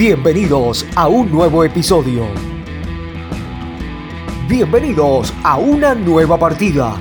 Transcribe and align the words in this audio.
Bienvenidos 0.00 0.86
a 0.96 1.08
un 1.08 1.30
nuevo 1.30 1.62
episodio. 1.62 2.26
Bienvenidos 4.48 5.34
a 5.44 5.58
una 5.58 5.94
nueva 5.94 6.38
partida. 6.38 6.96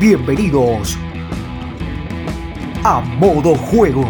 Bienvenidos 0.00 0.96
a 2.82 3.00
modo 3.00 3.54
juego. 3.56 4.08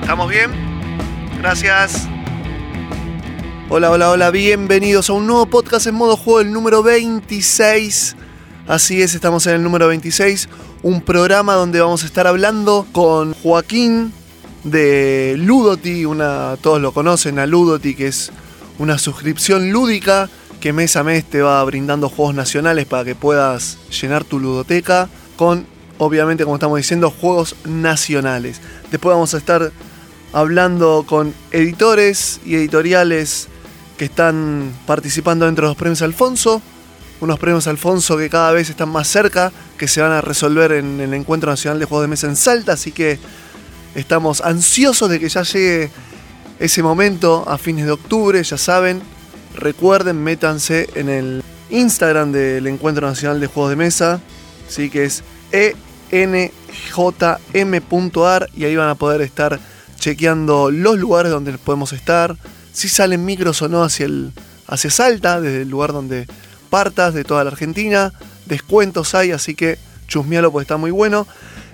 ¿Estamos 0.00 0.30
bien? 0.30 0.52
Gracias. 1.36 2.08
Hola, 3.68 3.90
hola, 3.90 4.12
hola, 4.12 4.30
bienvenidos 4.30 5.10
a 5.10 5.12
un 5.12 5.26
nuevo 5.26 5.44
podcast 5.44 5.86
en 5.86 5.96
modo 5.96 6.16
juego, 6.16 6.40
el 6.40 6.50
número 6.50 6.82
26. 6.82 8.16
Así 8.66 9.02
es, 9.02 9.14
estamos 9.14 9.46
en 9.46 9.56
el 9.56 9.62
número 9.62 9.86
26, 9.86 10.48
un 10.82 11.02
programa 11.02 11.52
donde 11.56 11.78
vamos 11.78 12.04
a 12.04 12.06
estar 12.06 12.26
hablando 12.26 12.86
con 12.90 13.34
Joaquín 13.34 14.14
de 14.64 15.34
Ludoti, 15.38 16.04
una, 16.04 16.56
todos 16.60 16.80
lo 16.80 16.92
conocen 16.92 17.38
a 17.38 17.46
Ludoti, 17.46 17.94
que 17.94 18.08
es 18.08 18.30
una 18.78 18.98
suscripción 18.98 19.72
lúdica 19.72 20.28
que 20.60 20.72
mes 20.72 20.96
a 20.96 21.04
mes 21.04 21.24
te 21.24 21.40
va 21.40 21.64
brindando 21.64 22.08
juegos 22.08 22.34
nacionales 22.34 22.86
para 22.86 23.04
que 23.04 23.14
puedas 23.14 23.78
llenar 24.00 24.24
tu 24.24 24.38
ludoteca 24.38 25.08
con, 25.36 25.66
obviamente, 25.98 26.44
como 26.44 26.56
estamos 26.56 26.76
diciendo, 26.76 27.10
juegos 27.10 27.56
nacionales. 27.64 28.60
Después 28.90 29.14
vamos 29.14 29.32
a 29.32 29.38
estar 29.38 29.72
hablando 30.32 31.04
con 31.08 31.34
editores 31.50 32.40
y 32.44 32.54
editoriales 32.54 33.48
que 33.96 34.04
están 34.04 34.72
participando 34.86 35.46
dentro 35.46 35.66
de 35.66 35.70
los 35.70 35.76
premios 35.76 36.02
Alfonso. 36.02 36.62
Unos 37.20 37.38
premios 37.38 37.66
Alfonso 37.66 38.16
que 38.16 38.30
cada 38.30 38.52
vez 38.52 38.70
están 38.70 38.90
más 38.90 39.08
cerca, 39.08 39.52
que 39.78 39.88
se 39.88 40.00
van 40.00 40.12
a 40.12 40.20
resolver 40.20 40.72
en 40.72 41.00
el 41.00 41.12
Encuentro 41.14 41.50
Nacional 41.50 41.78
de 41.78 41.84
Juegos 41.86 42.04
de 42.04 42.08
Mesa 42.08 42.26
en 42.26 42.36
Salta, 42.36 42.72
así 42.72 42.92
que 42.92 43.18
estamos 43.94 44.40
ansiosos 44.40 45.10
de 45.10 45.20
que 45.20 45.28
ya 45.28 45.42
llegue 45.42 45.90
ese 46.58 46.82
momento 46.82 47.44
a 47.48 47.58
fines 47.58 47.86
de 47.86 47.92
octubre, 47.92 48.42
ya 48.42 48.58
saben. 48.58 49.00
Recuerden, 49.54 50.22
métanse 50.22 50.88
en 50.94 51.08
el 51.08 51.42
Instagram 51.70 52.32
del 52.32 52.66
Encuentro 52.66 53.06
Nacional 53.06 53.40
de 53.40 53.46
Juegos 53.46 53.70
de 53.70 53.76
Mesa, 53.76 54.20
¿sí? 54.68 54.90
que 54.90 55.04
es 55.04 55.24
enjm.ar 56.10 56.50
y 58.54 58.64
ahí 58.64 58.76
van 58.76 58.88
a 58.88 58.94
poder 58.94 59.22
estar 59.22 59.58
chequeando 59.96 60.70
los 60.70 60.98
lugares 60.98 61.30
donde 61.32 61.56
podemos 61.58 61.92
estar, 61.92 62.36
si 62.72 62.88
salen 62.88 63.24
micros 63.24 63.62
o 63.62 63.68
no 63.68 63.82
hacia, 63.82 64.06
el, 64.06 64.32
hacia 64.66 64.90
Salta, 64.90 65.40
desde 65.40 65.62
el 65.62 65.68
lugar 65.68 65.92
donde 65.92 66.26
partas 66.70 67.14
de 67.14 67.24
toda 67.24 67.44
la 67.44 67.50
Argentina. 67.50 68.12
Descuentos 68.46 69.14
hay, 69.14 69.32
así 69.32 69.54
que 69.54 69.78
chusmealo 70.08 70.50
porque 70.50 70.64
está 70.64 70.76
muy 70.76 70.90
bueno. 70.90 71.26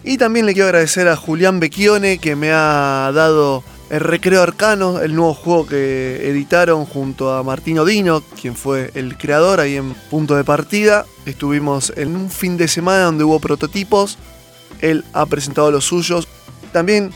Y 0.06 0.18
también 0.18 0.46
le 0.46 0.52
quiero 0.52 0.68
agradecer 0.68 1.08
a 1.08 1.16
Julián 1.16 1.58
Becchione 1.58 2.18
que 2.18 2.36
me 2.36 2.52
ha 2.52 3.10
dado 3.12 3.64
el 3.90 3.98
Recreo 3.98 4.40
Arcano, 4.40 5.00
el 5.00 5.16
nuevo 5.16 5.34
juego 5.34 5.66
que 5.66 6.28
editaron 6.28 6.84
junto 6.84 7.34
a 7.34 7.42
Martino 7.42 7.84
Dino, 7.84 8.22
quien 8.40 8.54
fue 8.54 8.92
el 8.94 9.18
creador 9.18 9.58
ahí 9.58 9.74
en 9.74 9.94
punto 10.08 10.36
de 10.36 10.44
partida. 10.44 11.06
Estuvimos 11.24 11.92
en 11.96 12.14
un 12.14 12.30
fin 12.30 12.56
de 12.56 12.68
semana 12.68 13.06
donde 13.06 13.24
hubo 13.24 13.40
prototipos. 13.40 14.16
Él 14.80 15.04
ha 15.12 15.26
presentado 15.26 15.72
los 15.72 15.84
suyos. 15.84 16.28
También 16.72 17.10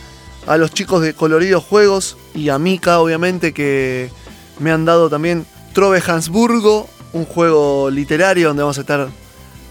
a 0.49 0.57
los 0.57 0.73
chicos 0.73 1.01
de 1.01 1.15
Coloridos 1.15 1.63
Juegos 1.63 2.17
y 2.35 2.49
a 2.49 2.59
Mika, 2.59 2.99
obviamente, 2.99 3.53
que 3.53 4.11
me 4.59 4.73
han 4.73 4.85
dado 4.85 5.09
también 5.09 5.47
Trove 5.75 6.03
Hansburgo, 6.05 6.89
un 7.13 7.25
juego 7.25 7.89
literario 7.89 8.49
donde 8.49 8.65
vamos 8.65 8.79
a 8.79 8.81
estar 8.81 9.09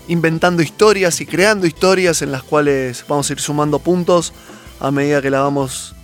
inventando 0.09 0.63
historias 0.63 1.21
y 1.21 1.25
creando 1.27 1.67
historias 1.67 2.23
en 2.23 2.31
las 2.31 2.41
cuales 2.41 3.05
vamos 3.07 3.29
a 3.29 3.33
ir 3.33 3.39
sumando 3.39 3.77
puntos 3.77 4.33
a 4.79 4.89
medida 4.89 5.21
que 5.21 5.29
la 5.29 5.41
vamos 5.41 5.95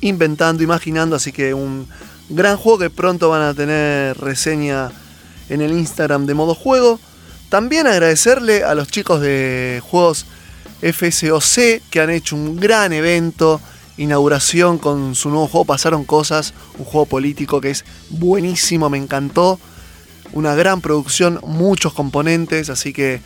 inventando, 0.00 0.64
imaginando. 0.64 1.14
Así 1.14 1.30
que 1.30 1.54
un 1.54 1.88
gran 2.28 2.56
juego 2.56 2.80
que 2.80 2.90
pronto 2.90 3.30
van 3.30 3.42
a 3.42 3.54
tener 3.54 4.18
reseña 4.18 4.90
en 5.48 5.60
el 5.60 5.72
Instagram 5.72 6.26
de 6.26 6.34
modo 6.34 6.56
juego. 6.56 6.98
También 7.50 7.86
agradecerle 7.86 8.64
a 8.64 8.74
los 8.74 8.88
chicos 8.88 9.20
de 9.20 9.80
juegos 9.84 10.26
FSOC 10.82 11.82
que 11.90 12.00
han 12.00 12.10
hecho 12.10 12.34
un 12.34 12.56
gran 12.56 12.92
evento, 12.92 13.60
inauguración 13.96 14.78
con 14.78 15.14
su 15.14 15.30
nuevo 15.30 15.46
juego, 15.46 15.64
pasaron 15.66 16.04
cosas, 16.04 16.52
un 16.78 16.84
juego 16.84 17.06
político 17.06 17.60
que 17.60 17.70
es 17.70 17.84
buenísimo, 18.10 18.90
me 18.90 18.98
encantó, 18.98 19.60
una 20.32 20.54
gran 20.54 20.80
producción, 20.80 21.40
muchos 21.46 21.92
componentes, 21.92 22.70
así 22.70 22.92
que 22.92 23.20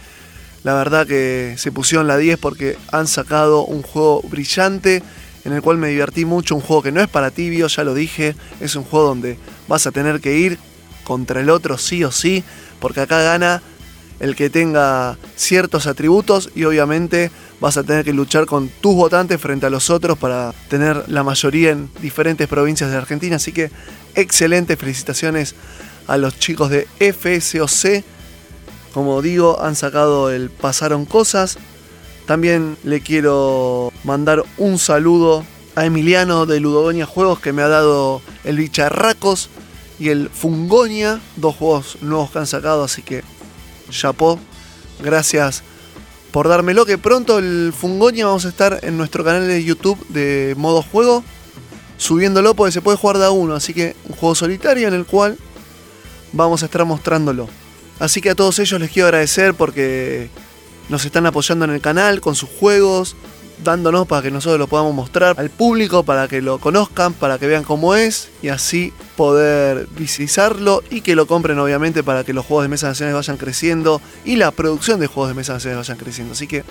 la 0.64 0.74
verdad 0.74 1.06
que 1.06 1.54
se 1.56 1.72
pusieron 1.72 2.06
la 2.06 2.16
10 2.16 2.38
porque 2.38 2.76
han 2.92 3.06
sacado 3.06 3.64
un 3.64 3.82
juego 3.82 4.22
brillante 4.22 5.02
en 5.44 5.52
el 5.52 5.62
cual 5.62 5.78
me 5.78 5.88
divertí 5.88 6.24
mucho, 6.24 6.54
un 6.54 6.60
juego 6.60 6.82
que 6.82 6.92
no 6.92 7.00
es 7.00 7.08
para 7.08 7.30
tibio, 7.30 7.68
ya 7.68 7.84
lo 7.84 7.94
dije, 7.94 8.34
es 8.60 8.76
un 8.76 8.84
juego 8.84 9.06
donde 9.06 9.38
vas 9.66 9.86
a 9.86 9.92
tener 9.92 10.20
que 10.20 10.36
ir 10.36 10.58
contra 11.04 11.40
el 11.40 11.48
otro 11.48 11.78
sí 11.78 12.04
o 12.04 12.12
sí, 12.12 12.44
porque 12.80 13.00
acá 13.00 13.22
gana 13.22 13.62
el 14.20 14.34
que 14.34 14.50
tenga 14.50 15.16
ciertos 15.36 15.86
atributos 15.86 16.50
y 16.54 16.64
obviamente 16.64 17.30
vas 17.60 17.76
a 17.76 17.84
tener 17.84 18.04
que 18.04 18.12
luchar 18.12 18.46
con 18.46 18.68
tus 18.68 18.94
votantes 18.94 19.40
frente 19.40 19.66
a 19.66 19.70
los 19.70 19.90
otros 19.90 20.18
para 20.18 20.52
tener 20.68 21.08
la 21.08 21.22
mayoría 21.22 21.70
en 21.70 21.90
diferentes 22.02 22.48
provincias 22.48 22.90
de 22.90 22.96
Argentina. 22.96 23.36
Así 23.36 23.52
que 23.52 23.70
excelente, 24.14 24.76
felicitaciones 24.76 25.54
a 26.08 26.16
los 26.16 26.36
chicos 26.38 26.70
de 26.70 26.88
FSOC. 26.98 28.02
Como 28.92 29.22
digo, 29.22 29.62
han 29.62 29.76
sacado 29.76 30.30
el 30.30 30.50
Pasaron 30.50 31.04
Cosas. 31.04 31.58
También 32.26 32.76
le 32.82 33.00
quiero 33.00 33.92
mandar 34.02 34.44
un 34.56 34.78
saludo 34.78 35.44
a 35.76 35.86
Emiliano 35.86 36.44
de 36.46 36.58
Ludogonia 36.58 37.06
Juegos 37.06 37.38
que 37.38 37.52
me 37.52 37.62
ha 37.62 37.68
dado 37.68 38.20
el 38.42 38.56
Bicharracos 38.56 39.48
y 40.00 40.08
el 40.08 40.28
Fungonia, 40.30 41.20
dos 41.36 41.56
juegos 41.56 41.98
nuevos 42.00 42.30
que 42.30 42.38
han 42.38 42.46
sacado, 42.46 42.84
así 42.84 43.02
que 43.02 43.22
chapó. 43.90 44.38
Gracias 45.00 45.62
por 46.30 46.48
dármelo. 46.48 46.86
Que 46.86 46.98
pronto 46.98 47.38
el 47.38 47.72
Fungonia 47.76 48.26
vamos 48.26 48.44
a 48.44 48.48
estar 48.48 48.80
en 48.82 48.96
nuestro 48.96 49.24
canal 49.24 49.46
de 49.46 49.62
YouTube 49.62 49.98
de 50.08 50.54
modo 50.56 50.82
juego. 50.82 51.22
Subiéndolo 51.96 52.54
porque 52.54 52.72
se 52.72 52.80
puede 52.80 52.96
jugar 52.96 53.18
de 53.18 53.24
a 53.24 53.30
uno. 53.30 53.54
Así 53.54 53.74
que 53.74 53.96
un 54.08 54.16
juego 54.16 54.34
solitario 54.34 54.88
en 54.88 54.94
el 54.94 55.04
cual 55.04 55.36
vamos 56.32 56.62
a 56.62 56.66
estar 56.66 56.84
mostrándolo. 56.84 57.48
Así 57.98 58.20
que 58.20 58.30
a 58.30 58.34
todos 58.34 58.58
ellos 58.58 58.80
les 58.80 58.90
quiero 58.90 59.08
agradecer 59.08 59.54
porque 59.54 60.30
nos 60.88 61.04
están 61.04 61.26
apoyando 61.26 61.64
en 61.64 61.72
el 61.72 61.80
canal 61.80 62.20
con 62.20 62.34
sus 62.34 62.48
juegos, 62.48 63.16
dándonos 63.64 64.06
para 64.06 64.22
que 64.22 64.30
nosotros 64.30 64.58
lo 64.58 64.68
podamos 64.68 64.94
mostrar 64.94 65.34
al 65.38 65.50
público, 65.50 66.04
para 66.04 66.28
que 66.28 66.40
lo 66.40 66.58
conozcan, 66.58 67.12
para 67.12 67.38
que 67.38 67.46
vean 67.46 67.64
cómo 67.64 67.94
es 67.94 68.28
y 68.42 68.48
así 68.48 68.92
poder 69.16 69.88
visibilizarlo 69.96 70.82
y 70.90 71.00
que 71.00 71.16
lo 71.16 71.26
compren 71.26 71.58
obviamente 71.58 72.02
para 72.02 72.24
que 72.24 72.32
los 72.32 72.46
juegos 72.46 72.64
de 72.64 72.68
mesa 72.68 72.88
nacionales 72.88 73.16
vayan 73.16 73.36
creciendo 73.36 74.00
y 74.24 74.36
la 74.36 74.50
producción 74.50 75.00
de 75.00 75.08
juegos 75.08 75.30
de 75.30 75.34
mesa 75.34 75.54
nacionales 75.54 75.88
vayan 75.88 75.98
creciendo. 75.98 76.32
Así 76.32 76.46
que 76.46 76.64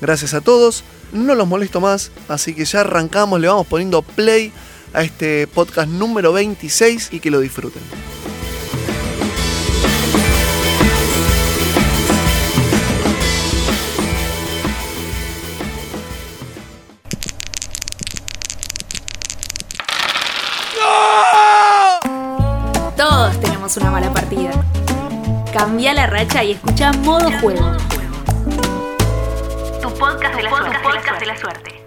gracias 0.00 0.34
a 0.34 0.40
todos, 0.40 0.84
no 1.12 1.34
los 1.34 1.46
molesto 1.46 1.80
más, 1.80 2.10
así 2.28 2.54
que 2.54 2.64
ya 2.64 2.80
arrancamos, 2.80 3.40
le 3.40 3.48
vamos 3.48 3.66
poniendo 3.66 4.02
play 4.02 4.52
a 4.92 5.02
este 5.02 5.46
podcast 5.46 5.88
número 5.88 6.32
26 6.32 7.10
y 7.12 7.20
que 7.20 7.30
lo 7.30 7.40
disfruten. 7.40 7.82
Cambia 25.58 25.92
la 25.92 26.06
racha 26.06 26.44
y 26.44 26.52
escucha 26.52 26.92
Modo 26.92 27.32
Juego. 27.40 27.72
Tu 29.82 29.88
podcast 29.94 30.36
de 30.36 30.42
la, 30.44 30.50
suerte. 30.50 30.78
Podcast 30.84 31.20
de 31.20 31.26
la 31.26 31.36
suerte. 31.36 31.82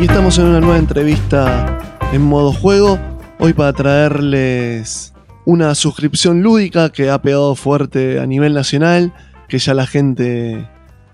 Y 0.00 0.04
estamos 0.04 0.38
en 0.38 0.46
una 0.46 0.60
nueva 0.60 0.78
entrevista 0.78 1.78
en 2.14 2.22
modo 2.22 2.50
juego. 2.50 2.98
Hoy 3.38 3.52
para 3.52 3.74
traerles 3.74 5.12
una 5.50 5.74
suscripción 5.74 6.42
lúdica 6.42 6.90
que 6.90 7.10
ha 7.10 7.20
pegado 7.20 7.56
fuerte 7.56 8.20
a 8.20 8.26
nivel 8.26 8.54
nacional, 8.54 9.12
que 9.48 9.58
ya 9.58 9.74
la 9.74 9.86
gente 9.86 10.68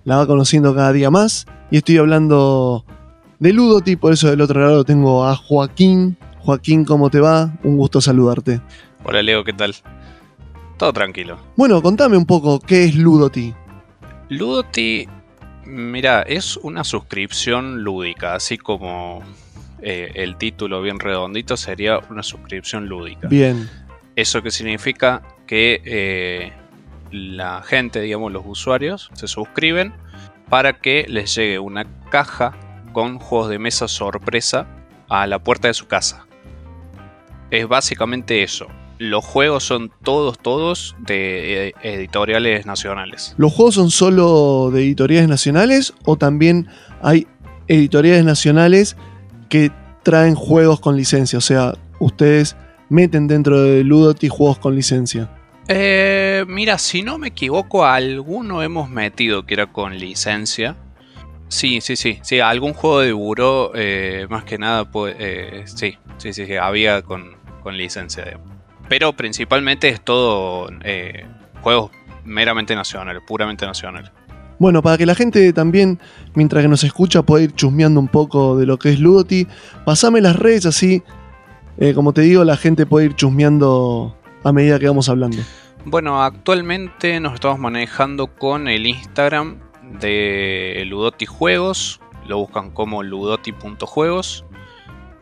la 0.05 0.19
va 0.19 0.27
conociendo 0.27 0.75
cada 0.75 0.93
día 0.93 1.11
más. 1.11 1.47
Y 1.71 1.79
estoy 1.79 1.97
hablando 1.97 2.85
de 3.39 3.55
Ludoti, 3.55 3.97
por 3.97 4.13
eso 4.13 4.29
del 4.29 4.43
otro 4.43 4.61
lado 4.61 4.85
tengo 4.85 5.27
a 5.27 5.35
Joaquín. 5.35 6.19
Joaquín, 6.41 6.85
¿cómo 6.85 7.09
te 7.09 7.21
va? 7.21 7.57
Un 7.65 7.79
gusto 7.79 8.03
saludarte. 8.03 8.61
Hola 9.05 9.23
Leo, 9.23 9.43
¿qué 9.43 9.55
tal? 9.55 9.75
Todo 10.77 10.93
tranquilo. 10.93 11.39
Bueno, 11.57 11.81
contame 11.81 12.19
un 12.19 12.27
poco 12.27 12.61
qué 12.61 12.85
es 12.85 12.95
Ludoti. 12.95 13.55
Ludoti 14.29 15.09
Mira, 15.65 16.23
es 16.23 16.57
una 16.59 16.85
suscripción 16.85 17.83
lúdica, 17.83 18.35
así 18.35 18.57
como 18.57 19.25
eh, 19.83 20.13
el 20.15 20.37
título 20.37 20.81
bien 20.81 21.01
redondito 21.01 21.57
sería 21.57 21.99
una 22.11 22.23
suscripción 22.23 22.87
lúdica. 22.87 23.27
Bien. 23.29 23.69
¿Eso 24.17 24.43
qué 24.43 24.51
significa? 24.51 25.23
Que 25.47 25.83
eh, 25.85 26.53
la 27.13 27.63
gente, 27.63 28.01
digamos, 28.01 28.33
los 28.33 28.45
usuarios, 28.47 29.11
se 29.13 29.29
suscriben 29.29 29.93
para 30.49 30.81
que 30.81 31.05
les 31.07 31.35
llegue 31.35 31.59
una 31.59 31.85
caja 32.09 32.53
con 32.95 33.19
juegos 33.19 33.51
de 33.51 33.59
mesa 33.59 33.89
sorpresa 33.89 34.67
a 35.11 35.27
la 35.27 35.39
puerta 35.39 35.69
de 35.69 35.75
su 35.75 35.87
casa. 35.87 36.27
Es 37.51 37.69
básicamente 37.69 38.43
eso. 38.43 38.69
Los 38.99 39.23
juegos 39.23 39.65
son 39.65 39.93
todos, 40.03 40.39
todos 40.39 40.97
de 40.99 41.69
eh, 41.69 41.75
editoriales 41.83 42.65
nacionales. 42.65 43.35
¿Los 43.37 43.53
juegos 43.53 43.75
son 43.75 43.91
solo 43.91 44.71
de 44.73 44.81
editoriales 44.81 45.29
nacionales 45.29 45.93
o 46.07 46.17
también 46.17 46.69
hay 47.03 47.27
editoriales 47.69 48.25
nacionales 48.25 48.97
que 49.51 49.71
traen 50.03 50.35
juegos 50.35 50.81
con 50.81 50.97
licencia? 50.97 51.37
O 51.37 51.43
sea, 51.43 51.75
ustedes 51.99 52.57
meten 52.89 53.27
dentro 53.27 53.61
de 53.61 53.85
Ludoti 53.85 54.29
juegos 54.29 54.59
con 54.59 54.75
licencia. 54.75 55.31
Eh, 55.69 56.45
mira, 56.47 56.79
si 56.79 57.03
no 57.03 57.19
me 57.19 57.29
equivoco, 57.29 57.85
alguno 57.85 58.63
hemos 58.63 58.89
metido 58.89 59.45
que 59.45 59.55
era 59.55 59.67
con 59.67 59.99
licencia. 59.99 60.77
Sí, 61.49 61.81
sí, 61.81 61.97
sí. 61.97 62.19
Sí, 62.23 62.41
algún 62.41 62.73
juego 62.73 63.01
de 63.01 63.13
buró, 63.13 63.73
eh, 63.75 64.27
más 64.31 64.45
que 64.45 64.59
nada, 64.59 64.91
pues, 64.91 65.17
eh, 65.19 65.63
sí, 65.67 65.97
sí, 66.19 66.33
sí, 66.33 66.47
sí, 66.47 66.55
había 66.57 67.03
con, 67.03 67.37
con 67.63 67.77
licencia. 67.77 68.25
digamos. 68.25 68.49
Pero 68.89 69.13
principalmente 69.15 69.89
es 69.89 70.01
todo 70.01 70.69
juegos 71.61 71.91
meramente 72.25 72.75
nacionales, 72.77 73.23
puramente 73.27 73.67
nacionales. 73.67 74.11
Bueno, 74.59 74.83
para 74.83 74.97
que 74.97 75.05
la 75.05 75.15
gente 75.15 75.53
también, 75.53 75.99
mientras 76.35 76.63
que 76.63 76.69
nos 76.69 76.83
escucha, 76.85 77.23
pueda 77.23 77.45
ir 77.45 77.53
chusmeando 77.53 78.01
un 78.01 78.09
poco 78.09 78.57
de 78.57 78.67
lo 78.67 78.79
que 78.79 78.91
es 78.91 79.01
Ludoti, 79.01 79.47
pasame 79.85 80.21
las 80.21 80.37
redes 80.37 80.65
así, 80.65 81.03
eh, 81.79 81.95
como 81.95 82.13
te 82.13 82.23
digo, 82.23 82.45
la 82.45 82.57
gente 82.57 82.87
puede 82.87 83.07
ir 83.07 83.15
chusmeando 83.15 84.17
a 84.45 84.53
medida 84.53 84.79
que 84.79 84.89
vamos 84.89 85.09
hablando. 85.09 85.39
Bueno, 85.85 86.23
actualmente 86.23 87.21
nos 87.21 87.35
estamos 87.35 87.59
manejando 87.59 88.27
con 88.27 88.69
el 88.69 88.87
Instagram 88.87 89.59
de 90.01 90.83
Ludoti 90.87 91.27
Juegos. 91.27 92.01
Lo 92.27 92.39
buscan 92.39 92.71
como 92.71 93.03
ludoti.juegos. 93.03 94.45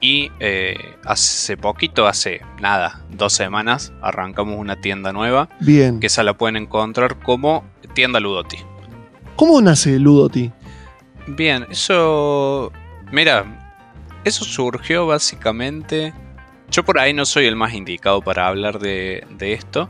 Y 0.00 0.30
eh, 0.40 0.96
hace 1.04 1.56
poquito, 1.56 2.06
hace 2.06 2.42
nada, 2.60 3.04
dos 3.10 3.32
semanas, 3.32 3.92
arrancamos 4.02 4.58
una 4.58 4.80
tienda 4.80 5.12
nueva. 5.12 5.48
Bien. 5.60 5.98
Que 6.00 6.08
esa 6.08 6.22
la 6.22 6.34
pueden 6.34 6.56
encontrar 6.56 7.18
como 7.20 7.64
tienda 7.94 8.20
Ludoti. 8.20 8.58
¿Cómo 9.36 9.60
nace 9.62 9.98
Ludoti? 9.98 10.52
Bien, 11.26 11.66
eso. 11.70 12.70
Mira, 13.12 13.44
eso 14.24 14.44
surgió 14.44 15.06
básicamente. 15.06 16.12
Yo 16.74 16.82
por 16.82 16.98
ahí 16.98 17.12
no 17.12 17.24
soy 17.24 17.46
el 17.46 17.54
más 17.54 17.72
indicado 17.72 18.20
para 18.20 18.48
hablar 18.48 18.80
de, 18.80 19.24
esto, 19.38 19.88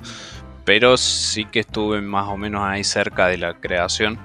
pero 0.67 0.99
sí 0.99 1.47
que 1.47 1.61
estuve 1.61 2.03
más 2.03 2.29
o 2.29 2.37
menos 2.37 2.61
ahí 2.63 2.85
cerca 2.85 3.27
de 3.27 3.39
la 3.39 3.55
creación. 3.55 4.19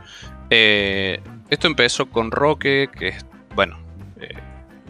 Eh, 0.49 1.21
esto 1.49 1.67
empezó 1.67 2.09
con 2.09 2.31
Roque, 2.31 2.89
que 2.93 3.07
es, 3.07 3.25
bueno, 3.55 3.79
eh, 4.19 4.33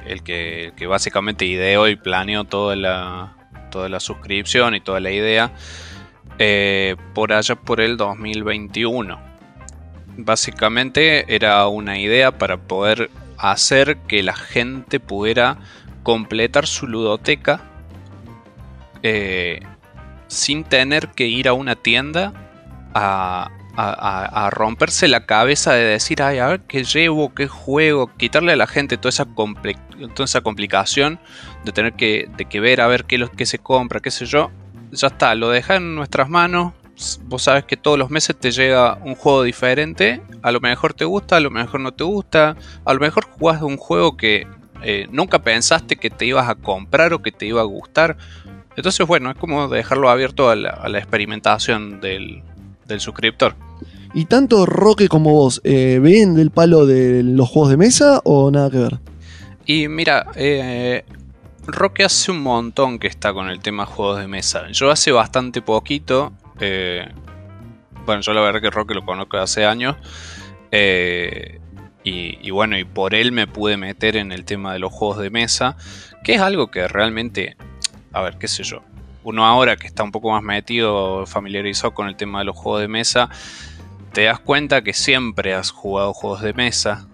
el 0.07 0.23
que, 0.23 0.65
el 0.65 0.73
que 0.73 0.87
básicamente 0.87 1.45
ideó 1.45 1.87
y 1.87 1.95
planeó 1.95 2.43
toda 2.43 2.75
la, 2.75 3.37
toda 3.69 3.87
la 3.87 3.99
suscripción 3.99 4.73
y 4.73 4.81
toda 4.81 4.99
la 4.99 5.11
idea, 5.11 5.51
eh, 6.39 6.95
por 7.13 7.33
allá 7.33 7.53
por 7.53 7.81
el 7.81 7.97
2021. 7.97 9.19
Básicamente 10.17 11.35
era 11.35 11.67
una 11.67 11.99
idea 11.99 12.35
para 12.35 12.57
poder 12.57 13.11
hacer 13.37 13.97
que 14.07 14.23
la 14.23 14.33
gente 14.33 14.99
pudiera 14.99 15.59
completar 16.03 16.67
su 16.67 16.87
ludoteca 16.87 17.61
eh, 19.03 19.61
sin 20.27 20.63
tener 20.63 21.09
que 21.09 21.27
ir 21.27 21.47
a 21.47 21.53
una 21.53 21.75
tienda 21.75 22.33
a, 22.93 23.49
romperse 24.51 25.07
la 25.07 25.25
cabeza 25.25 25.73
de 25.73 25.85
decir, 25.85 26.21
ay, 26.21 26.39
a 26.39 26.47
ver 26.47 26.61
qué 26.61 26.83
llevo, 26.83 27.33
qué 27.33 27.47
juego, 27.47 28.11
quitarle 28.17 28.51
a 28.51 28.55
la 28.57 28.67
gente 28.67 28.97
toda 28.97 29.09
esa, 29.09 29.25
toda 29.25 30.25
esa 30.25 30.41
complicación 30.41 31.19
de 31.63 31.71
tener 31.71 31.93
que, 31.93 32.29
de 32.35 32.45
que 32.45 32.59
ver 32.59 32.81
a 32.81 32.87
ver 32.87 33.05
qué, 33.05 33.15
es 33.15 33.21
lo 33.21 33.31
que 33.31 33.45
se 33.45 33.59
compra, 33.59 34.01
qué 34.01 34.11
sé 34.11 34.25
yo. 34.25 34.51
Ya 34.91 35.07
está, 35.07 35.33
lo 35.35 35.49
deja 35.49 35.77
en 35.77 35.95
nuestras 35.95 36.29
manos. 36.29 36.73
Vos 37.23 37.43
sabes 37.43 37.63
que 37.63 37.77
todos 37.77 37.97
los 37.97 38.09
meses 38.09 38.37
te 38.37 38.51
llega 38.51 38.95
un 38.95 39.15
juego 39.15 39.43
diferente. 39.43 40.21
A 40.41 40.51
lo 40.51 40.59
mejor 40.59 40.93
te 40.93 41.05
gusta, 41.05 41.37
a 41.37 41.39
lo 41.39 41.49
mejor 41.49 41.79
no 41.79 41.93
te 41.93 42.03
gusta. 42.03 42.57
A 42.83 42.93
lo 42.93 42.99
mejor 42.99 43.25
jugás 43.25 43.61
de 43.61 43.65
un 43.65 43.77
juego 43.77 44.17
que 44.17 44.45
eh, 44.83 45.07
nunca 45.11 45.39
pensaste 45.39 45.95
que 45.97 46.09
te 46.09 46.25
ibas 46.25 46.47
a 46.49 46.55
comprar 46.55 47.13
o 47.13 47.21
que 47.21 47.31
te 47.31 47.45
iba 47.45 47.61
a 47.61 47.65
gustar. 47.65 48.17
Entonces, 48.75 49.05
bueno, 49.05 49.29
es 49.31 49.37
como 49.37 49.67
dejarlo 49.67 50.09
abierto 50.09 50.49
a 50.49 50.55
la, 50.55 50.69
a 50.69 50.87
la 50.89 50.99
experimentación 50.99 51.99
del, 51.99 52.43
del 52.85 52.99
suscriptor. 52.99 53.55
¿Y 54.13 54.25
tanto 54.25 54.65
Roque 54.65 55.07
como 55.07 55.33
vos 55.33 55.61
eh, 55.63 55.99
ven 56.01 56.33
del 56.35 56.49
palo 56.51 56.85
de 56.85 57.21
los 57.23 57.47
juegos 57.49 57.69
de 57.71 57.77
mesa 57.77 58.21
o 58.23 58.49
nada 58.51 58.69
que 58.71 58.77
ver? 58.77 58.99
Y 59.65 59.87
mira, 59.87 60.27
eh, 60.35 61.03
Roque 61.67 62.03
hace 62.03 62.31
un 62.31 62.41
montón 62.41 62.97
que 62.97 63.07
está 63.07 63.33
con 63.33 63.49
el 63.49 63.59
tema 63.59 63.85
juegos 63.85 64.19
de 64.19 64.27
mesa. 64.27 64.67
Yo 64.71 64.89
hace 64.89 65.11
bastante 65.11 65.61
poquito. 65.61 66.33
bueno, 68.05 68.21
yo 68.21 68.33
la 68.33 68.41
verdad 68.41 68.61
que 68.61 68.71
Roque 68.71 68.95
lo 68.95 69.05
conozco 69.05 69.37
hace 69.37 69.65
años. 69.65 69.95
eh, 70.71 71.58
y, 72.03 72.49
bueno, 72.51 72.77
y 72.77 72.85
por 72.85 73.13
él 73.13 73.31
me 73.31 73.45
pude 73.45 73.77
meter 73.77 74.15
en 74.15 74.31
el 74.31 74.45
tema 74.45 74.73
de 74.73 74.79
los 74.79 74.91
juegos 74.91 75.19
de 75.19 75.29
mesa. 75.29 75.77
Que 76.23 76.35
es 76.35 76.41
algo 76.41 76.71
que 76.71 76.87
realmente. 76.87 77.55
A 78.13 78.21
ver, 78.21 78.37
qué 78.37 78.47
sé 78.47 78.63
yo. 78.63 78.81
Uno 79.23 79.45
ahora 79.45 79.75
que 79.75 79.85
está 79.85 80.03
un 80.03 80.11
poco 80.11 80.31
más 80.31 80.41
metido, 80.41 81.25
familiarizado 81.25 81.93
con 81.93 82.07
el 82.07 82.15
tema 82.15 82.39
de 82.39 82.45
los 82.45 82.57
juegos 82.57 82.81
de 82.81 82.87
mesa. 82.87 83.29
Te 84.13 84.23
das 84.23 84.39
cuenta 84.39 84.81
que 84.81 84.93
siempre 84.93 85.53
has 85.53 85.69
jugado 85.71 86.13
juegos 86.13 86.41
de 86.41 86.53
mesa 86.53 87.07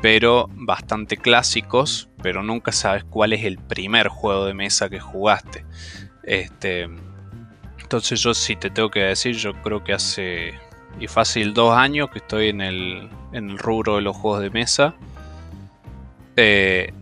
pero 0.00 0.48
bastante 0.52 1.16
clásicos, 1.16 2.08
pero 2.22 2.42
nunca 2.42 2.72
sabes 2.72 3.04
cuál 3.04 3.32
es 3.32 3.44
el 3.44 3.58
primer 3.58 4.08
juego 4.08 4.46
de 4.46 4.54
mesa 4.54 4.88
que 4.88 5.00
jugaste. 5.00 5.64
Este, 6.22 6.88
entonces 7.78 8.20
yo 8.20 8.34
si 8.34 8.56
te 8.56 8.70
tengo 8.70 8.90
que 8.90 9.00
decir, 9.00 9.36
yo 9.36 9.52
creo 9.62 9.84
que 9.84 9.92
hace 9.92 10.54
y 10.98 11.06
fácil 11.06 11.54
dos 11.54 11.76
años 11.76 12.10
que 12.10 12.18
estoy 12.18 12.48
en 12.48 12.60
el, 12.60 13.08
en 13.32 13.50
el 13.50 13.58
rubro 13.58 13.96
de 13.96 14.02
los 14.02 14.16
juegos 14.16 14.42
de 14.42 14.50
mesa. 14.50 14.94
Eh, 16.36 16.92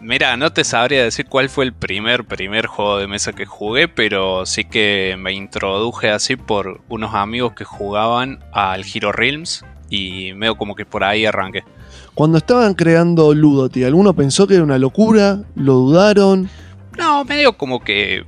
mira, 0.00 0.36
no 0.36 0.52
te 0.52 0.64
sabría 0.64 1.02
decir 1.02 1.26
cuál 1.26 1.48
fue 1.48 1.64
el 1.64 1.72
primer, 1.72 2.24
primer 2.24 2.66
juego 2.66 2.98
de 2.98 3.06
mesa 3.06 3.32
que 3.32 3.46
jugué, 3.46 3.88
pero 3.88 4.46
sí 4.46 4.64
que 4.64 5.16
me 5.18 5.32
introduje 5.32 6.10
así 6.10 6.36
por 6.36 6.80
unos 6.88 7.14
amigos 7.14 7.54
que 7.54 7.64
jugaban 7.64 8.40
al 8.52 8.84
Hero 8.84 9.12
Realms 9.12 9.64
y 9.90 10.32
medio 10.34 10.56
como 10.56 10.74
que 10.74 10.84
por 10.84 11.04
ahí 11.04 11.26
arranqué. 11.26 11.64
Cuando 12.14 12.38
estaban 12.38 12.74
creando 12.74 13.34
Ludoti, 13.34 13.84
¿alguno 13.84 14.14
pensó 14.14 14.46
que 14.46 14.54
era 14.54 14.62
una 14.62 14.78
locura? 14.78 15.40
¿Lo 15.56 15.74
dudaron? 15.74 16.48
No, 16.96 17.24
medio 17.24 17.56
como 17.56 17.82
que. 17.82 18.24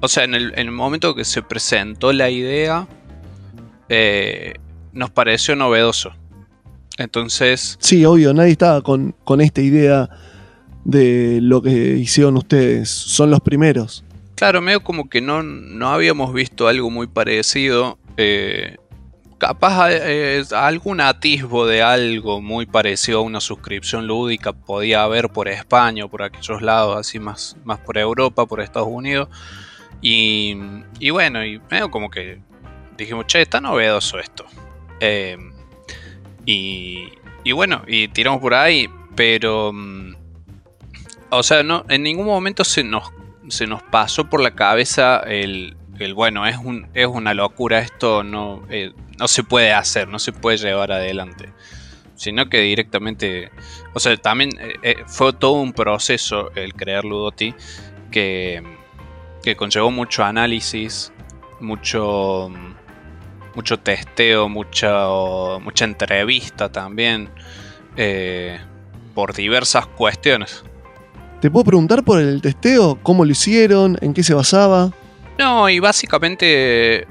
O 0.00 0.08
sea, 0.08 0.24
en 0.24 0.34
el, 0.34 0.52
en 0.52 0.66
el 0.66 0.70
momento 0.72 1.14
que 1.14 1.24
se 1.24 1.42
presentó 1.42 2.12
la 2.12 2.28
idea, 2.28 2.86
eh, 3.94 4.54
nos 4.94 5.10
pareció 5.10 5.54
novedoso. 5.54 6.12
Entonces, 6.98 7.76
Sí, 7.80 8.04
obvio, 8.06 8.32
nadie 8.34 8.52
estaba 8.52 8.80
con, 8.82 9.14
con 9.24 9.40
esta 9.42 9.60
idea 9.60 10.08
de 10.84 11.40
lo 11.42 11.60
que 11.62 11.70
hicieron 11.70 12.36
ustedes. 12.38 12.88
Son 12.90 13.30
los 13.30 13.40
primeros. 13.40 14.02
claro, 14.34 14.60
medio 14.62 14.82
como 14.82 15.08
que 15.10 15.20
no, 15.20 15.42
no 15.42 15.90
habíamos 15.90 16.32
visto 16.32 16.68
algo 16.68 16.90
muy 16.90 17.06
parecido. 17.06 17.98
eh, 18.16 18.76
capaz 19.38 19.90
eh, 19.90 20.42
algún 20.54 21.00
atisbo 21.00 21.66
de 21.66 21.82
algo 21.82 22.40
muy 22.40 22.64
parecido 22.64 23.18
a 23.18 23.22
una 23.22 23.40
suscripción 23.40 24.06
lúdica 24.06 24.52
podía 24.52 25.02
haber 25.02 25.30
por 25.30 25.48
España 25.48 26.04
o 26.04 26.08
por 26.08 26.22
aquellos 26.22 26.62
lados, 26.62 26.96
así 26.96 27.18
más, 27.18 27.56
más 27.64 27.78
por 27.80 27.98
Europa, 27.98 28.46
por 28.46 28.60
Estados 28.60 28.88
Unidos. 28.90 29.28
Y, 30.00 30.56
y 31.00 31.10
bueno, 31.10 31.44
y 31.44 31.60
medio 31.70 31.90
como 31.90 32.08
que 32.10 32.38
dijimos, 33.02 33.26
che, 33.26 33.42
está 33.42 33.60
novedoso 33.60 34.18
esto. 34.18 34.44
Eh, 35.00 35.36
y, 36.44 37.52
bueno, 37.52 37.82
y 37.86 38.08
tiramos 38.08 38.40
por 38.40 38.54
ahí, 38.54 38.88
pero... 39.14 39.72
mm, 39.72 40.14
O 41.30 41.42
sea, 41.42 41.62
no, 41.62 41.84
en 41.88 42.02
ningún 42.02 42.26
momento 42.26 42.62
se 42.64 42.84
nos, 42.84 43.10
se 43.48 43.66
nos 43.66 43.82
pasó 43.82 44.28
por 44.28 44.40
la 44.42 44.50
cabeza 44.50 45.20
el, 45.26 45.76
bueno, 46.14 46.46
es, 46.46 46.56
un, 46.58 46.88
es 46.94 47.06
una 47.06 47.32
locura 47.32 47.78
esto, 47.78 48.22
no, 48.22 48.62
eh, 48.68 48.92
no 49.18 49.28
se 49.28 49.42
puede 49.42 49.72
hacer, 49.72 50.08
no 50.08 50.18
se 50.18 50.32
puede 50.32 50.58
llevar 50.58 50.92
adelante. 50.92 51.48
Sino 52.16 52.48
que 52.48 52.60
directamente, 52.60 53.50
o 53.94 53.98
sea, 53.98 54.16
también 54.16 54.50
eh, 54.82 55.04
fue 55.06 55.32
todo 55.32 55.52
un 55.52 55.72
proceso 55.72 56.50
el 56.54 56.74
crear 56.74 57.04
Ludoti 57.04 57.54
que, 58.10 58.62
que 59.42 59.56
conllevó 59.56 59.90
mucho 59.90 60.22
análisis, 60.24 61.12
mucho, 61.60 62.50
mucho 63.54 63.78
testeo, 63.78 64.48
mucha, 64.48 65.06
mucha 65.60 65.84
entrevista 65.84 66.70
también, 66.70 67.30
eh, 67.96 68.58
por 69.14 69.34
diversas 69.34 69.86
cuestiones. 69.86 70.64
¿Te 71.40 71.50
puedo 71.50 71.64
preguntar 71.64 72.04
por 72.04 72.20
el 72.20 72.40
testeo? 72.40 72.98
¿Cómo 73.02 73.24
lo 73.24 73.32
hicieron? 73.32 73.98
¿En 74.00 74.14
qué 74.14 74.22
se 74.22 74.34
basaba? 74.34 74.92
No, 75.38 75.68
y 75.68 75.80
básicamente, 75.80 77.06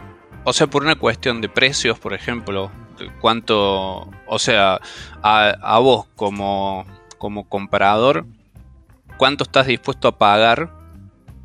o 0.46 0.54
sea, 0.54 0.68
por 0.68 0.84
una 0.84 0.96
cuestión 0.96 1.42
de 1.42 1.50
precios, 1.50 2.00
por 2.00 2.14
ejemplo, 2.14 2.72
cuánto, 3.20 4.10
o 4.28 4.40
sea, 4.40 4.80
a, 5.22 5.80
vos 5.80 6.06
como, 6.16 6.86
como 7.18 7.48
comprador, 7.50 8.26
¿cuánto 9.18 9.44
estás 9.44 9.68
dispuesto 9.68 10.08
a 10.08 10.18
pagar 10.18 10.72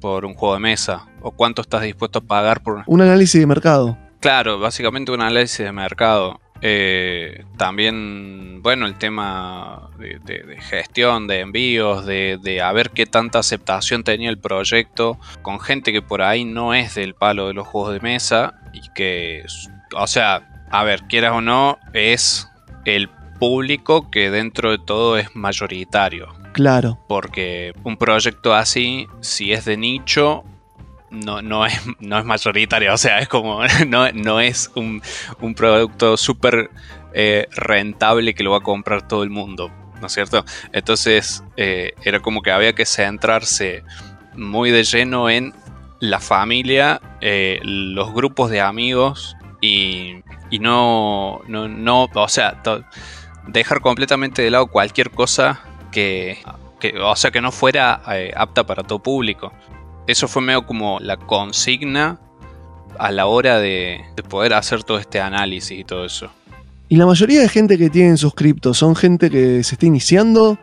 por 0.00 0.25
un 0.25 0.35
juego 0.35 0.55
de 0.55 0.61
mesa? 0.61 1.07
¿O 1.23 1.33
cuánto 1.33 1.62
estás 1.62 1.83
dispuesto 1.83 2.21
a 2.21 2.23
pagar 2.23 2.62
por... 2.62 2.85
Un 2.87 3.00
análisis 3.00 3.41
de 3.41 3.47
mercado. 3.47 3.99
Claro, 4.26 4.59
básicamente 4.59 5.12
un 5.12 5.21
análisis 5.21 5.59
de 5.59 5.71
mercado. 5.71 6.40
Eh, 6.61 7.45
también, 7.56 8.61
bueno, 8.61 8.87
el 8.87 8.99
tema 8.99 9.88
de, 10.00 10.59
gestión, 10.62 11.28
de 11.28 11.38
envíos, 11.42 12.04
de, 12.04 12.37
de, 12.42 12.61
a 12.61 12.73
ver 12.73 12.90
qué 12.90 13.06
tanta 13.06 13.38
aceptación 13.38 14.02
tenía 14.02 14.28
el 14.28 14.40
proyecto 14.40 15.16
con 15.42 15.61
gente 15.61 15.92
que 15.92 16.02
por 16.02 16.23
ahí 16.23 16.45
no 16.45 16.75
es 16.75 16.97
del 16.97 17.14
palo 17.14 17.47
de 17.47 17.54
los 17.54 17.68
juegos 17.68 17.92
de 17.92 18.00
mesa 18.00 18.54
y 18.73 18.80
que, 18.97 19.47
o 19.95 20.09
sea, 20.09 20.66
a 20.73 20.83
ver, 20.83 21.04
quieras 21.04 21.35
o 21.35 21.40
no, 21.40 21.78
es 21.92 22.50
el 22.85 23.09
público 23.38 24.11
que 24.11 24.33
dentro 24.33 24.73
de 24.73 24.78
todo 24.78 25.18
es 25.18 25.37
mayoritario. 25.37 26.35
Claro. 26.52 26.99
Porque 27.09 27.75
un 27.85 27.97
proyecto 27.97 28.56
así, 28.56 29.06
si 29.21 29.52
es 29.52 29.64
de 29.66 29.76
nicho, 29.76 30.42
no, 31.11 31.43
no, 31.43 31.65
es, 31.67 31.81
no 32.01 32.19
es 32.19 32.25
mayoritario. 32.25 32.93
O 32.93 32.99
sea, 32.99 33.19
es 33.21 33.29
como. 33.29 33.61
No, 33.87 34.11
no 34.13 34.41
es 34.41 34.71
un, 34.75 35.03
producto 35.55 36.17
súper 36.17 36.71
eh, 37.13 37.47
rentable 37.53 38.35
que 38.35 38.43
lo 38.43 38.51
va 38.53 38.59
a 38.59 38.63
comprar 38.63 39.07
todo 39.07 39.23
el 39.23 39.31
mundo. 39.31 39.71
¿No 40.01 40.09
es 40.09 40.13
cierto? 40.13 40.45
Entonces, 40.73 41.43
eh, 41.57 41.95
era 42.05 42.21
como 42.21 42.43
que 42.43 42.51
había 42.51 42.75
que 42.75 42.85
centrarse 42.85 43.83
muy 44.35 44.71
de 44.71 44.85
lleno 44.85 45.31
en 45.31 45.55
la 46.01 46.21
familia, 46.21 47.01
eh, 47.23 47.61
los 47.63 48.13
grupos 48.13 48.51
de 48.51 48.61
amigos 48.61 49.37
y, 49.63 50.17
y 50.51 50.59
no, 50.59 51.41
no, 51.49 51.69
no, 51.69 52.11
o 52.13 52.29
sea, 52.29 52.61
dejar 53.47 53.81
completamente 53.81 54.43
de 54.43 54.51
lado 54.51 54.67
cualquier 54.67 55.11
cosa 55.11 55.63
que, 55.91 56.39
o 57.03 57.17
sea, 57.17 57.31
que 57.31 57.41
no 57.41 57.51
fuera 57.51 58.03
apta 58.37 58.67
para 58.67 58.83
todo 58.83 58.99
público. 58.99 59.55
Eso 60.07 60.29
fue 60.29 60.43
medio 60.43 60.67
como 60.67 60.99
la 61.01 61.17
consigna 61.17 62.21
a 62.99 63.11
la 63.11 63.27
hora 63.27 63.59
de, 63.59 64.01
poder 64.29 64.55
hacer 64.55 64.83
todo 64.83 64.99
este 64.99 65.21
análisis 65.21 65.81
y 65.81 65.85
todo 65.85 66.05
eso. 66.05 66.31
Y 66.89 66.97
la 66.97 67.07
mayoría 67.07 67.41
de 67.41 67.49
gente 67.49 67.77
que 67.77 67.91
tienen 67.91 68.17
suscriptos 68.17 68.79
son 68.79 68.95
gente 68.95 69.31
que 69.31 69.63
se 69.65 69.75
está 69.75 69.87
iniciando, 69.87 70.59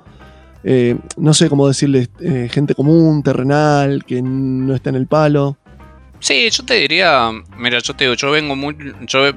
eh, 0.63 0.95
no 1.17 1.33
sé 1.33 1.49
cómo 1.49 1.67
decirle, 1.67 2.07
eh, 2.21 2.47
gente 2.51 2.75
común, 2.75 3.21
terrenal, 3.23 4.05
que 4.05 4.21
no 4.21 4.73
está 4.73 4.89
en 4.89 4.95
el 4.95 5.07
palo. 5.07 5.57
Sí, 6.19 6.49
yo 6.49 6.63
te 6.63 6.75
diría, 6.75 7.29
mira, 7.57 7.79
yo 7.79 7.93
te 7.93 8.05
digo, 8.05 8.15
yo 8.15 8.31
vengo 8.31 8.55
muy, 8.55 8.77
yo 9.05 9.33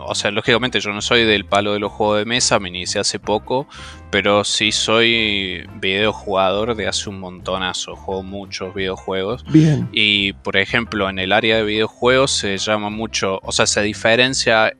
o 0.00 0.14
sea, 0.14 0.30
lógicamente 0.30 0.80
yo 0.80 0.92
no 0.92 1.00
soy 1.00 1.24
del 1.24 1.44
palo 1.44 1.72
de 1.72 1.78
los 1.78 1.92
juegos 1.92 2.18
de 2.18 2.24
mesa, 2.24 2.58
me 2.58 2.68
inicié 2.68 3.00
hace 3.00 3.18
poco, 3.18 3.66
pero 4.10 4.44
sí 4.44 4.72
soy 4.72 5.66
videojugador 5.80 6.74
de 6.74 6.88
hace 6.88 7.08
un 7.08 7.20
montonazo, 7.20 7.96
juego 7.96 8.22
muchos 8.22 8.74
videojuegos. 8.74 9.44
Bien. 9.44 9.88
Y 9.92 10.32
por 10.34 10.56
ejemplo, 10.56 11.08
en 11.08 11.18
el 11.18 11.32
área 11.32 11.56
de 11.56 11.64
videojuegos 11.64 12.32
se 12.32 12.56
llama 12.58 12.90
mucho, 12.90 13.40
o 13.42 13.52
sea, 13.52 13.66
se 13.66 13.82
diferencia 13.82 14.74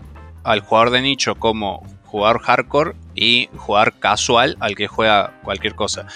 al 0.45 0.61
jugador 0.61 0.91
de 0.91 1.03
nicho 1.03 1.35
como 1.37 1.87
jugador 2.05 2.41
hardcore 2.43 2.95
y 3.15 3.49
jugar 3.57 3.99
casual 3.99 4.57
al 4.61 4.75
que 4.75 4.87
juega 4.87 5.41
cualquier 5.43 5.75
cosa. 5.75 6.07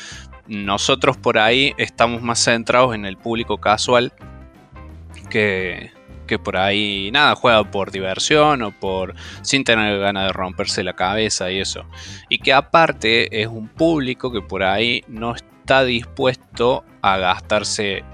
Nosotros 0.47 1.16
por 1.16 1.38
ahí 1.38 1.75
estamos 1.78 2.23
más 2.23 2.45
centrados 2.45 2.95
en 2.95 3.04
el 3.04 3.16
público 3.16 3.59
casual 3.59 4.12
que, 5.30 5.90
que 6.26 6.38
por 6.38 6.56
ahí 6.56 7.11
nada, 7.12 7.35
juega 7.35 7.71
por 7.71 7.90
diversión 7.90 8.62
o 8.62 8.73
por 8.73 9.14
sin 9.42 9.64
tener 9.64 9.99
ganas 9.99 10.26
de 10.26 10.33
romperse 10.33 10.83
la 10.83 10.95
cabeza 10.95 11.50
y 11.50 11.61
eso. 11.61 11.85
Y 12.28 12.38
que 12.38 12.52
aparte 12.52 13.42
es 13.42 13.49
un 13.49 13.68
público 13.68 14.33
que 14.33 14.42
por 14.42 14.62
ahí 14.62 15.02
no 15.09 15.35
está 15.35 15.85
dispuesto 15.85 16.85
a 17.02 17.16
gastarse, 17.18 18.04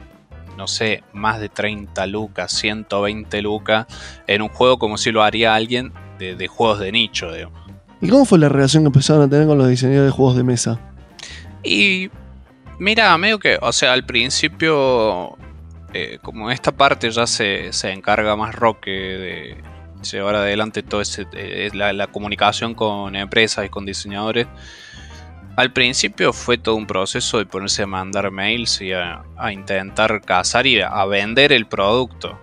no 0.57 0.67
sé, 0.69 1.03
más 1.13 1.41
de 1.41 1.49
30 1.49 2.07
lucas, 2.07 2.53
120 2.53 3.43
lucas 3.43 3.87
en 4.27 4.43
un 4.43 4.49
juego 4.49 4.79
como 4.79 4.99
si 4.99 5.11
lo 5.11 5.23
haría 5.23 5.55
alguien 5.55 5.93
de, 6.19 6.47
juegos 6.47 6.79
de 6.79 6.93
nicho, 6.93 7.29
¿Y 8.01 8.09
cómo 8.09 8.25
fue 8.25 8.39
la 8.39 8.49
relación 8.49 8.85
que 8.85 8.89
empezaron 8.89 9.23
a 9.23 9.29
tener 9.29 9.47
con 9.47 9.59
los 9.59 9.69
diseñadores 9.69 10.07
de 10.07 10.17
juegos 10.17 10.37
de 10.37 10.45
mesa? 10.45 10.81
Y 11.63 12.11
mira, 12.79 13.17
medio 13.19 13.39
que, 13.39 13.59
o 13.61 13.73
sea, 13.73 13.93
al 13.93 14.05
principio 14.05 15.37
eh, 15.95 16.19
como 16.23 16.51
esta 16.51 16.73
parte 16.73 17.11
ya 17.11 17.27
se, 17.27 17.71
encarga 17.85 18.35
más 18.35 18.55
Roque 18.55 18.91
de 18.91 19.57
llevar 20.11 20.35
adelante 20.37 20.83
toda 20.83 21.03
eh, 21.35 21.71
la, 21.75 22.07
comunicación 22.07 22.75
con 22.75 23.15
empresas 23.15 23.67
y 23.67 23.69
con 23.69 23.85
diseñadores, 23.85 24.47
al 25.57 25.73
principio 25.73 26.33
fue 26.33 26.57
todo 26.57 26.77
un 26.77 26.87
proceso 26.87 27.39
de 27.39 27.45
ponerse 27.45 27.83
a 27.83 27.87
mandar 27.87 28.31
mails 28.31 28.81
y 28.81 28.93
a, 28.93 29.23
intentar 29.53 30.23
cazar 30.23 30.67
y 30.67 30.81
a, 30.81 31.05
vender 31.05 31.53
el 31.53 31.67
producto, 31.67 32.39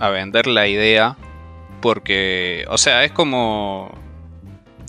a 0.00 0.08
vender 0.08 0.48
la 0.48 0.66
idea, 0.66 1.16
porque, 1.80 2.64
o 2.68 2.76
sea, 2.76 3.04
es 3.04 3.12
como, 3.12 3.96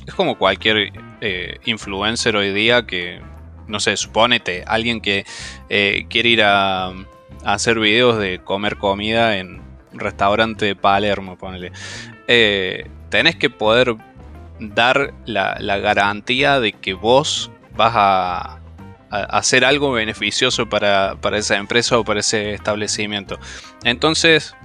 es 0.07 0.15
como 0.15 0.39
cualquier 0.39 0.91
eh, 1.21 1.59
influencer 1.65 2.35
hoy 2.35 2.51
día 2.51 2.87
que, 2.87 3.21
no 3.67 3.79
sé, 3.79 3.95
supónete, 3.95 4.63
alguien 4.65 5.01
que 5.01 5.23
quiere 6.09 6.29
ir 6.29 6.41
a 6.43 6.91
hacer 7.43 7.79
videos 7.79 8.17
de 8.17 8.39
comer 8.39 8.77
comida 8.77 9.37
en 9.37 9.61
restaurante 9.93 10.65
de 10.65 10.75
Palermo, 10.75 11.37
ponele. 11.37 11.71
Eh, 12.27 12.89
tenés 13.09 13.35
que 13.35 13.49
poder 13.49 13.95
dar 14.59 15.13
la, 15.25 15.55
garantía 15.79 16.59
de 16.59 16.73
que 16.73 16.93
vos 16.93 17.51
vas 17.75 17.93
a, 17.95 18.55
hacer 19.09 19.65
algo 19.65 19.91
beneficioso 19.91 20.69
para, 20.69 21.17
esa 21.33 21.57
empresa 21.57 21.97
o 21.97 22.03
para 22.03 22.19
ese 22.19 22.53
establecimiento. 22.53 23.39
Entonces, 23.83 24.55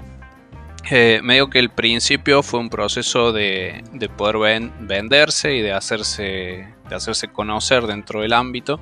eh, 0.91 1.21
medio 1.23 1.49
que 1.49 1.59
el 1.59 1.71
principio 1.71 2.43
fue 2.43 2.61
un 2.61 2.69
proceso 2.69 3.33
de, 3.33 3.83
poder 4.19 4.71
venderse 4.81 5.55
y 5.55 5.63
de 5.63 5.73
hacerse, 5.73 6.69
de 6.89 6.95
hacerse 6.95 7.29
conocer 7.29 7.87
dentro 7.87 8.21
del 8.21 8.35
ámbito. 8.35 8.81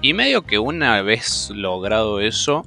Y 0.00 0.14
medio 0.14 0.42
que 0.42 0.60
una 0.60 1.02
vez 1.02 1.50
logrado 1.50 2.20
eso, 2.20 2.64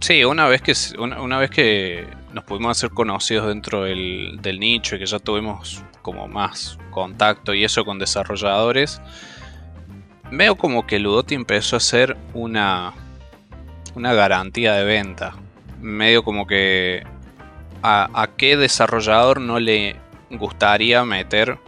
Sí, 0.00 0.24
una 0.24 0.46
vez 0.46 0.62
que 0.62 0.74
una, 0.98 1.38
vez 1.38 1.50
que 1.50 2.06
nos 2.32 2.44
pudimos 2.44 2.76
hacer 2.76 2.90
conocidos 2.90 3.48
dentro 3.48 3.82
del, 3.82 4.38
nicho 4.58 4.96
y 4.96 4.98
que 4.98 5.06
ya 5.06 5.18
tuvimos 5.18 5.82
como 6.02 6.28
más 6.28 6.78
contacto 6.90 7.54
y 7.54 7.64
eso 7.64 7.84
con 7.84 7.98
desarrolladores, 7.98 9.00
veo 10.30 10.56
como 10.56 10.86
que 10.86 10.98
Ludoti 10.98 11.34
empezó 11.34 11.76
a 11.76 11.80
ser 11.80 12.16
una, 12.34 12.92
una 13.94 14.12
garantía 14.12 14.74
de 14.74 14.84
venta. 14.84 15.34
Medio 15.80 16.22
como 16.22 16.46
que 16.46 17.04
a 17.82 18.30
qué 18.36 18.56
desarrollador 18.56 19.40
no 19.40 19.60
le 19.60 19.96
gustaría 20.30 21.04
meter 21.04 21.58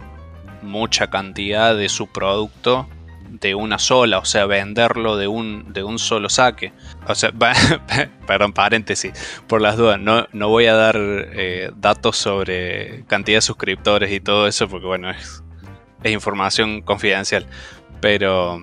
mucha 0.62 1.08
cantidad 1.08 1.76
de 1.76 1.88
su 1.88 2.08
producto 2.08 2.88
de 3.28 3.54
una 3.54 3.78
sola, 3.78 4.18
o 4.18 4.24
sea, 4.24 4.46
venderlo 4.46 5.16
de 5.16 5.28
un, 5.28 5.72
de 5.72 5.82
un 5.82 5.98
solo 5.98 6.28
saque. 6.28 6.72
O 7.06 7.14
sea, 7.14 7.32
perdón, 8.26 8.52
paréntesis, 8.52 9.12
por 9.46 9.60
las 9.60 9.76
dudas, 9.76 10.00
no, 10.00 10.26
no 10.32 10.48
voy 10.48 10.66
a 10.66 10.74
dar 10.74 10.96
eh, 10.98 11.70
datos 11.76 12.16
sobre 12.16 13.04
cantidad 13.06 13.38
de 13.38 13.42
suscriptores 13.42 14.12
y 14.12 14.20
todo 14.20 14.46
eso, 14.46 14.68
porque 14.68 14.86
bueno, 14.86 15.10
es, 15.10 15.42
es 16.02 16.12
información 16.12 16.82
confidencial. 16.82 17.46
Pero, 18.00 18.62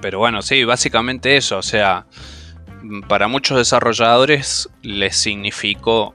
pero 0.00 0.18
bueno, 0.18 0.42
sí, 0.42 0.64
básicamente 0.64 1.36
eso, 1.36 1.58
o 1.58 1.62
sea, 1.62 2.06
para 3.08 3.28
muchos 3.28 3.56
desarrolladores 3.56 4.68
les 4.82 5.16
significó 5.16 6.14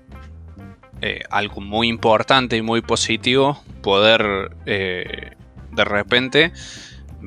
eh, 1.02 1.22
algo 1.30 1.62
muy 1.62 1.88
importante 1.88 2.58
y 2.58 2.62
muy 2.62 2.82
positivo 2.82 3.62
poder 3.84 4.56
eh, 4.66 5.32
de 5.72 5.86
repente 5.86 6.52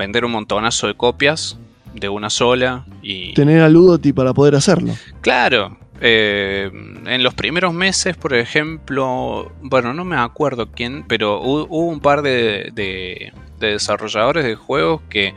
vender 0.01 0.25
un 0.25 0.33
montonazo 0.33 0.87
de 0.87 0.95
copias 0.95 1.59
de 1.95 2.09
una 2.09 2.31
sola 2.31 2.85
y... 3.03 3.35
Tener 3.35 3.63
a 3.63 3.69
Ludoti 3.69 4.13
para 4.13 4.33
poder 4.33 4.55
hacerlo. 4.55 4.95
Claro. 5.21 5.77
Eh, 6.01 6.71
en 7.05 7.23
los 7.23 7.35
primeros 7.35 7.75
meses, 7.75 8.17
por 8.17 8.35
ejemplo, 8.35 9.53
bueno, 9.61 9.93
no 9.93 10.05
me 10.05 10.17
acuerdo 10.17 10.71
quién, 10.73 11.05
pero 11.07 11.43
hubo, 11.43 11.67
un 11.67 12.01
par 12.01 12.23
de, 12.23 12.71
de, 12.73 13.33
desarrolladores 13.59 14.45
de 14.45 14.55
juegos 14.55 15.03
que 15.11 15.35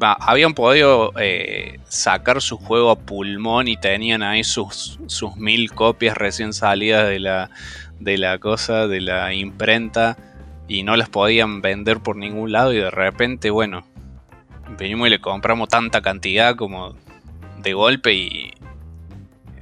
habían 0.00 0.54
podido 0.54 1.12
eh, 1.18 1.80
sacar 1.88 2.40
su 2.40 2.56
juego 2.58 2.90
a 2.90 2.98
pulmón 3.00 3.66
y 3.66 3.76
tenían 3.76 4.22
ahí 4.22 4.44
sus, 4.44 5.00
sus 5.06 5.36
mil 5.36 5.72
copias 5.72 6.16
recién 6.16 6.52
salidas 6.52 7.08
de 7.08 7.18
la, 7.18 7.50
de 7.98 8.18
la 8.18 8.38
cosa, 8.38 8.86
de 8.86 9.00
la 9.00 9.34
imprenta, 9.34 10.16
y 10.68 10.82
no 10.82 10.96
las 10.96 11.08
podían 11.08 11.60
vender 11.60 12.00
por 12.00 12.16
ningún 12.16 12.52
lado 12.52 12.72
y 12.72 12.78
de 12.78 12.90
repente, 12.90 13.50
bueno, 13.50 13.84
venimos 14.78 15.06
y 15.06 15.10
le 15.10 15.20
compramos 15.20 15.68
tanta 15.68 16.00
cantidad 16.02 16.56
como 16.56 16.96
de 17.62 17.72
golpe 17.74 18.14
y... 18.14 18.52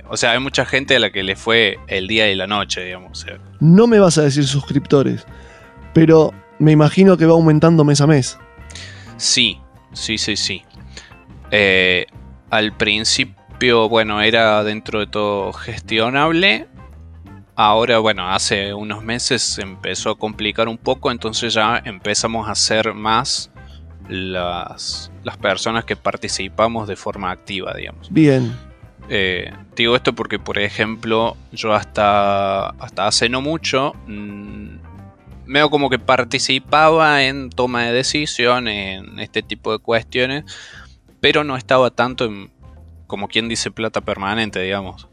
O 0.08 0.16
sea, 0.16 0.32
hay 0.32 0.38
mucha 0.38 0.66
gente 0.66 0.96
a 0.96 0.98
la 0.98 1.10
que 1.10 1.22
le 1.22 1.34
fue 1.34 1.78
el 1.86 2.06
día 2.06 2.30
y 2.30 2.34
la 2.34 2.46
noche, 2.46 2.84
digamos. 2.84 3.22
o 3.22 3.26
sea, 3.26 3.38
No 3.60 3.86
me 3.86 3.98
vas 3.98 4.18
a 4.18 4.22
decir 4.22 4.44
suscriptores, 4.44 5.26
pero 5.94 6.32
me 6.58 6.72
imagino 6.72 7.16
que 7.16 7.24
va 7.24 7.32
aumentando 7.32 7.84
mes 7.84 8.00
a 8.00 8.06
mes. 8.06 8.38
Sí, 9.16 9.58
sí, 9.92 10.18
sí, 10.18 10.36
sí. 10.36 10.62
Eh, 11.50 12.06
al 12.50 12.76
principio, 12.76 13.88
bueno, 13.88 14.20
era 14.20 14.62
dentro 14.62 15.00
de 15.00 15.06
todo 15.06 15.52
gestionable. 15.52 16.68
Ahora, 17.56 17.98
bueno, 17.98 18.28
hace 18.30 18.74
unos 18.74 19.04
meses 19.04 19.42
se 19.42 19.62
empezó 19.62 20.10
a 20.10 20.18
complicar 20.18 20.68
un 20.68 20.78
poco, 20.78 21.10
entonces 21.10 21.54
ya 21.54 21.80
empezamos 21.84 22.48
a 22.48 22.54
ser 22.54 22.94
más 22.94 23.50
las, 24.08 25.12
las 25.22 25.36
personas 25.36 25.84
que 25.84 25.94
participamos 25.94 26.88
de 26.88 26.96
forma 26.96 27.30
activa, 27.30 27.72
digamos. 27.74 28.12
Bien. 28.12 28.52
Eh, 29.08 29.52
digo 29.76 29.94
esto 29.94 30.14
porque, 30.14 30.38
por 30.38 30.58
ejemplo, 30.58 31.36
yo 31.52 31.74
hasta, 31.74 32.70
hasta 32.70 33.06
hace 33.06 33.28
no 33.28 33.40
mucho, 33.40 33.92
mm, 34.06 34.76
veo 35.46 35.70
como 35.70 35.90
que 35.90 35.98
participaba 35.98 37.22
en 37.22 37.50
toma 37.50 37.84
de 37.84 37.92
decisiones, 37.92 39.00
en 39.00 39.20
este 39.20 39.42
tipo 39.42 39.72
de 39.72 39.78
cuestiones, 39.78 40.44
pero 41.20 41.44
no 41.44 41.56
estaba 41.56 41.90
tanto 41.90 42.24
en, 42.24 42.50
como 43.06 43.28
quien 43.28 43.48
dice, 43.48 43.70
plata 43.70 44.00
permanente, 44.00 44.60
digamos. 44.60 45.08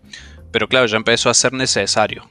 Pero 0.52 0.68
claro, 0.68 0.86
ya 0.88 0.98
empezó 0.98 1.30
a 1.30 1.34
ser 1.34 1.54
necesario. 1.54 2.30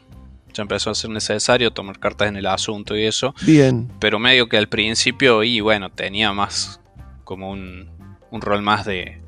Ya 0.53 0.63
empezó 0.63 0.91
a 0.91 0.95
ser 0.95 1.11
necesario 1.11 1.71
tomar 1.71 1.99
cartas 1.99 2.29
en 2.29 2.37
el 2.37 2.47
asunto 2.47 2.97
y 2.97 3.05
eso. 3.07 3.35
Bien. 3.43 3.91
Pero 4.01 4.19
medio 4.19 4.49
que 4.49 4.57
al 4.57 4.69
principio, 4.69 5.43
y 5.45 5.61
bueno, 5.61 5.91
tenía 5.91 6.33
más 6.33 6.81
como 7.25 7.51
un, 7.51 7.89
un 8.31 8.41
rol 8.41 8.61
más 8.61 8.85
de, 8.85 9.21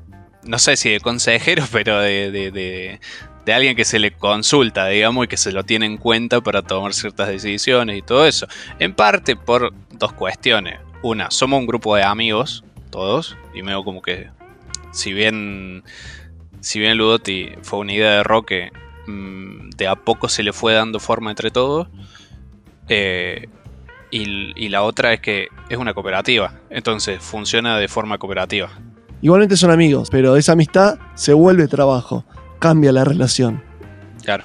no 0.43 0.59
sé 0.59 0.75
si 0.75 0.89
de 0.89 0.99
consejero, 0.99 1.63
pero 1.71 1.99
de, 1.99 2.29
de, 2.31 2.51
de- 2.51 2.99
de 3.45 3.51
alguien 3.53 3.75
que 3.75 3.83
se 3.83 3.99
le 3.99 4.11
consulta, 4.11 4.87
digamos, 4.87 5.25
y 5.25 5.27
que 5.27 5.35
se 5.35 5.51
lo 5.51 5.63
tiene 5.65 5.85
en 5.85 5.97
cuenta 5.97 6.39
para 6.39 6.61
tomar 6.61 6.93
ciertas 6.93 7.27
decisiones 7.27 7.97
y 7.97 8.01
todo 8.01 8.25
eso. 8.25 8.47
En 8.79 8.93
parte 8.93 9.35
por 9.35 9.73
dos 9.91 10.13
cuestiones. 10.13 10.79
Una, 11.01 11.29
somos 11.29 11.59
un 11.59 11.65
grupo 11.67 11.93
de 11.97 12.03
amigos, 12.03 12.63
todos, 12.89 13.35
y 13.53 13.61
medio 13.61 13.83
como 13.83 14.01
que, 14.01 14.29
si 14.93 15.11
bien, 15.11 15.83
si 16.61 16.79
bien 16.79 16.97
Ludotti 16.97 17.49
fue 17.63 17.79
una 17.79 17.91
idea 17.91 18.11
de 18.11 18.23
Roque, 18.23 18.71
mm, 19.07 19.69
de 19.77 19.87
a 19.87 19.95
poco 19.95 20.29
se 20.29 20.43
le 20.43 20.53
fue 20.53 20.73
dando 20.73 20.99
forma 20.99 21.29
entre 21.31 21.51
todos. 21.51 21.87
eh, 22.89 23.47
y, 24.11 24.53
y 24.63 24.69
la 24.69 24.83
otra 24.83 25.11
es 25.13 25.21
que 25.21 25.47
es 25.69 25.77
una 25.77 25.95
cooperativa, 25.95 26.53
entonces 26.69 27.19
funciona 27.19 27.79
de 27.79 27.87
forma 27.87 28.19
cooperativa. 28.19 28.69
Igualmente 29.23 29.57
son 29.57 29.71
amigos, 29.71 30.09
pero 30.11 30.35
esa 30.35 30.51
amistad 30.51 30.99
se 31.15 31.33
vuelve 31.33 31.67
trabajo. 31.67 32.23
Cambia 32.59 32.91
la 32.91 33.05
relación. 33.05 33.63
Claro. 34.23 34.43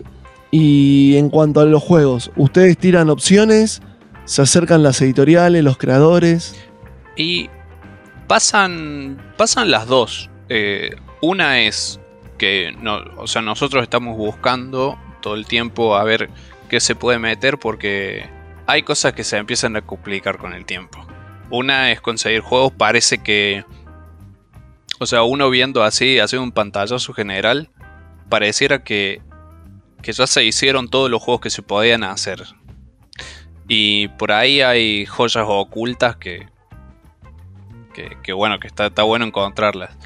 Y 0.50 1.17
en 1.19 1.29
cuanto 1.29 1.61
a 1.61 1.67
los 1.67 1.83
juegos, 1.83 2.31
¿ustedes 2.37 2.79
tiran 2.79 3.11
opciones? 3.11 3.83
¿Se 4.25 4.41
acercan 4.41 4.83
las 4.83 5.03
editoriales, 5.03 5.62
los 5.62 5.77
creadores? 5.77 6.59
Y 7.17 7.50
pasan, 8.27 9.19
pasan 9.37 9.71
las 9.71 9.87
dos. 9.87 10.31
Eh, 10.49 10.97
una 11.21 11.61
es 11.61 12.00
que 12.38 12.75
no, 12.80 13.00
o 13.16 13.26
sea, 13.26 13.42
nosotros 13.42 13.83
estamos 13.83 14.16
buscando 14.16 14.99
todo 15.21 15.35
el 15.35 15.47
tiempo 15.47 15.97
a 15.97 16.04
ver 16.04 16.30
qué 16.68 16.80
se 16.80 16.95
puede 16.95 17.18
meter 17.18 17.59
porque 17.59 18.28
hay 18.66 18.83
cosas 18.83 19.12
que 19.12 19.25
se 19.25 19.37
empiezan 19.37 19.76
a 19.76 19.83
complicar 19.83 20.38
con 20.38 20.54
el 20.54 20.64
tiempo. 20.64 21.04
Una 21.50 21.90
es 21.90 22.00
conseguir 22.00 22.40
juegos, 22.40 22.73
parece 22.73 23.19
que... 23.19 23.65
O 25.00 25.06
sea, 25.06 25.23
uno 25.23 25.49
viendo 25.49 25.82
así, 25.84 26.19
haciendo 26.19 26.45
un 26.45 26.52
pantallazo 26.52 27.13
general, 27.13 27.71
pareciera 28.28 28.82
que, 28.82 29.23
que 30.02 30.13
ya 30.13 30.26
se 30.26 30.45
hicieron 30.45 30.89
todos 30.89 31.10
los 31.10 31.23
juegos 31.23 31.41
que 31.41 31.50
se 31.50 31.63
podían 31.63 32.02
hacer. 32.04 32.45
Y 33.69 34.08
por 34.08 34.32
ahí 34.32 34.60
hay 34.60 35.06
joyas 35.06 35.45
ocultas 35.47 36.17
que, 36.17 36.49
que, 38.23 38.32
bueno, 38.32 38.58
que 38.58 38.67
está, 38.67 38.86
está 38.86 39.02
bueno 39.02 39.25
encontrarlas. 39.25 39.97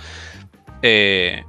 Eh, 0.83 1.45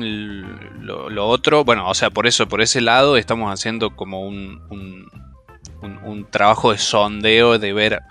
lo, 0.00 1.26
otro, 1.28 1.64
bueno, 1.64 1.88
o 1.88 1.94
sea, 1.94 2.10
por 2.10 2.26
eso, 2.26 2.48
por 2.48 2.60
ese 2.60 2.80
lado 2.80 3.16
estamos 3.16 3.52
haciendo 3.52 3.94
como 3.96 4.20
un, 4.20 4.60
un, 5.80 6.26
trabajo 6.30 6.72
de 6.72 6.78
sondeo, 6.78 7.58
de 7.58 7.72
ver 7.72 8.02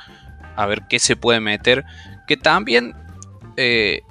a 0.55 0.65
ver 0.65 0.83
qué 0.89 0.99
se 0.99 1.15
puede 1.15 1.39
meter. 1.39 1.83
Que 2.27 2.37
también 2.37 2.95
eh, 3.57 4.01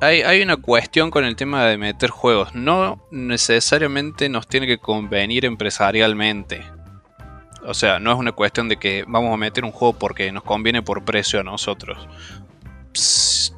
hay, 0.00 0.22
hay 0.22 0.42
una 0.42 0.56
cuestión 0.56 1.10
con 1.10 1.24
el 1.24 1.36
tema 1.36 1.64
de 1.66 1.78
meter 1.78 2.10
juegos. 2.10 2.54
No 2.54 3.02
necesariamente 3.10 4.28
nos 4.28 4.46
tiene 4.46 4.66
que 4.66 4.78
convenir 4.78 5.44
empresarialmente. 5.44 6.62
O 7.64 7.74
sea, 7.74 7.98
no 7.98 8.12
es 8.12 8.18
una 8.18 8.32
cuestión 8.32 8.68
de 8.68 8.76
que 8.76 9.04
vamos 9.06 9.32
a 9.32 9.36
meter 9.36 9.64
un 9.64 9.72
juego 9.72 9.98
porque 9.98 10.30
nos 10.32 10.42
conviene 10.42 10.82
por 10.82 11.04
precio 11.04 11.40
a 11.40 11.42
nosotros. 11.42 12.08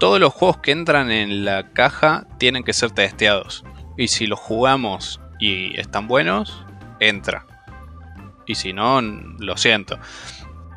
Todos 0.00 0.18
los 0.18 0.32
juegos 0.32 0.56
que 0.56 0.72
entran 0.72 1.10
en 1.10 1.44
la 1.44 1.74
caja 1.74 2.26
tienen 2.38 2.64
que 2.64 2.72
ser 2.72 2.90
testeados. 2.90 3.64
Y 3.98 4.08
si 4.08 4.26
los 4.26 4.40
jugamos 4.40 5.20
y 5.38 5.78
están 5.78 6.08
buenos, 6.08 6.64
entra. 7.00 7.46
Y 8.46 8.54
si 8.54 8.72
no, 8.72 9.02
lo 9.02 9.58
siento. 9.58 9.98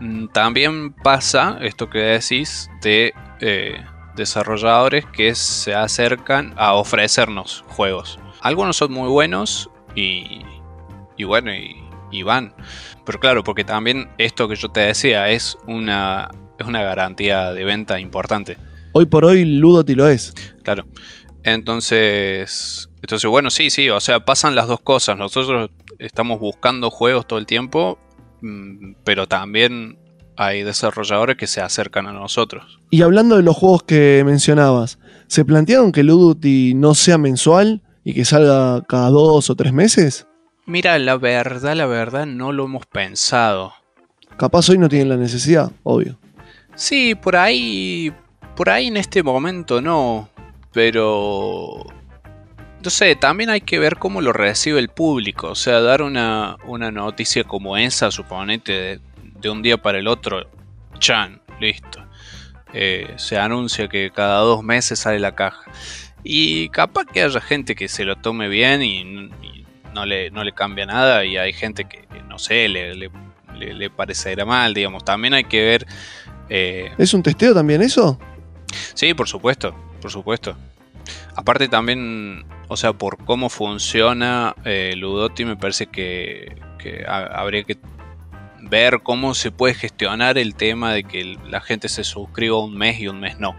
Mm, 0.02 0.28
También 0.28 0.92
pasa 0.92 1.58
esto 1.62 1.90
que 1.90 2.00
decís 2.00 2.70
de 2.82 3.14
eh, 3.40 3.82
desarrolladores 4.18 5.06
que 5.06 5.36
se 5.36 5.74
acercan 5.74 6.54
a 6.58 6.74
ofrecernos 6.74 7.64
juegos. 7.70 8.20
Algunos 8.42 8.76
son 8.76 8.92
muy 8.92 9.08
buenos 9.08 9.70
y, 9.96 10.42
y 11.16 11.24
bueno, 11.24 11.54
y, 11.54 11.82
y 12.12 12.24
van. 12.24 12.54
Pero 13.06 13.22
claro, 13.22 13.42
porque 13.46 13.64
también 13.64 14.10
esto 14.18 14.50
que 14.50 14.58
yo 14.58 14.68
te 14.68 14.82
decía 14.82 15.30
es 15.30 15.58
una, 15.66 16.30
es 16.60 16.68
una 16.68 16.84
garantía 16.84 17.54
de 17.54 17.64
venta 17.64 18.02
importante. 18.02 18.58
Hoy 18.94 19.08
por 19.08 19.26
hoy 19.26 19.44
Ludoti 19.44 19.96
lo 19.96 20.08
es. 20.08 20.34
Claro. 20.62 20.86
Entonces, 21.44 22.90
entonces 23.02 23.30
bueno, 23.30 23.50
sí, 23.50 23.70
sí, 23.70 23.90
o 23.90 24.00
sea, 24.00 24.24
pasan 24.24 24.56
las 24.56 24.68
dos 24.68 24.82
cosas. 24.82 25.18
Nosotros 25.18 25.72
estamos 25.98 26.40
buscando 26.40 26.92
juegos 26.92 27.28
todo 27.28 27.40
el 27.40 27.48
tiempo, 27.48 27.98
mm, 28.42 28.94
pero 29.04 29.28
también 29.28 29.98
hay 30.38 30.62
desarrolladores 30.64 31.38
que 31.38 31.48
se 31.48 31.60
acercan 31.60 32.06
a 32.06 32.14
nosotros. 32.14 32.80
Y 32.92 33.02
hablando 33.02 33.36
de 33.36 33.44
los 33.44 33.56
juegos 33.56 33.84
que 33.84 34.22
mencionabas, 34.26 35.00
¿se 35.28 35.44
plantearon 35.44 35.92
que 35.92 36.04
Ludoti 36.04 36.76
no 36.76 36.94
sea 36.94 37.18
mensual 37.18 37.82
y 38.04 38.14
que 38.14 38.26
salga 38.26 38.84
cada 38.88 39.10
dos 39.10 39.50
o 39.50 39.56
tres 39.56 39.74
meses? 39.74 40.28
Mira, 40.66 40.98
la 41.00 41.18
verdad, 41.18 41.76
la 41.76 41.88
verdad, 41.88 42.28
no 42.28 42.52
lo 42.52 42.66
hemos 42.66 42.86
pensado. 42.86 43.74
Capaz 44.38 44.70
hoy 44.70 44.78
no 44.78 44.88
tienen 44.88 45.10
la 45.10 45.18
necesidad, 45.18 45.72
obvio. 45.84 46.20
Sí, 46.76 47.16
por 47.16 47.36
ahí. 47.36 48.14
Por 48.56 48.70
ahí 48.70 48.88
en 48.88 48.98
este 48.98 49.24
momento 49.24 49.82
no. 49.82 50.30
Pero. 50.72 51.86
No 52.84 52.90
sé, 52.90 53.16
también 53.16 53.50
hay 53.50 53.62
que 53.62 53.80
ver 53.80 53.98
cómo 53.98 54.20
lo 54.20 54.34
recibe 54.34 54.80
el 54.80 54.90
público. 54.90 55.48
O 55.50 55.56
sea, 55.56 55.80
dar 55.80 56.02
una, 56.02 56.58
una 56.66 56.92
noticia 56.92 57.46
como 57.46 57.78
esa, 57.78 58.12
suponete, 58.12 59.00
de, 59.40 59.50
un 59.50 59.62
día 59.62 59.78
para 59.78 60.00
el 60.00 60.08
otro. 60.08 60.50
Chan, 61.00 61.42
listo. 61.62 62.04
Eh, 62.74 63.14
se 63.18 63.38
anuncia 63.38 63.88
que 63.88 64.12
cada 64.14 64.40
dos 64.40 64.64
meses 64.64 65.00
sale 65.00 65.20
la 65.20 65.34
caja. 65.34 65.64
Y 66.26 66.68
capaz 66.70 67.06
que 67.06 67.22
haya 67.24 67.40
gente 67.40 67.74
que 67.76 67.88
se 67.88 68.04
lo 68.04 68.18
tome 68.18 68.50
bien 68.50 68.82
y, 68.84 69.32
no, 69.94 70.06
le, 70.06 70.30
no 70.32 70.44
le 70.44 70.52
cambia 70.52 70.86
nada. 70.86 71.24
Y 71.24 71.38
hay 71.38 71.54
gente 71.54 71.86
que, 71.86 72.06
no 72.28 72.38
sé, 72.38 72.68
le, 72.68 72.96
le, 72.96 73.10
le- 73.58 73.74
le 73.76 73.90
parecerá 73.90 74.44
mal, 74.44 74.74
digamos. 74.74 75.06
También 75.06 75.34
hay 75.36 75.46
que 75.46 75.64
ver. 75.64 75.88
eh, 76.50 76.92
¿Es 76.98 77.14
un 77.14 77.24
testeo 77.24 77.54
también 77.54 77.82
eso? 77.82 78.20
Sí, 78.94 79.14
por 79.14 79.28
supuesto, 79.28 79.76
por 80.02 80.12
supuesto. 80.12 80.56
Aparte 81.36 81.68
también, 81.68 82.46
o 82.68 82.78
sea, 82.78 82.94
por 82.94 83.18
cómo 83.26 83.50
funciona 83.50 84.56
eh, 84.66 84.94
Ludoti, 84.96 85.46
me 85.46 85.58
parece 85.58 85.88
que, 85.88 86.56
que 86.80 87.04
ha- 87.08 87.26
habría 87.42 87.64
que 87.64 87.78
ver 88.62 89.02
cómo 89.04 89.34
se 89.34 89.52
puede 89.52 89.74
gestionar 89.74 90.38
el 90.38 90.56
tema 90.56 90.94
de 90.94 91.04
que 91.04 91.38
la 91.50 91.60
gente 91.60 91.90
se 91.90 92.04
suscriba 92.04 92.60
un 92.64 92.78
mes 92.78 93.00
y 93.00 93.08
un 93.08 93.20
mes 93.20 93.38
no. 93.40 93.56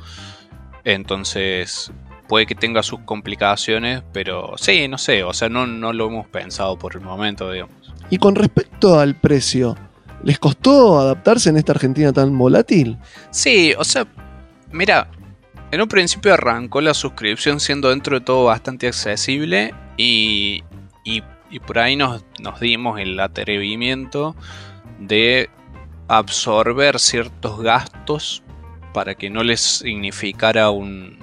Entonces, 0.85 1.92
puede 2.29 2.46
que 2.46 2.55
tenga 2.55 2.83
sus 2.83 3.00
complicaciones, 3.00 4.03
pero 4.12 4.55
sí, 4.57 4.88
no 4.88 4.98
sé, 4.98 5.24
o 5.24 5.33
sea, 5.33 5.48
no, 5.48 5.66
no 5.66 5.92
lo 5.92 6.07
hemos 6.07 6.27
pensado 6.29 6.79
por 6.79 6.94
el 6.94 7.00
momento, 7.03 7.50
digamos. 7.50 7.74
Y 8.11 8.18
con 8.18 8.35
respecto 8.35 8.98
al 8.98 9.14
precio, 9.14 9.77
¿les 10.22 10.38
costó 10.38 10.98
adaptarse 11.00 11.50
en 11.50 11.57
esta 11.57 11.72
Argentina 11.72 12.12
tan 12.12 12.37
volátil? 12.37 12.98
Sí, 13.31 13.74
o 13.79 13.85
sea, 13.85 14.07
mira, 14.74 15.08
En 15.70 15.80
un 15.80 15.88
principio 15.88 16.34
arrancó 16.34 16.80
la 16.80 16.94
suscripción 16.94 17.58
siendo 17.58 17.90
dentro 17.90 18.18
de 18.18 18.24
todo 18.24 18.44
bastante 18.44 18.87
accesible 18.87 19.74
y, 19.96 20.62
y, 21.04 21.22
por 21.66 21.78
ahí 21.80 21.96
nos, 21.96 22.24
nos 22.40 22.60
dimos 22.60 23.00
el 23.00 23.18
atrevimiento 23.18 24.37
de 25.00 25.50
absorber 26.06 27.00
ciertos 27.00 27.60
gastos 27.60 28.44
para 28.92 29.16
que 29.16 29.30
no 29.30 29.42
les 29.42 29.60
significara 29.60 30.70
un, 30.70 31.18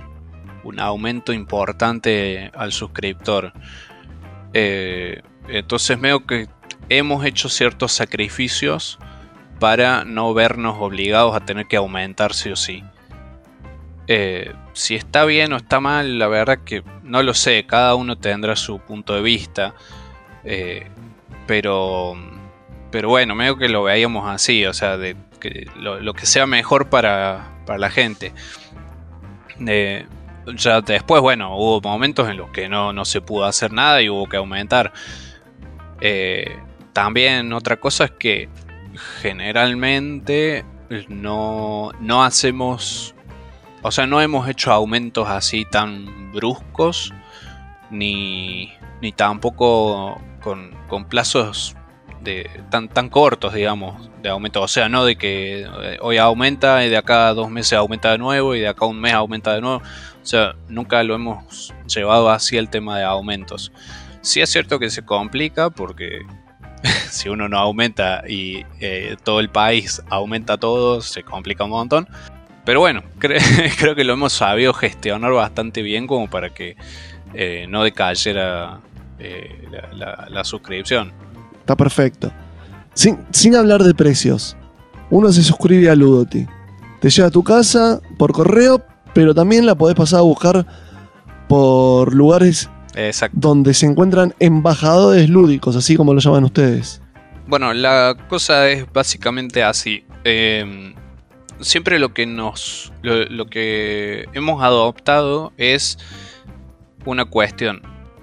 un 0.63 0.79
aumento 0.79 1.31
importante 1.33 2.51
al 2.53 2.71
suscriptor. 2.71 3.53
Eh, 4.53 5.21
entonces 5.47 5.99
veo 5.99 6.25
que 6.25 6.49
hemos 6.89 7.23
hecho 7.25 7.47
ciertos 7.47 7.93
sacrificios 7.93 8.99
para 9.59 10.03
no 10.03 10.33
vernos 10.33 10.75
obligados 10.79 11.35
a 11.35 11.45
tener 11.45 11.67
que 11.67 11.77
aumentar 11.77 12.33
sí 12.33 12.49
o 12.49 12.55
sí. 12.55 12.83
Eh, 14.07 14.53
si 14.73 14.95
está 14.95 15.25
bien 15.25 15.53
o 15.53 15.57
está 15.57 15.79
mal, 15.79 16.17
la 16.17 16.27
verdad 16.27 16.59
que 16.65 16.83
no 17.03 17.21
lo 17.23 17.33
sé, 17.33 17.65
cada 17.65 17.95
uno 17.95 18.17
tendrá 18.17 18.55
su 18.55 18.79
punto 18.79 19.13
de 19.13 19.21
vista. 19.21 19.73
Eh, 20.43 20.87
pero, 21.47 22.15
pero 22.91 23.09
bueno, 23.09 23.35
medio 23.35 23.57
que 23.57 23.69
lo 23.69 23.83
veíamos 23.83 24.29
así, 24.29 24.65
o 24.65 24.73
sea, 24.73 24.97
de 24.97 25.15
que 25.39 25.67
lo, 25.75 26.13
que 26.13 26.25
sea 26.25 26.45
mejor 26.45 26.89
para, 26.89 27.61
para 27.65 27.79
la 27.79 27.89
gente. 27.89 28.33
Eh, 29.65 30.05
ya 30.55 30.81
después, 30.81 31.21
bueno, 31.21 31.55
hubo 31.55 31.81
momentos 31.81 32.29
en 32.29 32.37
los 32.37 32.49
que 32.49 32.67
no, 32.69 32.93
no, 32.93 33.05
se 33.05 33.21
pudo 33.21 33.45
hacer 33.45 33.71
nada 33.71 34.01
y 34.01 34.09
hubo 34.09 34.27
que 34.27 34.37
aumentar. 34.37 34.91
también 36.93 37.53
otra 37.53 37.79
cosa 37.79 38.05
es 38.05 38.11
que 38.11 38.49
generalmente 39.21 40.65
no, 41.07 41.91
no 41.99 42.23
hacemos 42.23 43.15
o 43.81 43.91
sea, 43.91 44.05
no 44.07 44.21
hemos 44.21 44.47
hecho 44.47 44.71
aumentos 44.71 45.27
así 45.27 45.65
tan 45.65 46.31
bruscos, 46.31 47.13
ni, 47.89 48.71
ni 49.01 49.11
tampoco 49.11 50.19
con, 50.41 50.71
con 50.87 51.05
plazos 51.05 51.75
de, 52.23 52.49
tan, 52.69 52.87
tan 52.87 53.09
cortos, 53.09 53.53
digamos, 53.53 54.09
de 54.21 54.29
aumento. 54.29 54.61
O 54.61 54.67
sea, 54.67 54.89
no 54.89 55.05
de 55.05 55.15
que 55.15 55.61
eh, 55.61 55.97
hoy 56.01 56.17
aumenta 56.17 56.85
y 56.85 56.89
de 56.89 56.97
acá 56.97 57.33
dos 57.33 57.49
meses 57.49 57.73
aumenta 57.73 58.11
de 58.11 58.17
nuevo 58.17 58.55
y 58.55 58.59
de 58.59 58.67
acá 58.67 58.85
un 58.85 58.99
mes 58.99 59.13
aumenta 59.13 59.53
de 59.53 59.61
nuevo. 59.61 59.77
O 59.77 60.25
sea, 60.25 60.55
nunca 60.67 61.03
lo 61.03 61.15
hemos 61.15 61.73
llevado 61.87 62.29
así 62.29 62.57
el 62.57 62.69
tema 62.69 62.97
de 62.97 63.03
aumentos. 63.03 63.71
Sí 64.21 64.41
es 64.41 64.51
cierto 64.51 64.77
que 64.79 64.89
se 64.89 65.03
complica 65.03 65.71
porque 65.71 66.21
si 67.09 67.29
uno 67.29 67.49
no 67.49 67.57
aumenta 67.57 68.23
y 68.27 68.65
eh, 68.79 69.15
todo 69.23 69.39
el 69.39 69.49
país 69.49 70.01
aumenta 70.09 70.57
todo, 70.57 71.01
se 71.01 71.23
complica 71.23 71.63
un 71.63 71.71
montón. 71.71 72.07
Pero 72.65 72.79
bueno, 72.79 73.01
creo 73.19 73.95
que 73.95 74.03
lo 74.03 74.13
hemos 74.13 74.33
sabido 74.33 74.73
gestionar 74.73 75.31
bastante 75.31 75.81
bien 75.81 76.07
como 76.07 76.29
para 76.29 76.53
que 76.53 76.75
eh, 77.33 77.65
no 77.69 77.83
decayera 77.83 78.79
eh, 79.19 79.67
la, 79.93 80.43
suscripción. 80.43 81.11
Está 81.59 81.75
perfecto. 81.75 82.31
Sin, 82.93 83.55
hablar 83.55 83.83
de 83.83 83.93
precios, 83.93 84.55
uno 85.09 85.31
se 85.31 85.43
suscribe 85.43 85.89
a 85.89 85.95
Ludoti. 85.95 86.45
Te 86.99 87.09
lleva 87.09 87.29
a 87.29 87.31
tu 87.31 87.43
casa 87.43 87.99
por 88.17 88.31
correo, 88.31 88.83
pero 89.13 89.33
también 89.33 89.65
la 89.65 89.75
podés 89.75 89.95
pasar 89.95 90.19
a 90.19 90.23
buscar 90.23 90.65
por 91.47 92.13
lugares 92.13 92.69
donde 93.31 93.73
se 93.73 93.85
encuentran 93.85 94.35
embajadores 94.39 95.29
lúdicos, 95.29 95.75
así 95.75 95.95
como 95.95 96.13
lo 96.13 96.19
llaman 96.19 96.43
ustedes. 96.43 97.01
Bueno, 97.47 97.73
la 97.73 98.15
cosa 98.29 98.69
es 98.69 98.91
básicamente 98.91 99.63
así. 99.63 100.05
Eh, 100.23 100.93
siempre 101.61 101.99
lo 101.99 102.13
que 102.13 102.25
nos. 102.25 102.91
Lo, 103.01 103.45
que 103.47 104.27
hemos 104.33 104.63
adoptado 104.63 105.53
es 105.57 105.97
una 107.05 107.25
cuestión. 107.25 107.81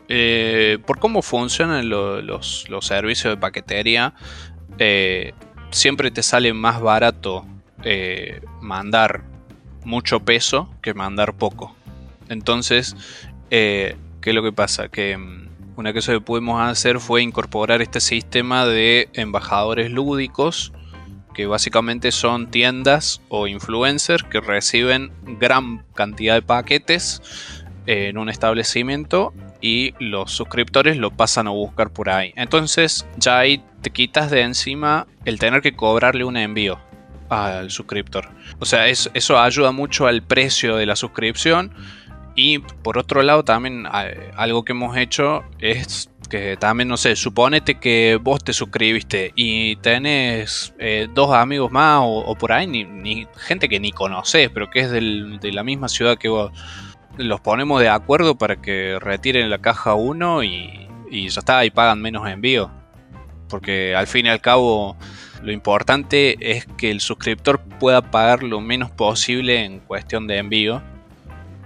Eh, 0.09 0.79
por 0.87 0.98
cómo 0.98 1.22
funcionan 1.22 1.88
los, 1.88 2.66
servicios 2.81 3.35
de 3.35 3.40
paquetería, 3.40 4.14
eh, 4.79 5.33
siempre 5.70 6.11
te 6.11 6.22
sale 6.22 6.53
más 6.55 6.81
barato 6.81 7.46
eh, 7.85 8.40
mandar 8.61 9.22
mucho 9.85 10.20
peso 10.20 10.70
que 10.83 10.94
mandar 10.94 11.35
poco. 11.35 11.77
Entonces, 12.29 12.96
¿qué 13.51 13.96
es 14.22 14.35
lo 14.35 14.42
que 14.42 14.53
pasa? 14.53 14.88
Que 14.88 15.16
mm, 15.16 15.48
una 15.77 15.92
cosa 15.92 16.12
que 16.12 16.20
pudimos 16.20 16.61
hacer 16.61 17.01
fue 17.01 17.22
incorporar 17.22 17.83
este 17.83 18.01
sistema 18.01 18.66
de 18.66 19.09
embajadores 19.12 19.90
lúdicos 19.90 20.72
que 21.38 21.46
básicamente 21.46 22.11
son 22.11 22.51
tiendas 22.51 23.22
o 23.29 23.46
influencers 23.46 24.24
que 24.24 24.40
reciben 24.40 25.12
gran 25.38 25.85
cantidad 25.94 26.35
de 26.35 26.42
paquetes 26.42 27.22
en 27.87 28.18
un 28.18 28.29
establecimiento 28.29 29.33
y 29.61 29.94
los 30.01 30.33
suscriptores 30.33 30.96
lo 30.96 31.12
pasan 31.12 31.46
a 31.46 31.51
buscar 31.51 31.92
por 31.92 32.11
ahí. 32.11 32.33
Entonces 32.35 33.07
ya 33.18 33.38
ahí 33.38 33.62
te 33.83 33.90
quitas 33.90 34.33
de 34.33 34.40
encima 34.40 35.07
el 35.24 35.38
tener 35.38 35.62
que 35.62 35.77
cobrarle 35.77 36.24
un 36.24 36.37
envío 36.37 36.81
al 37.29 37.70
suscriptor. 37.70 38.31
O 38.59 38.64
sea, 38.64 38.88
eso 38.88 39.38
ayuda 39.38 39.70
mucho 39.70 40.09
al 40.09 40.24
precio 40.24 40.74
de 40.74 40.87
la 40.87 40.96
suscripción. 40.96 41.72
Y 42.35 42.59
por 42.59 42.98
otro 42.98 43.22
lado 43.22 43.44
también 43.44 43.87
eh, 43.94 44.33
algo 44.35 44.64
que 44.64 44.72
hemos 44.72 44.96
hecho 44.96 45.44
es 45.61 46.11
que 46.28 46.56
también, 46.56 46.88
no 46.88 46.96
sé, 46.96 47.16
suponete 47.16 47.76
que 47.76 48.18
vos 48.20 48.42
te 48.42 48.52
suscribiste 48.52 49.32
y 49.34 49.76
tenés 49.76 50.74
eh, 50.78 51.08
dos 51.14 51.34
amigos 51.34 51.72
más 51.72 52.00
o, 52.02 52.34
por 52.36 52.52
ahí, 52.52 52.66
ni, 52.66 53.26
gente 53.36 53.68
que 53.68 53.80
ni 53.80 53.92
conoces, 53.92 54.50
pero 54.50 54.70
que 54.70 54.80
es 54.80 54.90
de 54.90 55.52
la 55.52 55.62
misma 55.62 55.88
ciudad 55.88 56.18
que 56.18 56.28
vos. 56.28 56.52
Los 57.16 57.40
ponemos 57.40 57.80
de 57.80 57.88
acuerdo 57.88 58.36
para 58.38 58.56
que 58.56 58.98
retiren 59.00 59.50
la 59.50 59.58
caja 59.58 59.94
uno 59.94 60.44
y, 60.44 60.88
y 61.10 61.28
ya 61.28 61.40
está, 61.40 61.64
y 61.64 61.70
pagan 61.70 62.00
menos 62.00 62.28
envío. 62.28 62.70
Porque 63.48 63.96
al 63.96 64.06
fin 64.06 64.26
y 64.26 64.28
al 64.28 64.40
cabo, 64.40 64.96
lo 65.42 65.52
importante 65.52 66.36
es 66.40 66.66
que 66.76 66.90
el 66.90 67.00
suscriptor 67.00 67.60
pueda 67.80 68.02
pagar 68.02 68.42
lo 68.42 68.60
menos 68.60 68.90
posible 68.90 69.64
en 69.64 69.80
cuestión 69.80 70.26
de 70.26 70.38
envío 70.38 70.82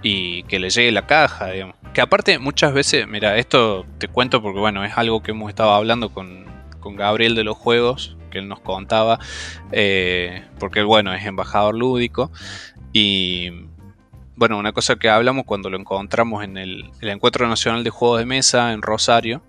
y 0.01 0.43
que 0.43 0.59
le 0.59 0.69
llegue 0.69 0.91
la 0.91 1.05
caja, 1.05 1.51
digamos. 1.51 1.82
Que 1.93 2.01
aparte 2.01 2.39
muchas 2.39 2.73
veces, 2.73 3.07
mira, 3.07 3.37
esto 3.37 3.85
te 3.99 4.07
cuento 4.07 4.41
porque 4.41 4.59
bueno, 4.59 4.83
es 4.83 4.97
algo 4.97 5.21
que 5.21 5.31
hemos 5.31 5.49
estado 5.49 5.73
hablando 5.73 6.09
con, 6.09 6.51
Gabriel 6.95 7.35
de 7.35 7.45
los 7.45 7.55
juegos, 7.55 8.17
que 8.29 8.39
él 8.39 8.49
nos 8.49 8.59
contaba, 8.59 9.17
eh, 9.71 10.43
porque 10.59 10.83
bueno, 10.83 11.13
es 11.13 11.25
embajador 11.25 11.75
lúdico. 11.75 12.31
Y 12.91 13.51
bueno, 14.35 14.57
una 14.57 14.73
cosa 14.73 14.97
que 14.97 15.09
hablamos 15.09 15.45
cuando 15.45 15.69
lo 15.69 15.79
encontramos 15.79 16.43
en 16.43 16.57
el, 16.57 16.91
el 16.99 17.09
Encuentro 17.09 17.47
Nacional 17.47 17.83
de 17.83 17.89
Juegos 17.89 18.19
de 18.19 18.25
Mesa 18.25 18.73
en 18.73 18.81
Rosario, 18.81 19.41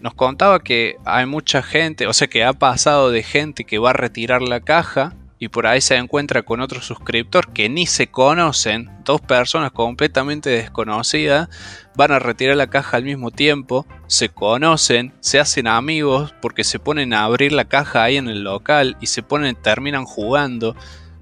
nos 0.00 0.14
contaba 0.14 0.58
que 0.60 0.96
hay 1.04 1.24
mucha 1.24 1.62
gente, 1.62 2.08
o 2.08 2.12
sea 2.12 2.26
que 2.26 2.44
ha 2.44 2.52
pasado 2.52 3.10
de 3.10 3.22
gente 3.22 3.64
que 3.64 3.78
va 3.78 3.90
a 3.90 3.94
retirar 3.94 4.42
la 4.42 4.60
caja 4.60 5.14
y 5.42 5.48
por 5.48 5.66
ahí 5.66 5.80
se 5.80 5.96
encuentra 5.96 6.42
con 6.42 6.60
otro 6.60 6.80
suscriptor 6.80 7.52
que 7.52 7.68
ni 7.68 7.86
se 7.86 8.06
conocen, 8.06 8.90
dos 9.04 9.20
personas 9.20 9.72
completamente 9.72 10.50
desconocidas, 10.50 11.48
van 11.94 12.12
a 12.12 12.18
retirar 12.18 12.56
la 12.56 12.68
caja 12.68 12.96
al 12.96 13.04
mismo 13.04 13.30
tiempo, 13.30 13.86
se 14.06 14.28
conocen, 14.28 15.12
se 15.20 15.40
hacen 15.40 15.66
amigos 15.66 16.34
porque 16.40 16.64
se 16.64 16.78
ponen 16.78 17.12
a 17.12 17.24
abrir 17.24 17.52
la 17.52 17.64
caja 17.64 18.04
ahí 18.04 18.16
en 18.16 18.28
el 18.28 18.44
local 18.44 18.96
y 19.00 19.06
se 19.06 19.22
ponen, 19.22 19.56
terminan 19.56 20.04
jugando. 20.04 20.76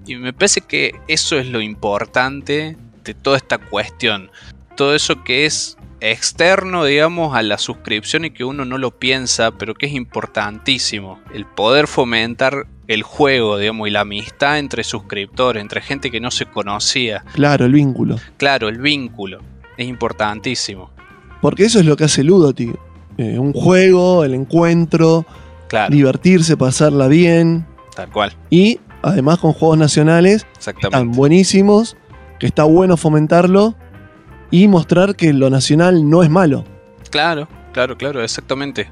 Y 0.05 0.15
me 0.15 0.33
parece 0.33 0.61
que 0.61 0.95
eso 1.07 1.37
es 1.37 1.47
lo 1.47 1.61
importante 1.61 2.77
de 3.03 3.13
toda 3.13 3.37
esta 3.37 3.57
cuestión. 3.57 4.31
Todo 4.75 4.95
eso 4.95 5.23
que 5.23 5.45
es 5.45 5.77
externo, 5.99 6.85
digamos, 6.85 7.35
a 7.35 7.43
la 7.43 7.57
suscripción 7.57 8.25
y 8.25 8.31
que 8.31 8.43
uno 8.43 8.65
no 8.65 8.77
lo 8.77 8.91
piensa, 8.91 9.51
pero 9.51 9.75
que 9.75 9.85
es 9.85 9.93
importantísimo. 9.93 11.19
El 11.33 11.45
poder 11.45 11.87
fomentar 11.87 12.65
el 12.87 13.03
juego, 13.03 13.57
digamos, 13.57 13.87
y 13.87 13.91
la 13.91 14.01
amistad 14.01 14.59
entre 14.59 14.83
suscriptores, 14.83 15.61
entre 15.61 15.81
gente 15.81 16.11
que 16.11 16.19
no 16.19 16.31
se 16.31 16.45
conocía. 16.45 17.23
Claro, 17.33 17.65
el 17.65 17.73
vínculo. 17.73 18.17
Claro, 18.37 18.67
el 18.67 18.79
vínculo. 18.79 19.39
Es 19.81 19.87
importantísimo. 19.87 20.91
Porque 21.41 21.65
eso 21.65 21.79
es 21.79 21.85
lo 21.85 21.97
que 21.97 22.03
hace 22.03 22.23
Ludoti. 22.23 22.71
Eh, 23.17 23.39
un 23.39 23.51
juego, 23.51 24.23
el 24.23 24.35
encuentro, 24.35 25.25
divertirse, 25.89 26.55
pasarla 26.55 27.07
bien. 27.07 27.65
Tal 27.95 28.11
cual. 28.11 28.33
Y 28.51 28.79
además 29.01 29.39
con 29.39 29.53
juegos 29.53 29.79
nacionales 29.79 30.45
tan 30.91 31.11
buenísimos, 31.11 31.97
que 32.39 32.45
está 32.45 32.63
bueno 32.63 32.95
fomentarlo 32.95 33.75
y 34.51 34.67
mostrar 34.67 35.15
que 35.15 35.33
lo 35.33 35.49
nacional 35.49 36.07
no 36.07 36.21
es 36.21 36.29
malo. 36.29 36.63
Claro, 37.09 37.47
claro, 37.73 37.97
claro, 37.97 38.23
exactamente. 38.23 38.87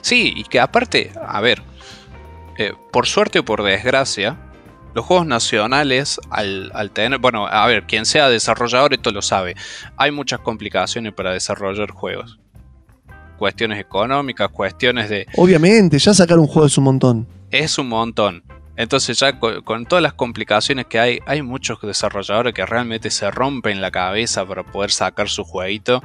Sí, 0.00 0.32
y 0.34 0.42
que 0.42 0.58
aparte, 0.58 1.12
a 1.24 1.40
ver, 1.40 1.62
eh, 2.58 2.72
por 2.92 3.06
suerte 3.06 3.38
o 3.38 3.44
por 3.44 3.62
desgracia, 3.62 4.36
los 4.94 5.04
juegos 5.04 5.26
nacionales, 5.26 6.20
al, 6.30 6.90
tener, 6.92 7.18
bueno, 7.18 7.46
a 7.46 7.66
ver, 7.66 7.84
quien 7.84 8.06
sea 8.06 8.28
desarrollador 8.28 8.94
esto 8.94 9.10
lo 9.10 9.22
sabe, 9.22 9.54
hay 9.96 10.10
muchas 10.10 10.40
complicaciones 10.40 11.12
para 11.12 11.32
desarrollar 11.32 11.90
juegos. 11.90 12.38
Cuestiones 13.36 13.80
económicas, 13.80 14.48
cuestiones 14.50 15.08
de... 15.10 15.26
Obviamente, 15.36 15.98
ya 15.98 16.14
sacar 16.14 16.38
un 16.38 16.46
juego 16.46 16.66
es 16.66 16.78
un 16.78 16.84
montón. 16.84 17.26
Es 17.50 17.78
un 17.78 17.88
montón. 17.88 18.44
Entonces 18.76 19.18
ya 19.18 19.38
con, 19.38 19.62
con 19.62 19.86
todas 19.86 20.02
las 20.02 20.14
complicaciones 20.14 20.86
que 20.86 20.98
hay, 20.98 21.18
hay 21.26 21.42
muchos 21.42 21.80
desarrolladores 21.80 22.54
que 22.54 22.64
realmente 22.66 23.10
se 23.10 23.30
rompen 23.30 23.80
la 23.80 23.90
cabeza 23.90 24.44
para 24.46 24.64
poder 24.64 24.90
sacar 24.90 25.28
su 25.28 25.44
jueguito 25.44 26.02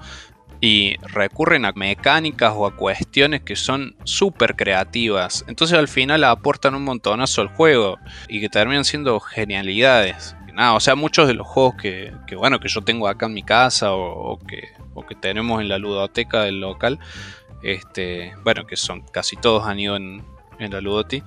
y 0.61 0.97
recurren 0.97 1.65
a 1.65 1.71
mecánicas 1.71 2.53
o 2.55 2.65
a 2.65 2.75
cuestiones 2.75 3.41
que 3.41 3.55
son 3.55 3.95
súper 4.03 4.55
creativas. 4.55 5.45
Entonces 5.47 5.77
al 5.77 5.87
final 5.87 6.23
aportan 6.23 6.75
un 6.75 6.83
montonazo 6.83 7.41
al 7.41 7.47
juego 7.47 7.97
y 8.27 8.41
que 8.41 8.49
terminan 8.49 8.85
siendo 8.85 9.19
genialidades. 9.19 10.35
Nada, 10.53 10.73
o 10.73 10.79
sea, 10.81 10.95
muchos 10.95 11.27
de 11.27 11.35
los 11.35 11.47
juegos 11.47 11.75
que, 11.75 12.11
que, 12.27 12.35
bueno, 12.35 12.59
que 12.59 12.67
yo 12.67 12.81
tengo 12.81 13.07
acá 13.07 13.27
en 13.27 13.33
mi 13.33 13.43
casa 13.43 13.93
o, 13.93 14.37
que, 14.39 14.67
o 14.93 15.05
que 15.05 15.15
tenemos 15.15 15.61
en 15.61 15.69
la 15.69 15.77
ludoteca 15.77 16.43
del 16.43 16.59
local, 16.59 16.99
este, 17.63 18.33
bueno, 18.43 18.67
que 18.67 18.75
son 18.75 19.01
casi 19.01 19.37
todos 19.37 19.65
han 19.65 19.79
ido 19.79 19.95
en, 19.95 20.21
en 20.59 20.71
la 20.71 20.81
ludoti, 20.81 21.23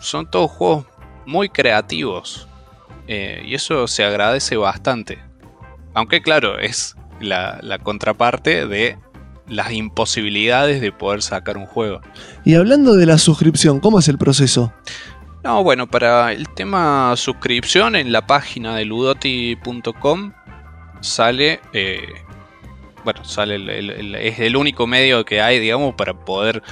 son 0.00 0.30
todos 0.30 0.52
juegos 0.52 0.86
muy 1.26 1.48
creativos. 1.48 2.46
Eh, 3.08 3.42
y 3.44 3.56
eso 3.56 3.88
se 3.88 4.04
agradece 4.04 4.56
bastante. 4.56 5.18
Aunque 5.94 6.22
claro, 6.22 6.60
es 6.60 6.94
la, 7.20 7.58
la, 7.62 7.78
contraparte 7.78 8.66
de 8.66 8.98
las 9.48 9.72
imposibilidades 9.72 10.80
de 10.80 10.92
poder 10.92 11.22
sacar 11.22 11.56
un 11.56 11.66
juego. 11.66 12.00
Y 12.44 12.54
hablando 12.54 12.94
de 12.94 13.06
la 13.06 13.18
suscripción, 13.18 13.80
¿cómo 13.80 13.98
es 13.98 14.08
el 14.08 14.18
proceso? 14.18 14.72
No, 15.42 15.62
bueno, 15.62 15.88
para 15.88 16.32
el 16.32 16.48
tema 16.50 17.14
suscripción 17.16 17.96
en 17.96 18.12
la 18.12 18.26
página 18.26 18.76
de 18.76 18.84
ludoti.com 18.84 20.32
sale, 21.00 21.60
eh, 21.72 22.02
bueno, 23.04 23.24
sale 23.24 23.54
el, 23.54 23.70
el, 23.70 23.90
el, 23.90 24.14
es 24.16 24.38
el 24.38 24.56
único 24.56 24.86
medio 24.86 25.24
que 25.24 25.40
hay, 25.40 25.58
digamos, 25.58 25.94
para 25.94 26.14
poder 26.14 26.62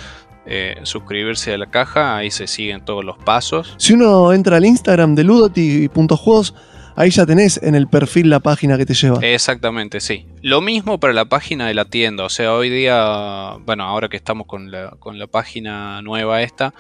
eh, 0.51 0.77
suscribirse 0.83 1.53
a 1.53 1.59
la 1.59 1.67
caja, 1.67 2.17
ahí 2.17 2.31
se 2.31 2.47
siguen 2.47 2.83
todos 2.83 3.05
los 3.05 3.19
pasos. 3.19 3.75
Si 3.77 3.93
uno 3.93 4.33
entra 4.33 4.57
al 4.57 4.65
Instagram 4.65 5.15
de 5.15 5.25
ludoti.juegos, 5.25 6.55
ahí 6.99 7.11
ya 7.11 7.25
tenés 7.25 7.63
en 7.63 7.77
el 7.77 7.87
perfil 7.87 8.29
la 8.29 8.41
página 8.41 8.77
que 8.77 8.85
te 8.85 8.93
lleva. 8.93 9.21
Exactamente, 9.23 10.01
sí. 10.01 10.27
Lo 10.43 10.61
mismo 10.61 10.99
para 10.99 11.13
la 11.13 11.27
página 11.27 11.69
de 11.69 11.75
la 11.75 11.85
tienda. 11.85 12.25
O 12.25 12.29
sea, 12.29 12.53
hoy 12.55 12.71
día, 12.71 13.57
bueno, 13.65 13.85
ahora 13.85 14.09
que 14.09 14.17
estamos 14.17 14.47
con 14.47 14.73
la, 14.73 14.91
con 14.99 15.19
la 15.19 15.29
página 15.29 16.03
nueva 16.03 16.43
esta, 16.43 16.75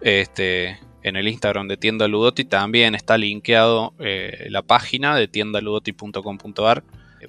este, 0.00 0.80
en 1.04 1.16
el 1.16 1.28
Instagram 1.28 1.68
de 1.68 1.76
tienda 1.76 2.08
Ludoti 2.08 2.44
también 2.44 2.96
está 2.96 3.16
linkeado 3.16 3.94
eh, 4.00 4.48
la 4.50 4.62
página 4.62 5.14
de 5.14 5.28
tiendaludoti.com.ar 5.28 6.82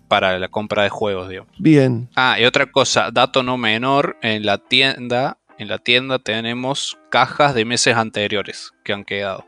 para 0.07 0.39
la 0.39 0.47
compra 0.47 0.83
de 0.83 0.89
juegos, 0.89 1.29
digamos. 1.29 1.53
Bien. 1.59 2.09
Ah, 2.15 2.37
y 2.39 2.45
otra 2.45 2.65
cosa, 2.65 3.11
dato 3.11 3.43
no 3.43 3.57
menor, 3.57 4.17
en 4.23 4.45
la 4.45 4.57
tienda, 4.57 5.37
en 5.59 5.67
la 5.67 5.77
tienda 5.77 6.19
tenemos 6.19 6.97
cajas 7.09 7.53
de 7.53 7.65
meses 7.65 7.95
anteriores 7.95 8.71
que 8.83 8.93
han 8.93 9.05
quedado. 9.05 9.45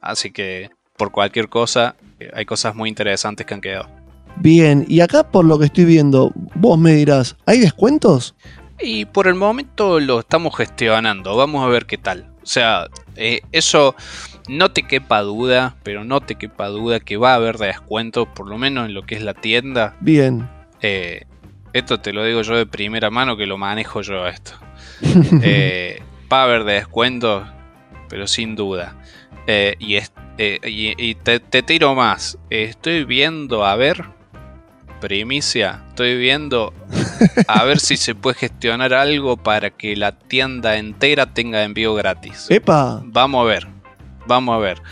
Así 0.00 0.30
que 0.30 0.70
por 1.02 1.10
cualquier 1.10 1.48
cosa, 1.48 1.96
eh, 2.20 2.30
hay 2.32 2.44
cosas 2.44 2.76
muy 2.76 2.88
interesantes 2.88 3.44
que 3.44 3.54
han 3.54 3.60
quedado. 3.60 3.88
Bien, 4.36 4.84
y 4.86 5.00
acá 5.00 5.28
por 5.28 5.44
lo 5.44 5.58
que 5.58 5.64
estoy 5.64 5.84
viendo, 5.84 6.30
vos 6.54 6.78
me 6.78 6.92
dirás, 6.92 7.34
¿hay 7.44 7.58
descuentos? 7.58 8.36
Y 8.80 9.06
por 9.06 9.26
el 9.26 9.34
momento 9.34 9.98
lo 9.98 10.20
estamos 10.20 10.56
gestionando, 10.56 11.36
vamos 11.36 11.64
a 11.64 11.66
ver 11.66 11.86
qué 11.86 11.98
tal. 11.98 12.30
O 12.40 12.46
sea, 12.46 12.86
eh, 13.16 13.40
eso 13.50 13.96
no 14.48 14.70
te 14.70 14.84
quepa 14.84 15.22
duda, 15.22 15.74
pero 15.82 16.04
no 16.04 16.20
te 16.20 16.36
quepa 16.36 16.68
duda 16.68 17.00
que 17.00 17.16
va 17.16 17.32
a 17.32 17.34
haber 17.34 17.58
descuentos, 17.58 18.28
por 18.28 18.46
lo 18.46 18.58
menos 18.58 18.86
en 18.86 18.94
lo 18.94 19.02
que 19.02 19.16
es 19.16 19.22
la 19.22 19.34
tienda. 19.34 19.96
Bien. 19.98 20.48
Eh, 20.82 21.24
esto 21.72 21.98
te 21.98 22.12
lo 22.12 22.24
digo 22.24 22.42
yo 22.42 22.54
de 22.54 22.66
primera 22.66 23.10
mano 23.10 23.36
que 23.36 23.46
lo 23.46 23.58
manejo 23.58 24.02
yo 24.02 24.28
esto. 24.28 24.52
eh, 25.42 26.00
va 26.32 26.42
a 26.42 26.44
haber 26.44 26.62
descuentos, 26.62 27.42
pero 28.08 28.28
sin 28.28 28.54
duda. 28.54 28.94
Eh, 29.46 29.74
y, 29.78 29.96
es, 29.96 30.12
eh, 30.38 30.58
y, 30.64 30.94
y 31.02 31.14
te, 31.14 31.40
te, 31.40 31.62
tiro 31.62 31.94
más. 31.94 32.38
Estoy 32.50 33.04
viendo 33.04 33.64
a 33.64 33.76
ver. 33.76 34.04
Primicia. 35.00 35.82
Estoy 35.88 36.16
viendo 36.16 36.72
a 37.48 37.64
ver 37.64 37.80
si 37.80 37.96
se 37.96 38.14
puede 38.14 38.36
gestionar 38.36 38.94
algo 38.94 39.36
para 39.36 39.70
que 39.70 39.96
la 39.96 40.12
tienda 40.12 40.76
entera 40.76 41.26
tenga 41.34 41.64
envío 41.64 41.94
gratis. 41.94 42.46
¡Epa! 42.48 43.02
Vamos 43.04 43.42
a 43.42 43.48
ver. 43.48 43.66
Vamos 44.26 44.54
a 44.54 44.58
ver. 44.58 44.82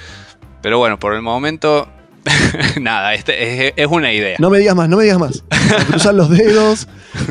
Pero 0.63 0.79
bueno, 0.79 0.99
por 0.99 1.15
el 1.15 1.23
momento. 1.23 1.89
nada, 2.81 3.15
este 3.15 3.69
es, 3.69 3.73
es, 3.77 3.87
una 3.87 4.13
idea. 4.13 4.37
No 4.39 4.51
me 4.51 4.59
digas 4.59 4.77
más, 4.77 4.89
no 4.89 4.99
me 4.99 5.05
digas 5.05 5.19
más. 5.19 5.45
Cruzar 5.87 6.15
los 6.15 6.29
dedos 6.29 6.87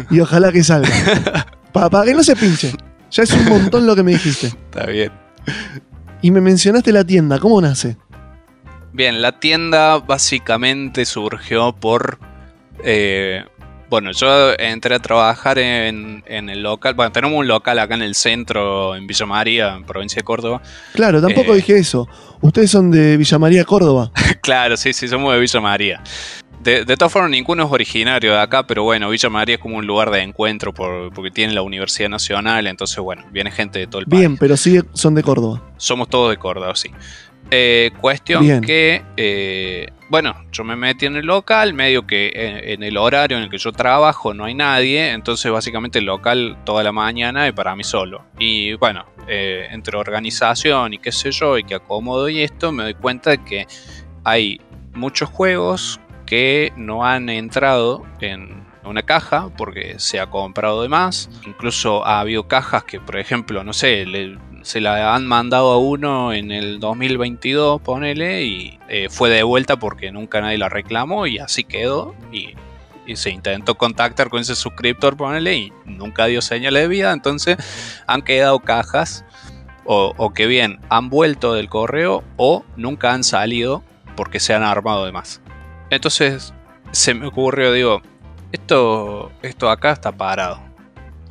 y 0.10 0.20
ojalá 0.20 0.52
que 0.52 0.64
salga. 0.64 0.90
Para, 1.72 1.88
para 1.92 2.06
que 2.06 2.16
no 2.16 2.24
se 2.24 2.36
pinche. 2.36 2.74
Ya 3.12 3.22
es 3.22 3.32
un 3.32 3.46
montón 3.46 3.86
lo 3.86 3.96
que 3.96 4.02
me 4.02 4.14
dijiste. 4.14 4.48
Está 4.48 4.88
bien. 4.88 5.12
Y 6.22 6.32
me 6.32 6.42
mencionaste 6.42 6.92
la 6.92 7.04
tienda, 7.04 7.40
¿cómo 7.40 7.62
nace? 7.62 7.98
Bien, 8.92 9.22
la 9.22 9.40
tienda 9.40 9.98
básicamente 10.00 11.06
surgió 11.06 11.74
por... 11.74 12.20
Eh, 12.84 13.44
bueno, 13.90 14.12
yo 14.12 14.54
entré 14.60 14.96
a 14.96 15.00
trabajar 15.00 15.58
en, 15.58 16.24
en, 16.28 16.50
el 16.50 16.62
local. 16.62 16.94
Bueno, 16.94 17.12
tenemos 17.12 17.40
un 17.40 17.48
local 17.48 17.80
acá 17.80 17.96
en 17.96 18.04
el 18.04 18.14
centro, 18.14 18.96
en 18.96 19.08
Villa 19.08 19.26
María, 19.26 19.76
en 19.76 19.84
provincia 19.84 20.20
de 20.20 20.24
Córdoba. 20.24 20.62
Claro, 20.94 21.22
tampoco 21.22 21.54
eh, 21.54 21.58
dije 21.58 21.78
eso. 21.78 22.08
Ustedes 22.42 22.70
son 22.70 22.92
de 22.92 23.18
Villa 23.18 23.40
María, 23.40 23.66
Córdoba. 23.66 24.12
claro, 24.42 24.78
sí, 24.78 24.94
sí, 24.94 25.08
somos 25.08 25.34
de 25.34 25.40
Villa 25.40 25.60
María. 25.60 26.04
De, 26.62 26.84
de, 26.84 26.98
todas 26.98 27.12
formas, 27.12 27.32
ninguno 27.32 27.64
es 27.64 27.72
originario 27.72 28.34
de 28.34 28.40
acá, 28.40 28.68
pero 28.68 28.84
bueno, 28.84 29.10
Villa 29.10 29.30
María 29.30 29.56
es 29.56 29.62
como 29.62 29.78
un 29.78 29.88
lugar 29.88 30.12
de 30.12 30.22
encuentro 30.22 30.74
por, 30.74 31.14
porque 31.14 31.32
tiene 31.32 31.54
la 31.54 31.62
Universidad 31.62 32.10
Nacional, 32.10 32.68
entonces 32.68 33.00
bueno, 33.00 33.24
viene 33.32 33.50
gente 33.50 33.80
de 33.80 33.88
todo 33.88 34.02
el 34.02 34.08
país. 34.08 34.20
Bien, 34.20 34.38
pero 34.38 34.58
sí 34.58 34.80
son 34.94 35.16
de 35.16 35.24
Córdoba. 35.24 35.64
Somos 35.78 36.10
todos 36.10 36.30
de 36.30 36.38
Córdoba, 36.38 36.76
sí. 36.76 36.90
Eh, 37.52 37.92
cuestión 38.00 38.44
Bien. 38.44 38.62
que, 38.62 39.02
eh, 39.18 39.88
bueno, 40.10 40.36
yo 40.52 40.64
me 40.64 40.76
metí 40.76 41.06
en 41.08 41.16
el 41.16 41.26
local, 41.26 41.74
medio 41.74 42.06
que 42.06 42.32
en, 42.36 42.70
en, 42.74 42.84
el 42.84 42.98
horario 42.98 43.38
en 43.38 43.44
el 43.44 43.50
que 43.50 43.58
yo 43.58 43.72
trabajo 43.72 44.34
no 44.34 44.46
hay 44.46 44.54
nadie, 44.54 45.12
entonces 45.12 45.52
básicamente 45.52 46.00
el 46.00 46.06
local 46.06 46.58
toda 46.64 46.84
la 46.84 46.92
mañana 46.92 47.48
es 47.48 47.54
para 47.54 47.76
mí 47.76 47.84
solo. 47.84 48.26
Y 48.38 48.74
bueno, 48.74 49.06
eh, 49.28 49.68
entre 49.72 49.98
organización 49.98 50.94
y 50.94 51.00
qué 51.00 51.12
sé 51.12 51.32
yo, 51.32 51.58
y 51.58 51.64
que 51.64 51.76
acomodo 51.76 52.30
y 52.30 52.42
esto, 52.42 52.72
me 52.72 52.84
doy 52.84 52.94
cuenta 52.96 53.32
de 53.32 53.44
que 53.44 53.68
hay 54.24 54.60
muchos 54.94 55.30
juegos 55.30 56.00
que 56.30 56.72
no 56.78 57.06
han 57.06 57.28
entrado 57.28 58.06
en 58.22 58.64
una 58.84 59.02
caja 59.02 59.50
porque 59.58 59.96
se 59.98 60.20
ha 60.20 60.28
comprado 60.28 60.84
de 60.84 60.88
más. 60.88 61.28
Incluso 61.48 62.06
ha 62.06 62.20
habido 62.20 62.48
cajas 62.48 62.84
que, 62.84 63.00
por 63.00 63.18
ejemplo, 63.18 63.64
no 63.64 63.74
sé, 63.74 64.06
se 64.62 64.80
la 64.80 65.16
han 65.16 65.26
mandado 65.26 65.72
a 65.72 65.80
uno 65.80 66.32
en 66.32 66.52
el 66.52 66.80
2022, 66.80 67.82
ponele, 67.82 68.44
y 68.44 68.80
eh, 68.90 69.08
fue 69.10 69.32
de 69.32 69.42
vuelta 69.42 69.80
porque 69.80 70.12
nunca 70.12 70.40
nadie 70.40 70.60
la 70.60 70.70
reclamó 70.70 71.26
y 71.26 71.40
así 71.40 71.64
quedó. 71.64 72.16
Y, 72.32 72.54
se 73.16 73.32
intentó 73.32 73.74
contactar 73.74 74.30
con 74.30 74.42
ese 74.42 74.54
suscriptor, 74.54 75.18
ponele, 75.18 75.56
y 75.56 75.74
nunca 75.84 76.28
dio 76.28 76.44
señal 76.44 76.76
de 76.76 76.88
vida. 76.88 77.12
Entonces 77.12 77.58
han 78.06 78.22
quedado 78.22 78.60
cajas. 78.60 79.26
O, 79.92 80.14
o 80.18 80.32
que 80.36 80.46
bien 80.46 80.80
han 80.90 81.10
vuelto 81.10 81.56
del 81.56 81.68
correo 81.68 82.24
o 82.38 82.64
nunca 82.76 83.14
han 83.14 83.24
salido 83.24 83.84
porque 84.16 84.40
se 84.40 84.54
han 84.54 84.62
armado 84.62 85.04
de 85.04 85.12
más. 85.12 85.42
Entonces 85.90 86.54
se 86.92 87.14
me 87.14 87.28
ocurrió, 87.28 87.72
digo, 87.72 88.02
esto, 88.52 89.32
esto 89.42 89.70
acá 89.70 89.92
está 89.92 90.12
parado. 90.12 90.60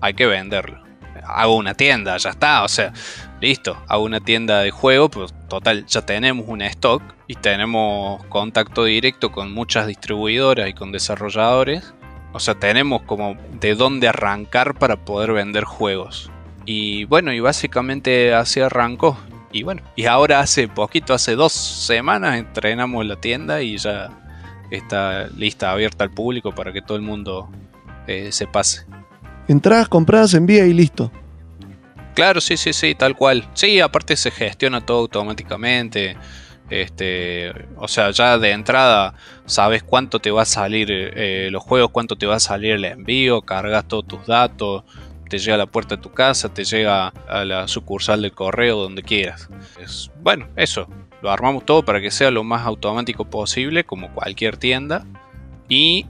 Hay 0.01 0.15
que 0.15 0.27
venderlo. 0.27 0.83
Hago 1.25 1.57
una 1.57 1.75
tienda, 1.75 2.17
ya 2.17 2.31
está. 2.31 2.63
O 2.63 2.69
sea, 2.69 2.93
listo. 3.41 3.77
Hago 3.89 4.05
una 4.05 4.21
tienda 4.21 4.61
de 4.61 4.71
juego, 4.71 5.11
pues 5.11 5.35
total, 5.49 5.85
ya 5.87 6.03
tenemos 6.03 6.47
un 6.49 6.63
stock 6.63 7.03
y 7.27 7.35
tenemos 7.35 8.25
contacto 8.27 8.85
directo 8.85 9.33
con 9.33 9.53
muchas 9.53 9.87
distribuidoras 9.87 10.69
y 10.69 10.75
con 10.75 10.93
desarrolladores. 10.93 11.95
O 12.33 12.41
sea, 12.41 12.55
tenemos 12.55 13.03
como 13.03 13.37
de 13.53 13.75
dónde 13.75 14.09
arrancar 14.09 14.75
para 14.75 14.97
poder 14.97 15.33
vender 15.33 15.65
juegos. 15.65 16.31
Y 16.65 17.05
bueno, 17.05 17.33
y 17.33 17.41
básicamente 17.41 18.35
así 18.35 18.61
arrancó. 18.61 19.19
Y 19.51 19.63
bueno, 19.63 19.83
y 19.97 20.05
ahora 20.05 20.41
hace 20.41 20.69
poquito, 20.69 21.15
hace 21.15 21.35
dos 21.35 21.53
semanas, 21.53 22.37
entrenamos 22.37 23.07
la 23.07 23.17
tienda 23.17 23.63
y 23.63 23.79
ya 23.79 24.11
está 24.71 25.29
lista, 25.29 25.71
abierta 25.71 26.05
al 26.05 26.11
público 26.11 26.55
para 26.55 26.73
que 26.73 26.83
todo 26.83 26.97
el 26.97 27.03
mundo 27.03 27.49
eh, 28.07 28.33
se 28.33 28.47
pase. 28.47 28.87
Entradas, 29.49 29.89
compradas, 29.89 30.35
envía 30.35 30.67
y 30.67 30.75
listo. 30.75 31.11
Claro, 32.15 32.41
sí, 32.41 32.57
sí, 32.57 32.73
sí, 32.73 32.95
tal 32.95 33.17
cual. 33.17 33.49
Sí, 33.55 33.81
aparte 33.81 34.17
se 34.17 34.31
gestiona 34.31 34.85
todo 34.85 34.99
automáticamente. 35.01 36.17
Este, 36.71 37.51
o 37.77 37.89
sea, 37.89 38.11
ya 38.11 38.37
de 38.37 38.51
entrada 38.51 39.15
sabes 39.47 39.83
cuánto 39.83 40.19
te 40.19 40.31
va 40.31 40.43
a 40.43 40.45
salir 40.45 40.89
eh, 40.91 41.49
los 41.51 41.63
juegos, 41.63 41.91
cuánto 41.91 42.17
te 42.17 42.27
va 42.27 42.37
a 42.37 42.41
salir 42.41 42.73
el 42.73 42.85
envío, 42.85 43.41
cargas 43.41 43.89
todos 43.89 44.07
tus 44.07 44.27
datos, 44.27 44.85
te 45.29 45.39
llega 45.39 45.55
a 45.55 45.59
la 45.59 45.67
puerta 45.67 45.97
de 45.97 46.03
tu 46.03 46.13
casa, 46.13 46.53
te 46.53 46.65
llega 46.65 47.09
a 47.09 47.45
la 47.45 47.69
sucursal 47.69 48.21
del 48.23 48.33
correo, 48.33 48.83
donde 48.83 49.03
quieras. 49.03 49.49
Es, 49.81 50.11
bueno, 50.21 50.49
eso, 50.57 50.89
lo 51.23 51.31
armamos 51.31 51.65
todo 51.65 51.85
para 51.85 52.01
que 52.01 52.11
sea 52.11 52.31
lo 52.31 52.45
más 52.45 52.67
automático 52.67 53.25
posible, 53.25 53.85
como 53.85 54.11
cualquier 54.13 54.57
tienda. 54.57 55.05
Y 55.69 56.07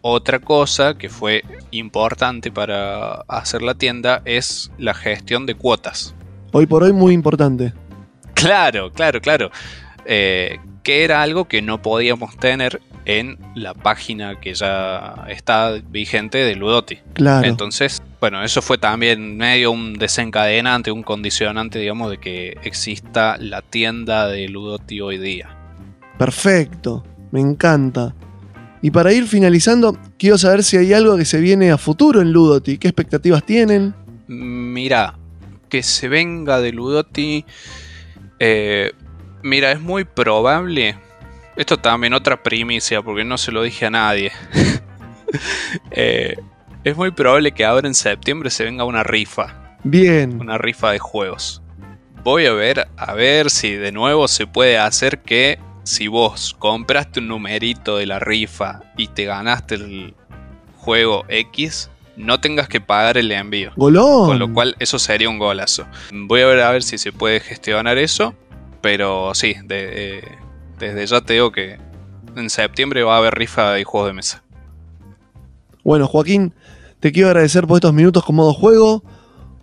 otra 0.00 0.38
cosa 0.38 0.96
que 0.96 1.08
fue 1.08 1.42
importante 1.70 2.50
para 2.50 3.22
hacer 3.28 3.62
la 3.62 3.74
tienda 3.74 4.22
es 4.24 4.70
la 4.78 4.94
gestión 4.94 5.46
de 5.46 5.54
cuotas. 5.54 6.14
Hoy 6.52 6.66
por 6.66 6.82
hoy 6.82 6.92
muy 6.92 7.12
importante. 7.12 7.72
Claro, 8.34 8.92
claro, 8.92 9.20
claro. 9.20 9.50
Eh, 10.04 10.58
que 10.86 11.02
era 11.02 11.20
algo 11.20 11.46
que 11.48 11.62
no 11.62 11.82
podíamos 11.82 12.36
tener 12.36 12.80
en 13.06 13.38
la 13.56 13.74
página 13.74 14.38
que 14.38 14.54
ya 14.54 15.26
está 15.28 15.72
vigente 15.90 16.38
de 16.38 16.54
Ludoti. 16.54 16.98
Claro. 17.12 17.44
Entonces, 17.44 18.00
bueno, 18.20 18.44
eso 18.44 18.62
fue 18.62 18.78
también 18.78 19.36
medio 19.36 19.72
un 19.72 19.94
desencadenante, 19.94 20.92
un 20.92 21.02
condicionante, 21.02 21.80
digamos, 21.80 22.08
de 22.12 22.18
que 22.18 22.56
exista 22.62 23.36
la 23.40 23.62
tienda 23.62 24.28
de 24.28 24.48
Ludoti 24.48 25.00
hoy 25.00 25.18
día. 25.18 25.48
Perfecto, 26.20 27.02
me 27.32 27.40
encanta. 27.40 28.14
Y 28.80 28.92
para 28.92 29.12
ir 29.12 29.26
finalizando, 29.26 29.98
quiero 30.16 30.38
saber 30.38 30.62
si 30.62 30.76
hay 30.76 30.92
algo 30.92 31.16
que 31.16 31.24
se 31.24 31.40
viene 31.40 31.72
a 31.72 31.78
futuro 31.78 32.20
en 32.20 32.30
Ludoti. 32.30 32.78
¿Qué 32.78 32.86
expectativas 32.86 33.44
tienen? 33.44 33.92
Mira, 34.28 35.18
que 35.68 35.82
se 35.82 36.06
venga 36.06 36.60
de 36.60 36.70
Ludoti. 36.70 37.44
eh, 38.38 38.92
mira, 39.46 39.72
es 39.72 39.80
muy 39.80 40.04
probable. 40.04 40.96
Esto 41.56 41.78
también 41.78 42.12
otra 42.12 42.42
primicia, 42.42 43.00
porque 43.00 43.24
no 43.24 43.38
se 43.38 43.52
lo 43.52 43.62
dije 43.62 43.86
a 43.86 43.90
nadie. 43.90 44.32
Eh, 45.90 46.36
es 46.84 46.96
muy 46.96 47.10
probable 47.10 47.50
que 47.50 47.64
ahora 47.64 47.88
en 47.88 47.94
septiembre 47.94 48.48
se 48.48 48.64
venga 48.64 48.84
una 48.84 49.02
rifa. 49.02 49.76
Bien. 49.82 50.40
Una 50.40 50.56
rifa 50.56 50.92
de 50.92 51.00
juegos. 51.00 51.60
Voy 52.22 52.46
a 52.46 52.52
ver, 52.52 52.86
a 52.96 53.12
ver 53.14 53.50
si 53.50 53.72
de 53.72 53.90
nuevo 53.90 54.28
se 54.28 54.46
puede 54.46 54.78
hacer 54.78 55.18
que 55.22 55.58
si 55.82 56.06
vos 56.06 56.54
compraste 56.58 57.18
un 57.18 57.28
numerito 57.28 57.96
de 57.96 58.06
la 58.06 58.20
rifa 58.20 58.82
y 58.96 59.08
te 59.08 59.24
ganaste 59.24 59.74
el 59.74 60.14
juego 60.76 61.24
X, 61.28 61.90
no 62.16 62.40
tengas 62.40 62.68
que 62.68 62.80
pagar 62.80 63.18
el 63.18 63.30
envío. 63.32 63.72
Golón. 63.76 64.26
Con 64.26 64.38
lo 64.38 64.52
cual 64.52 64.76
eso 64.78 64.98
sería 64.98 65.28
un 65.28 65.38
golazo. 65.38 65.86
Voy 66.12 66.40
a 66.40 66.46
ver 66.46 66.60
a 66.60 66.70
ver 66.70 66.84
si 66.84 66.98
se 66.98 67.12
puede 67.12 67.40
gestionar 67.40 67.98
eso. 67.98 68.34
Pero 68.86 69.34
sí, 69.34 69.56
de- 69.64 70.18
eh, 70.18 70.22
desde 70.78 71.04
ya 71.06 71.20
te 71.20 71.32
digo 71.32 71.50
que 71.50 71.76
en 72.36 72.48
septiembre 72.48 73.02
va 73.02 73.16
a 73.16 73.18
haber 73.18 73.34
rifa 73.34 73.72
de 73.72 73.82
juegos 73.82 74.10
de 74.10 74.12
mesa. 74.14 74.44
Bueno, 75.82 76.06
Joaquín, 76.06 76.54
te 77.00 77.10
quiero 77.10 77.30
agradecer 77.30 77.66
por 77.66 77.78
estos 77.78 77.92
minutos 77.92 78.24
con 78.24 78.36
modo 78.36 78.54
juego. 78.54 79.02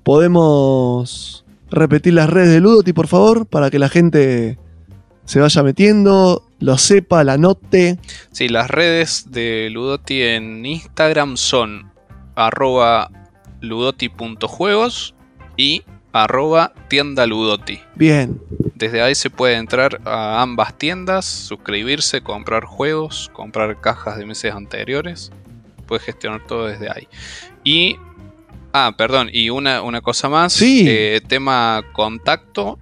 Podemos 0.03 1.45
repetir 1.71 2.15
las 2.15 2.29
redes 2.29 2.49
de 2.49 2.59
Ludoti, 2.59 2.91
por 2.91 3.07
favor, 3.07 3.45
para 3.45 3.71
que 3.71 3.79
la 3.79 3.87
gente 3.87 4.59
se 5.23 5.39
vaya 5.39 5.63
metiendo, 5.63 6.43
lo 6.59 6.77
sepa, 6.77 7.23
la 7.23 7.37
note. 7.37 7.99
Sí, 8.33 8.49
las 8.49 8.69
redes 8.69 9.27
de 9.31 9.69
Ludoti 9.71 10.21
en 10.21 10.65
Instagram 10.65 11.37
son 11.37 11.93
arroba 12.35 13.09
ludoti.juegos 13.61 15.15
y 15.55 15.83
arroba 16.13 16.73
tienda 16.87 17.25
Ludoti. 17.25 17.81
Bien. 17.95 18.39
Desde 18.75 19.01
ahí 19.01 19.15
se 19.15 19.29
puede 19.29 19.55
entrar 19.55 19.99
a 20.05 20.41
ambas 20.41 20.77
tiendas, 20.77 21.25
suscribirse, 21.25 22.21
comprar 22.21 22.65
juegos, 22.65 23.29
comprar 23.33 23.81
cajas 23.81 24.17
de 24.17 24.25
meses 24.25 24.53
anteriores. 24.53 25.31
Puedes 25.87 26.05
gestionar 26.05 26.45
todo 26.45 26.67
desde 26.67 26.89
ahí. 26.89 27.07
Y. 27.63 27.97
Ah, 28.71 28.93
perdón, 28.97 29.29
y 29.31 29.49
una, 29.49 29.81
una 29.81 30.01
cosa 30.01 30.29
más. 30.29 30.53
Sí. 30.53 30.85
eh, 30.87 31.21
tema 31.27 31.83
contacto. 31.93 32.79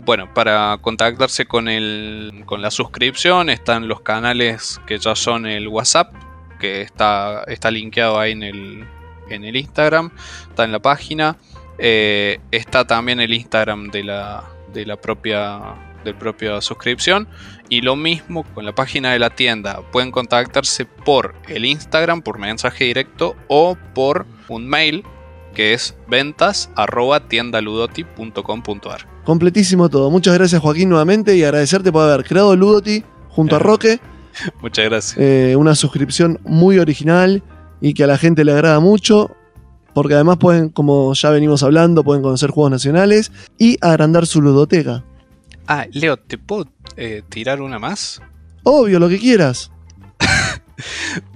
Bueno, 0.00 0.32
para 0.34 0.78
contactarse 0.80 1.46
con, 1.46 1.68
el, 1.68 2.42
con 2.46 2.62
la 2.62 2.70
suscripción 2.70 3.50
están 3.50 3.86
los 3.86 4.00
canales 4.00 4.80
que 4.86 4.98
ya 4.98 5.14
son 5.14 5.46
el 5.46 5.68
WhatsApp, 5.68 6.12
que 6.58 6.80
está, 6.80 7.44
está 7.44 7.70
linkeado 7.70 8.18
ahí 8.18 8.32
en 8.32 8.42
el, 8.42 8.84
en 9.28 9.44
el 9.44 9.56
Instagram, 9.56 10.10
está 10.48 10.64
en 10.64 10.72
la 10.72 10.80
página. 10.80 11.36
Eh, 11.80 12.38
está 12.50 12.86
también 12.86 13.20
el 13.20 13.32
Instagram 13.32 13.90
de 13.90 14.04
la, 14.04 14.44
de 14.72 14.86
la 14.86 14.96
propia 14.96 15.74
del 16.04 16.14
propia 16.14 16.60
suscripción 16.60 17.28
y 17.68 17.82
lo 17.82 17.96
mismo 17.96 18.44
con 18.54 18.64
la 18.64 18.74
página 18.74 19.12
de 19.12 19.18
la 19.18 19.30
tienda 19.30 19.82
pueden 19.92 20.10
contactarse 20.10 20.86
por 20.86 21.34
el 21.48 21.64
Instagram 21.64 22.22
por 22.22 22.38
mensaje 22.38 22.84
directo 22.84 23.36
o 23.48 23.76
por 23.94 24.26
un 24.48 24.66
mail 24.66 25.04
que 25.54 25.74
es 25.74 25.96
ventas 26.08 26.70
arroba 26.76 27.28
tiendaludoti.com.ar 27.28 29.06
Completísimo 29.24 29.88
todo. 29.88 30.10
Muchas 30.10 30.34
gracias, 30.34 30.60
Joaquín, 30.60 30.88
nuevamente 30.88 31.36
y 31.36 31.44
agradecerte 31.44 31.92
por 31.92 32.08
haber 32.08 32.24
creado 32.24 32.56
Ludoti 32.56 33.04
junto 33.28 33.56
a 33.56 33.58
Roque. 33.58 34.00
muchas 34.62 34.84
gracias 34.86 35.18
Eh, 35.18 35.56
una 35.56 35.74
suscripción 35.74 36.38
muy 36.44 36.78
original 36.78 37.42
y 37.80 37.94
que 37.94 38.04
a 38.04 38.06
la 38.06 38.16
gente 38.16 38.44
le 38.44 38.52
agrada 38.52 38.80
mucho. 38.80 39.36
Porque 39.94 40.14
además 40.14 40.36
pueden, 40.38 40.68
como 40.68 41.12
ya 41.14 41.30
venimos 41.30 41.62
hablando, 41.62 42.04
pueden 42.04 42.22
conocer 42.22 42.50
juegos 42.50 42.70
nacionales 42.70 43.32
y 43.58 43.76
agrandar 43.80 44.26
su 44.26 44.40
ludoteca. 44.40 45.02
ah 45.66 45.86
Leo 45.92 46.16
te 46.16 46.38
puedo 46.38 46.66
eh, 46.96 47.22
tirar 47.28 47.60
una 47.60 47.78
más 47.78 48.20
Obvio, 48.62 48.98
lo 49.00 49.08
que 49.08 49.18
quieras. 49.18 49.70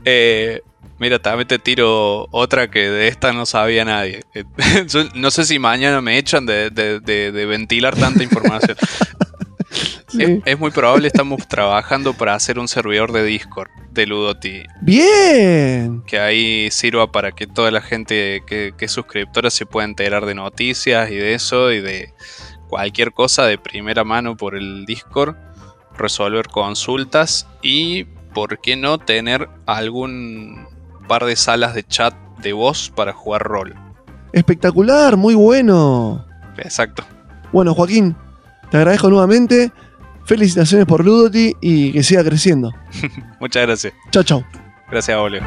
Eh, 0.06 0.60
mira, 0.98 1.18
también 1.18 1.46
te 1.48 1.58
tiro 1.58 2.28
otra 2.30 2.70
que 2.70 2.88
de 2.90 3.08
esta 3.08 3.32
no 3.32 3.44
sabía 3.46 3.84
nadie. 3.84 4.24
No 5.14 5.30
sé 5.30 5.44
si 5.44 5.58
mañana 5.58 6.00
me 6.00 6.16
echan 6.18 6.46
de, 6.46 6.70
de- 6.70 7.00
de- 7.00 7.32
de 7.32 7.46
ventilar 7.46 7.94
tanta 7.96 8.22
información. 8.22 8.76
Sí. 10.08 10.22
Es, 10.22 10.42
es 10.44 10.58
muy 10.58 10.70
probable, 10.70 11.08
estamos 11.08 11.46
trabajando 11.48 12.14
para 12.14 12.34
hacer 12.34 12.58
un 12.58 12.68
servidor 12.68 13.12
de 13.12 13.24
Discord 13.24 13.70
de 13.90 14.06
Ludoti. 14.06 14.62
Bien. 14.80 16.02
Que 16.06 16.18
ahí 16.18 16.70
sirva 16.70 17.10
para 17.10 17.32
que 17.32 17.46
toda 17.46 17.70
la 17.70 17.80
gente 17.80 18.42
que, 18.46 18.74
que 18.76 18.84
es 18.84 18.92
suscriptora 18.92 19.50
se 19.50 19.66
pueda 19.66 19.86
enterar 19.86 20.26
de 20.26 20.34
noticias 20.34 21.10
y 21.10 21.14
de 21.14 21.34
eso 21.34 21.72
y 21.72 21.80
de 21.80 22.12
cualquier 22.68 23.12
cosa 23.12 23.46
de 23.46 23.58
primera 23.58 24.04
mano 24.04 24.36
por 24.36 24.56
el 24.56 24.84
Discord. 24.84 25.36
Resolver 25.96 26.48
consultas 26.48 27.46
y, 27.62 28.04
¿por 28.34 28.60
qué 28.60 28.74
no 28.74 28.98
tener 28.98 29.48
algún 29.64 30.66
par 31.06 31.24
de 31.24 31.36
salas 31.36 31.74
de 31.74 31.84
chat 31.84 32.14
de 32.42 32.52
voz 32.52 32.90
para 32.90 33.12
jugar 33.12 33.42
rol? 33.42 33.74
Espectacular, 34.32 35.16
muy 35.16 35.36
bueno. 35.36 36.26
Exacto. 36.58 37.04
Bueno, 37.52 37.74
Joaquín, 37.74 38.16
te 38.74 38.78
agradezco 38.78 39.08
nuevamente. 39.08 39.70
Felicitaciones 40.24 40.84
por 40.84 41.04
Ludoti 41.04 41.54
y 41.60 41.92
que 41.92 42.02
siga 42.02 42.24
creciendo. 42.24 42.74
Muchas 43.40 43.62
gracias. 43.62 43.94
Chao, 44.10 44.24
chao. 44.24 44.44
Gracias, 44.90 45.16
Oleo. 45.16 45.42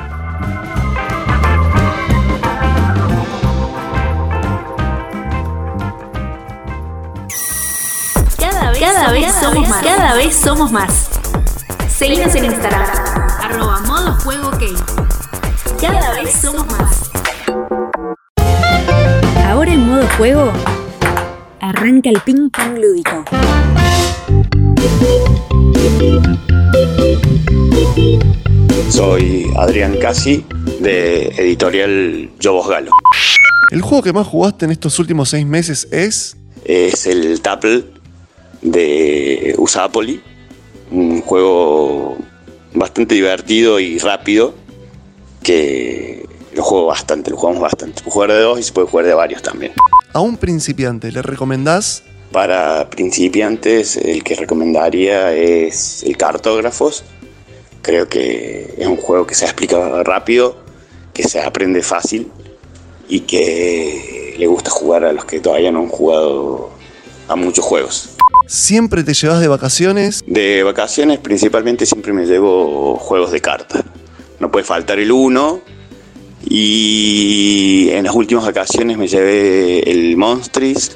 Cada 8.39 8.71
vez, 8.71 8.79
cada 8.79 9.11
vez 9.11 9.35
somos 9.35 9.67
más. 9.67 9.83
Cada 9.83 10.15
vez 10.15 10.35
somos 10.37 10.71
más. 10.71 11.09
Seguinos 11.89 12.33
en 12.33 12.45
Instagram. 12.45 12.87
Arroba 13.41 13.81
modo 13.81 14.13
juego 14.21 14.47
ok. 14.47 14.63
Cada 15.81 16.13
vez 16.13 16.31
somos 16.31 16.65
más. 16.67 17.11
Ahora 19.45 19.73
en 19.73 19.85
modo 19.85 20.07
juego, 20.15 20.53
arranca 21.61 22.09
el 22.09 22.21
ping 22.21 22.49
pong 22.49 22.77
lúdico. 22.77 23.25
Soy 28.89 29.45
Adrián 29.57 29.97
Casi 29.99 30.45
de 30.79 31.27
Editorial 31.37 32.29
Lobos 32.43 32.67
Galo. 32.67 32.91
El 33.71 33.81
juego 33.81 34.03
que 34.03 34.13
más 34.13 34.27
jugaste 34.27 34.65
en 34.65 34.71
estos 34.71 34.97
últimos 34.99 35.29
seis 35.29 35.45
meses 35.45 35.87
es. 35.91 36.37
Es 36.63 37.05
el 37.05 37.41
Tapl 37.41 37.85
de 38.61 39.55
Usapoli, 39.57 40.21
un 40.91 41.21
juego 41.21 42.17
bastante 42.73 43.15
divertido 43.15 43.79
y 43.79 43.99
rápido 43.99 44.53
que 45.43 46.25
lo 46.57 46.63
juego 46.63 46.87
bastante, 46.87 47.29
lo 47.31 47.37
jugamos 47.37 47.61
bastante. 47.61 47.99
Se 47.99 48.03
puede 48.03 48.13
jugar 48.13 48.31
de 48.31 48.41
dos 48.41 48.59
y 48.59 48.63
se 48.63 48.73
puede 48.73 48.87
jugar 48.87 49.05
de 49.05 49.13
varios 49.13 49.41
también. 49.41 49.71
A 50.11 50.19
un 50.19 50.37
principiante, 50.37 51.11
¿le 51.11 51.21
recomendás? 51.21 52.03
Para 52.31 52.89
principiantes, 52.89 53.95
el 53.95 54.23
que 54.23 54.35
recomendaría 54.35 55.33
es 55.33 56.03
el 56.03 56.17
Cartógrafos. 56.17 57.03
Creo 57.83 58.09
que 58.09 58.73
es 58.77 58.87
un 58.87 58.97
juego 58.97 59.25
que 59.25 59.35
se 59.35 59.45
explica 59.45 60.03
rápido, 60.03 60.57
que 61.13 61.23
se 61.23 61.39
aprende 61.39 61.81
fácil 61.83 62.31
y 63.07 63.21
que 63.21 64.35
le 64.37 64.47
gusta 64.47 64.71
jugar 64.71 65.05
a 65.05 65.13
los 65.13 65.25
que 65.25 65.39
todavía 65.39 65.71
no 65.71 65.79
han 65.79 65.87
jugado 65.87 66.71
a 67.27 67.35
muchos 67.35 67.63
juegos. 67.63 68.09
¿Siempre 68.47 69.03
te 69.03 69.13
llevas 69.13 69.39
de 69.39 69.47
vacaciones? 69.47 70.23
De 70.25 70.63
vacaciones 70.63 71.19
principalmente 71.19 71.85
siempre 71.85 72.13
me 72.13 72.25
llevo 72.25 72.95
juegos 72.95 73.31
de 73.31 73.41
cartas. 73.41 73.83
No 74.39 74.51
puede 74.51 74.65
faltar 74.65 74.99
el 74.99 75.11
1 75.11 75.76
y 76.49 77.89
en 77.91 78.05
las 78.05 78.15
últimas 78.15 78.45
vacaciones 78.45 78.97
me 78.97 79.07
llevé 79.07 79.89
el 79.89 80.15
Monstris, 80.17 80.95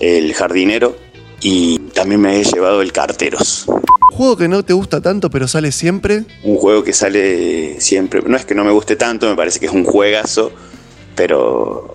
el 0.00 0.32
Jardinero 0.34 0.96
y 1.40 1.78
también 1.94 2.20
me 2.20 2.40
he 2.40 2.44
llevado 2.44 2.82
el 2.82 2.92
Carteros. 2.92 3.66
¿Juego 4.12 4.36
que 4.36 4.48
no 4.48 4.64
te 4.64 4.72
gusta 4.72 5.00
tanto 5.00 5.30
pero 5.30 5.46
sale 5.46 5.72
siempre? 5.72 6.24
Un 6.42 6.56
juego 6.56 6.82
que 6.82 6.92
sale 6.92 7.80
siempre, 7.80 8.22
no 8.22 8.36
es 8.36 8.46
que 8.46 8.54
no 8.54 8.64
me 8.64 8.72
guste 8.72 8.96
tanto, 8.96 9.28
me 9.28 9.36
parece 9.36 9.60
que 9.60 9.66
es 9.66 9.72
un 9.72 9.84
juegazo, 9.84 10.52
pero 11.14 11.94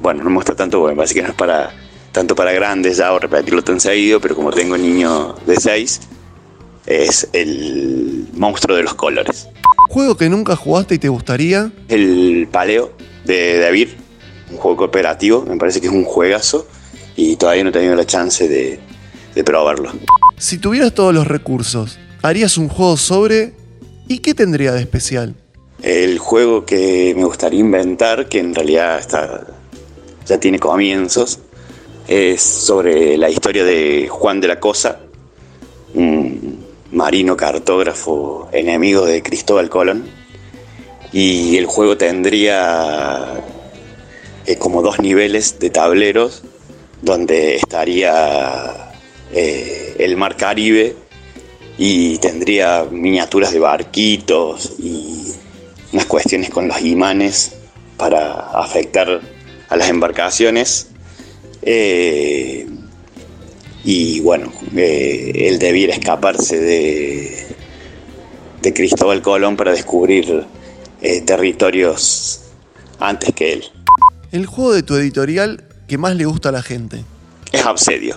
bueno, 0.00 0.24
no 0.24 0.30
me 0.30 0.36
gusta 0.36 0.54
tanto 0.54 0.80
porque 0.80 0.94
me 0.94 0.96
parece 0.96 1.14
que 1.14 1.22
no 1.22 1.28
es 1.28 1.34
para 1.34 1.72
tanto 2.12 2.34
para 2.34 2.52
grandes 2.52 2.96
ya 2.96 3.12
o 3.12 3.18
repetirlo 3.18 3.62
tan 3.62 3.80
seguido, 3.80 4.20
pero 4.20 4.34
como 4.34 4.50
tengo 4.50 4.76
niño 4.78 5.36
de 5.46 5.56
6, 5.56 6.00
es 6.86 7.28
el 7.32 8.28
monstruo 8.32 8.76
de 8.76 8.82
los 8.82 8.94
colores. 8.94 9.48
¿Juego 9.88 10.16
que 10.16 10.28
nunca 10.28 10.54
jugaste 10.54 10.96
y 10.96 10.98
te 10.98 11.08
gustaría? 11.08 11.72
El 11.88 12.46
paleo 12.52 12.92
de 13.24 13.58
David, 13.58 13.88
un 14.50 14.58
juego 14.58 14.76
cooperativo, 14.76 15.44
me 15.46 15.56
parece 15.56 15.80
que 15.80 15.86
es 15.86 15.92
un 15.92 16.04
juegazo 16.04 16.68
y 17.16 17.36
todavía 17.36 17.64
no 17.64 17.70
he 17.70 17.72
tenido 17.72 17.96
la 17.96 18.04
chance 18.04 18.48
de, 18.48 18.78
de 19.34 19.44
probarlo. 19.44 19.90
Si 20.36 20.58
tuvieras 20.58 20.94
todos 20.94 21.14
los 21.14 21.26
recursos, 21.26 21.98
¿harías 22.22 22.58
un 22.58 22.68
juego 22.68 22.96
sobre... 22.96 23.54
¿Y 24.06 24.18
qué 24.18 24.34
tendría 24.34 24.72
de 24.72 24.80
especial? 24.80 25.34
El 25.82 26.18
juego 26.18 26.64
que 26.64 27.14
me 27.16 27.24
gustaría 27.24 27.60
inventar, 27.60 28.28
que 28.28 28.38
en 28.40 28.54
realidad 28.54 28.98
está, 28.98 29.46
ya 30.26 30.38
tiene 30.40 30.58
comienzos, 30.58 31.40
es 32.06 32.40
sobre 32.40 33.18
la 33.18 33.28
historia 33.28 33.64
de 33.64 34.08
Juan 34.08 34.40
de 34.40 34.48
la 34.48 34.60
Cosa, 34.60 35.00
un 35.94 36.47
marino 36.92 37.36
cartógrafo 37.36 38.48
enemigo 38.52 39.04
de 39.04 39.22
Cristóbal 39.22 39.68
Colón. 39.68 40.06
Y 41.12 41.56
el 41.56 41.66
juego 41.66 41.96
tendría 41.96 43.42
eh, 44.46 44.56
como 44.56 44.82
dos 44.82 45.00
niveles 45.00 45.58
de 45.58 45.70
tableros 45.70 46.42
donde 47.02 47.56
estaría 47.56 48.92
eh, 49.32 49.96
el 49.98 50.16
mar 50.16 50.36
Caribe 50.36 50.96
y 51.78 52.18
tendría 52.18 52.84
miniaturas 52.90 53.52
de 53.52 53.60
barquitos 53.60 54.74
y 54.78 55.32
unas 55.92 56.06
cuestiones 56.06 56.50
con 56.50 56.68
los 56.68 56.80
imanes 56.82 57.52
para 57.96 58.50
afectar 58.50 59.20
a 59.68 59.76
las 59.76 59.88
embarcaciones. 59.88 60.88
Eh, 61.62 62.67
y 63.84 64.20
bueno, 64.20 64.52
eh, 64.76 65.32
él 65.34 65.58
debiera 65.58 65.94
escaparse 65.94 66.58
de, 66.58 67.46
de 68.62 68.74
Cristóbal 68.74 69.22
Colón 69.22 69.56
para 69.56 69.72
descubrir 69.72 70.44
eh, 71.00 71.20
territorios 71.22 72.40
antes 72.98 73.34
que 73.34 73.54
él. 73.54 73.64
El 74.32 74.46
juego 74.46 74.74
de 74.74 74.82
tu 74.82 74.94
editorial 74.96 75.64
que 75.86 75.96
más 75.98 76.16
le 76.16 76.26
gusta 76.26 76.50
a 76.50 76.52
la 76.52 76.62
gente. 76.62 77.04
Es 77.52 77.64
Absedio. 77.64 78.16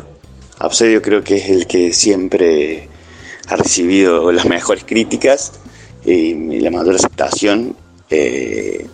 Absedio 0.60 1.02
creo 1.02 1.24
que 1.24 1.38
es 1.38 1.50
el 1.50 1.68
que 1.68 1.94
siempre 1.94 2.90
ha 3.48 3.56
recibido 3.56 4.32
las 4.32 4.46
mejores 4.46 4.84
críticas 4.84 5.54
y 6.06 6.60
la 6.60 6.72
mayor 6.72 6.96
aceptación. 6.96 7.76
eh, 8.10 8.86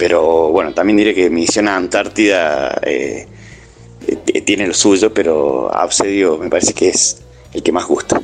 pero 0.00 0.48
bueno, 0.48 0.72
también 0.72 0.96
diré 0.96 1.14
que 1.14 1.28
Misión 1.28 1.68
Antártida 1.68 2.80
eh, 2.82 3.26
eh, 3.26 3.28
tiene 4.44 4.66
lo 4.66 4.74
suyo, 4.74 5.12
pero 5.12 5.74
Absedio 5.74 6.38
me 6.38 6.48
parece 6.48 6.72
que 6.72 6.88
es 6.88 7.18
el 7.52 7.62
que 7.62 7.72
más 7.72 7.86
gusta. 7.86 8.20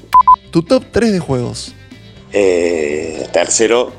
Tu 0.51 0.63
top 0.63 0.85
3 0.91 1.13
de 1.13 1.19
juegos. 1.19 1.75
Eh, 2.33 3.27
tercero, 3.33 3.93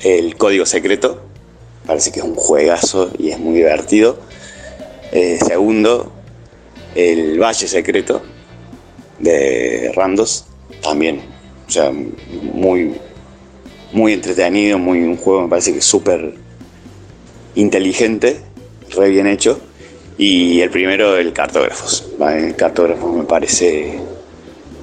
el 0.00 0.36
Código 0.36 0.66
Secreto. 0.66 1.22
Parece 1.86 2.12
que 2.12 2.20
es 2.20 2.24
un 2.24 2.34
juegazo 2.34 3.10
y 3.18 3.30
es 3.30 3.38
muy 3.38 3.54
divertido. 3.54 4.18
Eh, 5.10 5.38
segundo, 5.44 6.12
el 6.94 7.38
Valle 7.40 7.66
Secreto 7.66 8.22
de 9.18 9.92
Randos. 9.94 10.46
También, 10.82 11.20
o 11.66 11.70
sea, 11.70 11.90
muy, 11.90 12.94
muy 13.92 14.12
entretenido, 14.12 14.78
muy 14.78 15.02
un 15.02 15.16
juego 15.16 15.42
me 15.42 15.48
parece 15.48 15.74
que 15.74 15.80
súper 15.80 16.34
inteligente, 17.54 18.40
re 18.90 19.10
bien 19.10 19.26
hecho. 19.26 19.60
Y 20.18 20.60
el 20.60 20.70
primero, 20.70 21.16
el 21.16 21.32
Cartógrafos. 21.32 22.04
El 22.20 22.54
Cartógrafos 22.54 23.14
me 23.14 23.24
parece 23.24 23.98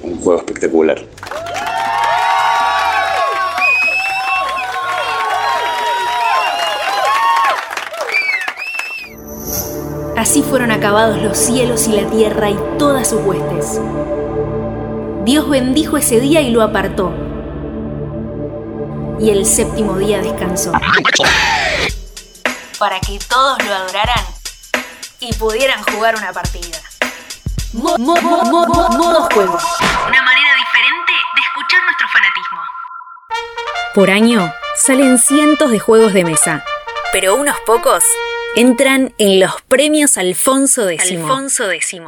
un 0.02 0.20
juego 0.20 0.40
espectacular. 0.40 1.02
Así 10.16 10.42
fueron 10.42 10.70
acabados 10.70 11.22
los 11.22 11.38
cielos 11.38 11.88
y 11.88 11.92
la 11.92 12.10
tierra 12.10 12.50
y 12.50 12.58
todas 12.78 13.08
sus 13.08 13.22
huestes. 13.22 13.80
Dios 15.24 15.48
bendijo 15.48 15.96
ese 15.96 16.20
día 16.20 16.42
y 16.42 16.50
lo 16.50 16.62
apartó. 16.62 17.12
Y 19.18 19.30
el 19.30 19.46
séptimo 19.46 19.96
día 19.96 20.20
descansó. 20.20 20.72
Para 22.78 23.00
que 23.00 23.18
todos 23.28 23.58
lo 23.64 23.74
adoraran 23.74 24.39
y 25.20 25.32
pudieran 25.34 25.82
jugar 25.84 26.14
una 26.16 26.32
partida. 26.32 26.78
Mo- 27.72 27.96
mo- 27.98 28.16
mo- 28.20 28.42
mo- 28.44 28.66
mo- 28.66 28.88
modo 28.90 29.28
juego. 29.32 29.52
Una 30.08 30.22
manera 30.22 30.50
diferente 30.56 31.12
de 31.34 31.40
escuchar 31.42 31.82
nuestro 31.84 32.08
fanatismo. 32.08 32.60
Por 33.94 34.10
año 34.10 34.52
salen 34.76 35.18
cientos 35.18 35.70
de 35.70 35.78
juegos 35.78 36.12
de 36.12 36.24
mesa, 36.24 36.64
pero 37.12 37.34
unos 37.36 37.56
pocos 37.66 38.02
entran 38.56 39.14
en 39.18 39.38
los 39.40 39.60
premios 39.62 40.16
Alfonso 40.16 40.88
X. 40.88 41.10
Alfonso 41.12 41.70
X. 41.70 42.00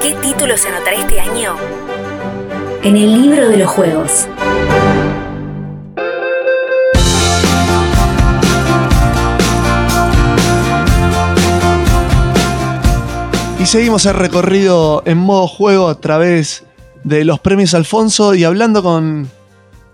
¿Qué 0.00 0.12
títulos 0.22 0.64
anotará 0.64 0.96
este 0.96 1.20
año? 1.20 1.56
En 2.82 2.96
el 2.96 3.20
libro 3.22 3.48
de 3.48 3.56
los 3.58 3.70
juegos. 3.70 4.28
Y 13.66 13.68
seguimos 13.68 14.06
el 14.06 14.14
recorrido 14.14 15.02
en 15.06 15.18
modo 15.18 15.48
juego 15.48 15.88
a 15.88 16.00
través 16.00 16.62
de 17.02 17.24
los 17.24 17.40
premios 17.40 17.74
Alfonso 17.74 18.32
y 18.32 18.44
hablando 18.44 18.80
con 18.80 19.28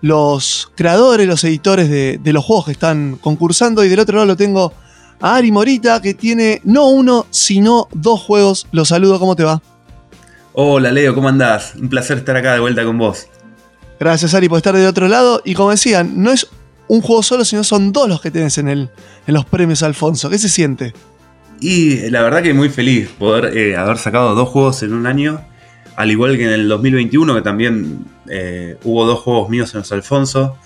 los 0.03 0.71
creadores, 0.75 1.27
los 1.27 1.43
editores 1.45 1.89
de, 1.89 2.21
de 2.23 2.33
los 2.35 2.45
juegos 2.45 2.67
que 2.67 2.73
están 2.73 3.17
concursando. 3.17 3.83
Y 3.83 3.89
del 3.89 4.01
otro 4.01 4.17
lado 4.17 4.27
lo 4.27 4.37
tengo 4.37 4.75
a 5.23 5.37
Ari 5.37 5.51
Morita, 5.53 6.03
que 6.03 6.13
tiene 6.13 6.61
no 6.65 6.89
uno, 6.89 7.25
sino 7.31 7.89
dos 7.95 8.21
juegos. 8.21 8.67
Los 8.73 8.89
saludo, 8.89 9.19
¿cómo 9.19 9.37
te 9.37 9.45
va? 9.45 9.63
Hola 10.53 10.93
Leo, 10.93 11.15
¿cómo 11.15 11.31
andás? 11.31 11.73
Un 11.75 11.89
placer 11.89 12.19
estar 12.19 12.37
acá 12.37 12.53
de 12.53 12.61
vuelta 12.61 12.85
con 12.85 12.99
vos. 12.99 13.27
Gracias, 13.99 14.35
Ari, 14.35 14.51
por 14.51 14.59
estar 14.59 14.77
del 14.77 14.87
otro 14.87 15.09
lado. 15.09 15.41
Y 15.47 15.55
como 15.55 15.71
decían, 15.71 16.23
no 16.23 16.31
es 16.31 16.47
un 16.89 17.01
juego 17.01 17.23
solo, 17.23 17.43
sino 17.43 17.65
son 17.65 17.91
dos 17.91 18.07
los 18.07 18.21
que 18.21 18.31
tienes 18.31 18.59
en, 18.59 18.69
el, 18.69 18.91
en 19.27 19.33
los 19.33 19.47
premios 19.47 19.83
Alfonso. 19.83 20.29
¿Qué 20.29 20.37
se 20.37 20.51
siente? 20.51 20.93
Y 21.63 22.11
la 22.11 22.23
verdad 22.23 22.43
que 22.43 22.53
muy 22.55 22.71
feliz 22.71 23.09
poder 23.17 23.57
eh, 23.57 23.77
haber 23.77 23.97
sacado 23.97 24.35
dos 24.35 24.49
juegos 24.49 24.83
en 24.83 24.93
un 24.93 25.07
año, 25.07 25.45
al 25.95 26.11
igual 26.11 26.37
que 26.37 26.43
en 26.43 26.51
el 26.51 26.69
2021, 26.69 27.37
que 27.37 27.41
también 27.41 28.05
eh, 28.29 28.79
hubo 28.83 29.07
dos 29.07 29.21
juegos 29.21 29.49
míos 29.49 29.73
en 29.73 29.79
los 29.79 29.93
Alfonso, 29.93 30.59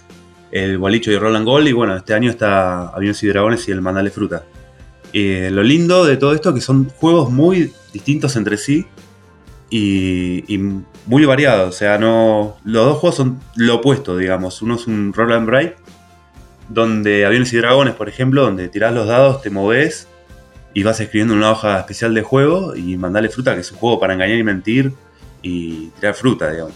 el 0.50 0.78
Bolicho 0.78 1.10
y 1.12 1.18
Roland 1.18 1.44
Gold, 1.44 1.68
y 1.68 1.72
bueno, 1.72 1.94
este 1.94 2.14
año 2.14 2.30
está 2.30 2.88
Aviones 2.88 3.22
y 3.22 3.26
Dragones 3.26 3.68
y 3.68 3.72
el 3.72 3.82
Mandale 3.82 4.08
Fruta. 4.08 4.46
Eh, 5.12 5.50
lo 5.52 5.62
lindo 5.62 6.06
de 6.06 6.16
todo 6.16 6.32
esto 6.32 6.48
es 6.48 6.54
que 6.54 6.60
son 6.62 6.88
juegos 6.88 7.30
muy 7.30 7.74
distintos 7.92 8.34
entre 8.36 8.56
sí 8.56 8.86
y, 9.68 10.58
muy 11.04 11.26
variados, 11.26 11.74
o 11.74 11.78
sea, 11.78 11.98
no 11.98 12.56
los 12.64 12.86
dos 12.86 12.98
juegos 13.00 13.16
son 13.16 13.38
lo 13.54 13.76
opuesto, 13.76 14.16
digamos. 14.16 14.62
Uno 14.62 14.76
es 14.76 14.86
un 14.86 15.12
Roll 15.12 15.32
and 15.32 15.46
Write, 15.46 15.76
donde 16.70 17.26
Aviones 17.26 17.52
y 17.52 17.58
Dragones, 17.58 17.92
por 17.92 18.08
ejemplo, 18.08 18.40
donde 18.40 18.70
tirás 18.70 18.94
los 18.94 19.06
dados, 19.06 19.42
te 19.42 19.50
moves 19.50 20.08
y 20.78 20.82
vas 20.82 21.00
escribiendo 21.00 21.32
una 21.32 21.52
hoja 21.52 21.78
especial 21.78 22.12
de 22.12 22.20
juego 22.20 22.76
y 22.76 22.98
mandale 22.98 23.30
fruta, 23.30 23.54
que 23.54 23.62
es 23.62 23.72
un 23.72 23.78
juego 23.78 23.98
para 23.98 24.12
engañar 24.12 24.36
y 24.36 24.42
mentir 24.42 24.92
y 25.40 25.86
tirar 25.98 26.14
fruta, 26.14 26.50
digamos. 26.50 26.74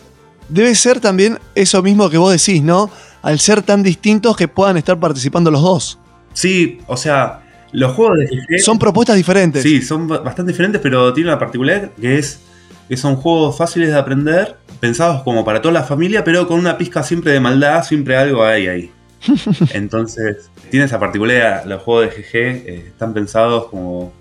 Debe 0.49 0.75
ser 0.75 1.01
también 1.01 1.39
eso 1.55 1.83
mismo 1.83 2.09
que 2.09 2.17
vos 2.17 2.33
decís, 2.33 2.63
¿no? 2.63 2.91
Al 3.21 3.39
ser 3.39 3.61
tan 3.61 3.83
distintos 3.83 4.39
que 4.39 4.49
puedan 4.49 4.79
estar 4.79 4.99
participando 4.99 5.51
los 5.51 5.61
dos. 5.61 5.99
Sí, 6.33 6.79
o 6.87 6.97
sea, 6.97 7.43
los 7.73 7.93
juegos 7.93 8.21
de 8.21 8.25
GG 8.27 8.63
Son 8.65 8.79
propuestas 8.79 9.17
diferentes. 9.17 9.63
Sí, 9.63 9.83
son 9.83 10.09
ba- 10.09 10.21
bastante 10.21 10.53
diferentes, 10.53 10.81
pero 10.81 11.13
tiene 11.13 11.29
una 11.29 11.39
particularidad 11.39 11.91
que 12.01 12.19
es 12.19 12.41
que 12.89 12.97
son 12.97 13.17
juegos 13.17 13.59
fáciles 13.59 13.91
de 13.91 13.99
aprender, 13.99 14.57
pensados 14.81 15.23
como 15.25 15.45
para 15.45 15.61
toda 15.61 15.75
la 15.75 15.83
familia, 15.83 16.25
pero 16.25 16.49
con 16.49 16.59
una 16.59 16.79
pizca 16.79 17.03
siempre 17.03 17.33
de 17.33 17.41
maldad, 17.41 17.85
siempre 17.85 18.17
algo 18.17 18.43
hay 18.43 18.67
ahí. 18.67 18.91
Entonces, 19.75 20.51
tiene 20.71 20.87
esa 20.87 20.99
particularidad. 20.99 21.64
Los 21.64 21.83
juegos 21.83 22.14
de 22.14 22.23
GG 22.23 22.35
eh, 22.35 22.85
están 22.89 23.12
pensados 23.14 23.66
como 23.66 24.12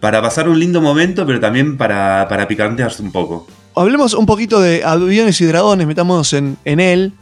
para 0.00 0.20
pasar 0.22 0.48
un 0.48 0.58
lindo 0.58 0.80
momento, 0.80 1.26
pero 1.26 1.40
también 1.40 1.76
para, 1.76 2.26
para 2.28 2.46
picantearse 2.46 3.02
un 3.02 3.12
poco. 3.12 3.46
Hablemos 3.74 4.14
un 4.14 4.26
poquito 4.26 4.60
de 4.60 4.84
aviones 4.84 5.40
y 5.40 5.44
dragones, 5.46 5.86
metámonos 5.86 6.32
en, 6.32 6.56
en 6.64 6.80
él. 6.80 7.12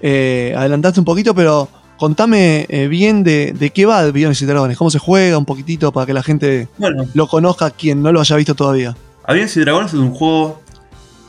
Eh, 0.00 0.54
adelantaste 0.56 1.00
un 1.00 1.04
poquito, 1.04 1.34
pero 1.34 1.68
contame 1.96 2.66
eh, 2.68 2.88
bien 2.88 3.24
de, 3.24 3.52
de 3.52 3.70
qué 3.70 3.86
va 3.86 4.00
aviones 4.00 4.40
y 4.42 4.46
dragones, 4.46 4.76
cómo 4.76 4.90
se 4.90 4.98
juega 4.98 5.38
un 5.38 5.44
poquitito 5.44 5.92
para 5.92 6.06
que 6.06 6.12
la 6.12 6.22
gente 6.22 6.68
Bueno, 6.78 7.04
lo 7.14 7.26
conozca 7.26 7.70
quien 7.70 8.02
no 8.02 8.12
lo 8.12 8.20
haya 8.20 8.36
visto 8.36 8.54
todavía. 8.54 8.96
Aviones 9.26 9.56
y 9.56 9.60
Dragones 9.60 9.94
es 9.94 10.00
un 10.00 10.12
juego 10.12 10.60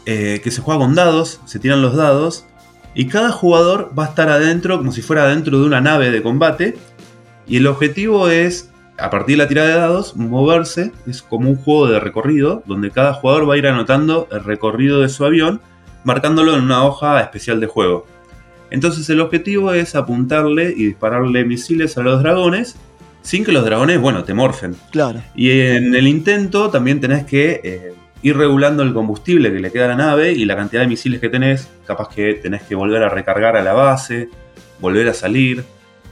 eh, 0.06 0.42
que 0.44 0.52
se 0.52 0.62
juega 0.62 0.80
con 0.80 0.96
dados, 0.96 1.40
se 1.46 1.60
tiran 1.60 1.82
los 1.82 1.96
dados, 1.96 2.46
y 2.96 3.08
cada 3.08 3.32
jugador 3.32 3.92
va 3.98 4.06
a 4.06 4.10
estar 4.10 4.30
adentro 4.30 4.78
como 4.78 4.92
si 4.92 5.02
fuera 5.02 5.24
adentro 5.24 5.60
de 5.60 5.66
una 5.66 5.82
nave 5.82 6.10
de 6.10 6.24
combate, 6.24 6.78
y 7.48 7.58
el 7.58 7.68
objetivo 7.68 8.30
es 8.30 8.72
a 8.98 9.10
partir 9.10 9.38
de 9.38 9.44
la 9.44 9.50
tirada 9.50 9.68
de 9.68 9.76
dados, 9.76 10.16
moverse 10.16 10.92
es 11.06 11.22
como 11.22 11.50
un 11.50 11.58
juego 11.58 11.88
de 11.88 12.00
recorrido, 12.00 12.64
donde 12.66 12.92
cada 12.92 13.14
jugador 13.14 13.50
va 13.50 13.56
a 13.56 13.58
ir 13.58 13.68
anotando 13.68 14.28
el 14.32 14.44
recorrido 14.44 15.02
de 15.02 15.10
su 15.10 15.26
avión, 15.26 15.62
marcándolo 16.04 16.56
en 16.56 16.64
una 16.64 16.86
hoja 16.86 17.20
especial 17.20 17.60
de 17.60 17.68
juego. 17.68 18.08
Entonces 18.72 19.10
el 19.10 19.20
objetivo 19.20 19.74
es 19.74 19.96
apuntarle 19.96 20.74
y 20.76 20.86
dispararle 20.86 21.44
misiles 21.44 21.98
a 21.98 22.02
los 22.02 22.22
dragones, 22.24 22.78
sin 23.22 23.44
que 23.44 23.52
los 23.52 23.66
dragones, 23.66 24.00
bueno, 24.00 24.24
te 24.24 24.34
morfen. 24.34 24.76
Claro. 24.92 25.22
Y 25.36 25.50
en 25.52 25.94
el 25.96 26.08
intento 26.08 26.70
también 26.70 27.02
tenés 27.02 27.26
que 27.26 27.60
eh, 27.64 27.94
ir 28.26 28.36
regulando 28.36 28.82
el 28.82 28.92
combustible 28.92 29.54
que 29.54 29.60
le 29.60 29.72
queda 29.72 29.86
a 29.86 29.90
la 29.90 29.96
nave 29.96 30.32
y 30.32 30.46
la 30.46 30.56
cantidad 30.56 30.82
de 30.82 30.88
misiles 30.88 31.22
que 31.22 31.30
tenés. 31.30 31.70
Capaz 31.86 32.10
que 32.10 32.34
tenés 32.34 32.64
que 32.64 32.74
volver 32.74 33.04
a 33.04 33.10
recargar 33.10 33.56
a 33.56 33.62
la 33.62 33.74
base, 33.74 34.30
volver 34.80 35.08
a 35.08 35.14
salir. 35.14 35.64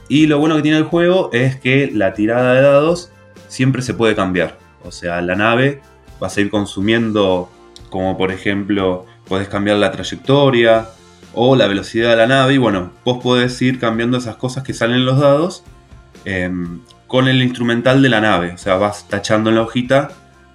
Y 0.08 0.28
lo 0.28 0.38
bueno 0.38 0.54
que 0.54 0.62
tiene 0.62 0.78
el 0.78 0.84
juego 0.84 1.30
es 1.32 1.56
que 1.56 1.90
la 1.92 2.14
tirada 2.14 2.54
de 2.54 2.60
dados 2.60 3.10
siempre 3.48 3.82
se 3.82 3.94
puede 3.94 4.14
cambiar. 4.14 4.58
O 4.84 4.92
sea, 4.92 5.20
la 5.22 5.34
nave 5.34 5.80
va 6.22 6.28
a 6.28 6.30
seguir 6.30 6.52
consumiendo, 6.52 7.50
como 7.90 8.16
por 8.16 8.30
ejemplo, 8.30 9.06
podés 9.26 9.48
cambiar 9.48 9.78
la 9.78 9.90
trayectoria 9.90 10.90
o 11.32 11.56
la 11.56 11.66
velocidad 11.66 12.10
de 12.10 12.16
la 12.16 12.28
nave. 12.28 12.54
Y 12.54 12.58
bueno, 12.58 12.92
vos 13.04 13.20
podés 13.20 13.60
ir 13.60 13.80
cambiando 13.80 14.18
esas 14.18 14.36
cosas 14.36 14.62
que 14.62 14.72
salen 14.72 14.98
en 14.98 15.04
los 15.04 15.18
dados 15.18 15.64
em, 16.24 16.78
con 17.08 17.26
el 17.26 17.42
instrumental 17.42 18.02
de 18.02 18.08
la 18.08 18.20
nave. 18.20 18.52
O 18.52 18.58
sea, 18.58 18.76
vas 18.76 19.08
tachando 19.08 19.50
en 19.50 19.56
la 19.56 19.62
hojita 19.62 20.12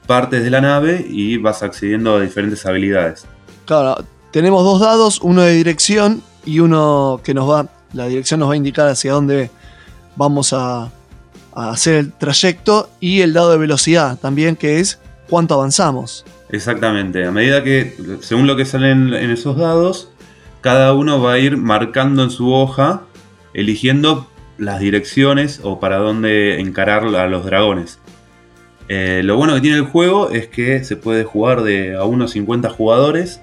partes 0.09 0.43
de 0.43 0.49
la 0.49 0.59
nave 0.59 1.05
y 1.07 1.37
vas 1.37 1.61
accediendo 1.61 2.15
a 2.15 2.21
diferentes 2.21 2.65
habilidades. 2.65 3.27
Claro, 3.65 4.03
tenemos 4.31 4.63
dos 4.63 4.79
dados, 4.79 5.19
uno 5.21 5.43
de 5.43 5.53
dirección 5.53 6.23
y 6.43 6.61
uno 6.61 7.21
que 7.23 7.35
nos 7.35 7.47
va, 7.47 7.67
la 7.93 8.07
dirección 8.07 8.39
nos 8.39 8.49
va 8.49 8.53
a 8.53 8.57
indicar 8.57 8.87
hacia 8.87 9.13
dónde 9.13 9.51
vamos 10.15 10.51
a, 10.51 10.89
a 11.53 11.69
hacer 11.69 11.97
el 11.97 12.11
trayecto 12.11 12.89
y 12.99 13.21
el 13.21 13.33
dado 13.33 13.51
de 13.51 13.59
velocidad 13.59 14.17
también 14.17 14.55
que 14.55 14.79
es 14.79 14.99
cuánto 15.29 15.53
avanzamos. 15.53 16.25
Exactamente, 16.49 17.27
a 17.27 17.31
medida 17.31 17.63
que, 17.63 17.95
según 18.21 18.47
lo 18.47 18.55
que 18.55 18.65
salen 18.65 19.13
en 19.13 19.29
esos 19.29 19.57
dados, 19.57 20.09
cada 20.61 20.95
uno 20.95 21.21
va 21.21 21.33
a 21.33 21.37
ir 21.37 21.55
marcando 21.55 22.23
en 22.23 22.31
su 22.31 22.51
hoja, 22.51 23.03
eligiendo 23.53 24.27
las 24.57 24.79
direcciones 24.79 25.61
o 25.61 25.79
para 25.79 25.97
dónde 25.97 26.59
encarar 26.59 27.03
a 27.03 27.27
los 27.27 27.45
dragones. 27.45 27.98
Eh, 28.89 29.21
lo 29.23 29.37
bueno 29.37 29.53
que 29.55 29.61
tiene 29.61 29.77
el 29.77 29.83
juego 29.85 30.31
es 30.31 30.47
que 30.47 30.83
se 30.83 30.95
puede 30.95 31.23
jugar 31.23 31.61
de 31.61 31.95
a 31.95 32.03
unos 32.05 32.31
50 32.31 32.69
jugadores 32.71 33.39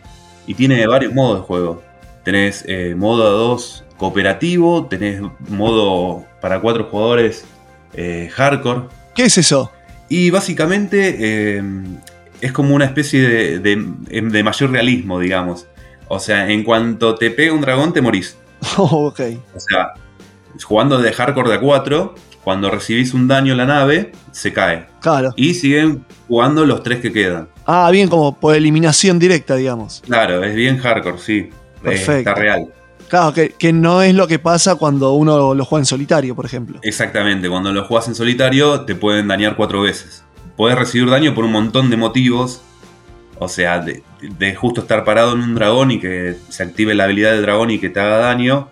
y 0.47 0.55
tiene 0.55 0.86
varios 0.86 1.14
modos 1.14 1.40
de 1.40 1.47
juego. 1.47 1.82
Tenés 2.24 2.64
eh, 2.66 2.94
modo 2.97 3.26
a 3.26 3.30
2 3.30 3.84
cooperativo, 3.97 4.86
tenés 4.86 5.22
modo 5.49 6.24
para 6.40 6.61
4 6.61 6.84
jugadores 6.90 7.44
eh, 7.94 8.28
hardcore. 8.34 8.82
¿Qué 9.14 9.24
es 9.26 9.38
eso? 9.38 9.70
Y 10.09 10.30
básicamente 10.30 11.16
eh, 11.59 11.62
es 12.40 12.53
como 12.53 12.74
una 12.74 12.84
especie 12.84 13.22
de, 13.28 13.59
de- 13.61 14.20
de 14.22 14.42
mayor 14.42 14.70
realismo, 14.70 15.18
digamos. 15.20 15.66
O 16.09 16.18
sea, 16.20 16.51
en 16.51 16.62
cuanto 16.64 17.14
te 17.14 17.30
pega 17.30 17.53
un 17.53 17.61
dragón, 17.61 17.92
te 17.92 18.01
morís. 18.01 18.36
Oh, 18.76 19.07
ok. 19.09 19.20
O 19.55 19.61
sea, 19.61 19.94
jugando 20.64 20.99
de 20.99 21.12
hardcore 21.12 21.49
de 21.51 21.55
a 21.57 21.61
4, 21.61 22.14
cuando 22.47 22.70
recibís 22.70 23.12
un 23.12 23.26
daño 23.26 23.51
en 23.51 23.59
la 23.59 23.66
nave, 23.66 24.12
se 24.30 24.53
cae. 24.53 24.86
Claro. 25.01 25.34
Y 25.34 25.55
siguen 25.55 26.05
jugando 26.28 26.64
los 26.64 26.84
tres 26.84 27.01
que 27.01 27.12
quedan. 27.12 27.49
Ah, 27.66 27.90
bien, 27.90 28.09
como 28.09 28.38
por 28.38 28.55
eliminación 28.55 29.18
directa, 29.18 29.57
digamos. 29.57 30.01
Claro, 30.07 30.44
es 30.44 30.55
bien 30.55 30.78
hardcore, 30.78 31.18
sí. 31.18 31.51
Perfecto. 31.82 32.30
está 32.30 32.34
real. 32.34 32.72
Claro, 33.09 33.34
que, 33.34 33.49
que 33.49 33.72
no 33.72 34.01
es 34.01 34.14
lo 34.14 34.28
que 34.28 34.38
pasa 34.38 34.76
cuando 34.76 35.14
uno 35.14 35.57
lo 35.57 35.64
juega 35.64 35.80
en 35.80 35.86
solitario, 35.86 36.36
por 36.36 36.47
ejemplo. 36.47 36.78
Exactamente, 36.82 37.49
cuando 37.49 37.72
lo 37.72 37.84
jugás 37.84 38.07
en 38.07 38.14
solitario 38.14 38.82
te 38.82 38.94
pueden 38.94 39.26
dañar 39.26 39.57
cuatro 39.57 39.80
veces. 39.80 40.22
Puedes 40.57 40.78
recibir 40.78 41.11
daño 41.11 41.34
por 41.34 41.44
un 41.44 41.51
montón 41.51 41.90
de 41.90 41.97
motivos. 41.97 42.62
O 43.40 43.49
sea, 43.49 43.80
de, 43.80 44.05
de 44.20 44.55
justo 44.55 44.82
estar 44.82 45.03
parado 45.03 45.32
en 45.32 45.40
un 45.40 45.57
dragón 45.57 45.90
y 45.90 45.99
que 45.99 46.36
se 46.49 46.62
active 46.62 46.94
la 46.94 47.05
habilidad 47.05 47.32
del 47.32 47.42
dragón 47.42 47.72
y 47.72 47.80
que 47.80 47.88
te 47.88 47.99
haga 47.99 48.18
daño. 48.18 48.68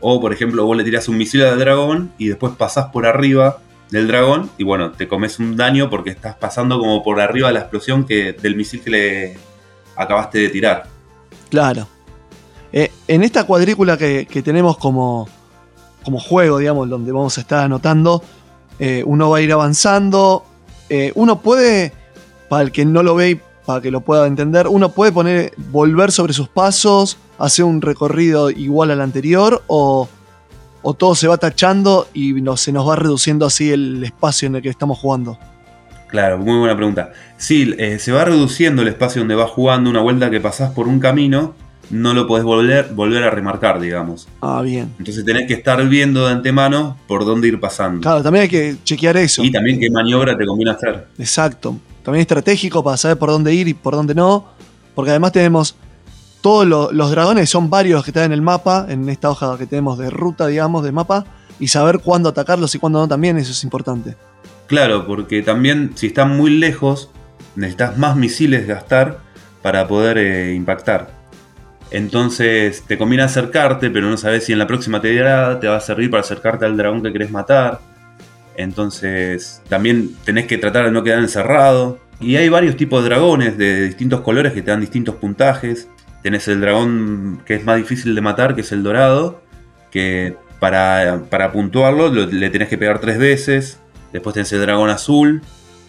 O, 0.00 0.20
por 0.20 0.32
ejemplo, 0.32 0.64
vos 0.66 0.76
le 0.76 0.84
tirás 0.84 1.08
un 1.08 1.16
misil 1.16 1.44
al 1.44 1.58
dragón 1.58 2.12
y 2.18 2.28
después 2.28 2.54
pasás 2.56 2.86
por 2.86 3.06
arriba 3.06 3.58
del 3.90 4.08
dragón 4.08 4.50
y 4.58 4.64
bueno, 4.64 4.92
te 4.92 5.08
comes 5.08 5.38
un 5.38 5.56
daño 5.56 5.88
porque 5.88 6.10
estás 6.10 6.34
pasando 6.34 6.78
como 6.78 7.02
por 7.02 7.20
arriba 7.20 7.48
de 7.48 7.54
la 7.54 7.60
explosión 7.60 8.04
que, 8.04 8.32
del 8.32 8.56
misil 8.56 8.82
que 8.82 8.90
le 8.90 9.38
acabaste 9.94 10.38
de 10.38 10.48
tirar. 10.48 10.86
Claro. 11.50 11.86
Eh, 12.72 12.90
en 13.08 13.22
esta 13.22 13.44
cuadrícula 13.44 13.96
que, 13.96 14.26
que 14.26 14.42
tenemos 14.42 14.76
como, 14.76 15.28
como 16.02 16.18
juego, 16.18 16.58
digamos, 16.58 16.88
donde 16.88 17.12
vamos 17.12 17.38
a 17.38 17.40
estar 17.40 17.64
anotando, 17.64 18.22
eh, 18.78 19.02
uno 19.06 19.30
va 19.30 19.38
a 19.38 19.40
ir 19.40 19.52
avanzando. 19.52 20.44
eh, 20.88 21.12
uno 21.14 21.40
puede, 21.40 21.92
para 22.48 22.62
el 22.62 22.72
que 22.72 22.84
no 22.84 23.02
lo 23.02 23.14
ve 23.14 23.30
y 23.30 23.40
para 23.66 23.80
que 23.80 23.90
lo 23.90 24.00
pueda 24.00 24.26
entender, 24.26 24.68
uno 24.68 24.90
puede 24.90 25.12
poner, 25.12 25.52
volver 25.70 26.12
sobre 26.12 26.32
sus 26.32 26.48
pasos, 26.48 27.18
hacer 27.36 27.64
un 27.64 27.82
recorrido 27.82 28.50
igual 28.50 28.92
al 28.92 29.00
anterior, 29.00 29.62
o, 29.66 30.08
o 30.82 30.94
todo 30.94 31.16
se 31.16 31.26
va 31.26 31.36
tachando 31.36 32.08
y 32.14 32.32
no, 32.34 32.56
se 32.56 32.72
nos 32.72 32.88
va 32.88 32.94
reduciendo 32.94 33.44
así 33.44 33.72
el 33.72 34.04
espacio 34.04 34.46
en 34.46 34.56
el 34.56 34.62
que 34.62 34.68
estamos 34.68 34.98
jugando. 34.98 35.36
Claro, 36.06 36.38
muy 36.38 36.58
buena 36.58 36.76
pregunta. 36.76 37.12
Sí, 37.36 37.74
eh, 37.78 37.98
se 37.98 38.12
va 38.12 38.24
reduciendo 38.24 38.82
el 38.82 38.88
espacio 38.88 39.20
donde 39.20 39.34
vas 39.34 39.50
jugando 39.50 39.90
una 39.90 40.00
vuelta 40.00 40.30
que 40.30 40.40
pasás 40.40 40.70
por 40.70 40.86
un 40.86 41.00
camino, 41.00 41.54
no 41.90 42.14
lo 42.14 42.26
podés 42.26 42.44
volver, 42.44 42.90
volver 42.94 43.24
a 43.24 43.30
remarcar, 43.30 43.80
digamos. 43.80 44.28
Ah, 44.40 44.62
bien. 44.62 44.94
Entonces 44.98 45.24
tenés 45.24 45.46
que 45.46 45.54
estar 45.54 45.84
viendo 45.88 46.26
de 46.26 46.32
antemano 46.32 46.96
por 47.06 47.24
dónde 47.24 47.48
ir 47.48 47.58
pasando. 47.58 48.02
Claro, 48.02 48.22
también 48.22 48.42
hay 48.42 48.48
que 48.48 48.76
chequear 48.84 49.16
eso. 49.16 49.42
Y 49.42 49.50
también 49.50 49.80
qué 49.80 49.90
maniobra 49.90 50.36
te 50.36 50.46
conviene 50.46 50.70
hacer. 50.70 51.08
Exacto. 51.18 51.76
También 52.06 52.20
estratégico 52.20 52.84
para 52.84 52.96
saber 52.96 53.18
por 53.18 53.30
dónde 53.30 53.52
ir 53.52 53.66
y 53.66 53.74
por 53.74 53.94
dónde 53.96 54.14
no. 54.14 54.44
Porque 54.94 55.10
además 55.10 55.32
tenemos 55.32 55.74
todos 56.40 56.64
lo- 56.64 56.92
los 56.92 57.10
dragones, 57.10 57.50
son 57.50 57.68
varios 57.68 58.04
que 58.04 58.10
están 58.10 58.24
en 58.26 58.32
el 58.32 58.42
mapa, 58.42 58.86
en 58.88 59.08
esta 59.08 59.28
hoja 59.28 59.58
que 59.58 59.66
tenemos 59.66 59.98
de 59.98 60.08
ruta, 60.08 60.46
digamos, 60.46 60.84
de 60.84 60.92
mapa. 60.92 61.24
Y 61.58 61.66
saber 61.68 61.98
cuándo 61.98 62.28
atacarlos 62.28 62.72
y 62.74 62.78
cuándo 62.78 63.00
no 63.00 63.08
también, 63.08 63.36
eso 63.38 63.50
es 63.50 63.64
importante. 63.64 64.14
Claro, 64.68 65.04
porque 65.06 65.42
también 65.42 65.92
si 65.96 66.06
están 66.06 66.36
muy 66.36 66.50
lejos, 66.50 67.10
necesitas 67.56 67.98
más 67.98 68.14
misiles 68.16 68.66
gastar 68.68 69.18
para 69.62 69.88
poder 69.88 70.18
eh, 70.18 70.54
impactar. 70.54 71.10
Entonces 71.90 72.82
te 72.86 72.98
conviene 72.98 73.24
acercarte, 73.24 73.90
pero 73.90 74.08
no 74.08 74.16
sabes 74.16 74.44
si 74.44 74.52
en 74.52 74.58
la 74.58 74.66
próxima 74.66 75.00
tirada 75.00 75.58
te 75.60 75.68
va 75.68 75.76
a 75.76 75.80
servir 75.80 76.10
para 76.10 76.20
acercarte 76.22 76.64
al 76.64 76.76
dragón 76.76 77.02
que 77.02 77.12
querés 77.12 77.30
matar. 77.30 77.80
Entonces 78.56 79.62
también 79.68 80.14
tenés 80.24 80.46
que 80.46 80.58
tratar 80.58 80.84
de 80.86 80.90
no 80.92 81.02
quedar 81.02 81.18
encerrado. 81.20 81.98
Y 82.20 82.36
hay 82.36 82.48
varios 82.48 82.76
tipos 82.76 83.02
de 83.02 83.10
dragones 83.10 83.58
de 83.58 83.84
distintos 83.86 84.20
colores 84.22 84.52
que 84.52 84.62
te 84.62 84.70
dan 84.70 84.80
distintos 84.80 85.16
puntajes. 85.16 85.88
Tenés 86.22 86.48
el 86.48 86.60
dragón 86.60 87.42
que 87.44 87.54
es 87.54 87.64
más 87.64 87.76
difícil 87.76 88.14
de 88.14 88.20
matar, 88.20 88.54
que 88.54 88.62
es 88.62 88.72
el 88.72 88.82
dorado, 88.82 89.42
que 89.90 90.34
para, 90.58 91.22
para 91.30 91.52
puntuarlo 91.52 92.08
lo- 92.08 92.26
le 92.26 92.50
tenés 92.50 92.68
que 92.68 92.78
pegar 92.78 93.00
tres 93.00 93.18
veces. 93.18 93.80
Después 94.12 94.32
tenés 94.34 94.50
el 94.54 94.60
dragón 94.62 94.88
azul, 94.88 95.42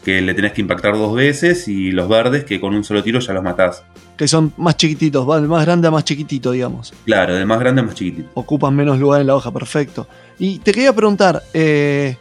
que 0.04 0.22
le 0.22 0.34
tenés 0.34 0.52
que 0.52 0.62
impactar 0.62 0.94
dos 0.94 1.16
veces. 1.16 1.68
Y 1.70 1.92
los 1.92 2.10
verdes, 2.10 2.44
que 2.44 2.60
con 2.60 2.76
un 2.76 2.84
solo 2.84 3.02
tiro 3.04 3.20
ya 3.20 3.32
los 3.34 3.44
matás. 3.44 3.84
Que 4.18 4.28
son 4.28 4.52
más 4.58 4.76
chiquititos, 4.76 5.30
va 5.30 5.40
del 5.40 5.48
más 5.48 5.64
grande 5.66 5.88
a 5.88 5.92
más 5.92 6.04
chiquitito, 6.04 6.52
digamos. 6.52 6.94
Claro, 7.06 7.36
del 7.36 7.46
más 7.46 7.60
grande 7.60 7.82
al 7.82 7.88
más 7.88 7.96
chiquitito. 7.96 8.30
Ocupan 8.34 8.76
menos 8.76 9.00
lugar 9.00 9.22
en 9.22 9.28
la 9.28 9.36
hoja, 9.36 9.52
perfecto. 9.52 10.08
Y 10.40 10.60
te 10.60 10.72
quería 10.74 10.92
preguntar, 10.94 11.42
eh, 11.54 12.18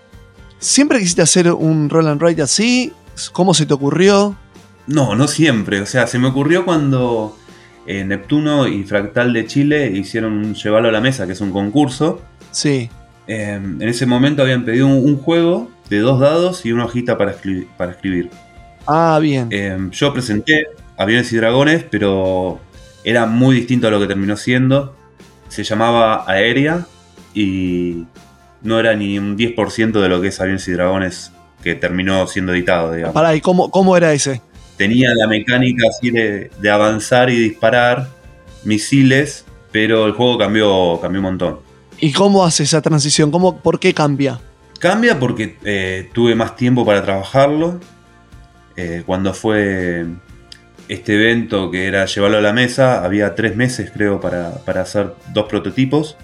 ¿siempre 0.58 0.98
quisiste 0.98 1.22
hacer 1.22 1.52
un 1.52 1.88
roll 1.90 2.08
and 2.08 2.22
write 2.22 2.42
así? 2.42 2.92
¿Cómo 3.32 3.54
se 3.54 3.66
te 3.66 3.74
ocurrió? 3.74 4.36
No, 4.86 5.14
no 5.14 5.26
siempre. 5.28 5.80
O 5.80 5.86
sea, 5.86 6.06
se 6.06 6.18
me 6.18 6.28
ocurrió 6.28 6.64
cuando 6.64 7.36
eh, 7.86 8.04
Neptuno 8.04 8.68
y 8.68 8.84
Fractal 8.84 9.32
de 9.32 9.46
Chile 9.46 9.90
hicieron 9.92 10.32
un 10.32 10.54
Llevalo 10.54 10.88
a 10.88 10.92
la 10.92 11.00
Mesa, 11.00 11.26
que 11.26 11.32
es 11.32 11.40
un 11.40 11.50
concurso. 11.50 12.20
Sí. 12.50 12.88
Eh, 13.26 13.54
en 13.54 13.82
ese 13.82 14.06
momento 14.06 14.42
habían 14.42 14.64
pedido 14.64 14.86
un, 14.86 15.04
un 15.04 15.16
juego 15.18 15.70
de 15.90 15.98
dos 15.98 16.20
dados 16.20 16.64
y 16.66 16.72
una 16.72 16.84
hojita 16.84 17.18
para, 17.18 17.36
escri- 17.36 17.66
para 17.76 17.92
escribir. 17.92 18.30
Ah, 18.86 19.18
bien. 19.20 19.48
Eh, 19.50 19.76
yo 19.90 20.12
presenté 20.12 20.66
Aviones 20.96 21.32
y 21.32 21.36
Dragones, 21.36 21.84
pero 21.90 22.60
era 23.02 23.26
muy 23.26 23.56
distinto 23.56 23.88
a 23.88 23.90
lo 23.90 23.98
que 23.98 24.06
terminó 24.06 24.36
siendo. 24.36 24.94
Se 25.48 25.64
llamaba 25.64 26.24
Aérea 26.26 26.86
y 27.34 28.04
no 28.62 28.80
era 28.80 28.94
ni 28.94 29.18
un 29.18 29.36
10% 29.36 30.00
de 30.00 30.08
lo 30.08 30.20
que 30.20 30.28
es 30.28 30.40
Aviones 30.40 30.66
y 30.68 30.72
Dragones 30.72 31.32
que 31.62 31.74
terminó 31.74 32.26
siendo 32.26 32.52
editado, 32.52 32.92
digamos. 32.92 33.14
Pará, 33.14 33.34
¿y 33.34 33.40
cómo, 33.40 33.70
cómo 33.70 33.96
era 33.96 34.12
ese? 34.12 34.40
Tenía 34.76 35.14
la 35.14 35.26
mecánica 35.26 35.88
así 35.88 36.10
de, 36.10 36.50
de 36.60 36.70
avanzar 36.70 37.30
y 37.30 37.36
disparar 37.36 38.08
misiles, 38.64 39.44
pero 39.72 40.06
el 40.06 40.12
juego 40.12 40.38
cambió, 40.38 41.00
cambió 41.00 41.20
un 41.20 41.24
montón. 41.24 41.58
¿Y 41.98 42.12
cómo 42.12 42.44
hace 42.44 42.64
esa 42.64 42.82
transición? 42.82 43.30
¿Cómo, 43.30 43.58
¿Por 43.60 43.80
qué 43.80 43.94
cambia? 43.94 44.40
Cambia 44.78 45.18
porque 45.18 45.56
eh, 45.64 46.10
tuve 46.12 46.34
más 46.34 46.56
tiempo 46.56 46.84
para 46.84 47.02
trabajarlo. 47.02 47.80
Eh, 48.76 49.02
cuando 49.06 49.32
fue 49.32 50.06
este 50.88 51.14
evento 51.14 51.70
que 51.70 51.86
era 51.86 52.04
llevarlo 52.04 52.38
a 52.38 52.42
la 52.42 52.52
mesa, 52.52 53.02
había 53.02 53.34
tres 53.34 53.56
meses 53.56 53.90
creo 53.92 54.20
para, 54.20 54.56
para 54.64 54.82
hacer 54.82 55.14
dos 55.32 55.46
prototipos. 55.46 56.16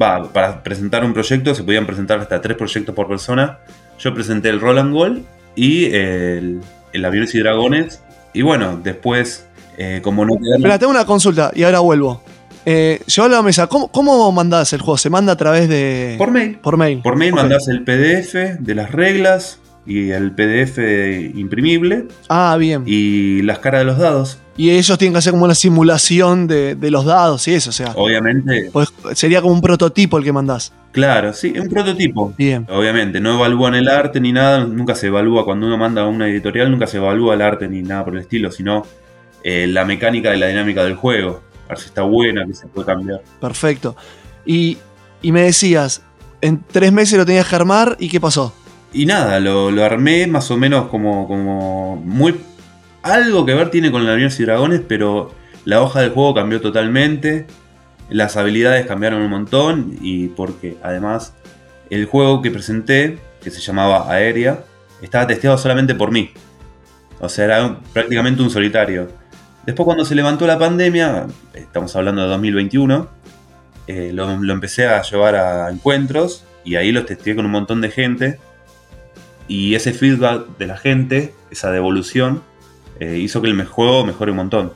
Va, 0.00 0.32
para 0.32 0.62
presentar 0.62 1.04
un 1.04 1.12
proyecto 1.12 1.54
se 1.54 1.62
podían 1.64 1.86
presentar 1.86 2.18
hasta 2.18 2.40
tres 2.40 2.56
proyectos 2.56 2.94
por 2.94 3.08
persona. 3.08 3.58
Yo 3.98 4.14
presenté 4.14 4.48
el 4.48 4.60
Roland 4.60 4.92
Gold 4.92 5.22
y 5.54 5.86
el, 5.94 6.60
el 6.92 7.04
Aviones 7.04 7.34
y 7.34 7.38
Dragones. 7.40 8.02
Y 8.32 8.42
bueno, 8.42 8.80
después, 8.82 9.46
eh, 9.76 10.00
como 10.02 10.24
no 10.24 10.32
quedaron- 10.36 10.56
Espera, 10.56 10.78
tengo 10.78 10.92
una 10.92 11.04
consulta 11.04 11.50
y 11.54 11.62
ahora 11.64 11.80
vuelvo. 11.80 12.22
Eh, 12.64 13.00
Llévalo 13.06 13.34
a 13.34 13.38
la 13.38 13.42
mesa. 13.42 13.66
¿Cómo, 13.66 13.88
¿Cómo 13.92 14.30
mandás 14.32 14.72
el 14.72 14.80
juego? 14.80 14.96
¿Se 14.96 15.10
manda 15.10 15.32
a 15.32 15.36
través 15.36 15.68
de. 15.68 16.14
Por 16.16 16.30
mail. 16.30 16.56
Por 16.62 16.76
mail. 16.76 17.00
Por 17.02 17.16
mail 17.16 17.34
mandás 17.34 17.68
el 17.68 17.82
PDF 17.82 18.34
de 18.60 18.74
las 18.74 18.92
reglas 18.92 19.58
y 19.84 20.10
el 20.10 20.30
PDF 20.32 20.78
imprimible 21.34 22.06
Ah, 22.28 22.56
bien. 22.58 22.84
y 22.86 23.42
las 23.42 23.58
caras 23.58 23.80
de 23.80 23.84
los 23.86 23.98
dados. 23.98 24.38
Y 24.56 24.70
ellos 24.70 24.98
tienen 24.98 25.14
que 25.14 25.18
hacer 25.18 25.32
como 25.32 25.44
una 25.44 25.54
simulación 25.54 26.46
de, 26.46 26.74
de 26.74 26.90
los 26.90 27.04
dados 27.06 27.48
y 27.48 27.54
eso, 27.54 27.70
o 27.70 27.72
sea. 27.72 27.92
Obviamente, 27.96 28.68
pues, 28.72 28.92
sería 29.14 29.40
como 29.40 29.54
un 29.54 29.62
prototipo 29.62 30.18
el 30.18 30.24
que 30.24 30.32
mandás. 30.32 30.72
claro, 30.92 31.32
sí, 31.32 31.54
un 31.58 31.68
prototipo. 31.68 32.34
Bien. 32.36 32.66
Obviamente, 32.70 33.18
no 33.18 33.34
evalúan 33.34 33.74
el 33.74 33.88
arte 33.88 34.20
ni 34.20 34.30
nada, 34.32 34.64
nunca 34.66 34.94
se 34.94 35.06
evalúa 35.06 35.46
cuando 35.46 35.66
uno 35.66 35.78
manda 35.78 36.02
a 36.02 36.06
una 36.06 36.28
editorial, 36.28 36.70
nunca 36.70 36.86
se 36.86 36.98
evalúa 36.98 37.34
el 37.34 37.40
arte 37.40 37.66
ni 37.66 37.80
nada 37.82 38.04
por 38.04 38.14
el 38.14 38.20
estilo, 38.20 38.52
sino 38.52 38.84
eh, 39.42 39.66
la 39.66 39.86
mecánica 39.86 40.34
y 40.36 40.38
la 40.38 40.48
dinámica 40.48 40.84
del 40.84 40.96
juego. 40.96 41.40
A 41.66 41.68
ver 41.70 41.78
si 41.78 41.86
está 41.86 42.02
buena, 42.02 42.44
que 42.46 42.52
se 42.52 42.66
puede 42.66 42.86
cambiar. 42.86 43.22
Perfecto. 43.40 43.96
Y, 44.44 44.76
y 45.22 45.32
me 45.32 45.42
decías, 45.44 46.02
en 46.42 46.62
tres 46.70 46.92
meses 46.92 47.16
lo 47.16 47.24
tenías 47.24 47.48
que 47.48 47.56
armar 47.56 47.96
y 47.98 48.10
¿qué 48.10 48.20
pasó? 48.20 48.52
Y 48.92 49.06
nada, 49.06 49.40
lo, 49.40 49.70
lo 49.70 49.82
armé 49.82 50.26
más 50.26 50.50
o 50.50 50.58
menos 50.58 50.88
como, 50.88 51.26
como 51.26 51.96
muy... 51.96 52.34
Algo 53.02 53.44
que 53.44 53.54
ver 53.54 53.70
tiene 53.70 53.90
con 53.90 54.02
el 54.02 54.10
Aviones 54.10 54.38
y 54.38 54.44
Dragones, 54.44 54.80
pero 54.86 55.34
la 55.64 55.82
hoja 55.82 56.00
del 56.00 56.10
juego 56.10 56.34
cambió 56.34 56.60
totalmente, 56.60 57.46
las 58.08 58.36
habilidades 58.36 58.86
cambiaron 58.86 59.22
un 59.22 59.30
montón 59.30 59.96
y 60.00 60.28
porque 60.28 60.76
además 60.82 61.34
el 61.90 62.06
juego 62.06 62.42
que 62.42 62.50
presenté, 62.50 63.18
que 63.42 63.50
se 63.50 63.60
llamaba 63.60 64.10
Aérea, 64.12 64.64
estaba 65.00 65.26
testeado 65.26 65.58
solamente 65.58 65.94
por 65.94 66.12
mí. 66.12 66.30
O 67.20 67.28
sea, 67.28 67.44
era 67.44 67.78
prácticamente 67.92 68.42
un 68.42 68.50
solitario. 68.50 69.08
Después 69.66 69.84
cuando 69.84 70.04
se 70.04 70.14
levantó 70.14 70.46
la 70.46 70.58
pandemia, 70.58 71.26
estamos 71.54 71.94
hablando 71.96 72.22
de 72.22 72.28
2021, 72.28 73.08
eh, 73.88 74.10
lo, 74.12 74.36
lo 74.38 74.52
empecé 74.52 74.86
a 74.86 75.02
llevar 75.02 75.36
a 75.36 75.70
encuentros 75.70 76.44
y 76.64 76.76
ahí 76.76 76.92
los 76.92 77.06
testé 77.06 77.34
con 77.34 77.46
un 77.46 77.52
montón 77.52 77.80
de 77.80 77.90
gente. 77.90 78.38
Y 79.48 79.74
ese 79.74 79.92
feedback 79.92 80.56
de 80.58 80.66
la 80.66 80.76
gente, 80.76 81.34
esa 81.50 81.70
devolución, 81.70 82.42
eh, 83.00 83.18
hizo 83.18 83.40
que 83.42 83.48
el 83.48 83.64
juego 83.64 84.04
mejore 84.04 84.30
un 84.30 84.38
montón. 84.38 84.72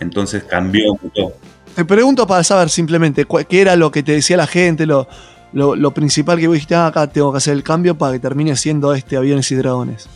Entonces 0.00 0.44
cambió 0.44 0.94
mucho. 1.02 1.32
Te 1.74 1.84
pregunto 1.84 2.26
para 2.26 2.42
saber 2.44 2.70
simplemente 2.70 3.26
qué 3.48 3.60
era 3.60 3.76
lo 3.76 3.90
que 3.90 4.02
te 4.02 4.12
decía 4.12 4.36
la 4.36 4.46
gente, 4.46 4.86
lo, 4.86 5.08
lo, 5.52 5.76
lo 5.76 5.92
principal 5.92 6.38
que 6.38 6.46
vos 6.46 6.54
dijiste, 6.54 6.74
ah, 6.74 6.86
acá 6.86 7.06
tengo 7.06 7.32
que 7.32 7.38
hacer 7.38 7.54
el 7.54 7.62
cambio 7.62 7.96
para 7.96 8.12
que 8.12 8.18
termine 8.18 8.56
siendo 8.56 8.94
este 8.94 9.16
Aviones 9.16 9.50
y 9.52 9.54
Dragones. 9.54 10.08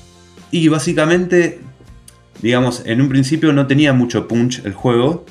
Y 0.50 0.68
básicamente, 0.68 1.60
digamos, 2.40 2.82
en 2.84 3.00
un 3.00 3.08
principio 3.08 3.52
no 3.52 3.66
tenía 3.66 3.92
mucho 3.92 4.28
punch 4.28 4.64
el 4.64 4.74
juego. 4.74 5.24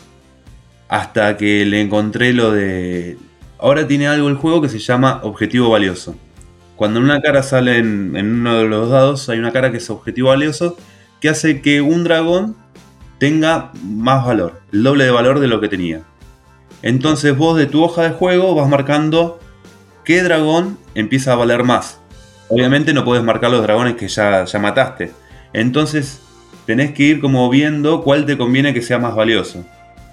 Hasta 0.88 1.38
que 1.38 1.66
le 1.66 1.80
encontré 1.80 2.34
lo 2.34 2.51
de... 2.51 3.18
Ahora 3.59 3.88
tiene 3.88 4.07
algo 4.07 4.28
el 4.28 4.36
juego 4.36 4.62
que 4.62 4.70
se 4.70 4.80
llama 4.80 5.22
objetivo 5.24 5.70
valioso. 5.70 6.16
Cuando 6.76 6.99
en 6.99 7.05
una 7.05 7.22
cara 7.22 7.43
sale 7.43 7.78
en, 7.78 8.16
en 8.18 8.39
uno 8.39 8.57
de 8.57 8.66
los 8.66 8.89
dados, 8.89 9.30
hay 9.30 9.39
una 9.39 9.51
cara 9.51 9.72
que 9.72 9.78
es 9.78 9.89
objetivo 9.89 10.30
valioso, 10.30 10.76
que 11.22 11.30
hace 11.30 11.61
que 11.61 11.82
un 11.82 12.03
dragón 12.03 12.57
tenga 13.19 13.72
más 13.84 14.26
valor, 14.26 14.59
el 14.74 14.84
doble 14.84 15.05
de 15.05 15.11
valor 15.11 15.39
de 15.39 15.47
lo 15.47 15.61
que 15.61 15.69
tenía. 15.69 16.01
Entonces 16.82 17.38
vos 17.38 17.57
de 17.57 17.67
tu 17.67 17.84
hoja 17.84 18.01
de 18.01 18.09
juego 18.09 18.55
vas 18.55 18.67
marcando 18.67 19.39
qué 20.03 20.24
dragón 20.24 20.80
empieza 20.95 21.34
a 21.34 21.36
valer 21.36 21.63
más. 21.63 21.99
Obviamente 22.49 22.93
no 22.93 23.05
puedes 23.05 23.24
marcar 23.24 23.51
los 23.51 23.61
dragones 23.61 23.95
que 23.95 24.07
ya, 24.07 24.43
ya 24.45 24.59
mataste. 24.59 25.11
Entonces 25.53 26.22
tenés 26.65 26.91
que 26.93 27.03
ir 27.03 27.22
como 27.22 27.47
viendo 27.49 28.01
cuál 28.01 28.26
te 28.26 28.38
conviene 28.38 28.74
que 28.74 28.82
sea 28.82 28.97
más 28.97 29.15
valioso. 29.15 29.63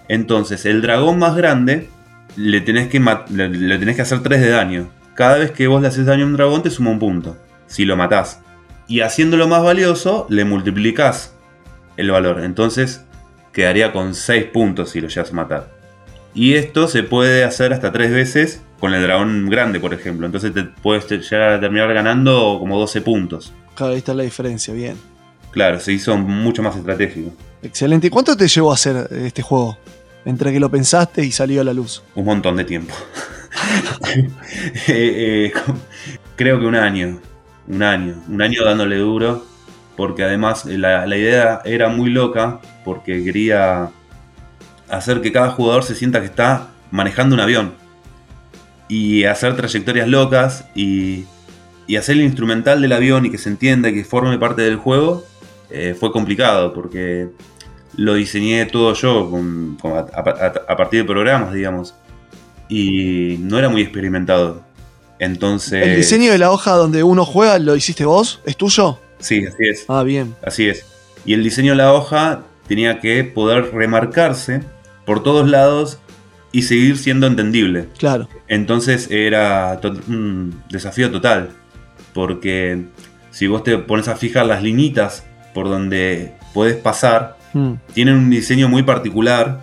Entonces 0.09 0.66
el 0.66 0.82
dragón 0.82 1.18
más 1.18 1.34
grande 1.34 1.88
le 2.36 2.61
tenés 2.61 2.88
que, 2.88 3.00
le, 3.30 3.48
le 3.48 3.78
tenés 3.78 3.96
que 3.96 4.02
hacer 4.02 4.22
3 4.22 4.40
de 4.40 4.50
daño. 4.50 4.88
Cada 5.14 5.38
vez 5.38 5.50
que 5.50 5.66
vos 5.66 5.80
le 5.80 5.88
haces 5.88 6.04
daño 6.04 6.24
a 6.24 6.28
un 6.28 6.34
dragón 6.34 6.62
te 6.62 6.70
suma 6.70 6.90
un 6.90 6.98
punto. 6.98 7.38
Si 7.66 7.86
lo 7.86 7.96
matás. 7.96 8.40
Y 8.89 9.01
haciéndolo 9.01 9.47
más 9.47 9.62
valioso 9.62 10.26
le 10.30 10.45
multiplicás 10.45 11.34
el 11.97 12.11
valor. 12.11 12.43
Entonces 12.43 13.05
quedaría 13.53 13.93
con 13.93 14.14
6 14.14 14.47
puntos 14.47 14.91
si 14.91 15.01
lo 15.01 15.09
llegas 15.09 15.30
a 15.30 15.34
matar. 15.34 15.78
Y 16.34 16.55
esto 16.55 16.89
se 16.89 17.03
puede 17.03 17.45
hacer 17.45 17.72
hasta 17.72 17.93
3 17.93 18.11
veces 18.11 18.62
con 18.80 18.95
el 18.95 19.03
dragón 19.03 19.51
grande, 19.51 19.78
por 19.80 19.93
ejemplo. 19.93 20.26
Entonces 20.26 20.55
te 20.55 20.64
puedes 20.64 21.09
llegar 21.09 21.53
a 21.53 21.61
terminar 21.61 21.93
ganando 21.93 22.57
como 22.59 22.78
12 22.78 23.01
puntos. 23.03 23.53
Claro, 23.74 23.93
ahí 23.93 23.99
está 23.99 24.14
la 24.14 24.22
diferencia, 24.22 24.72
bien. 24.72 24.97
Claro, 25.51 25.80
se 25.80 25.93
hizo 25.93 26.16
mucho 26.16 26.62
más 26.62 26.76
estratégico. 26.76 27.32
Excelente. 27.62 28.07
¿Y 28.07 28.11
cuánto 28.11 28.36
te 28.36 28.49
llevó 28.49 28.70
a 28.70 28.74
hacer 28.74 29.09
este 29.11 29.43
juego? 29.43 29.78
Entre 30.24 30.53
que 30.53 30.61
lo 30.61 30.70
pensaste 30.70 31.24
y 31.24 31.32
salió 31.32 31.61
a 31.61 31.64
la 31.64 31.72
luz. 31.72 32.03
Un 32.14 32.24
montón 32.24 32.57
de 32.57 32.64
tiempo. 32.64 32.95
Eh, 34.86 35.51
eh, 35.51 35.53
creo 36.36 36.61
que 36.61 36.66
un 36.66 36.76
año. 36.76 37.20
Un 37.69 37.83
año. 37.83 38.14
Un 38.29 38.43
año 38.43 38.64
dándole 38.64 38.97
duro. 38.99 39.45
Porque 39.97 40.23
además 40.25 40.64
eh, 40.66 40.79
la, 40.79 41.07
la 41.07 41.16
idea 41.16 41.61
era 41.64 41.89
muy 41.89 42.11
loca. 42.11 42.61
Porque 42.85 43.23
quería 43.25 43.91
hacer 44.89 45.21
que 45.21 45.33
cada 45.33 45.51
jugador 45.51 45.83
se 45.85 45.95
sienta 45.95 46.21
que 46.21 46.27
está 46.27 46.69
manejando 46.91 47.35
un 47.35 47.41
avión. 47.41 47.75
Y 48.89 49.25
hacer 49.25 49.55
trayectorias 49.57 50.09
locas. 50.09 50.64
Y, 50.75 51.25
y 51.87 51.97
hacer 51.97 52.16
el 52.16 52.23
instrumental 52.23 52.81
del 52.83 52.93
avión 52.93 53.27
y 53.27 53.31
que 53.31 53.39
se 53.39 53.49
entienda 53.51 53.89
y 53.91 53.95
que 53.95 54.05
forme 54.05 54.39
parte 54.39 54.62
del 54.62 54.77
juego. 54.77 55.25
eh, 55.71 55.95
fue 55.99 56.11
complicado. 56.12 56.73
Porque 56.73 57.29
lo 57.97 58.14
diseñé 58.14 58.64
todo 58.66 58.95
yo 58.95 59.31
con- 59.31 59.77
a, 59.83 60.21
a- 60.21 60.73
a 60.73 60.77
partir 60.77 61.01
de 61.01 61.07
programas, 61.07 61.53
digamos. 61.53 61.95
Y 62.69 63.37
no 63.41 63.59
era 63.59 63.69
muy 63.69 63.83
experimentado. 63.83 64.62
Entonces. 65.19 65.87
¿El 65.87 65.97
diseño 65.97 66.33
de 66.33 66.39
la 66.39 66.51
hoja 66.51 66.73
donde 66.73 67.03
uno 67.03 67.25
juega 67.25 67.59
lo 67.59 67.75
hiciste 67.77 68.05
vos? 68.05 68.41
¿Es 68.45 68.57
tuyo? 68.57 68.99
Sí, 69.19 69.45
así 69.47 69.69
es. 69.69 69.85
Ah, 69.89 70.03
bien. 70.03 70.35
Así 70.45 70.69
es. 70.69 70.85
Y 71.25 71.33
el 71.35 71.43
diseño 71.43 71.73
de 71.73 71.79
la 71.79 71.93
hoja 71.93 72.43
tenía 72.69 73.01
que 73.01 73.25
poder 73.25 73.73
remarcarse 73.75 74.61
por 75.05 75.23
todos 75.23 75.49
lados 75.49 75.99
y 76.53 76.62
seguir 76.62 76.97
siendo 76.99 77.27
entendible. 77.27 77.89
Claro. 77.99 78.29
Entonces 78.47 79.11
era 79.11 79.81
un 80.07 80.62
desafío 80.71 81.11
total. 81.11 81.51
Porque 82.14 82.85
si 83.31 83.47
vos 83.47 83.64
te 83.64 83.77
pones 83.79 84.09
a 84.09 84.16
fijar 84.16 84.47
las 84.47 84.62
linitas 84.62 85.25
por 85.55 85.69
donde 85.69 86.33
puedes 86.55 86.77
pasar, 86.77 87.37
Mm, 87.55 87.73
tienen 87.95 88.14
un 88.16 88.29
diseño 88.29 88.69
muy 88.69 88.83
particular 88.83 89.62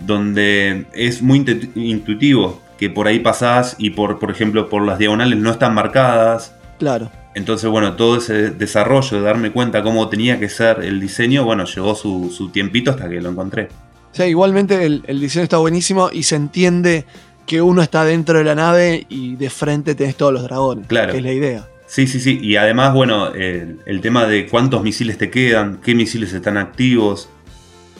donde 0.00 0.86
es 0.94 1.20
muy 1.20 1.40
intu- 1.40 1.68
intuitivo 1.74 2.62
que 2.82 2.90
por 2.90 3.06
ahí 3.06 3.20
pasás 3.20 3.76
y 3.78 3.90
por, 3.90 4.18
por 4.18 4.32
ejemplo 4.32 4.68
por 4.68 4.84
las 4.84 4.98
diagonales 4.98 5.38
no 5.38 5.52
están 5.52 5.72
marcadas. 5.72 6.52
claro. 6.80 7.12
Entonces, 7.36 7.70
bueno, 7.70 7.94
todo 7.94 8.16
ese 8.16 8.50
desarrollo 8.50 9.18
de 9.18 9.22
darme 9.22 9.52
cuenta 9.52 9.84
cómo 9.84 10.08
tenía 10.08 10.40
que 10.40 10.48
ser 10.48 10.82
el 10.82 11.00
diseño, 11.00 11.44
bueno, 11.44 11.64
llevó 11.64 11.94
su, 11.94 12.30
su 12.36 12.50
tiempito 12.50 12.90
hasta 12.90 13.08
que 13.08 13.20
lo 13.22 13.30
encontré. 13.30 13.68
Sea, 14.10 14.26
igualmente 14.26 14.84
el, 14.84 15.02
el 15.06 15.20
diseño 15.20 15.44
está 15.44 15.58
buenísimo 15.58 16.10
y 16.12 16.24
se 16.24 16.34
entiende 16.34 17.06
que 17.46 17.62
uno 17.62 17.82
está 17.82 18.04
dentro 18.04 18.36
de 18.36 18.44
la 18.44 18.56
nave 18.56 19.06
y 19.08 19.36
de 19.36 19.48
frente 19.48 19.94
tenés 19.94 20.16
todos 20.16 20.32
los 20.32 20.42
dragones. 20.42 20.88
Claro. 20.88 21.12
Que 21.12 21.18
es 21.18 21.24
la 21.24 21.32
idea. 21.32 21.68
Sí, 21.86 22.08
sí, 22.08 22.18
sí. 22.18 22.38
Y 22.42 22.56
además, 22.56 22.92
bueno, 22.92 23.32
el, 23.32 23.78
el 23.86 24.00
tema 24.00 24.26
de 24.26 24.48
cuántos 24.48 24.82
misiles 24.82 25.16
te 25.16 25.30
quedan, 25.30 25.78
qué 25.82 25.94
misiles 25.94 26.32
están 26.34 26.58
activos. 26.58 27.30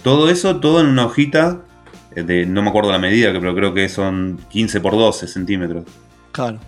Todo 0.03 0.29
eso, 0.29 0.57
todo 0.57 0.81
en 0.81 0.89
una 0.89 1.07
hojita 1.07 1.61
de, 2.15 2.47
no 2.47 2.63
me 2.63 2.69
acuerdo 2.69 2.91
la 2.91 2.99
medida, 2.99 3.33
pero 3.33 3.55
creo 3.55 3.75
que 3.75 3.89
son 3.89 4.39
15 4.51 4.81
por 4.81 4.93
12 4.93 5.27
centímetros. 5.27 5.85
Claro. 6.33 6.59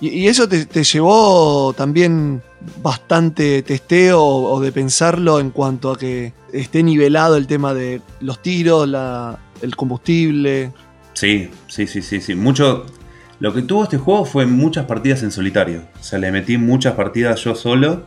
Y, 0.00 0.08
y 0.08 0.28
eso 0.28 0.48
te, 0.48 0.66
te 0.66 0.84
llevó 0.84 1.74
también 1.76 2.42
bastante 2.82 3.62
testeo 3.62 4.22
o, 4.22 4.54
o 4.54 4.60
de 4.60 4.72
pensarlo 4.72 5.40
en 5.40 5.50
cuanto 5.50 5.92
a 5.92 5.98
que 5.98 6.32
esté 6.52 6.82
nivelado 6.82 7.36
el 7.36 7.46
tema 7.46 7.74
de 7.74 8.00
los 8.20 8.40
tiros, 8.42 8.88
la, 8.88 9.38
el 9.62 9.76
combustible. 9.76 10.72
Sí, 11.14 11.50
sí, 11.66 11.86
sí, 11.86 12.02
sí, 12.02 12.20
sí. 12.20 12.34
Mucho. 12.34 12.86
Lo 13.40 13.54
que 13.54 13.62
tuvo 13.62 13.84
este 13.84 13.98
juego 13.98 14.24
fue 14.24 14.46
muchas 14.46 14.86
partidas 14.86 15.22
en 15.22 15.30
solitario. 15.30 15.82
O 16.00 16.02
sea, 16.02 16.18
le 16.18 16.32
metí 16.32 16.58
muchas 16.58 16.94
partidas 16.94 17.40
yo 17.40 17.54
solo. 17.54 18.06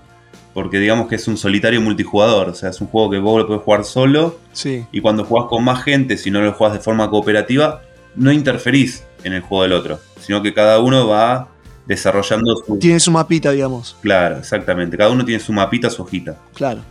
Porque 0.54 0.80
digamos 0.80 1.08
que 1.08 1.16
es 1.16 1.28
un 1.28 1.38
solitario 1.38 1.82
multijugador. 1.82 2.50
O 2.50 2.56
sea, 2.56 2.70
es 2.70 2.82
un 2.82 2.88
juego 2.88 3.10
que 3.10 3.20
vos 3.20 3.40
lo 3.40 3.48
podés 3.48 3.62
jugar 3.62 3.86
solo. 3.86 4.40
Sí, 4.52 4.86
Y 4.92 5.02
cuando 5.02 5.24
jugás 5.24 5.46
con 5.50 5.64
más 5.64 5.84
gente, 5.84 6.18
si 6.18 6.30
no 6.32 6.42
lo 6.42 6.52
jugás 6.54 6.74
de 6.74 6.80
forma 6.80 7.10
cooperativa, 7.10 7.82
no 8.16 8.32
interferís 8.32 9.06
en 9.24 9.34
el 9.34 9.42
juego 9.42 9.64
del 9.64 9.74
otro. 9.74 10.00
Sino 10.20 10.42
que 10.42 10.54
cada 10.54 10.80
uno 10.80 11.08
va 11.08 11.50
desarrollando 11.86 12.56
su. 12.66 12.80
tiene 12.80 13.00
su 13.00 13.12
mapita, 13.12 13.52
digamos. 13.52 13.96
Claro, 14.02 14.38
exactamente. 14.38 14.98
Cada 14.98 15.10
uno 15.10 15.24
tiene 15.26 15.42
su 15.42 15.54
mapita, 15.54 15.90
su 15.90 16.02
hojita. 16.04 16.38
Claro. 16.54 16.82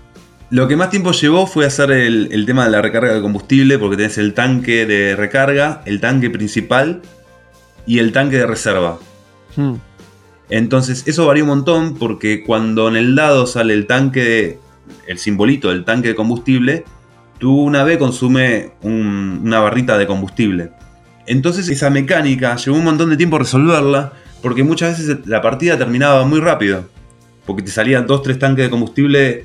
Lo 0.50 0.66
que 0.66 0.76
más 0.76 0.90
tiempo 0.90 1.12
llevó 1.12 1.46
fue 1.46 1.64
hacer 1.64 1.92
el, 1.92 2.28
el 2.32 2.44
tema 2.44 2.64
de 2.64 2.70
la 2.72 2.82
recarga 2.82 3.14
de 3.14 3.20
combustible, 3.20 3.78
porque 3.78 3.96
tenés 3.96 4.18
el 4.18 4.34
tanque 4.34 4.84
de 4.84 5.14
recarga, 5.14 5.82
el 5.84 6.00
tanque 6.00 6.28
principal 6.28 7.02
y 7.86 7.98
el 8.00 8.12
tanque 8.12 8.38
de 8.38 8.46
reserva. 8.46 8.98
Mm, 9.56 9.74
Entonces, 10.50 11.04
eso 11.06 11.26
varía 11.26 11.44
un 11.44 11.48
montón 11.50 11.94
porque 11.94 12.42
cuando 12.44 12.88
en 12.88 12.96
el 12.96 13.14
dado 13.14 13.46
sale 13.46 13.72
el 13.74 13.86
tanque, 13.86 14.24
de- 14.24 14.58
el 15.06 15.18
simbolito 15.18 15.68
del 15.70 15.84
tanque 15.84 16.08
de 16.08 16.14
combustible, 16.14 16.84
tu 17.38 17.70
nave 17.70 17.98
consume 17.98 18.72
un- 18.82 19.40
una 19.44 19.60
barrita 19.60 19.96
de 19.96 20.06
combustible. 20.06 20.70
Entonces, 21.26 21.68
esa 21.68 21.88
mecánica 21.90 22.56
llevó 22.56 22.76
un 22.76 22.84
montón 22.84 23.10
de 23.10 23.16
tiempo 23.16 23.38
resolverla 23.38 24.12
porque 24.42 24.64
muchas 24.64 24.98
veces 24.98 25.18
la 25.26 25.40
partida 25.40 25.78
terminaba 25.78 26.24
muy 26.24 26.40
rápido. 26.40 26.88
Porque 27.46 27.62
te 27.62 27.70
salían 27.70 28.06
dos, 28.06 28.22
tres 28.22 28.38
tanques 28.38 28.64
de 28.64 28.70
combustible 28.70 29.44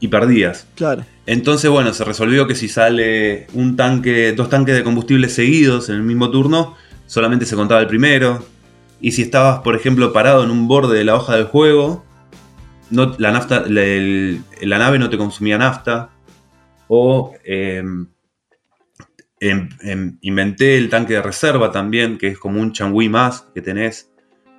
y 0.00 0.08
perdías. 0.08 0.66
Claro. 0.74 1.04
Entonces, 1.26 1.70
bueno, 1.70 1.92
se 1.92 2.04
resolvió 2.04 2.46
que 2.46 2.54
si 2.54 2.68
sale 2.68 3.46
un 3.54 3.76
tanque, 3.76 4.32
dos 4.32 4.48
tanques 4.48 4.74
de 4.74 4.82
combustible 4.82 5.28
seguidos 5.28 5.88
en 5.90 5.96
el 5.96 6.02
mismo 6.02 6.30
turno, 6.30 6.74
solamente 7.06 7.44
se 7.46 7.54
contaba 7.56 7.80
el 7.80 7.86
primero. 7.86 8.44
Y 9.00 9.12
si 9.12 9.22
estabas, 9.22 9.60
por 9.60 9.76
ejemplo, 9.76 10.12
parado 10.12 10.44
en 10.44 10.50
un 10.50 10.68
borde 10.68 10.98
de 10.98 11.04
la 11.04 11.14
hoja 11.14 11.36
del 11.36 11.46
juego, 11.46 12.04
no, 12.90 13.14
la, 13.18 13.32
nafta, 13.32 13.64
la, 13.66 14.78
nave 14.78 14.98
no 14.98 15.08
te 15.08 15.18
consumía 15.18 15.58
nafta. 15.58 16.10
O 16.88 17.32
em, 17.44 18.08
em- 19.38 19.68
em, 19.82 20.18
inventé 20.22 20.76
el 20.76 20.90
tanque 20.90 21.14
de 21.14 21.22
reserva 21.22 21.70
también, 21.70 22.18
que 22.18 22.28
es 22.28 22.38
como 22.38 22.60
un 22.60 22.72
changui 22.72 23.08
más 23.08 23.42
que 23.54 23.62
tenés, 23.62 24.10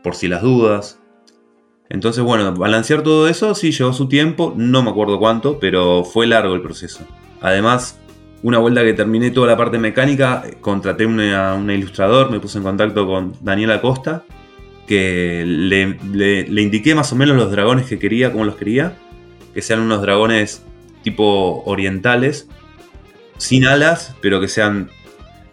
por 0.02 0.16
si 0.16 0.28
las 0.28 0.42
dudas. 0.42 1.00
Entonces, 1.90 2.24
bueno, 2.24 2.54
balancear 2.54 3.04
todo 3.04 3.28
eso 3.28 3.54
sí 3.54 3.72
llevó 3.72 3.92
su 3.92 4.08
tiempo, 4.08 4.54
no 4.56 4.82
me 4.82 4.92
acuerdo 4.92 5.20
cuánto, 5.20 5.60
pero 5.60 6.06
fue 6.06 6.26
largo 6.26 6.56
el 6.56 6.62
proceso. 6.62 7.06
Además, 7.42 8.00
una 8.44 8.58
vuelta 8.58 8.82
que 8.84 8.94
terminé 8.94 9.32
toda 9.32 9.48
la 9.48 9.58
parte 9.58 9.78
mecánica, 9.78 10.44
contraté 10.62 11.06
una, 11.06 11.54
una 11.54 11.74
ilustrador, 11.74 12.32
me 12.32 12.40
puse 12.40 12.58
en 12.58 12.64
contacto 12.64 13.06
con 13.06 13.34
Daniel 13.42 13.72
Acosta, 13.72 14.24
que 14.88 15.44
le, 15.46 15.98
le- 16.12 16.48
le 16.48 16.62
indiqué 16.62 16.96
más 16.96 17.12
o 17.14 17.16
menos 17.16 17.36
los 17.38 17.52
dragones 17.52 17.86
que 17.86 18.00
quería, 18.00 18.32
como 18.32 18.46
los 18.46 18.56
quería, 18.56 18.98
que 19.54 19.62
sean 19.62 19.80
unos 19.82 20.02
dragones 20.02 20.64
tipo 21.04 21.64
orientales, 21.66 22.48
sin 23.38 23.66
alas, 23.66 24.16
pero 24.22 24.42
que 24.42 24.48
sean 24.48 24.90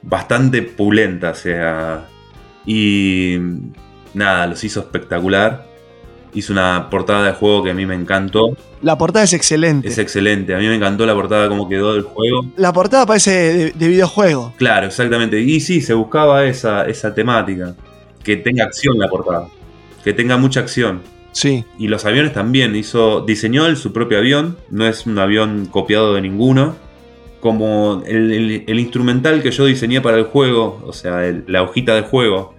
bastante 0.03 0.63
pulentas, 0.63 1.39
o 1.41 1.43
sea, 1.43 2.07
y 2.67 3.37
nada, 4.15 4.47
los 4.47 4.63
hizo 4.65 4.81
espectacular. 4.81 5.68
Hizo 6.35 6.53
una 6.53 6.89
portada 6.91 7.25
de 7.25 7.33
juego 7.33 7.65
que 7.65 7.71
a 7.71 7.75
mí 7.75 7.87
me 7.87 7.95
encantó. 7.95 8.57
La 8.83 8.99
portada 8.99 9.25
es 9.25 9.33
excelente. 9.33 9.89
Es 9.89 9.99
excelente. 9.99 10.55
A 10.55 10.59
mí 10.59 10.67
me 10.67 10.75
encantó 10.75 11.07
la 11.07 11.15
portada 11.15 11.49
como 11.49 11.69
quedó 11.69 11.95
del 11.95 12.03
juego. 12.03 12.45
La 12.57 12.73
portada 12.73 13.07
parece 13.07 13.31
de, 13.31 13.73
de 13.73 13.89
videojuego. 13.89 14.53
Claro, 14.59 14.87
exactamente. 14.87 15.41
Y 15.41 15.61
sí, 15.61 15.81
se 15.81 15.95
buscaba 15.95 16.45
esa, 16.45 16.85
esa 16.87 17.15
temática. 17.15 17.75
Que 18.23 18.37
tenga 18.37 18.65
acción 18.65 18.99
la 18.99 19.09
portada. 19.09 19.49
Que 20.05 20.13
tenga 20.13 20.37
mucha 20.37 20.61
acción. 20.61 21.01
Sí. 21.33 21.65
Y 21.79 21.89
los 21.89 22.05
aviones 22.05 22.33
también. 22.35 22.77
Hizo, 22.77 23.23
diseñó 23.23 23.67
él 23.67 23.77
su 23.77 23.93
propio 23.93 24.19
avión. 24.19 24.59
No 24.71 24.87
es 24.87 25.07
un 25.07 25.19
avión 25.19 25.67
copiado 25.71 26.15
de 26.15 26.21
ninguno. 26.21 26.77
Como 27.41 28.03
el, 28.07 28.33
el- 28.33 28.65
el 28.67 28.81
instrumental 28.81 29.43
que 29.43 29.51
yo 29.53 29.65
diseñé 29.65 30.01
para 30.01 30.17
el 30.19 30.25
juego, 30.25 30.83
o 30.85 30.93
sea, 30.93 31.25
el- 31.25 31.45
la 31.47 31.63
hojita 31.63 31.95
del 31.95 32.03
juego, 32.05 32.55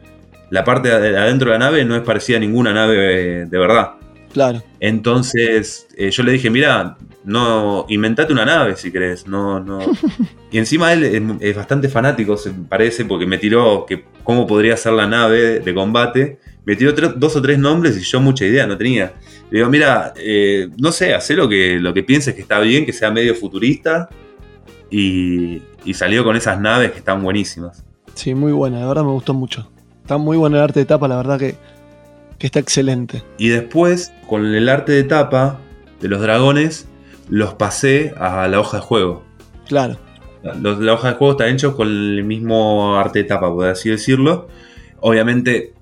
la 0.50 0.64
parte 0.64 0.90
de 0.90 1.18
adentro 1.18 1.52
de 1.52 1.58
la 1.58 1.66
nave 1.66 1.86
no 1.86 1.96
es 1.96 2.02
parecida 2.02 2.38
a 2.38 2.40
ninguna 2.40 2.74
nave 2.74 3.46
de 3.46 3.58
verdad. 3.58 3.92
Claro. 4.34 4.64
Entonces 4.80 5.88
eh, 5.96 6.12
yo 6.12 6.24
le 6.24 6.32
dije, 6.32 6.50
mira, 6.50 6.98
no, 7.24 7.86
inventate 7.90 8.32
una 8.32 8.46
nave 8.46 8.76
si 8.76 8.92
querés, 8.92 9.28
no, 9.28 9.60
no. 9.60 9.80
Y 10.52 10.58
encima 10.58 10.94
él 10.94 11.04
es, 11.04 11.22
es 11.42 11.56
bastante 11.56 11.90
fanático, 11.90 12.36
se 12.38 12.52
parece, 12.52 13.06
porque 13.06 13.28
me 13.28 13.38
tiró 13.38 13.86
que 13.86 14.06
cómo 14.24 14.48
podría 14.48 14.76
ser 14.78 14.94
la 14.94 15.06
nave 15.06 15.60
de 15.60 15.74
combate. 15.74 16.40
Me 16.66 16.76
tiró 16.76 16.92
dos 16.94 17.36
o 17.36 17.42
tres 17.42 17.58
nombres 17.60 17.98
y 17.98 18.02
yo 18.02 18.20
mucha 18.20 18.46
idea 18.46 18.66
no 18.66 18.78
tenía. 18.78 19.14
Le 19.50 19.60
digo, 19.60 19.70
mira, 19.70 20.14
eh, 20.18 20.70
no 20.78 20.92
sé, 20.92 21.14
hacé 21.14 21.36
lo 21.36 21.48
que, 21.48 21.80
lo 21.80 21.94
que 21.94 22.04
pienses 22.04 22.36
que 22.36 22.42
está 22.42 22.60
bien, 22.60 22.86
que 22.86 22.94
sea 22.94 23.12
medio 23.12 23.36
futurista. 23.36 24.10
Y, 24.92 25.62
y 25.86 25.94
salió 25.94 26.24
con 26.24 26.36
esas 26.36 26.60
naves 26.60 26.92
que 26.92 27.00
están 27.00 27.22
buenísimas. 27.22 27.84
Sí, 28.16 28.34
muy 28.34 28.52
buena. 28.52 28.80
La 28.80 28.88
verdad 28.88 29.04
me 29.04 29.12
gustó 29.12 29.34
mucho. 29.34 29.72
Está 30.10 30.18
muy 30.18 30.38
bueno 30.38 30.58
el 30.58 30.64
arte 30.64 30.80
de 30.80 30.88
tapa, 30.88 31.08
la 31.08 31.18
verdad 31.18 31.38
que, 31.38 31.56
que 32.40 32.48
está 32.48 32.58
excelente. 32.58 33.22
Y 33.38 33.50
después, 33.50 34.12
con 34.28 34.44
el 34.44 34.68
arte 34.68 34.92
de 34.92 35.04
tapa 35.04 35.60
de 36.02 36.08
los 36.08 36.20
dragones, 36.20 36.88
los 37.28 37.54
pasé 37.54 38.16
a 38.18 38.48
la 38.48 38.60
hoja 38.60 38.78
de 38.78 38.84
juego. 38.84 39.24
Claro. 39.68 39.98
La 40.42 40.94
hoja 40.94 41.10
de 41.10 41.14
juego 41.14 41.34
está 41.34 41.48
hecho 41.48 41.76
con 41.76 41.88
el 41.90 42.24
mismo 42.24 42.96
arte 42.96 43.20
de 43.20 43.26
tapa, 43.26 43.54
por 43.54 43.68
así 43.68 43.92
decirlo. 43.92 44.48
Obviamente 45.00 45.76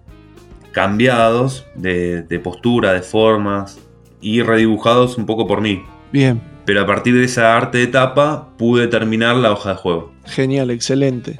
cambiados 0.74 1.66
de, 1.76 2.24
de 2.24 2.40
postura, 2.40 2.92
de 2.92 3.04
formas 3.04 3.80
y 4.20 4.42
redibujados 4.42 5.18
un 5.18 5.26
poco 5.26 5.48
por 5.48 5.62
mí. 5.62 5.84
Bien. 6.12 6.42
Pero 6.66 6.82
a 6.82 6.86
partir 6.86 7.14
de 7.14 7.24
esa 7.24 7.56
arte 7.56 7.78
de 7.78 7.88
tapa 7.88 8.50
pude 8.58 8.88
terminar 8.88 9.38
la 9.38 9.54
hoja 9.54 9.70
de 9.70 9.76
juego. 9.76 10.12
Genial, 10.26 10.70
excelente. 10.70 11.40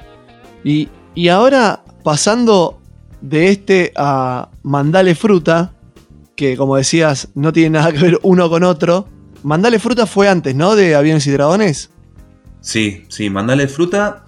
Y, 0.64 0.88
y 1.14 1.28
ahora, 1.28 1.82
pasando 2.02 2.77
de 3.20 3.48
este 3.48 3.92
a 3.96 4.48
Mandale 4.62 5.14
Fruta, 5.14 5.72
que 6.36 6.56
como 6.56 6.76
decías, 6.76 7.28
no 7.34 7.52
tiene 7.52 7.70
nada 7.78 7.92
que 7.92 7.98
ver 7.98 8.18
uno 8.22 8.48
con 8.48 8.62
otro. 8.64 9.08
Mandale 9.42 9.78
Fruta 9.78 10.06
fue 10.06 10.28
antes, 10.28 10.54
¿no? 10.54 10.74
De 10.76 10.94
Aviones 10.94 11.26
y 11.26 11.30
Dragones. 11.30 11.90
Sí, 12.60 13.04
sí, 13.08 13.30
Mandale 13.30 13.68
Fruta 13.68 14.24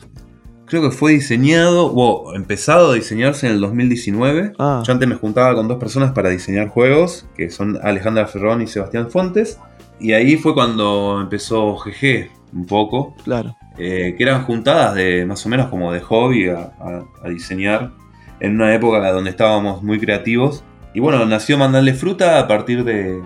creo 0.66 0.82
que 0.88 0.96
fue 0.96 1.12
diseñado 1.12 1.86
o 1.92 2.32
empezado 2.34 2.92
a 2.92 2.94
diseñarse 2.94 3.46
en 3.48 3.54
el 3.54 3.60
2019. 3.60 4.52
Ah. 4.58 4.82
Yo 4.86 4.92
antes 4.92 5.08
me 5.08 5.16
juntaba 5.16 5.52
con 5.56 5.66
dos 5.66 5.78
personas 5.78 6.12
para 6.12 6.28
diseñar 6.30 6.68
juegos, 6.68 7.26
que 7.36 7.50
son 7.50 7.78
Alejandra 7.82 8.26
Ferrón 8.28 8.62
y 8.62 8.68
Sebastián 8.68 9.10
Fontes. 9.10 9.58
Y 9.98 10.12
ahí 10.12 10.36
fue 10.36 10.54
cuando 10.54 11.18
empezó 11.20 11.74
GG 11.76 12.30
un 12.52 12.66
poco, 12.66 13.14
Claro. 13.24 13.56
eh, 13.78 14.14
que 14.16 14.22
eran 14.22 14.44
juntadas 14.44 14.94
de 14.94 15.26
más 15.26 15.44
o 15.44 15.48
menos 15.48 15.68
como 15.70 15.92
de 15.92 16.00
hobby 16.00 16.48
a, 16.48 16.72
a- 16.80 17.04
a 17.24 17.28
diseñar 17.28 17.92
en 18.40 18.54
una 18.54 18.74
época 18.74 19.12
donde 19.12 19.30
estábamos 19.30 19.82
muy 19.82 19.98
creativos. 20.00 20.64
Y 20.94 21.00
bueno, 21.00 21.24
nació 21.26 21.56
Mandale 21.58 21.94
Fruta 21.94 22.38
a 22.40 22.48
partir 22.48 22.84
de, 22.84 23.22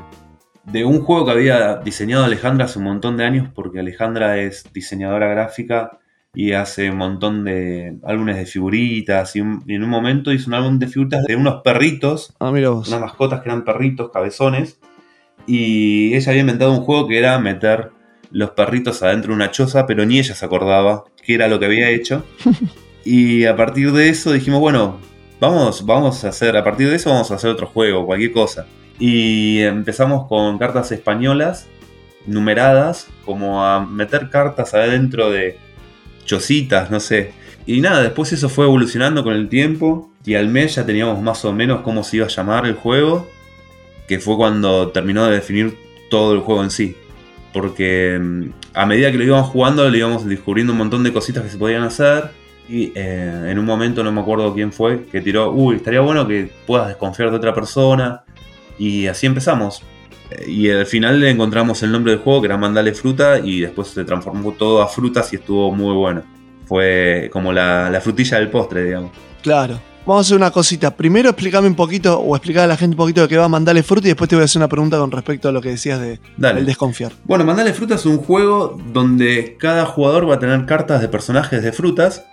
de 0.65 0.85
un 0.85 1.01
juego 1.01 1.25
que 1.27 1.31
había 1.33 1.77
diseñado 1.77 2.25
Alejandra 2.25 2.67
hace 2.67 2.79
un 2.79 2.85
montón 2.87 3.17
de 3.17 3.25
años, 3.25 3.49
porque 3.55 3.81
Alejandra 3.81 4.39
es 4.39 4.65
diseñadora 4.73 5.29
gráfica 5.29 5.99
y 6.35 6.53
hace 6.53 6.91
un 6.91 6.97
montón 6.99 7.45
de 7.45 7.97
álbumes 8.05 8.37
de 8.37 8.45
figuritas. 8.47 9.35
Y, 9.37 9.41
un- 9.41 9.62
y 9.67 9.75
en 9.77 9.85
un 9.85 9.89
momento 9.91 10.33
hizo 10.33 10.49
un 10.51 10.55
álbum 10.55 10.79
de 10.79 10.89
figuritas 10.89 11.25
de 11.25 11.37
unos 11.37 11.62
perritos 11.62 12.35
Ah, 12.41 12.51
mira 12.51 12.71
vos. 12.71 12.89
unas 12.89 13.01
mascotas 13.01 13.41
que 13.41 13.49
eran 13.49 13.65
perritos, 13.65 14.11
cabezones. 14.12 14.79
Y 15.47 16.15
ella 16.15 16.31
había 16.31 16.41
inventado 16.41 16.73
un 16.73 16.81
juego 16.85 17.07
que 17.07 17.19
era 17.19 17.39
meter 17.39 17.91
los 18.31 18.51
perritos 18.51 19.03
adentro 19.03 19.31
de 19.31 19.37
una 19.37 19.51
choza, 19.53 19.87
pero 19.87 20.05
ni 20.05 20.19
ella 20.19 20.35
se 20.35 20.45
acordaba 20.45 21.05
qué 21.25 21.35
era 21.35 21.47
lo 21.49 21.59
que 21.61 21.67
había 21.67 21.89
hecho. 21.91 22.25
Y 23.05 23.44
a 23.44 23.57
partir 23.57 23.92
de 23.92 24.09
eso 24.09 24.32
dijimos, 24.32 24.61
bueno, 24.61 24.98
vamos, 25.40 25.84
vamos 25.84 26.24
a 26.24 26.28
hacer, 26.28 26.57
a 26.57 26.64
partir 26.64 26.88
de 26.88 26.96
eso 26.96 27.11
vamos 27.11 27.30
a 27.30 27.34
hacer 27.34 27.50
otro 27.50 27.66
juego, 27.66 28.07
cualquier 28.07 28.32
cosa. 28.32 28.66
Y 28.98 29.61
empezamos 29.61 30.26
con 30.28 30.59
cartas 30.59 30.92
españolas, 30.92 31.66
numeradas, 32.26 33.09
como 33.24 33.64
a 33.64 33.84
meter 33.84 34.30
cartas 34.30 34.72
adentro 34.74 35.30
de 35.30 35.59
chocitas, 36.24 36.90
no 36.90 37.00
sé. 37.00 37.32
Y 37.66 37.80
nada, 37.80 38.02
después 38.02 38.32
eso 38.32 38.48
fue 38.48 38.66
evolucionando 38.66 39.24
con 39.24 39.34
el 39.34 39.48
tiempo 39.48 40.11
y 40.24 40.34
al 40.34 40.48
mes 40.48 40.74
ya 40.74 40.86
teníamos 40.86 41.20
más 41.22 41.44
o 41.44 41.52
menos 41.52 41.80
cómo 41.80 42.05
se 42.05 42.18
iba 42.18 42.26
a 42.26 42.30
llamar 42.30 42.66
el 42.66 42.74
juego, 42.74 43.28
que 44.07 44.18
fue 44.18 44.36
cuando 44.36 44.88
terminó 44.88 45.26
de 45.26 45.34
definir 45.34 45.76
todo 46.11 46.34
el 46.34 46.40
juego 46.40 46.62
en 46.62 46.70
sí. 46.70 46.96
Porque 47.52 48.18
mm, 48.20 48.48
a 48.74 48.86
medida 48.86 49.11
que 49.11 49.18
lo 49.18 49.24
íbamos 49.24 49.48
jugando 49.48 49.88
le 49.88 49.98
íbamos 49.98 50.26
descubriendo 50.26 50.72
un 50.72 50.78
montón 50.78 51.02
de 51.05 51.12
cositas 51.12 51.42
que 51.42 51.50
se 51.50 51.59
podían 51.59 51.82
hacer. 51.82 52.30
Y 52.69 52.93
eh, 52.95 53.49
en 53.51 53.59
un 53.59 53.65
momento 53.67 54.03
no 54.03 54.11
me 54.11 54.21
acuerdo 54.23 54.55
quién 54.55 54.73
fue 54.73 55.05
que 55.07 55.21
tiró, 55.21 55.51
uy, 55.53 55.77
estaría 55.77 56.01
bueno 56.01 56.27
que 56.27 56.51
puedas 56.67 56.89
desconfiar 56.89 57.31
de 57.31 57.37
otra 57.37 57.53
persona. 57.55 58.23
Y 58.79 59.07
así 59.07 59.27
empezamos. 59.27 59.83
Eh, 60.31 60.51
Y 60.51 60.71
al 60.71 60.87
final 60.87 61.21
le 61.21 61.31
encontramos 61.31 61.83
el 61.83 61.93
nombre 61.93 62.12
del 62.12 62.21
juego, 62.23 62.41
que 62.41 62.47
era 62.47 62.57
Mandale 62.57 62.95
Fruta, 62.95 63.39
y 63.39 63.61
después 63.61 63.89
se 63.89 64.05
transformó 64.05 64.53
todo 64.53 64.81
a 64.83 64.89
frutas 64.89 65.33
y 65.33 65.37
estuvo 65.37 65.71
muy 65.73 65.95
bueno. 65.95 66.23
Fue 66.67 67.29
como 67.33 67.53
la, 67.53 67.91
la 67.91 68.01
frutilla 68.01 68.39
del 68.39 68.49
postre, 68.49 68.85
digamos. 68.85 69.11
Claro. 69.43 69.79
Vamos 70.07 70.27
a 70.27 70.27
hacer 70.27 70.37
una 70.37 70.51
cosita. 70.51 70.95
Primero 70.95 71.31
explícame 71.31 71.67
un 71.69 71.75
poquito, 71.75 72.19
o 72.19 72.37
explicar 72.37 72.65
a 72.65 72.67
la 72.67 72.77
gente 72.77 72.95
un 72.95 72.99
poquito 72.99 73.23
de 73.23 73.29
qué 73.29 73.37
va 73.39 73.49
Mandale 73.49 73.83
Fruta, 73.83 74.07
y 74.07 74.11
después 74.11 74.29
te 74.29 74.37
voy 74.37 74.43
a 74.43 74.45
hacer 74.47 74.61
una 74.61 74.69
pregunta 74.69 74.99
con 74.99 75.11
respecto 75.11 75.49
a 75.49 75.53
lo 75.53 75.61
que 75.62 75.71
decías 75.71 76.01
de 76.01 76.19
Dale. 76.37 76.61
el 76.61 76.67
desconfiar. 76.67 77.12
Bueno, 77.25 77.45
Mandale 77.45 77.73
Fruta 77.73 77.95
es 77.95 78.05
un 78.07 78.19
juego 78.19 78.79
donde 78.93 79.57
cada 79.59 79.85
jugador 79.87 80.29
va 80.29 80.35
a 80.35 80.39
tener 80.39 80.65
cartas 80.67 81.01
de 81.03 81.09
personajes 81.09 81.62
de 81.62 81.73
frutas. 81.73 82.27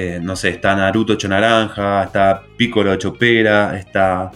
Eh, 0.00 0.20
no 0.22 0.36
sé, 0.36 0.50
está 0.50 0.76
Naruto 0.76 1.14
hecho 1.14 1.26
naranja, 1.26 2.04
está 2.04 2.44
Piccolo 2.56 2.92
hecho 2.92 3.14
pera, 3.14 3.76
está, 3.76 4.30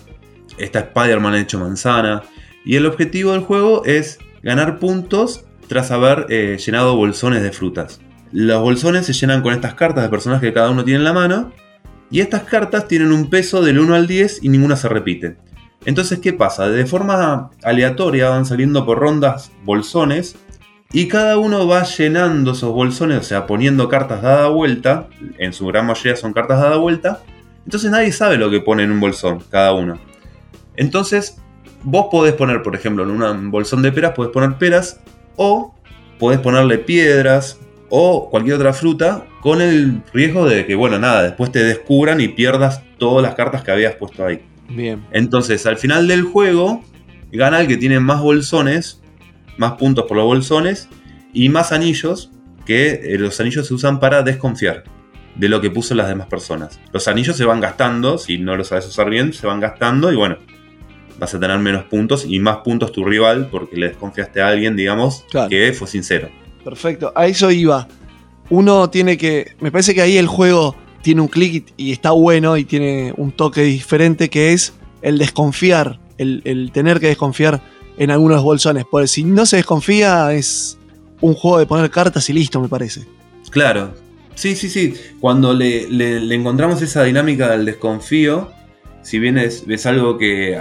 está 0.58 0.80
Spider-Man 0.80 1.36
hecho 1.36 1.60
manzana. 1.60 2.24
Y 2.64 2.74
el 2.74 2.84
objetivo 2.84 3.30
del 3.30 3.42
juego 3.42 3.84
es 3.84 4.18
ganar 4.42 4.80
puntos 4.80 5.44
tras 5.68 5.92
haber 5.92 6.26
eh, 6.30 6.58
llenado 6.58 6.96
bolsones 6.96 7.44
de 7.44 7.52
frutas. 7.52 8.00
Los 8.32 8.60
bolsones 8.60 9.06
se 9.06 9.12
llenan 9.12 9.40
con 9.40 9.54
estas 9.54 9.74
cartas 9.74 10.02
de 10.02 10.10
personajes 10.10 10.48
que 10.48 10.52
cada 10.52 10.68
uno 10.68 10.82
tiene 10.82 10.98
en 10.98 11.04
la 11.04 11.12
mano. 11.12 11.52
Y 12.10 12.18
estas 12.18 12.42
cartas 12.42 12.88
tienen 12.88 13.12
un 13.12 13.30
peso 13.30 13.62
del 13.62 13.78
1 13.78 13.94
al 13.94 14.08
10 14.08 14.42
y 14.42 14.48
ninguna 14.48 14.74
se 14.74 14.88
repite. 14.88 15.36
Entonces, 15.84 16.18
¿qué 16.18 16.32
pasa? 16.32 16.68
De 16.70 16.86
forma 16.86 17.50
aleatoria 17.62 18.30
van 18.30 18.46
saliendo 18.46 18.84
por 18.84 18.98
rondas 18.98 19.52
bolsones 19.62 20.34
y 20.92 21.08
cada 21.08 21.38
uno 21.38 21.66
va 21.66 21.84
llenando 21.84 22.52
esos 22.52 22.72
bolsones, 22.72 23.18
o 23.18 23.22
sea, 23.22 23.46
poniendo 23.46 23.88
cartas 23.88 24.22
dada 24.22 24.48
vuelta. 24.48 25.08
En 25.38 25.52
su 25.52 25.66
gran 25.66 25.86
mayoría 25.86 26.16
son 26.16 26.32
cartas 26.32 26.60
dada 26.60 26.76
vuelta. 26.76 27.22
Entonces 27.64 27.90
nadie 27.90 28.12
sabe 28.12 28.36
lo 28.36 28.50
que 28.50 28.60
pone 28.60 28.82
en 28.82 28.92
un 28.92 29.00
bolsón, 29.00 29.42
cada 29.50 29.72
uno. 29.72 29.98
Entonces, 30.76 31.38
vos 31.82 32.06
podés 32.10 32.34
poner, 32.34 32.62
por 32.62 32.74
ejemplo, 32.74 33.04
en 33.04 33.10
un 33.10 33.50
bolsón 33.50 33.82
de 33.82 33.92
peras, 33.92 34.12
podés 34.12 34.32
poner 34.32 34.58
peras 34.58 35.00
o 35.36 35.74
podés 36.18 36.40
ponerle 36.40 36.78
piedras 36.78 37.58
o 37.88 38.30
cualquier 38.30 38.56
otra 38.56 38.72
fruta 38.72 39.26
con 39.40 39.60
el 39.60 40.02
riesgo 40.12 40.46
de 40.46 40.66
que, 40.66 40.74
bueno, 40.74 40.98
nada, 40.98 41.22
después 41.22 41.52
te 41.52 41.62
descubran 41.62 42.20
y 42.20 42.28
pierdas 42.28 42.82
todas 42.98 43.22
las 43.22 43.34
cartas 43.34 43.62
que 43.62 43.70
habías 43.70 43.96
puesto 43.96 44.24
ahí. 44.24 44.42
Bien. 44.68 45.04
Entonces, 45.10 45.66
al 45.66 45.76
final 45.76 46.06
del 46.06 46.22
juego, 46.22 46.82
gana 47.32 47.60
el 47.60 47.66
que 47.66 47.76
tiene 47.76 48.00
más 48.00 48.20
bolsones, 48.20 49.01
más 49.58 49.72
puntos 49.72 50.04
por 50.06 50.16
los 50.16 50.26
bolsones 50.26 50.88
y 51.32 51.48
más 51.48 51.72
anillos, 51.72 52.30
que 52.66 52.90
eh, 53.04 53.18
los 53.18 53.40
anillos 53.40 53.66
se 53.66 53.74
usan 53.74 53.98
para 54.00 54.22
desconfiar 54.22 54.84
de 55.34 55.48
lo 55.48 55.60
que 55.60 55.70
puso 55.70 55.94
las 55.94 56.08
demás 56.08 56.26
personas. 56.26 56.78
Los 56.92 57.08
anillos 57.08 57.36
se 57.36 57.44
van 57.44 57.60
gastando, 57.60 58.18
si 58.18 58.38
no 58.38 58.56
los 58.56 58.68
sabes 58.68 58.86
usar 58.86 59.08
bien, 59.10 59.32
se 59.32 59.46
van 59.46 59.60
gastando 59.60 60.12
y 60.12 60.16
bueno, 60.16 60.36
vas 61.18 61.34
a 61.34 61.40
tener 61.40 61.58
menos 61.58 61.84
puntos 61.84 62.24
y 62.28 62.38
más 62.38 62.58
puntos 62.58 62.92
tu 62.92 63.04
rival 63.04 63.48
porque 63.50 63.76
le 63.76 63.88
desconfiaste 63.88 64.40
a 64.42 64.48
alguien, 64.48 64.76
digamos, 64.76 65.24
Claro. 65.30 65.48
que 65.48 65.72
fue 65.72 65.88
sincero. 65.88 66.28
Perfecto, 66.64 67.12
a 67.16 67.26
eso 67.26 67.50
iba. 67.50 67.88
Uno 68.50 68.90
tiene 68.90 69.16
que. 69.16 69.54
Me 69.60 69.70
parece 69.72 69.94
que 69.94 70.02
ahí 70.02 70.16
el 70.18 70.26
juego 70.26 70.76
tiene 71.00 71.20
un 71.22 71.28
clic 71.28 71.72
y 71.76 71.90
está 71.92 72.10
bueno 72.10 72.56
y 72.56 72.64
tiene 72.64 73.12
un 73.16 73.32
toque 73.32 73.62
diferente 73.62 74.28
que 74.28 74.52
es 74.52 74.74
el 75.00 75.18
desconfiar, 75.18 75.98
el, 76.18 76.42
el 76.44 76.70
tener 76.72 77.00
que 77.00 77.06
desconfiar 77.08 77.62
en 77.96 78.10
algunos 78.10 78.42
bolsones. 78.42 78.84
Porque 78.90 79.06
si 79.08 79.24
no 79.24 79.46
se 79.46 79.56
desconfía, 79.56 80.32
es 80.32 80.78
un 81.20 81.34
juego 81.34 81.58
de 81.58 81.66
poner 81.66 81.90
cartas 81.90 82.28
y 82.30 82.32
listo, 82.32 82.60
me 82.60 82.68
parece. 82.68 83.06
Claro. 83.50 83.94
Sí, 84.34 84.56
sí, 84.56 84.68
sí. 84.70 84.94
Cuando 85.20 85.52
le, 85.52 85.84
encontramos 86.34 86.80
esa 86.82 87.02
dinámica 87.04 87.50
del 87.50 87.64
desconfío, 87.64 88.50
si 89.02 89.18
bien 89.18 89.36
es, 89.38 89.64
es 89.68 89.84
algo 89.86 90.16
que 90.18 90.58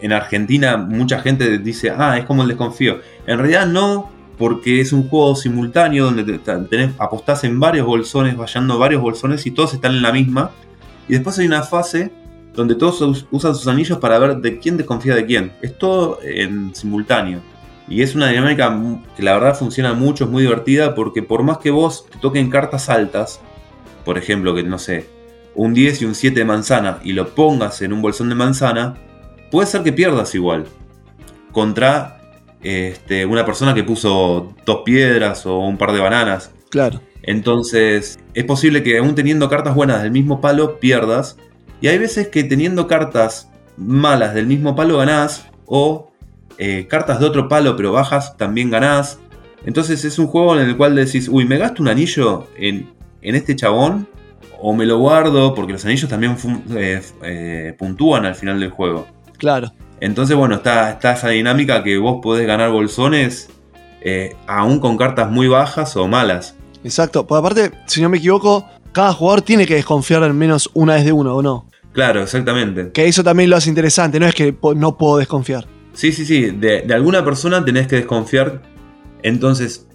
en 0.00 0.12
Argentina 0.12 0.76
mucha 0.78 1.20
gente 1.20 1.58
dice, 1.58 1.90
ah, 1.96 2.18
es 2.18 2.24
como 2.24 2.42
el 2.42 2.48
desconfío. 2.48 3.00
En 3.26 3.38
realidad 3.38 3.66
no, 3.66 4.10
porque 4.38 4.80
es 4.80 4.92
un 4.92 5.08
juego 5.08 5.36
simultáneo 5.36 6.06
donde 6.06 6.24
te- 6.38 6.38
tenés, 6.70 6.92
apostás 6.98 7.44
en 7.44 7.60
varios 7.60 7.86
bolsones, 7.86 8.36
vallando 8.36 8.78
varios 8.78 9.02
bolsones 9.02 9.46
y 9.46 9.50
todos 9.50 9.74
están 9.74 9.92
en 9.92 10.02
la 10.02 10.12
misma. 10.12 10.50
Y 11.08 11.12
después 11.12 11.38
hay 11.38 11.46
una 11.46 11.62
fase 11.62 12.10
donde 12.54 12.74
todos 12.74 13.00
us- 13.00 13.26
usan 13.30 13.54
sus 13.54 13.66
anillos 13.68 13.98
para 13.98 14.18
ver 14.18 14.36
de 14.38 14.58
quién 14.58 14.76
desconfía 14.76 15.14
de 15.14 15.24
quién. 15.26 15.52
Es 15.62 15.76
todo 15.78 16.18
en 16.22 16.74
simultáneo. 16.74 17.40
Y 17.88 18.02
es 18.02 18.14
una 18.14 18.28
dinámica 18.28 18.78
que 19.16 19.22
la 19.22 19.34
verdad 19.34 19.56
funciona 19.58 19.92
mucho, 19.92 20.24
es 20.24 20.30
muy 20.30 20.42
divertida, 20.42 20.94
porque 20.94 21.22
por 21.22 21.42
más 21.42 21.58
que 21.58 21.70
vos 21.70 22.06
te 22.10 22.18
toquen 22.18 22.48
cartas 22.50 22.88
altas, 22.88 23.40
por 24.04 24.18
ejemplo, 24.18 24.54
que 24.54 24.62
no 24.62 24.78
sé, 24.78 25.08
un 25.54 25.74
10 25.74 26.00
y 26.00 26.04
un 26.06 26.14
7 26.14 26.40
de 26.40 26.44
manzana, 26.46 26.98
y 27.04 27.12
lo 27.12 27.28
pongas 27.34 27.82
en 27.82 27.92
un 27.92 28.00
bolsón 28.00 28.28
de 28.28 28.34
manzana, 28.34 28.94
puede 29.50 29.66
ser 29.66 29.82
que 29.82 29.92
pierdas 29.92 30.34
igual. 30.34 30.64
Contra 31.50 32.20
este, 32.62 33.26
una 33.26 33.44
persona 33.44 33.74
que 33.74 33.84
puso 33.84 34.54
dos 34.64 34.82
piedras 34.84 35.44
o 35.46 35.58
un 35.58 35.76
par 35.76 35.92
de 35.92 36.00
bananas. 36.00 36.52
Claro. 36.70 37.00
Entonces, 37.22 38.18
es 38.34 38.44
posible 38.44 38.82
que 38.82 38.98
aún 38.98 39.14
teniendo 39.14 39.48
cartas 39.48 39.74
buenas 39.74 40.02
del 40.02 40.12
mismo 40.12 40.40
palo, 40.40 40.78
pierdas. 40.78 41.36
Y 41.82 41.88
hay 41.88 41.98
veces 41.98 42.28
que 42.28 42.44
teniendo 42.44 42.86
cartas 42.86 43.50
malas 43.76 44.34
del 44.34 44.46
mismo 44.46 44.74
palo 44.74 44.98
ganás. 44.98 45.46
O 45.66 46.12
eh, 46.56 46.86
cartas 46.88 47.18
de 47.18 47.26
otro 47.26 47.48
palo 47.48 47.76
pero 47.76 47.92
bajas 47.92 48.36
también 48.36 48.70
ganás. 48.70 49.18
Entonces 49.66 50.04
es 50.04 50.18
un 50.18 50.28
juego 50.28 50.56
en 50.56 50.68
el 50.68 50.76
cual 50.76 50.94
decís, 50.94 51.28
uy, 51.28 51.44
¿me 51.44 51.58
gasto 51.58 51.82
un 51.82 51.88
anillo 51.88 52.46
en, 52.56 52.90
en 53.20 53.34
este 53.34 53.56
chabón? 53.56 54.06
O 54.60 54.72
me 54.72 54.86
lo 54.86 54.98
guardo, 54.98 55.54
porque 55.54 55.72
los 55.72 55.84
anillos 55.84 56.08
también 56.08 56.36
eh, 56.76 57.02
eh, 57.22 57.74
puntúan 57.76 58.26
al 58.26 58.36
final 58.36 58.60
del 58.60 58.70
juego. 58.70 59.08
Claro. 59.38 59.72
Entonces, 59.98 60.36
bueno, 60.36 60.56
está, 60.56 60.90
está 60.92 61.14
esa 61.14 61.30
dinámica 61.30 61.82
que 61.82 61.98
vos 61.98 62.20
podés 62.22 62.46
ganar 62.46 62.70
bolsones 62.70 63.48
aún 64.46 64.78
con 64.78 64.96
cartas 64.96 65.30
muy 65.30 65.48
bajas 65.48 65.96
o 65.96 66.06
malas. 66.06 66.54
Exacto. 66.84 67.26
Por 67.26 67.38
aparte, 67.38 67.72
si 67.86 68.02
no 68.02 68.08
me 68.08 68.18
equivoco, 68.18 68.64
cada 68.92 69.12
jugador 69.12 69.42
tiene 69.42 69.66
que 69.66 69.74
desconfiar 69.74 70.22
al 70.22 70.34
menos 70.34 70.70
una 70.74 70.94
vez 70.94 71.04
de 71.04 71.12
uno, 71.12 71.34
¿o 71.34 71.42
no? 71.42 71.71
Claro, 71.92 72.22
exactamente. 72.22 72.90
Que 72.92 73.06
eso 73.06 73.22
también 73.22 73.50
lo 73.50 73.56
hace 73.56 73.68
interesante, 73.68 74.18
no 74.18 74.26
es 74.26 74.34
que 74.34 74.54
no 74.76 74.96
puedo 74.96 75.18
desconfiar. 75.18 75.66
Sí, 75.92 76.12
sí, 76.12 76.24
sí. 76.24 76.50
De, 76.50 76.82
de 76.82 76.94
alguna 76.94 77.24
persona 77.24 77.64
tenés 77.64 77.86
que 77.86 77.96
desconfiar. 77.96 78.62
Entonces, 79.22 79.86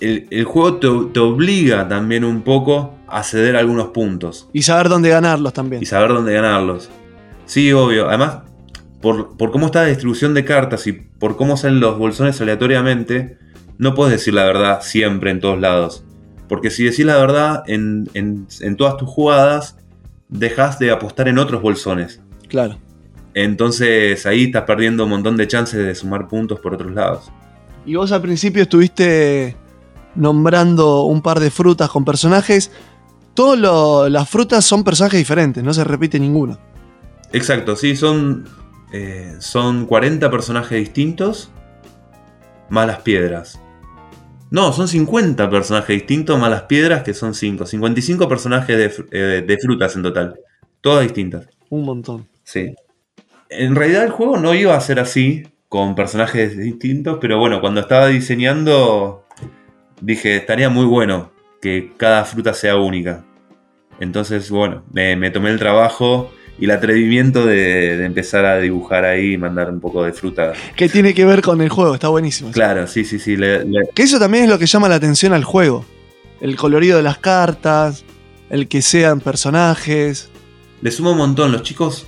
el, 0.00 0.26
el 0.30 0.44
juego 0.44 0.76
te, 0.76 0.88
te 1.12 1.20
obliga 1.20 1.88
también 1.88 2.24
un 2.24 2.42
poco 2.42 2.94
a 3.08 3.22
ceder 3.22 3.56
algunos 3.56 3.88
puntos 3.88 4.48
Y 4.52 4.62
saber 4.62 4.88
dónde 4.88 5.10
ganarlos 5.10 5.52
también. 5.52 5.82
y 5.82 5.86
saber 5.86 6.10
dónde 6.10 6.32
ganarlos. 6.32 6.90
Sí, 7.44 7.72
obvio. 7.72 8.08
Además, 8.08 8.38
por, 9.00 9.36
por 9.36 9.50
cómo 9.50 9.66
está 9.66 9.82
la 9.82 9.88
distribución 9.88 10.32
de 10.34 10.44
cartas 10.44 10.86
y 10.86 10.92
por 10.92 11.36
cómo 11.36 11.56
salen 11.56 11.80
los 11.80 11.98
bolsones 11.98 12.40
aleatoriamente, 12.40 13.36
no 13.78 13.94
puedes 13.94 14.12
decir 14.12 14.32
la 14.34 14.44
verdad 14.44 14.78
siempre 14.82 15.30
en 15.32 15.40
todos 15.40 15.58
lados. 15.60 16.04
Porque 16.48 16.70
si 16.70 16.84
decís 16.84 17.04
la 17.04 17.16
verdad 17.16 17.62
en, 17.66 18.08
en- 18.14 18.46
en 18.60 18.76
todas 18.76 18.96
tus 18.96 19.08
jugadas, 19.08 19.76
dejas 20.32 20.78
de 20.78 20.90
apostar 20.90 21.28
en 21.28 21.38
otros 21.38 21.62
bolsones. 21.62 22.20
Claro. 22.48 22.78
Entonces 23.34 24.26
ahí 24.26 24.44
estás 24.44 24.64
perdiendo 24.64 25.04
un 25.04 25.10
montón 25.10 25.36
de 25.36 25.46
chances 25.46 25.84
de 25.84 25.94
sumar 25.94 26.28
puntos 26.28 26.60
por 26.60 26.74
otros 26.74 26.92
lados. 26.92 27.30
Y 27.86 27.94
vos 27.94 28.12
al 28.12 28.22
principio 28.22 28.62
estuviste 28.62 29.56
nombrando 30.14 31.04
un 31.04 31.22
par 31.22 31.40
de 31.40 31.50
frutas 31.50 31.88
con 31.88 32.04
personajes. 32.04 32.70
Todas 33.34 34.10
las 34.10 34.28
frutas 34.28 34.64
son 34.64 34.84
personajes 34.84 35.18
diferentes, 35.18 35.64
no 35.64 35.72
se 35.72 35.84
repite 35.84 36.18
ninguno. 36.18 36.58
Exacto, 37.32 37.76
sí, 37.76 37.96
son, 37.96 38.44
eh, 38.92 39.36
son 39.38 39.86
40 39.86 40.30
personajes 40.30 40.78
distintos 40.78 41.50
más 42.68 42.86
las 42.86 43.00
piedras. 43.00 43.61
No, 44.52 44.70
son 44.74 44.86
50 44.86 45.48
personajes 45.48 45.96
distintos 45.96 46.38
más 46.38 46.50
las 46.50 46.64
piedras 46.64 47.02
que 47.02 47.14
son 47.14 47.32
5. 47.32 47.64
55 47.64 48.28
personajes 48.28 48.76
de, 48.76 49.06
eh, 49.10 49.42
de 49.46 49.58
frutas 49.58 49.96
en 49.96 50.02
total. 50.02 50.38
Todas 50.82 51.04
distintas. 51.04 51.48
Un 51.70 51.86
montón. 51.86 52.28
Sí. 52.44 52.74
En 53.48 53.74
realidad 53.74 54.04
el 54.04 54.10
juego 54.10 54.36
no 54.36 54.54
iba 54.54 54.76
a 54.76 54.80
ser 54.80 55.00
así, 55.00 55.44
con 55.70 55.94
personajes 55.94 56.58
distintos, 56.58 57.16
pero 57.18 57.38
bueno, 57.38 57.62
cuando 57.62 57.80
estaba 57.80 58.08
diseñando 58.08 59.24
dije, 60.02 60.36
estaría 60.36 60.68
muy 60.68 60.84
bueno 60.84 61.32
que 61.62 61.90
cada 61.96 62.26
fruta 62.26 62.52
sea 62.52 62.76
única. 62.76 63.24
Entonces, 64.00 64.50
bueno, 64.50 64.84
me, 64.92 65.16
me 65.16 65.30
tomé 65.30 65.48
el 65.48 65.58
trabajo 65.58 66.30
y 66.62 66.66
el 66.66 66.70
atrevimiento 66.70 67.44
de, 67.44 67.96
de 67.96 68.04
empezar 68.04 68.44
a 68.44 68.58
dibujar 68.58 69.04
ahí 69.04 69.32
y 69.32 69.36
mandar 69.36 69.68
un 69.68 69.80
poco 69.80 70.04
de 70.04 70.12
fruta. 70.12 70.52
¿Qué 70.76 70.88
tiene 70.88 71.12
que 71.12 71.24
ver 71.24 71.42
con 71.42 71.60
el 71.60 71.68
juego? 71.68 71.92
Está 71.94 72.06
buenísimo. 72.06 72.52
Claro, 72.52 72.86
sí, 72.86 73.04
sí, 73.04 73.18
sí. 73.18 73.36
le- 73.36 73.64
le- 73.64 73.88
Que 73.92 74.04
eso 74.04 74.20
también 74.20 74.44
es 74.44 74.50
lo 74.50 74.60
que 74.60 74.66
llama 74.66 74.88
la 74.88 74.94
atención 74.94 75.32
al 75.32 75.42
juego. 75.42 75.84
El 76.40 76.54
colorido 76.54 76.98
de 76.98 77.02
las 77.02 77.18
cartas, 77.18 78.04
el 78.48 78.68
que 78.68 78.80
sean 78.80 79.18
personajes. 79.18 80.30
Le 80.82 80.92
suma 80.92 81.10
un 81.10 81.18
montón. 81.18 81.50
Los 81.50 81.64
chicos, 81.64 82.06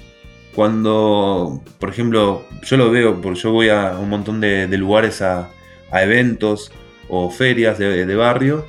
cuando, 0.55 1.61
por 1.81 1.91
ejemplo, 1.91 2.45
yo 2.63 2.77
lo 2.77 2.93
veo, 2.93 3.21
porque 3.21 3.41
yo 3.41 3.51
voy 3.51 3.71
a 3.71 3.97
un 3.99 4.09
montón 4.09 4.41
de, 4.41 4.69
de 4.69 4.79
lugares 4.79 5.21
a, 5.21 5.51
a 5.91 6.03
eventos 6.05 6.71
o 7.09 7.29
ferias 7.29 7.77
de, 7.79 8.07
de 8.07 8.15
barrio, 8.15 8.65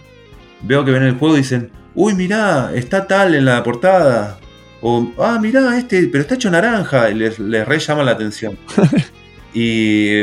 veo 0.63 0.83
que 0.83 0.89
ven 0.89 1.03
el 1.03 1.13
juego 1.15 1.35
y 1.35 1.41
dicen, 1.41 1.69
uy, 1.93 2.15
mirá, 2.15 2.71
está 2.73 3.05
tal 3.05 3.35
en 3.35 3.45
la 3.45 3.61
portada. 3.61 4.39
O, 4.81 5.07
ah, 5.17 5.39
mirá, 5.41 5.77
este, 5.77 6.07
pero 6.07 6.21
está 6.21 6.35
hecho 6.35 6.51
naranja. 6.51 7.09
Y 7.09 7.15
les, 7.15 7.39
les 7.39 7.67
re 7.67 7.79
llama 7.79 8.03
la 8.03 8.11
atención. 8.11 8.57
y 9.53 10.21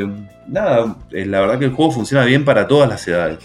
nada, 0.49 0.97
eh, 1.11 1.27
la 1.27 1.41
verdad 1.41 1.59
que 1.59 1.65
el 1.67 1.73
juego 1.73 1.93
funciona 1.93 2.25
bien 2.25 2.45
para 2.45 2.67
todas 2.69 2.89
las 2.89 3.07
edades. 3.09 3.39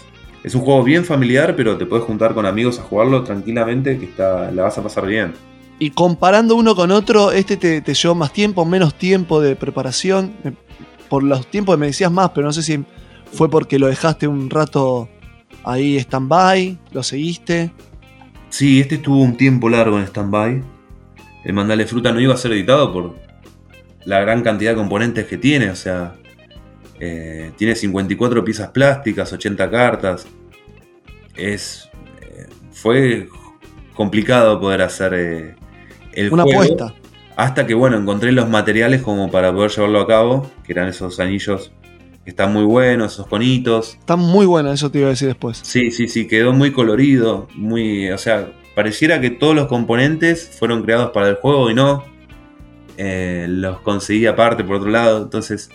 Es 0.44 0.54
un 0.54 0.60
juego 0.62 0.82
bien 0.84 1.04
familiar, 1.04 1.54
pero 1.56 1.76
te 1.76 1.86
puedes 1.86 2.04
juntar 2.04 2.34
con 2.34 2.46
amigos 2.46 2.78
a 2.78 2.82
jugarlo 2.82 3.24
tranquilamente, 3.24 3.98
que 3.98 4.04
está, 4.04 4.50
la 4.52 4.62
vas 4.64 4.78
a 4.78 4.82
pasar 4.82 5.06
bien. 5.06 5.32
Y 5.80 5.90
comparando 5.90 6.54
uno 6.56 6.74
con 6.74 6.90
otro, 6.90 7.32
este 7.32 7.56
te, 7.56 7.80
te 7.80 7.94
llevó 7.94 8.14
más 8.14 8.32
tiempo, 8.32 8.64
menos 8.64 8.94
tiempo 8.94 9.40
de 9.40 9.56
preparación. 9.56 10.34
Me- 10.44 10.54
Por 11.08 11.22
los 11.22 11.46
tiempos 11.48 11.74
que 11.76 11.80
me 11.80 11.86
decías 11.86 12.12
más, 12.12 12.30
pero 12.30 12.46
no 12.46 12.52
sé 12.52 12.62
si 12.62 12.84
fue 13.32 13.50
porque 13.50 13.78
lo 13.78 13.86
dejaste 13.88 14.26
un 14.28 14.48
rato 14.50 15.08
ahí 15.64 15.96
stand-by, 15.98 16.78
lo 16.92 17.02
seguiste. 17.02 17.72
Sí, 18.50 18.80
este 18.80 18.96
estuvo 18.96 19.20
un 19.20 19.36
tiempo 19.36 19.68
largo 19.68 19.98
en 19.98 20.04
stand-by. 20.06 20.62
El 21.44 21.52
Mandale 21.52 21.86
Fruta 21.86 22.12
no 22.12 22.20
iba 22.20 22.34
a 22.34 22.36
ser 22.36 22.52
editado 22.52 22.92
por 22.92 23.16
la 24.04 24.20
gran 24.20 24.42
cantidad 24.42 24.72
de 24.72 24.76
componentes 24.76 25.26
que 25.26 25.38
tiene. 25.38 25.70
O 25.70 25.76
sea, 25.76 26.14
eh, 27.00 27.52
tiene 27.56 27.74
54 27.74 28.44
piezas 28.44 28.70
plásticas, 28.70 29.32
80 29.32 29.70
cartas. 29.70 30.26
Es, 31.36 31.88
eh, 32.22 32.46
fue 32.72 33.28
complicado 33.94 34.60
poder 34.60 34.82
hacer 34.82 35.14
eh, 35.14 35.54
el 36.12 36.32
Una 36.32 36.42
juego. 36.42 36.62
apuesta. 36.62 36.94
Hasta 37.36 37.66
que, 37.66 37.74
bueno, 37.74 37.96
encontré 37.96 38.32
los 38.32 38.48
materiales 38.48 39.02
como 39.02 39.30
para 39.30 39.52
poder 39.52 39.70
llevarlo 39.70 40.00
a 40.00 40.06
cabo, 40.08 40.50
que 40.64 40.72
eran 40.72 40.88
esos 40.88 41.20
anillos 41.20 41.70
que 42.24 42.30
están 42.30 42.52
muy 42.52 42.64
buenos, 42.64 43.12
esos 43.12 43.28
conitos. 43.28 43.94
Está 44.00 44.16
muy 44.16 44.44
buena, 44.44 44.72
eso 44.72 44.90
te 44.90 44.98
iba 44.98 45.06
a 45.06 45.10
decir 45.10 45.28
después. 45.28 45.60
Sí, 45.62 45.92
sí, 45.92 46.08
sí, 46.08 46.26
quedó 46.26 46.52
muy 46.52 46.72
colorido, 46.72 47.46
muy, 47.54 48.10
o 48.10 48.18
sea, 48.18 48.50
pareciera 48.78 49.20
que 49.20 49.30
todos 49.30 49.56
los 49.56 49.66
componentes 49.66 50.56
fueron 50.56 50.84
creados 50.84 51.10
para 51.10 51.28
el 51.30 51.34
juego 51.34 51.68
y 51.68 51.74
no. 51.74 52.04
Eh, 52.96 53.46
los 53.48 53.80
conseguí 53.80 54.24
aparte 54.24 54.62
por 54.62 54.76
otro 54.76 54.88
lado, 54.88 55.20
entonces 55.24 55.68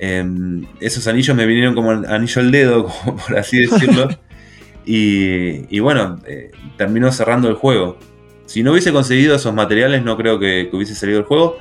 eh, 0.00 0.26
esos 0.80 1.06
anillos 1.06 1.36
me 1.36 1.46
vinieron 1.46 1.76
como 1.76 1.92
anillo 1.92 2.40
al 2.40 2.50
dedo, 2.50 2.86
como 3.04 3.16
por 3.16 3.38
así 3.38 3.58
decirlo. 3.58 4.08
y, 4.84 5.72
y, 5.72 5.78
bueno, 5.78 6.18
eh, 6.26 6.50
terminó 6.76 7.12
cerrando 7.12 7.48
el 7.48 7.54
juego. 7.54 7.96
Si 8.46 8.64
no 8.64 8.72
hubiese 8.72 8.92
conseguido 8.92 9.36
esos 9.36 9.54
materiales, 9.54 10.02
no 10.02 10.16
creo 10.16 10.40
que, 10.40 10.66
que 10.68 10.76
hubiese 10.76 10.96
salido 10.96 11.20
el 11.20 11.26
juego. 11.26 11.58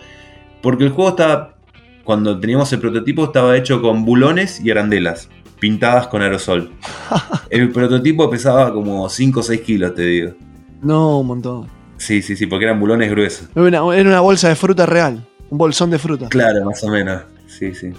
Porque 0.64 0.86
el 0.86 0.90
juego 0.90 1.12
estaba, 1.12 1.58
cuando 2.06 2.40
teníamos 2.40 2.74
el 2.74 2.80
prototipo, 2.80 3.26
estaba 3.26 3.56
hecho 3.56 3.84
con 3.84 4.04
bulones 4.04 4.62
y 4.62 4.72
arandelas, 4.72 5.30
pintadas 5.60 6.08
con 6.08 6.24
aerosol. 6.24 6.72
el 7.52 7.70
prototipo 7.70 8.32
pesaba 8.32 8.74
como 8.74 9.08
5 9.08 9.40
o 9.40 9.44
6 9.44 9.62
kilos, 9.62 9.94
te 9.94 10.02
digo. 10.02 10.47
No, 10.82 11.20
un 11.20 11.28
montón. 11.28 11.68
Sí, 11.98 12.22
sí, 12.22 12.36
sí, 12.36 12.46
porque 12.46 12.66
eran 12.66 12.80
bulones 12.80 13.10
gruesos. 13.10 13.50
Era 13.56 13.84
una, 13.84 13.98
era 13.98 14.10
una 14.10 14.20
bolsa 14.20 14.50
de 14.50 14.56
fruta 14.56 14.86
real, 14.86 15.26
un 15.50 15.58
bolsón 15.58 15.90
de 15.90 16.00
fruta. 16.00 16.30
Claro, 16.30 16.66
más 16.66 16.84
o 16.84 16.90
menos. 16.90 17.24
Sí, 17.48 17.74
sí. 17.74 17.92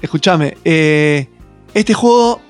Escúchame, 0.00 0.56
eh, 0.64 1.28
este 1.74 1.92
juego, 1.92 2.40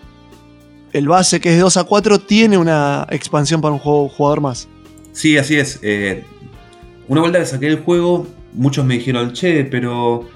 el 0.93 1.09
base 1.09 1.41
que 1.41 1.51
es 1.51 1.57
de 1.57 1.63
2 1.63 1.77
a 1.79 1.85
4, 1.85 2.21
tiene 2.21 2.59
una 2.59 3.07
expansión 3.11 3.61
para 3.61 3.73
un 3.73 3.81
juego, 3.81 4.09
jugador 4.09 4.41
más. 4.41 4.69
Sí, 5.13 5.37
así 5.37 5.57
es. 5.57 5.81
Eh, 5.83 6.25
una 7.09 7.21
vuelta 7.21 7.39
que 7.39 7.47
saqué 7.47 7.67
el 7.67 7.81
juego, 7.81 8.27
muchos 8.53 8.85
me 8.85 8.95
dijeron, 8.95 9.33
che, 9.33 9.65
pero 9.65 10.29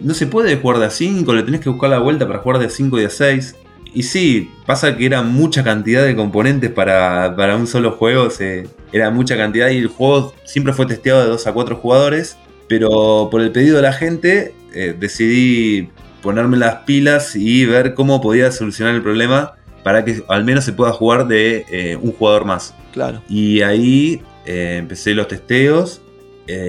no 0.00 0.14
se 0.14 0.26
puede 0.26 0.56
jugar 0.56 0.78
de 0.78 0.86
a 0.86 0.90
5, 0.90 1.32
le 1.32 1.42
tenés 1.42 1.60
que 1.60 1.68
buscar 1.68 1.90
la 1.90 1.98
vuelta 1.98 2.26
para 2.26 2.40
jugar 2.40 2.58
de 2.58 2.66
a 2.66 2.70
5 2.70 2.98
y 2.98 3.00
de 3.00 3.06
a 3.06 3.10
6. 3.10 3.56
Y 3.94 4.04
sí, 4.04 4.50
pasa 4.66 4.96
que 4.96 5.04
era 5.06 5.22
mucha 5.22 5.62
cantidad 5.62 6.04
de 6.04 6.16
componentes 6.16 6.70
para, 6.70 7.34
para 7.36 7.56
un 7.56 7.66
solo 7.66 7.92
juego, 7.92 8.30
se, 8.30 8.66
era 8.92 9.10
mucha 9.10 9.36
cantidad 9.36 9.68
y 9.68 9.78
el 9.78 9.88
juego 9.88 10.34
siempre 10.44 10.72
fue 10.72 10.86
testeado 10.86 11.22
de 11.22 11.28
2 11.28 11.46
a 11.46 11.52
4 11.52 11.76
jugadores, 11.76 12.38
pero 12.68 13.28
por 13.30 13.42
el 13.42 13.52
pedido 13.52 13.76
de 13.76 13.82
la 13.82 13.92
gente 13.92 14.54
eh, 14.74 14.96
decidí 14.98 15.90
ponerme 16.22 16.56
las 16.56 16.76
pilas 16.84 17.36
y 17.36 17.66
ver 17.66 17.94
cómo 17.94 18.20
podía 18.20 18.50
solucionar 18.50 18.94
el 18.94 19.02
problema 19.02 19.54
para 19.82 20.04
que 20.04 20.22
al 20.28 20.44
menos 20.44 20.64
se 20.64 20.72
pueda 20.72 20.92
jugar 20.92 21.26
de 21.26 21.66
eh, 21.68 21.96
un 21.96 22.12
jugador 22.12 22.46
más. 22.46 22.74
Claro. 22.92 23.22
Y 23.28 23.62
ahí 23.62 24.22
eh, 24.46 24.76
empecé 24.78 25.14
los 25.14 25.28
testeos, 25.28 26.00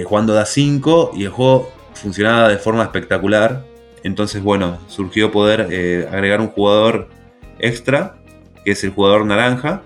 jugando 0.06 0.32
de 0.32 0.40
a 0.40 0.46
5 0.46 1.12
y 1.14 1.24
el 1.24 1.28
juego 1.28 1.70
funcionaba 1.94 2.48
de 2.48 2.58
forma 2.58 2.82
espectacular. 2.82 3.64
Entonces, 4.02 4.42
bueno, 4.42 4.78
surgió 4.86 5.32
poder 5.32 5.68
eh, 5.70 6.06
agregar 6.12 6.40
un 6.40 6.48
jugador 6.48 7.08
extra, 7.58 8.16
que 8.64 8.72
es 8.72 8.84
el 8.84 8.90
jugador 8.90 9.26
naranja, 9.26 9.82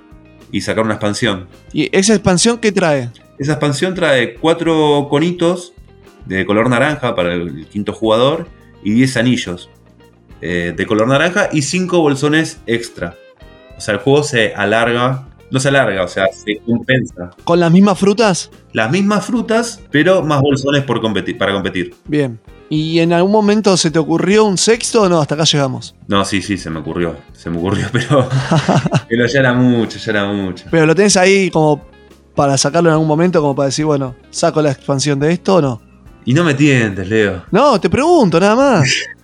y 0.51 0.61
sacar 0.63 0.85
una 0.85 0.95
expansión. 0.95 1.49
¿Y 1.73 1.95
esa 1.97 2.15
expansión 2.15 2.59
qué 2.59 2.73
trae? 2.73 3.11
Esa 3.39 3.53
expansión 3.53 3.95
trae 3.95 4.35
cuatro 4.35 5.07
conitos 5.11 5.73
de 6.27 6.45
color 6.45 6.69
naranja 6.69 7.15
para 7.15 7.35
el 7.35 7.67
quinto 7.67 7.93
jugador 7.93 8.49
y 8.83 8.93
10 8.93 9.17
anillos 9.17 9.71
eh, 10.41 10.73
de 10.77 10.87
color 10.87 11.09
naranja 11.09 11.49
y 11.53 11.63
5 11.63 12.01
bolsones 12.01 12.61
extra. 12.67 13.17
O 13.77 13.81
sea, 13.81 13.95
el 13.95 14.01
juego 14.01 14.23
se 14.23 14.55
alarga, 14.55 15.29
no 15.51 15.61
se 15.61 15.69
alarga, 15.69 16.05
o 16.05 16.09
sea, 16.09 16.27
se 16.33 16.61
compensa. 16.65 17.31
¿Con 17.45 17.61
las 17.61 17.71
mismas 17.71 17.99
frutas? 17.99 18.51
Las 18.73 18.91
mismas 18.91 19.25
frutas, 19.25 19.81
pero 19.91 20.23
más 20.23 20.41
bolsones 20.41 20.85
por 20.85 21.01
competir, 21.01 21.39
para 21.39 21.53
competir. 21.53 21.95
Bien. 22.07 22.39
¿Y 22.71 22.99
en 22.99 23.15
algún 23.15 23.33
momento 23.33 23.77
se 23.79 23.91
te 23.91 23.99
ocurrió 23.99 24.45
un 24.45 24.59
sexto 24.59 25.03
o 25.03 25.09
no? 25.09 25.21
Hasta 25.21 25.35
acá 25.35 25.45
llegamos. 25.45 25.95
No, 26.07 26.23
sí, 26.25 26.43
sí, 26.43 26.59
se 26.59 26.69
me 26.69 26.81
ocurrió. 26.81 27.17
Se 27.33 27.49
me 27.49 27.59
ocurrió, 27.59 27.87
pero, 27.93 28.29
pero 29.09 29.27
ya 29.27 29.41
era 29.41 29.55
mucho, 29.55 29.99
ya 29.99 30.11
era 30.13 30.27
mucho. 30.27 30.67
Pero 30.71 30.85
lo 30.85 30.95
tenés 30.95 31.17
ahí 31.17 31.51
como 31.51 31.83
para 32.35 32.59
sacarlo 32.59 32.91
en 32.91 32.93
algún 32.93 33.09
momento, 33.09 33.41
como 33.41 33.57
para 33.57 33.67
decir, 33.67 33.87
bueno, 33.87 34.15
¿saco 34.31 34.61
la 34.61 34.71
expansión 34.71 35.19
de 35.19 35.33
esto 35.33 35.57
o 35.57 35.63
no? 35.63 35.83
Y 36.25 36.35
no 36.35 36.45
me 36.45 36.53
tientes, 36.53 37.09
Leo. 37.09 37.45
No, 37.51 37.81
te 37.81 37.89
pregunto 37.89 38.39
nada 38.39 38.55
más. 38.55 38.95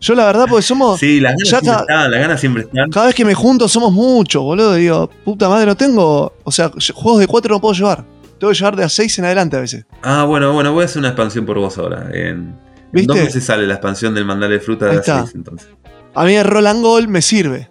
Yo 0.00 0.14
la 0.14 0.26
verdad, 0.26 0.46
porque 0.48 0.62
somos. 0.62 1.00
Sí, 1.00 1.20
las 1.20 1.32
ganas 1.34 1.48
siempre 1.48 1.72
están, 1.80 2.10
las 2.10 2.20
ganas 2.20 2.40
siempre 2.40 2.62
están. 2.64 2.90
Cada 2.90 3.06
vez 3.06 3.14
que 3.14 3.24
me 3.24 3.34
junto 3.34 3.66
somos 3.68 3.92
muchos, 3.92 4.42
boludo. 4.42 4.74
Digo, 4.74 5.08
puta 5.24 5.48
madre, 5.48 5.66
no 5.66 5.74
tengo. 5.74 6.34
O 6.44 6.52
sea, 6.52 6.70
juegos 6.94 7.20
de 7.20 7.26
4 7.26 7.54
no 7.54 7.60
puedo 7.60 7.74
llevar. 7.74 8.04
Tengo 8.38 8.52
que 8.52 8.58
llevar 8.58 8.76
de 8.76 8.84
a 8.84 8.88
6 8.90 9.18
en 9.18 9.24
adelante 9.24 9.56
a 9.56 9.60
veces. 9.60 9.86
Ah, 10.02 10.24
bueno, 10.24 10.52
bueno, 10.52 10.72
voy 10.72 10.82
a 10.82 10.84
hacer 10.84 10.98
una 11.00 11.08
expansión 11.08 11.46
por 11.46 11.58
vos 11.58 11.78
ahora. 11.78 12.10
En, 12.12 12.18
en 12.18 12.58
¿Viste? 12.92 13.06
dos 13.14 13.16
meses 13.24 13.44
sale 13.44 13.66
la 13.66 13.74
expansión 13.74 14.14
del 14.14 14.26
mandale 14.26 14.60
fruta 14.60 14.86
Ahí 14.86 14.92
de 14.92 14.98
está. 14.98 15.24
A6, 15.24 15.30
entonces. 15.34 15.68
A 16.14 16.24
mí 16.24 16.34
el 16.34 16.44
Roland 16.44 16.82
Gold 16.82 17.08
me 17.08 17.22
sirve. 17.22 17.68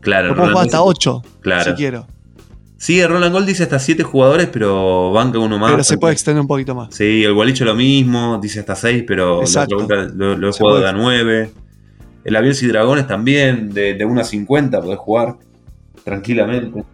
Claro, 0.00 0.34
puedo 0.36 0.50
jugar 0.50 0.66
hasta 0.66 0.78
Gold- 0.78 0.84
8, 0.96 1.22
Claro. 1.40 1.64
si 1.64 1.72
quiero. 1.72 2.06
Sí, 2.78 3.00
el 3.00 3.08
Roland 3.08 3.32
Gold 3.32 3.46
dice 3.46 3.62
hasta 3.62 3.78
7 3.78 4.02
jugadores, 4.02 4.48
pero 4.52 5.10
banca 5.12 5.38
uno 5.38 5.58
más. 5.58 5.70
Pero 5.70 5.84
se 5.84 5.96
puede 5.96 6.12
extender 6.12 6.42
un 6.42 6.46
poquito 6.46 6.74
más. 6.74 6.94
Sí, 6.94 7.24
el 7.24 7.32
Gualicho 7.32 7.64
lo 7.64 7.74
mismo, 7.74 8.38
dice 8.40 8.60
hasta 8.60 8.76
6, 8.76 9.04
pero 9.06 9.36
vuelta 9.38 9.96
lo, 10.14 10.36
lo 10.36 10.48
he 10.48 10.52
Se 10.52 10.60
jugado 10.60 10.80
de 10.80 10.88
a 10.88 10.92
9. 10.92 11.50
El 12.24 12.36
Aviones 12.36 12.62
y 12.62 12.66
Dragones 12.66 13.06
también, 13.06 13.72
de, 13.72 13.94
de 13.94 14.04
1 14.04 14.20
a 14.20 14.24
50 14.24 14.82
podés 14.82 14.98
jugar 14.98 15.36
tranquilamente. 16.04 16.84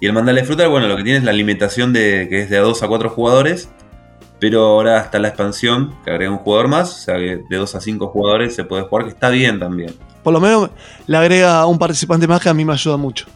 Y 0.00 0.06
el 0.06 0.12
Mandale 0.12 0.44
Fruta, 0.44 0.68
bueno, 0.68 0.86
lo 0.86 0.96
que 0.96 1.02
tiene 1.02 1.18
es 1.18 1.24
la 1.24 1.32
limitación 1.32 1.92
de 1.92 2.26
que 2.28 2.42
es 2.42 2.50
de 2.50 2.58
a 2.58 2.60
2 2.60 2.82
a 2.82 2.88
4 2.88 3.10
jugadores, 3.10 3.70
pero 4.38 4.62
ahora 4.66 5.00
está 5.00 5.18
la 5.18 5.28
expansión, 5.28 5.94
que 6.04 6.10
agrega 6.10 6.30
un 6.30 6.38
jugador 6.38 6.68
más, 6.68 6.90
o 6.90 6.98
sea 6.98 7.16
que 7.16 7.40
de 7.48 7.56
2 7.56 7.74
a 7.74 7.80
5 7.80 8.08
jugadores 8.08 8.54
se 8.54 8.64
puede 8.64 8.82
jugar, 8.82 9.04
que 9.04 9.10
está 9.10 9.30
bien 9.30 9.58
también. 9.58 9.94
Por 10.22 10.32
lo 10.32 10.40
menos 10.40 10.70
le 11.06 11.16
agrega 11.16 11.64
un 11.66 11.78
participante 11.78 12.28
más 12.28 12.40
que 12.40 12.48
a 12.50 12.54
mí 12.54 12.64
me 12.64 12.72
ayuda 12.72 12.96
mucho. 12.96 13.26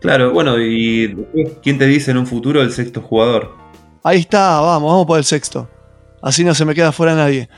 Claro, 0.00 0.32
bueno, 0.32 0.58
y 0.58 1.08
después, 1.08 1.58
¿quién 1.62 1.78
te 1.78 1.86
dice 1.86 2.10
en 2.10 2.18
un 2.18 2.26
futuro 2.26 2.62
el 2.62 2.72
sexto 2.72 3.00
jugador? 3.00 3.56
Ahí 4.02 4.20
está, 4.20 4.60
vamos, 4.60 4.90
vamos 4.90 5.06
por 5.06 5.18
el 5.18 5.24
sexto. 5.24 5.68
Así 6.22 6.44
no 6.44 6.54
se 6.54 6.64
me 6.64 6.74
queda 6.74 6.92
fuera 6.92 7.14
nadie. 7.14 7.48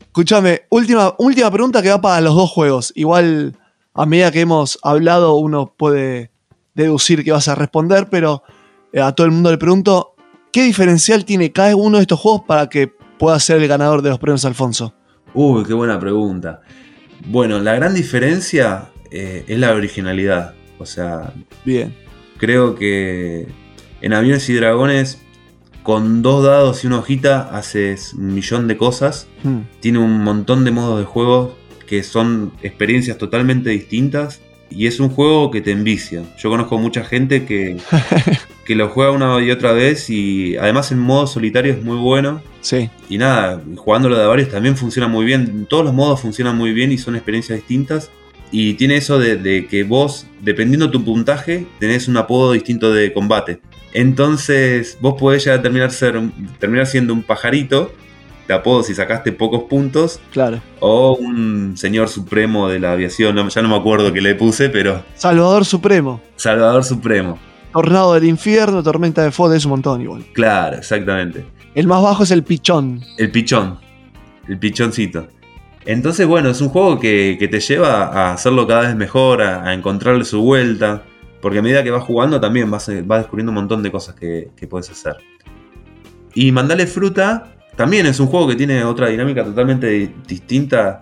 Escúchame, 0.00 0.62
última, 0.68 1.14
última 1.18 1.50
pregunta 1.50 1.82
que 1.82 1.88
va 1.88 2.00
para 2.00 2.20
los 2.20 2.34
dos 2.34 2.50
juegos. 2.50 2.92
Igual, 2.94 3.56
a 3.94 4.06
medida 4.06 4.30
que 4.30 4.40
hemos 4.40 4.78
hablado, 4.82 5.36
uno 5.36 5.74
puede 5.76 6.30
deducir 6.74 7.24
que 7.24 7.32
vas 7.32 7.48
a 7.48 7.54
responder, 7.54 8.08
pero 8.10 8.42
eh, 8.92 9.00
a 9.00 9.12
todo 9.12 9.26
el 9.26 9.32
mundo 9.32 9.50
le 9.50 9.58
pregunto, 9.58 10.14
¿qué 10.52 10.64
diferencial 10.64 11.24
tiene 11.24 11.52
cada 11.52 11.74
uno 11.76 11.96
de 11.96 12.02
estos 12.02 12.20
juegos 12.20 12.42
para 12.46 12.68
que 12.68 12.88
pueda 13.18 13.38
ser 13.40 13.62
el 13.62 13.68
ganador 13.68 14.02
de 14.02 14.10
los 14.10 14.18
premios 14.18 14.44
Alfonso? 14.44 14.94
Uy, 15.34 15.64
qué 15.64 15.72
buena 15.72 15.98
pregunta. 15.98 16.60
Bueno, 17.26 17.58
la 17.60 17.74
gran 17.74 17.94
diferencia 17.94 18.90
eh, 19.10 19.44
es 19.46 19.58
la 19.58 19.72
originalidad. 19.72 20.54
O 20.82 20.86
sea, 20.86 21.32
Bien, 21.64 21.94
creo 22.38 22.74
que 22.74 23.46
en 24.00 24.12
Aviones 24.12 24.48
y 24.48 24.54
Dragones, 24.54 25.20
con 25.82 26.22
dos 26.22 26.44
dados 26.44 26.84
y 26.84 26.86
una 26.88 26.98
hojita, 26.98 27.56
haces 27.56 28.14
un 28.14 28.34
millón 28.34 28.68
de 28.68 28.76
cosas. 28.76 29.26
Hmm, 29.42 29.60
Tiene 29.80 29.98
un 29.98 30.22
montón 30.22 30.64
de 30.64 30.70
modos 30.72 30.98
de 30.98 31.04
juego 31.04 31.56
que 31.86 32.02
son 32.02 32.52
experiencias 32.62 33.18
totalmente 33.18 33.70
distintas. 33.70 34.40
Y 34.74 34.86
es 34.86 35.00
un 35.00 35.10
juego 35.10 35.50
que 35.50 35.60
te 35.60 35.70
envicia. 35.70 36.22
Yo 36.38 36.48
conozco 36.48 36.78
mucha 36.78 37.04
gente 37.04 37.44
que, 37.44 37.76
que 38.64 38.74
lo 38.74 38.88
juega 38.88 39.10
una 39.10 39.38
y 39.44 39.50
otra 39.50 39.72
vez 39.72 40.08
y 40.08 40.56
además 40.56 40.90
en 40.92 40.98
modo 40.98 41.26
solitario 41.26 41.72
es 41.74 41.82
muy 41.82 41.98
bueno. 41.98 42.40
sí, 42.62 42.88
Y 43.10 43.18
nada, 43.18 43.60
jugándolo 43.76 44.18
de 44.18 44.24
varios 44.26 44.48
también 44.48 44.76
funciona 44.78 45.08
muy 45.08 45.26
bien. 45.26 45.66
Todos 45.68 45.84
los 45.84 45.92
modos 45.92 46.20
funcionan 46.20 46.56
muy 46.56 46.72
bien 46.72 46.90
y 46.90 46.96
son 46.96 47.16
experiencias 47.16 47.58
distintas. 47.58 48.10
Y 48.52 48.74
tiene 48.74 48.96
eso 48.96 49.18
de, 49.18 49.36
de 49.36 49.66
que 49.66 49.82
vos, 49.82 50.26
dependiendo 50.42 50.90
tu 50.90 51.02
puntaje, 51.04 51.66
tenés 51.80 52.06
un 52.06 52.16
apodo 52.18 52.52
distinto 52.52 52.92
de 52.92 53.12
combate. 53.12 53.60
Entonces, 53.94 54.98
vos 55.00 55.14
podés 55.18 55.44
ya 55.44 55.60
terminar, 55.62 55.90
ser, 55.90 56.20
terminar 56.58 56.86
siendo 56.86 57.14
un 57.14 57.22
pajarito 57.22 57.92
de 58.46 58.52
apodo 58.54 58.82
si 58.82 58.94
sacaste 58.94 59.32
pocos 59.32 59.62
puntos. 59.70 60.20
claro. 60.32 60.60
O 60.80 61.14
un 61.14 61.76
señor 61.78 62.08
supremo 62.08 62.68
de 62.68 62.78
la 62.80 62.92
aviación. 62.92 63.34
no- 63.34 63.48
ya 63.48 63.62
no 63.62 63.68
me 63.68 63.76
acuerdo 63.76 64.12
qué 64.12 64.20
le 64.20 64.34
puse, 64.34 64.68
pero 64.68 65.02
Salvador 65.14 65.64
Supremo, 65.64 66.20
Salvador 66.36 66.84
Supremo. 66.84 67.38
Tornado 67.72 68.12
del 68.14 68.24
Infierno, 68.24 68.82
Tormenta 68.82 69.22
de 69.22 69.30
Fuego, 69.30 69.54
es 69.54 69.64
un 69.64 69.70
montón 69.70 70.02
igual. 70.02 70.24
Claro, 70.34 70.76
exactamente. 70.76 71.46
El 71.74 71.86
más 71.86 72.02
bajo 72.02 72.24
es 72.24 72.30
el 72.32 72.42
Pichón. 72.42 73.00
El 73.16 73.30
pichón. 73.30 73.78
El 74.46 74.58
pichoncito. 74.58 75.26
Entonces, 75.84 76.26
bueno, 76.26 76.50
es 76.50 76.60
un 76.60 76.68
juego 76.68 76.98
que, 77.00 77.36
que 77.38 77.48
te 77.48 77.60
lleva 77.60 78.04
a 78.04 78.32
hacerlo 78.32 78.66
cada 78.66 78.82
vez 78.82 78.96
mejor, 78.96 79.42
a, 79.42 79.64
a 79.68 79.74
encontrarle 79.74 80.24
su 80.24 80.40
vuelta. 80.42 81.02
Porque 81.40 81.58
a 81.58 81.62
medida 81.62 81.82
que 81.82 81.90
vas 81.90 82.04
jugando 82.04 82.40
también 82.40 82.70
vas, 82.70 82.88
eh, 82.88 83.02
vas 83.04 83.20
descubriendo 83.20 83.50
un 83.50 83.56
montón 83.56 83.82
de 83.82 83.90
cosas 83.90 84.14
que, 84.14 84.50
que 84.56 84.68
puedes 84.68 84.88
hacer. 84.90 85.16
Y 86.34 86.52
Mandale 86.52 86.86
Fruta 86.86 87.52
también 87.76 88.06
es 88.06 88.20
un 88.20 88.28
juego 88.28 88.46
que 88.48 88.54
tiene 88.54 88.84
otra 88.84 89.08
dinámica 89.08 89.42
totalmente 89.44 89.88
di- 89.88 90.14
distinta 90.26 91.00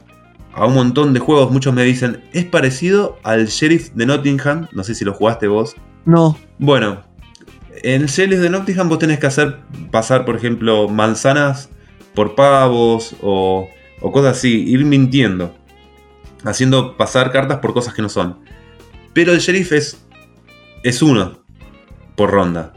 a 0.55 0.67
un 0.67 0.75
montón 0.75 1.13
de 1.13 1.21
juegos. 1.21 1.51
Muchos 1.53 1.75
me 1.75 1.85
dicen, 1.85 2.23
es 2.33 2.47
parecido 2.47 3.19
al 3.23 3.47
Sheriff 3.49 3.91
de 3.93 4.07
Nottingham. 4.07 4.67
No 4.73 4.83
sé 4.83 4.95
si 4.95 5.05
lo 5.05 5.13
jugaste 5.13 5.47
vos. 5.47 5.77
No, 6.07 6.39
Bueno, 6.59 7.03
en 7.83 8.01
el 8.03 8.09
Sheriff 8.09 8.41
de 8.41 8.49
Nottingham 8.49 8.89
vos 8.89 8.99
tenés 8.99 9.19
que 9.19 9.27
hacer 9.27 9.59
pasar, 9.91 10.25
por 10.25 10.37
ejemplo, 10.37 10.89
manzanas 10.89 11.69
por 12.15 12.35
pavos 12.35 13.15
o, 13.21 13.69
o 14.01 14.13
cosas 14.13 14.39
así, 14.39 14.65
ir 14.69 14.85
mintiendo, 14.85 15.55
haciendo 16.45 16.97
pasar 16.97 17.33
cartas 17.33 17.59
por 17.59 17.73
cosas 17.73 17.95
que 17.95 18.03
no 18.03 18.09
son. 18.09 18.39
Pero 19.13 19.33
el 19.33 19.41
sheriff 19.41 19.73
es, 19.73 20.05
es 20.83 21.03
uno 21.03 21.41
por 22.17 22.31
ronda. 22.31 22.73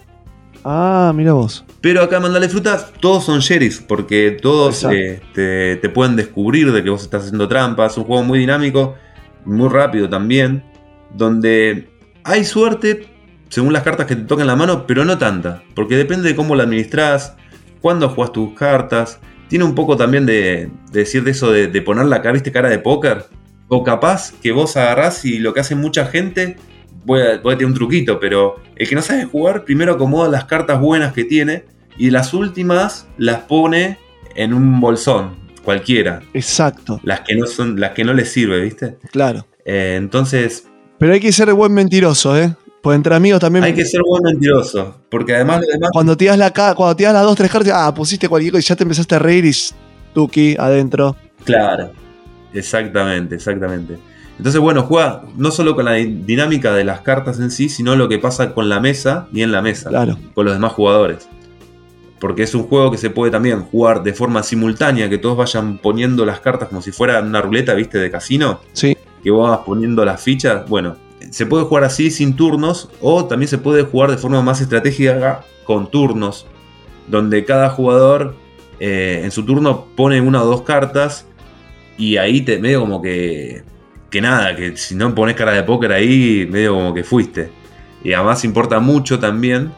Ah, 0.65 1.11
mira 1.15 1.33
vos. 1.33 1.65
Pero 1.81 2.01
acá 2.01 2.17
en 2.17 2.23
Mandale 2.23 2.47
Frutas 2.47 2.93
todos 3.01 3.25
son 3.25 3.39
sheriffs, 3.39 3.81
porque 3.85 4.37
todos 4.41 4.83
Exacto. 4.83 4.95
eh, 4.97 5.21
te, 5.33 5.75
te 5.77 5.89
pueden 5.89 6.15
descubrir 6.15 6.71
de 6.71 6.83
que 6.83 6.89
vos 6.89 7.03
estás 7.03 7.23
haciendo 7.23 7.47
trampas. 7.47 7.91
Es 7.93 7.97
un 7.97 8.05
juego 8.05 8.23
muy 8.23 8.39
dinámico, 8.39 8.95
muy 9.45 9.67
rápido 9.67 10.09
también, 10.09 10.63
donde 11.13 11.89
hay 12.23 12.45
suerte 12.45 13.09
según 13.53 13.71
las 13.71 13.83
cartas 13.83 14.07
que 14.07 14.15
te 14.15 14.23
tocan 14.23 14.47
la 14.47 14.55
mano, 14.55 14.87
pero 14.87 15.05
no 15.05 15.19
tanta, 15.19 15.61
porque 15.75 15.95
depende 15.95 16.29
de 16.29 16.35
cómo 16.35 16.55
la 16.55 16.63
administras, 16.63 17.35
cuándo 17.81 18.09
jugás 18.09 18.31
tus 18.31 18.55
cartas. 18.55 19.19
Tiene 19.53 19.65
un 19.65 19.75
poco 19.75 19.95
también 19.95 20.25
de, 20.25 20.67
de 20.91 20.99
decir 21.01 21.23
de 21.23 21.29
eso 21.29 21.51
de, 21.51 21.67
de 21.67 21.81
poner 21.83 22.07
la 22.07 22.23
cara, 22.23 22.33
¿viste? 22.33 22.51
cara 22.51 22.69
de 22.69 22.79
póker. 22.79 23.25
O 23.67 23.83
capaz 23.83 24.33
que 24.41 24.51
vos 24.51 24.75
agarrás 24.77 25.25
y 25.25 25.37
lo 25.37 25.53
que 25.53 25.59
hace 25.59 25.75
mucha 25.75 26.07
gente, 26.07 26.55
voy 27.05 27.21
a, 27.21 27.37
voy 27.37 27.53
a 27.53 27.57
tener 27.59 27.67
un 27.67 27.75
truquito, 27.75 28.19
pero 28.19 28.55
el 28.75 28.89
que 28.89 28.95
no 28.95 29.03
sabe 29.03 29.25
jugar, 29.25 29.63
primero 29.63 29.93
acomoda 29.93 30.27
las 30.27 30.45
cartas 30.45 30.81
buenas 30.81 31.13
que 31.13 31.23
tiene 31.23 31.65
y 31.99 32.09
las 32.09 32.33
últimas 32.33 33.07
las 33.19 33.41
pone 33.41 33.99
en 34.35 34.55
un 34.55 34.79
bolsón, 34.81 35.35
cualquiera. 35.63 36.23
Exacto, 36.33 36.99
Las 37.03 37.19
que 37.19 37.35
no 37.35 37.45
son, 37.45 37.79
las 37.79 37.91
que 37.91 38.03
no 38.03 38.15
les 38.15 38.31
sirve, 38.31 38.59
¿viste? 38.59 38.97
claro. 39.11 39.45
Eh, 39.65 39.97
entonces, 39.99 40.65
Pero 40.97 41.13
hay 41.13 41.19
que 41.19 41.31
ser 41.31 41.53
buen 41.53 41.75
mentiroso, 41.75 42.35
¿eh? 42.35 42.55
Pues 42.83 42.97
entre 42.97 43.15
amigos 43.15 43.39
también. 43.39 43.63
hay 43.63 43.73
que 43.73 43.85
ser 43.85 44.01
buen 44.05 44.21
mentiroso. 44.23 44.97
Porque 45.09 45.33
además 45.35 45.61
lo 45.61 45.67
demás. 45.67 45.89
Cuando 45.93 46.17
tiras 46.17 46.37
la 46.37 46.51
cuando 46.51 46.95
tiras 46.95 47.13
las 47.13 47.23
dos, 47.23 47.35
tres 47.37 47.49
cartas, 47.49 47.71
ah, 47.75 47.93
pusiste 47.95 48.27
cualquier 48.27 48.51
cosa 48.51 48.59
y 48.61 48.67
ya 48.67 48.75
te 48.75 48.83
empezaste 48.83 49.15
a 49.15 49.19
reír 49.19 49.45
y 49.45 49.53
Tuki 50.13 50.55
adentro. 50.59 51.15
Claro. 51.45 51.91
Exactamente, 52.53 53.35
exactamente. 53.35 53.97
Entonces, 54.37 54.59
bueno, 54.59 54.83
juega 54.83 55.23
no 55.37 55.49
solo 55.51 55.75
con 55.75 55.85
la 55.85 55.93
di- 55.93 56.21
dinámica 56.25 56.73
de 56.73 56.83
las 56.83 57.01
cartas 57.01 57.39
en 57.39 57.51
sí, 57.51 57.69
sino 57.69 57.95
lo 57.95 58.09
que 58.09 58.19
pasa 58.19 58.53
con 58.53 58.67
la 58.67 58.79
mesa 58.79 59.27
y 59.31 59.41
en 59.43 59.51
la 59.51 59.61
mesa. 59.61 59.89
Claro. 59.89 60.17
Con 60.33 60.45
los 60.45 60.53
demás 60.53 60.73
jugadores. 60.73 61.27
Porque 62.19 62.43
es 62.43 62.53
un 62.55 62.63
juego 62.63 62.89
que 62.91 62.97
se 62.97 63.09
puede 63.09 63.31
también 63.31 63.61
jugar 63.63 64.03
de 64.03 64.13
forma 64.13 64.43
simultánea, 64.43 65.09
que 65.09 65.17
todos 65.17 65.37
vayan 65.37 65.77
poniendo 65.77 66.25
las 66.25 66.39
cartas 66.41 66.69
como 66.69 66.81
si 66.81 66.91
fuera 66.91 67.19
una 67.21 67.41
ruleta, 67.41 67.73
viste, 67.73 67.97
de 67.97 68.11
casino. 68.11 68.59
Sí. 68.73 68.97
que 69.23 69.31
vos 69.31 69.49
vas 69.49 69.59
poniendo 69.65 70.03
las 70.03 70.21
fichas. 70.21 70.67
Bueno, 70.67 70.95
se 71.33 71.47
puede 71.47 71.63
jugar 71.63 71.83
así 71.83 72.11
sin 72.11 72.35
turnos 72.35 72.89
o 73.01 73.25
también 73.25 73.49
se 73.49 73.57
puede 73.57 73.81
jugar 73.81 74.11
de 74.11 74.17
forma 74.17 74.43
más 74.43 74.61
estratégica 74.61 75.43
con 75.63 75.89
turnos, 75.89 76.45
donde 77.07 77.43
cada 77.43 77.71
jugador 77.71 78.35
eh, 78.79 79.21
en 79.23 79.31
su 79.31 79.43
turno 79.43 79.87
pone 79.95 80.21
una 80.21 80.43
o 80.43 80.45
dos 80.45 80.61
cartas 80.61 81.25
y 81.97 82.17
ahí 82.17 82.41
te 82.41 82.59
medio 82.59 82.81
como 82.81 83.01
que 83.01 83.63
que 84.11 84.21
nada, 84.21 84.55
que 84.55 84.77
si 84.77 84.93
no 84.93 85.15
pones 85.15 85.35
cara 85.35 85.53
de 85.53 85.63
póker 85.63 85.91
ahí, 85.91 86.47
medio 86.47 86.75
como 86.75 86.93
que 86.93 87.03
fuiste. 87.03 87.49
Y 88.03 88.13
además 88.13 88.45
importa 88.45 88.79
mucho 88.79 89.17
también 89.17 89.71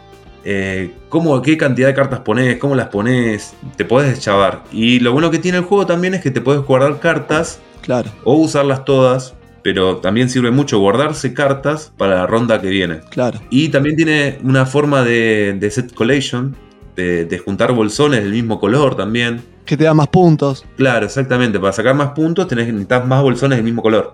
eh, 0.43 0.91
cómo, 1.07 1.41
qué 1.41 1.57
cantidad 1.57 1.87
de 1.87 1.93
cartas 1.93 2.19
pones, 2.19 2.57
cómo 2.57 2.75
las 2.75 2.89
pones, 2.89 3.53
te 3.77 3.85
podés 3.85 4.09
deschavar. 4.09 4.65
Y 4.73 4.99
lo 4.99 5.13
bueno 5.13 5.31
que 5.31 5.39
tiene 5.39 5.59
el 5.59 5.63
juego 5.63 5.85
también 5.85 6.15
es 6.15 6.21
que 6.21 6.31
te 6.31 6.41
puedes 6.41 6.63
guardar 6.63 6.99
cartas 6.99 7.61
Claro, 7.85 8.09
o 8.23 8.33
usarlas 8.33 8.83
todas, 8.83 9.34
pero 9.65 9.97
también 9.97 10.29
sirve 10.29 10.51
mucho 10.51 10.77
guardarse 10.77 11.33
cartas 11.33 11.91
para 11.97 12.17
la 12.17 12.27
ronda 12.27 12.61
que 12.61 12.67
viene. 12.67 12.99
claro. 13.09 13.41
Y 13.49 13.69
también 13.69 13.95
tiene 13.95 14.37
una 14.43 14.67
forma 14.67 15.01
de, 15.01 15.57
de 15.59 15.71
set 15.71 15.91
collation, 15.91 16.55
de, 16.95 17.25
de 17.25 17.39
juntar 17.39 17.71
bolsones 17.73 18.21
del 18.21 18.31
mismo 18.31 18.59
color 18.59 18.95
también. 18.95 19.41
Que 19.65 19.75
te 19.75 19.85
da 19.85 19.95
más 19.95 20.09
puntos. 20.09 20.63
Claro, 20.77 21.07
exactamente, 21.07 21.59
para 21.59 21.73
sacar 21.73 21.95
más 21.95 22.11
puntos 22.11 22.47
tenés, 22.47 22.67
necesitas 22.67 23.07
más 23.07 23.23
bolsones 23.23 23.57
del 23.57 23.65
mismo 23.65 23.81
color. 23.81 24.13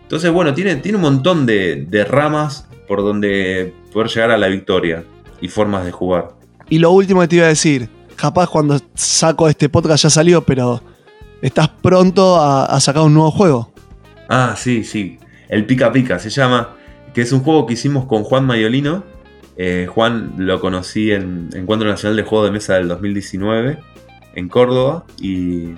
Entonces, 0.00 0.32
bueno, 0.32 0.54
tiene, 0.54 0.76
tiene 0.76 0.96
un 0.96 1.02
montón 1.02 1.44
de, 1.44 1.84
de 1.86 2.02
ramas 2.06 2.66
por 2.88 3.02
donde 3.02 3.74
poder 3.92 4.08
llegar 4.08 4.30
a 4.30 4.38
la 4.38 4.48
victoria 4.48 5.04
y 5.42 5.48
formas 5.48 5.84
de 5.84 5.92
jugar. 5.92 6.30
Y 6.70 6.78
lo 6.78 6.90
último 6.92 7.20
que 7.20 7.28
te 7.28 7.36
iba 7.36 7.44
a 7.44 7.48
decir, 7.48 7.90
capaz 8.16 8.48
cuando 8.48 8.80
saco 8.94 9.46
este 9.46 9.68
podcast 9.68 10.04
ya 10.04 10.08
salió, 10.08 10.40
pero 10.40 10.82
estás 11.42 11.68
pronto 11.68 12.36
a, 12.36 12.64
a 12.64 12.80
sacar 12.80 13.02
un 13.02 13.12
nuevo 13.12 13.30
juego. 13.30 13.69
Ah, 14.30 14.54
sí, 14.56 14.84
sí. 14.84 15.18
El 15.48 15.66
Pica 15.66 15.92
Pica 15.92 16.18
se 16.20 16.30
llama. 16.30 16.76
Que 17.12 17.22
es 17.22 17.32
un 17.32 17.40
juego 17.40 17.66
que 17.66 17.74
hicimos 17.74 18.06
con 18.06 18.22
Juan 18.22 18.46
Mayolino. 18.46 19.04
Eh, 19.56 19.88
Juan 19.92 20.34
lo 20.38 20.60
conocí 20.60 21.10
en 21.10 21.50
Encuentro 21.52 21.88
Nacional 21.88 22.16
de 22.16 22.22
Juego 22.22 22.44
de 22.44 22.52
Mesa 22.52 22.76
del 22.76 22.86
2019. 22.86 23.80
En 24.36 24.48
Córdoba. 24.48 25.04
Y. 25.20 25.74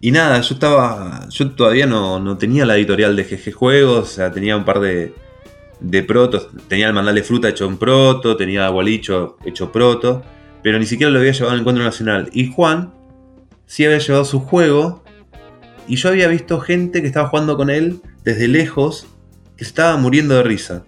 Y 0.00 0.10
nada, 0.10 0.40
yo 0.40 0.54
estaba. 0.54 1.28
Yo 1.30 1.52
todavía 1.52 1.86
no, 1.86 2.18
no 2.18 2.36
tenía 2.38 2.66
la 2.66 2.76
editorial 2.76 3.14
de 3.14 3.22
GG 3.22 3.52
Juegos. 3.52 3.98
O 3.98 4.12
sea, 4.12 4.32
tenía 4.32 4.56
un 4.56 4.64
par 4.64 4.80
de. 4.80 5.14
De 5.78 6.02
protos. 6.02 6.48
Tenía 6.66 6.88
el 6.88 6.92
mandal 6.92 7.14
de 7.14 7.22
fruta 7.22 7.48
hecho 7.48 7.66
en 7.66 7.76
proto. 7.76 8.36
Tenía 8.36 8.68
bolicho 8.70 9.36
hecho 9.44 9.70
proto. 9.70 10.24
Pero 10.64 10.80
ni 10.80 10.86
siquiera 10.86 11.12
lo 11.12 11.20
había 11.20 11.30
llevado 11.30 11.52
al 11.52 11.60
Encuentro 11.60 11.84
Nacional. 11.84 12.30
Y 12.32 12.50
Juan. 12.50 12.92
Sí 13.64 13.84
había 13.84 13.98
llevado 13.98 14.24
su 14.24 14.40
juego 14.40 15.03
y 15.86 15.96
yo 15.96 16.08
había 16.08 16.28
visto 16.28 16.60
gente 16.60 17.00
que 17.00 17.06
estaba 17.06 17.28
jugando 17.28 17.56
con 17.56 17.70
él 17.70 18.00
desde 18.24 18.48
lejos 18.48 19.06
que 19.56 19.64
estaba 19.64 19.96
muriendo 19.96 20.34
de 20.34 20.42
risa. 20.42 20.84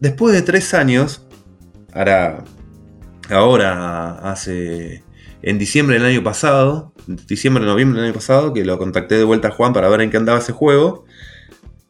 Después 0.00 0.34
de 0.34 0.42
tres 0.42 0.72
años, 0.74 1.26
ahora, 1.92 2.44
ahora 3.28 4.30
hace 4.30 5.04
en 5.42 5.58
diciembre 5.58 5.98
del 5.98 6.06
año 6.06 6.22
pasado, 6.22 6.92
diciembre, 7.06 7.64
noviembre 7.64 8.00
del 8.00 8.10
año 8.10 8.14
pasado, 8.14 8.52
que 8.52 8.64
lo 8.64 8.78
contacté 8.78 9.16
de 9.16 9.24
vuelta 9.24 9.48
a 9.48 9.50
Juan 9.52 9.72
para 9.72 9.88
ver 9.88 10.00
en 10.00 10.10
qué 10.10 10.16
andaba 10.16 10.38
ese 10.38 10.52
juego, 10.52 11.04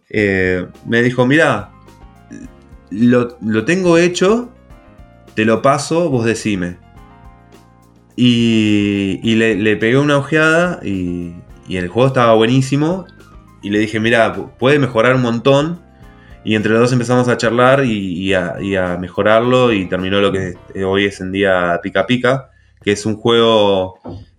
eh, 0.09 0.67
me 0.87 1.03
dijo, 1.03 1.27
mira, 1.27 1.73
lo, 2.91 3.39
lo 3.41 3.65
tengo 3.65 3.97
hecho, 3.97 4.53
te 5.35 5.45
lo 5.45 5.63
paso, 5.63 6.11
vos 6.11 6.25
decime. 6.25 6.79
Y, 8.17 9.21
y 9.23 9.37
le, 9.37 9.55
le 9.55 9.77
pegué 9.77 9.99
una 9.99 10.19
ojeada 10.19 10.81
y, 10.85 11.35
y 11.69 11.77
el 11.77 11.89
juego 11.89 12.09
estaba 12.09 12.35
buenísimo. 12.35 13.07
Y 13.63 13.71
le 13.71 13.79
dije, 13.79 14.01
mira, 14.01 14.35
pu- 14.35 14.51
puede 14.59 14.79
mejorar 14.79 15.15
un 15.15 15.23
montón. 15.23 15.81
Y 16.45 16.55
entre 16.55 16.73
los 16.73 16.81
dos 16.81 16.93
empezamos 16.93 17.29
a 17.29 17.37
charlar 17.37 17.85
y, 17.85 17.93
y 18.15 18.33
a, 18.35 18.57
y 18.61 18.75
a 18.77 18.97
mejorarlo. 18.97 19.73
Y 19.73 19.87
terminó 19.89 20.21
lo 20.21 20.33
que 20.33 20.55
hoy 20.85 21.05
es 21.05 21.21
en 21.21 21.33
día 21.33 21.79
Pica 21.83 22.07
Pica, 22.07 22.51
que 22.83 22.93
es 22.93 23.05
un 23.07 23.17
juego 23.17 23.99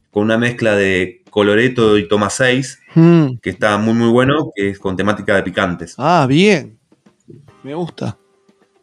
con 0.09 0.23
una 0.23 0.37
mezcla 0.37 0.75
de 0.75 1.23
Coloreto 1.29 1.97
y 1.97 2.07
Toma 2.07 2.29
6, 2.29 2.79
Hmm. 2.95 3.37
que 3.41 3.49
está 3.51 3.77
muy 3.77 3.93
muy 3.93 4.09
bueno, 4.09 4.51
que 4.53 4.71
es 4.71 4.79
con 4.79 4.97
temática 4.97 5.35
de 5.35 5.43
picantes. 5.43 5.95
Ah, 5.97 6.25
bien. 6.27 6.77
Me 7.63 7.73
gusta. 7.73 8.17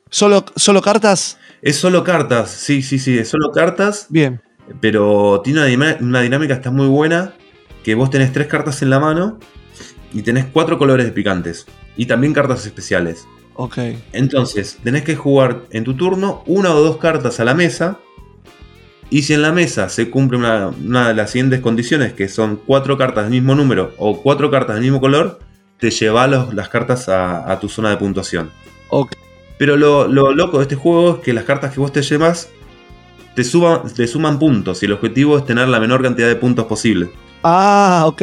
¿Solo, 0.08 0.44
¿Solo 0.56 0.80
cartas? 0.80 1.36
Es 1.60 1.76
solo 1.76 2.02
cartas, 2.04 2.50
sí, 2.50 2.80
sí, 2.80 2.98
sí, 2.98 3.18
es 3.18 3.28
solo 3.28 3.50
cartas. 3.50 4.06
Bien. 4.08 4.40
pero 4.80 5.40
tiene 5.44 5.74
una, 5.74 5.96
una 6.00 6.20
dinámica 6.22 6.54
está 6.54 6.70
muy 6.70 6.86
buena 6.86 7.34
que 7.88 7.94
vos 7.94 8.10
tenés 8.10 8.34
tres 8.34 8.48
cartas 8.48 8.82
en 8.82 8.90
la 8.90 9.00
mano 9.00 9.38
y 10.12 10.20
tenés 10.20 10.44
cuatro 10.44 10.76
colores 10.76 11.06
de 11.06 11.12
picantes 11.12 11.64
y 11.96 12.04
también 12.04 12.34
cartas 12.34 12.66
especiales. 12.66 13.26
Ok. 13.54 13.78
Entonces, 14.12 14.76
tenés 14.84 15.04
que 15.04 15.16
jugar 15.16 15.62
en 15.70 15.84
tu 15.84 15.94
turno 15.94 16.42
una 16.44 16.74
o 16.74 16.80
dos 16.82 16.98
cartas 16.98 17.40
a 17.40 17.46
la 17.46 17.54
mesa 17.54 17.98
y 19.08 19.22
si 19.22 19.32
en 19.32 19.40
la 19.40 19.52
mesa 19.52 19.88
se 19.88 20.10
cumple 20.10 20.36
una, 20.36 20.66
una 20.68 21.08
de 21.08 21.14
las 21.14 21.30
siguientes 21.30 21.60
condiciones 21.60 22.12
que 22.12 22.28
son 22.28 22.60
cuatro 22.66 22.98
cartas 22.98 23.24
del 23.24 23.30
mismo 23.32 23.54
número 23.54 23.94
o 23.96 24.20
cuatro 24.20 24.50
cartas 24.50 24.74
del 24.76 24.84
mismo 24.84 25.00
color, 25.00 25.38
te 25.80 25.90
llevas 25.90 26.28
los- 26.28 26.52
las 26.52 26.68
cartas 26.68 27.08
a, 27.08 27.50
a 27.50 27.58
tu 27.58 27.70
zona 27.70 27.88
de 27.88 27.96
puntuación. 27.96 28.50
Ok. 28.90 29.12
Pero 29.56 29.78
lo, 29.78 30.06
lo 30.08 30.34
loco 30.34 30.58
de 30.58 30.64
este 30.64 30.76
juego 30.76 31.14
es 31.16 31.20
que 31.22 31.32
las 31.32 31.44
cartas 31.44 31.72
que 31.72 31.80
vos 31.80 31.90
te 31.90 32.02
llevas 32.02 32.50
te, 33.34 33.42
te 33.96 34.06
suman 34.06 34.38
puntos 34.38 34.82
y 34.82 34.86
el 34.86 34.92
objetivo 34.92 35.38
es 35.38 35.46
tener 35.46 35.68
la 35.68 35.80
menor 35.80 36.02
cantidad 36.02 36.28
de 36.28 36.36
puntos 36.36 36.66
posible. 36.66 37.08
Ah, 37.42 38.04
ok. 38.06 38.22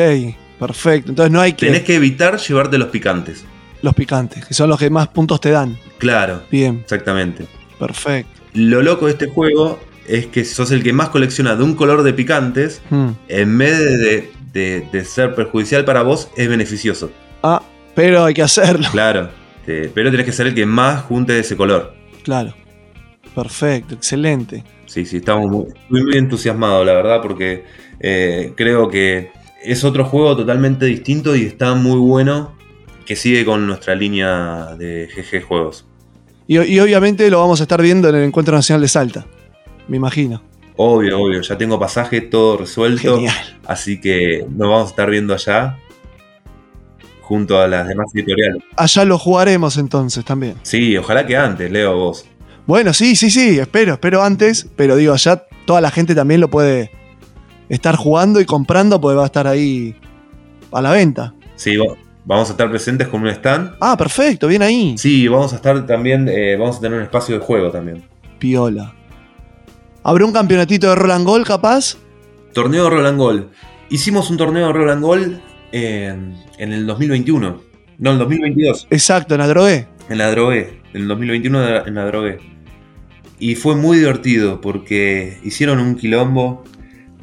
Perfecto. 0.60 1.10
Entonces 1.12 1.32
no 1.32 1.42
hay 1.42 1.54
que. 1.54 1.66
Tenés 1.68 1.84
que 1.84 1.96
evitar 1.96 2.38
llevarte 2.38 2.78
los 2.78 2.88
picantes. 2.90 3.46
Los 3.82 3.94
picantes, 3.94 4.46
que 4.46 4.54
son 4.54 4.70
los 4.70 4.80
que 4.80 4.90
más 4.90 5.08
puntos 5.10 5.40
te 5.42 5.52
dan. 5.52 5.78
Claro, 5.98 6.42
Bien. 6.50 6.80
exactamente. 6.84 7.46
Perfecto. 7.78 8.32
Lo 8.54 8.82
loco 8.82 9.06
de 9.06 9.12
este 9.12 9.28
juego 9.28 9.80
es 10.08 10.28
que 10.28 10.46
si 10.46 10.56
sos 10.56 10.72
el 10.72 10.82
que 10.82 10.94
más 10.94 11.10
colecciona 11.10 11.56
de 11.56 11.64
un 11.64 11.76
color 11.76 12.04
de 12.04 12.14
picantes, 12.14 12.82
Hmm. 12.90 13.10
en 13.28 13.58
vez 13.58 13.78
de, 13.80 14.32
de- 14.54 14.88
de 14.92 15.06
ser 15.06 15.36
perjudicial 15.36 15.84
para 15.86 16.02
vos, 16.04 16.30
es 16.38 16.48
beneficioso. 16.48 17.12
Ah, 17.44 17.62
pero 17.94 18.24
hay 18.24 18.34
que 18.34 18.42
hacerlo. 18.42 18.88
Claro. 18.92 19.30
Te- 19.66 19.90
pero 19.90 20.10
tenés 20.10 20.26
que 20.26 20.32
ser 20.32 20.48
el 20.48 20.56
que 20.56 20.66
más 20.66 21.02
junte 21.04 21.34
de 21.34 21.40
ese 21.42 21.58
color. 21.58 21.94
Claro. 22.24 22.54
Perfecto, 23.34 23.96
excelente. 23.96 24.64
Sí, 24.86 25.06
sí, 25.06 25.18
estamos 25.18 25.48
muy, 25.50 25.66
muy 25.90 26.18
entusiasmados, 26.18 26.86
la 26.86 26.94
verdad, 26.94 27.22
porque 27.22 27.66
eh, 28.00 28.54
creo 28.56 28.90
que 28.90 29.32
es 29.64 29.84
otro 29.84 30.06
juego 30.06 30.36
totalmente 30.38 30.86
distinto 30.86 31.36
y 31.36 31.46
está 31.46 31.74
muy 31.74 31.98
bueno 31.98 32.56
que 33.06 33.16
sigue 33.16 33.46
con 33.46 33.68
nuestra 33.68 33.96
línea 33.96 34.76
de 34.78 35.08
GG 35.08 35.44
Juegos. 35.44 35.86
Y, 36.48 36.60
y 36.60 36.80
obviamente 36.80 37.30
lo 37.30 37.40
vamos 37.40 37.60
a 37.60 37.64
estar 37.64 37.82
viendo 37.82 38.10
en 38.10 38.16
el 38.16 38.24
Encuentro 38.24 38.56
Nacional 38.56 38.82
de 38.82 38.88
Salta. 38.88 39.26
Me 39.88 39.98
imagino. 39.98 40.42
Obvio, 40.78 41.22
obvio, 41.22 41.42
ya 41.42 41.58
tengo 41.58 41.80
pasaje, 41.80 42.22
todo 42.22 42.58
resuelto. 42.58 43.16
Genial. 43.16 43.60
Así 43.66 44.00
que 44.02 44.46
nos 44.50 44.70
vamos 44.70 44.88
a 44.88 44.90
estar 44.90 45.10
viendo 45.10 45.34
allá. 45.34 45.78
Junto 47.22 47.60
a 47.60 47.68
las 47.68 47.88
demás 47.88 48.08
editoriales. 48.14 48.62
Allá 48.76 49.06
lo 49.06 49.18
jugaremos 49.18 49.78
entonces 49.78 50.24
también. 50.24 50.56
Sí, 50.62 50.96
ojalá 50.96 51.26
que 51.26 51.36
antes, 51.36 51.72
Leo, 51.72 51.96
vos. 51.96 52.26
Bueno, 52.68 52.94
sí, 52.94 53.16
sí, 53.16 53.32
sí, 53.32 53.58
espero, 53.58 53.94
espero 53.94 54.24
antes, 54.24 54.68
pero 54.76 54.96
digo, 54.96 55.14
allá 55.14 55.44
toda 55.66 55.82
la 55.82 55.92
gente 55.92 56.14
también 56.14 56.42
lo 56.42 56.50
puede 56.50 56.92
estar 57.70 57.96
jugando 57.96 58.40
y 58.40 58.46
comprando 58.46 59.00
porque 59.02 59.16
va 59.16 59.24
a 59.24 59.28
estar 59.28 59.48
ahí 59.48 59.96
a 60.72 60.82
la 60.82 60.92
venta. 60.92 61.34
Sí, 61.56 61.76
va- 61.78 61.96
vamos 62.26 62.50
a 62.50 62.52
estar 62.52 62.70
presentes 62.70 63.08
con 63.08 63.22
un 63.22 63.28
stand. 63.30 63.76
Ah, 63.82 63.96
perfecto, 63.98 64.48
bien 64.48 64.62
ahí. 64.62 64.96
Sí, 64.98 65.28
vamos 65.28 65.54
a 65.54 65.58
estar 65.58 65.86
también, 65.86 66.28
eh, 66.30 66.56
vamos 66.58 66.78
a 66.78 66.82
tener 66.82 66.98
un 66.98 67.04
espacio 67.04 67.38
de 67.40 67.46
juego 67.46 67.72
también. 67.72 68.04
Piola. 68.40 68.94
¿Habrá 70.04 70.26
un 70.26 70.32
campeonatito 70.34 70.90
de 70.90 70.96
Roland 70.96 71.26
Gol 71.26 71.44
capaz? 71.46 71.98
Torneo 72.54 72.84
de 72.86 72.90
Roland 72.90 73.18
Gol. 73.18 73.50
Hicimos 73.90 74.30
un 74.30 74.38
torneo 74.38 74.68
de 74.68 74.74
Roland 74.74 75.02
Gol 75.04 75.42
en, 75.72 76.36
en 76.58 76.74
el 76.74 76.86
2021. 76.86 77.62
No, 77.98 78.10
en 78.10 78.14
el 78.14 78.20
2022. 78.20 78.88
Exacto, 78.92 79.36
en 79.36 79.40
la 79.42 79.48
drogué. 79.48 79.88
En 80.10 80.18
la 80.20 80.30
Drogué. 80.30 80.82
En 80.94 81.02
el 81.04 81.08
2021 81.08 81.86
en 81.88 81.96
la 81.96 82.06
Drogué. 82.06 82.38
Y 83.40 83.56
fue 83.56 83.76
muy 83.76 83.98
divertido 83.98 84.62
porque 84.62 85.40
hicieron 85.44 85.80
un 85.80 85.96
quilombo 85.96 86.64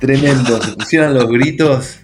tremendo. 0.02 0.60
Se 0.60 0.72
pusieron 0.72 1.14
los 1.14 1.28
gritos. 1.28 2.00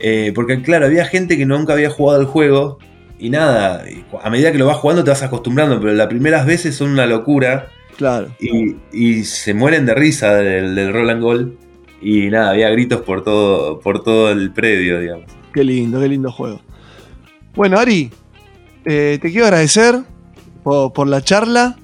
eh, 0.00 0.32
porque 0.34 0.60
claro, 0.62 0.86
había 0.86 1.04
gente 1.04 1.36
que 1.36 1.46
nunca 1.46 1.74
había 1.74 1.90
jugado 1.90 2.20
el 2.20 2.26
juego. 2.26 2.78
Y 3.18 3.28
nada, 3.30 3.84
a 4.22 4.30
medida 4.30 4.50
que 4.50 4.58
lo 4.58 4.66
vas 4.66 4.78
jugando 4.78 5.04
te 5.04 5.10
vas 5.10 5.22
acostumbrando. 5.22 5.78
Pero 5.80 5.92
las 5.92 6.06
primeras 6.08 6.46
veces 6.46 6.74
son 6.74 6.90
una 6.90 7.06
locura. 7.06 7.68
Claro. 7.96 8.34
Y, 8.40 8.76
y 8.92 9.24
se 9.24 9.52
mueren 9.54 9.84
de 9.86 9.94
risa 9.94 10.34
del, 10.36 10.74
del 10.74 10.92
Roland 10.92 11.22
Gol. 11.22 11.58
Y 12.02 12.28
nada, 12.30 12.50
había 12.52 12.70
gritos 12.70 13.02
por 13.02 13.22
todo, 13.22 13.78
por 13.80 14.02
todo 14.02 14.30
el 14.32 14.50
predio, 14.52 14.98
digamos. 15.00 15.26
Qué 15.52 15.62
lindo, 15.62 16.00
qué 16.00 16.08
lindo 16.08 16.32
juego. 16.32 16.62
Bueno, 17.54 17.78
Ari, 17.78 18.10
eh, 18.86 19.18
te 19.20 19.30
quiero 19.30 19.44
agradecer 19.46 19.96
por, 20.62 20.94
por 20.94 21.06
la 21.08 21.20
charla 21.22 21.76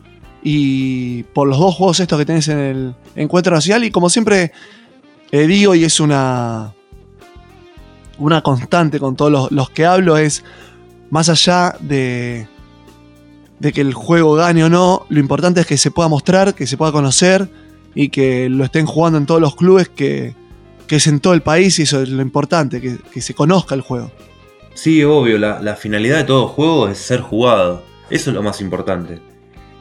y 0.43 1.25
por 1.35 1.49
los 1.49 1.59
dos 1.59 1.75
juegos 1.75 2.01
estos 2.01 2.19
que 2.19 2.25
tenés 2.25 2.49
en 2.49 2.59
el 2.59 2.95
Encuentro 3.15 3.55
Nacional. 3.55 3.85
Y 3.85 3.91
como 3.91 4.09
siempre 4.09 4.53
eh, 5.33 5.47
digo, 5.47 5.75
y 5.75 5.85
es 5.85 6.01
una, 6.01 6.75
una 8.19 8.43
constante 8.43 8.99
con 8.99 9.17
todos 9.17 9.31
los, 9.31 9.53
los 9.53 9.71
que 9.71 9.87
hablo, 9.87 10.17
es 10.17 10.45
más 11.11 11.29
allá 11.29 11.77
de, 11.81 12.47
de 13.59 13.73
que 13.73 13.81
el 13.81 13.95
juego 13.95 14.35
gane 14.35 14.65
o 14.65 14.69
no, 14.69 15.07
lo 15.09 15.21
importante 15.21 15.61
es 15.61 15.67
que 15.67 15.77
se 15.77 15.91
pueda 15.91 16.09
mostrar, 16.09 16.55
que 16.55 16.67
se 16.67 16.77
pueda 16.77 16.93
conocer 16.93 17.49
y 17.95 18.09
que 18.11 18.49
lo 18.49 18.65
estén 18.65 18.87
jugando 18.87 19.19
en 19.19 19.27
todos 19.27 19.41
los 19.41 19.57
clubes 19.57 19.89
que, 19.89 20.35
que 20.87 20.97
es 20.97 21.07
en 21.07 21.21
todo 21.21 21.35
el 21.35 21.43
país 21.43 21.79
y 21.79 21.83
eso 21.83 22.03
es 22.03 22.09
lo 22.09 22.23
importante, 22.23 22.81
que, 22.81 22.99
que 23.13 23.21
se 23.21 23.35
conozca 23.35 23.75
el 23.75 23.81
juego. 23.81 24.11
Sí, 24.75 25.03
obvio, 25.05 25.39
la, 25.39 25.61
la 25.63 25.75
finalidad 25.75 26.19
de 26.19 26.25
todo 26.25 26.49
juego 26.49 26.89
es 26.89 26.99
ser 26.99 27.21
jugado. 27.21 27.83
Eso 28.11 28.31
es 28.31 28.35
lo 28.35 28.43
más 28.43 28.61
importante. 28.61 29.21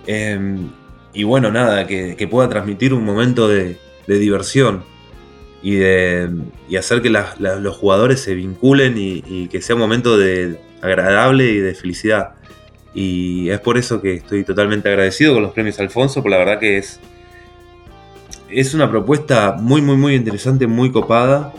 Eh, 0.08 0.58
y 1.14 1.24
bueno, 1.24 1.52
nada, 1.52 1.86
que, 1.86 2.16
que 2.16 2.28
pueda 2.28 2.48
transmitir 2.48 2.94
un 2.94 3.04
momento 3.04 3.48
de, 3.48 3.78
de 4.08 4.20
diversión 4.20 4.84
y, 5.66 5.78
de, 5.78 6.30
y 6.70 6.76
hacer 6.76 7.02
que 7.02 7.10
los 7.10 7.76
jugadores 7.78 8.22
se 8.22 8.36
vinculen 8.36 8.94
y, 9.00 9.48
que 9.48 9.64
sea 9.64 9.74
un 9.74 9.82
momento 9.82 10.16
de 10.16 10.60
agradable 10.80 11.50
y 11.50 11.58
de 11.58 11.74
felicidad. 11.74 12.36
Y 12.94 13.50
es 13.50 13.60
por 13.62 13.76
eso 13.80 14.00
que 14.00 14.14
estoy 14.14 14.44
totalmente 14.44 14.90
agradecido 14.90 15.34
con 15.34 15.42
los 15.42 15.54
premios 15.54 15.80
Alfonso, 15.80 16.22
por 16.22 16.30
la 16.30 16.38
verdad 16.38 16.60
que 16.60 16.78
es, 16.78 17.00
es 18.48 18.76
una 18.76 18.92
propuesta 18.92 19.58
muy, 19.60 19.82
muy, 19.82 19.98
muy 19.98 20.14
interesante, 20.14 20.68
muy 20.68 20.92
copada 20.92 21.52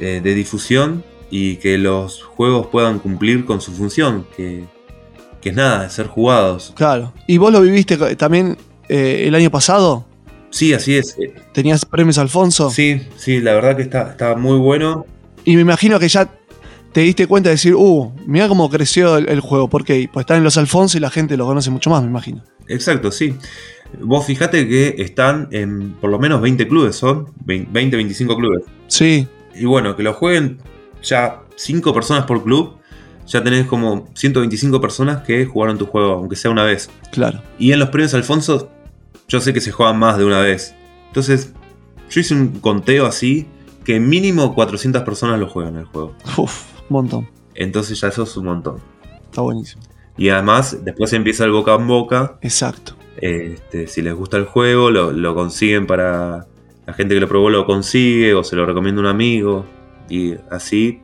eh, 0.00 0.20
de 0.20 0.34
difusión 0.34 1.04
y 1.30 1.54
que 1.58 1.78
los 1.78 2.20
juegos 2.20 2.66
puedan 2.66 2.98
cumplir 2.98 3.44
con 3.44 3.60
su 3.60 3.70
función, 3.70 4.26
que, 4.36 4.64
que 5.40 5.50
es 5.50 5.54
nada, 5.54 5.88
ser 5.88 6.08
jugados. 6.08 6.72
Claro. 6.74 7.12
¿Y 7.28 7.38
vos 7.38 7.52
lo 7.52 7.60
viviste 7.60 7.96
también 8.16 8.56
eh, 8.88 9.22
el 9.28 9.36
año 9.36 9.52
pasado? 9.52 10.04
Sí, 10.52 10.72
así 10.74 10.96
es. 10.96 11.16
Eh, 11.18 11.34
¿Tenías 11.52 11.84
premios 11.84 12.18
Alfonso? 12.18 12.70
Sí, 12.70 13.02
sí, 13.16 13.40
la 13.40 13.54
verdad 13.54 13.74
que 13.76 13.82
está, 13.82 14.10
está 14.10 14.36
muy 14.36 14.58
bueno. 14.58 15.04
Y 15.44 15.56
me 15.56 15.62
imagino 15.62 15.98
que 15.98 16.08
ya 16.08 16.30
te 16.92 17.00
diste 17.00 17.26
cuenta 17.26 17.48
de 17.48 17.54
decir, 17.54 17.74
uh, 17.74 18.12
mira 18.26 18.46
cómo 18.48 18.70
creció 18.70 19.16
el, 19.16 19.28
el 19.28 19.40
juego. 19.40 19.68
¿Por 19.68 19.84
qué? 19.84 20.08
Pues 20.12 20.24
están 20.24 20.36
en 20.36 20.44
los 20.44 20.58
Alfonso 20.58 20.98
y 20.98 21.00
la 21.00 21.10
gente 21.10 21.36
lo 21.36 21.46
conoce 21.46 21.70
mucho 21.70 21.90
más, 21.90 22.02
me 22.02 22.08
imagino. 22.08 22.44
Exacto, 22.68 23.10
sí. 23.10 23.34
Vos 24.00 24.24
fijate 24.26 24.68
que 24.68 24.94
están 24.98 25.48
en 25.52 25.92
por 25.94 26.10
lo 26.10 26.18
menos 26.18 26.40
20 26.40 26.68
clubes, 26.68 26.96
son 26.96 27.32
20, 27.44 27.96
25 27.96 28.36
clubes. 28.36 28.62
Sí, 28.86 29.26
Y 29.54 29.64
bueno, 29.64 29.96
que 29.96 30.02
lo 30.02 30.14
jueguen 30.14 30.58
ya 31.02 31.42
5 31.56 31.92
personas 31.92 32.24
por 32.24 32.42
club, 32.44 32.76
ya 33.26 33.42
tenés 33.42 33.66
como 33.66 34.08
125 34.14 34.80
personas 34.80 35.22
que 35.24 35.44
jugaron 35.44 35.76
tu 35.78 35.86
juego, 35.86 36.12
aunque 36.12 36.36
sea 36.36 36.50
una 36.50 36.64
vez. 36.64 36.88
claro. 37.10 37.42
Y 37.58 37.72
en 37.72 37.78
los 37.80 37.88
premios 37.90 38.14
Alfonso, 38.14 38.70
yo 39.32 39.40
sé 39.40 39.54
que 39.54 39.62
se 39.62 39.72
juegan 39.72 39.98
más 39.98 40.18
de 40.18 40.26
una 40.26 40.40
vez. 40.40 40.74
Entonces, 41.06 41.54
yo 42.10 42.20
hice 42.20 42.34
un 42.34 42.60
conteo 42.60 43.06
así, 43.06 43.46
que 43.82 43.98
mínimo 43.98 44.54
400 44.54 45.02
personas 45.04 45.40
lo 45.40 45.48
juegan 45.48 45.76
el 45.76 45.86
juego. 45.86 46.14
Uf, 46.36 46.64
un 46.82 46.86
montón. 46.90 47.28
Entonces 47.54 47.98
ya 47.98 48.08
eso 48.08 48.24
es 48.24 48.36
un 48.36 48.44
montón. 48.44 48.76
Está 49.24 49.40
buenísimo. 49.40 49.82
Y 50.18 50.28
además, 50.28 50.76
después 50.84 51.14
empieza 51.14 51.46
el 51.46 51.50
boca 51.50 51.74
en 51.74 51.86
boca. 51.86 52.38
Exacto. 52.42 52.94
Este, 53.16 53.86
si 53.86 54.02
les 54.02 54.14
gusta 54.14 54.36
el 54.36 54.44
juego, 54.44 54.90
lo, 54.90 55.12
lo 55.12 55.34
consiguen 55.34 55.86
para. 55.86 56.46
La 56.84 56.92
gente 56.92 57.14
que 57.14 57.20
lo 57.20 57.28
probó 57.28 57.48
lo 57.48 57.64
consigue 57.64 58.34
o 58.34 58.44
se 58.44 58.54
lo 58.54 58.66
recomienda 58.66 59.00
un 59.00 59.06
amigo. 59.06 59.64
Y 60.10 60.34
así 60.50 61.00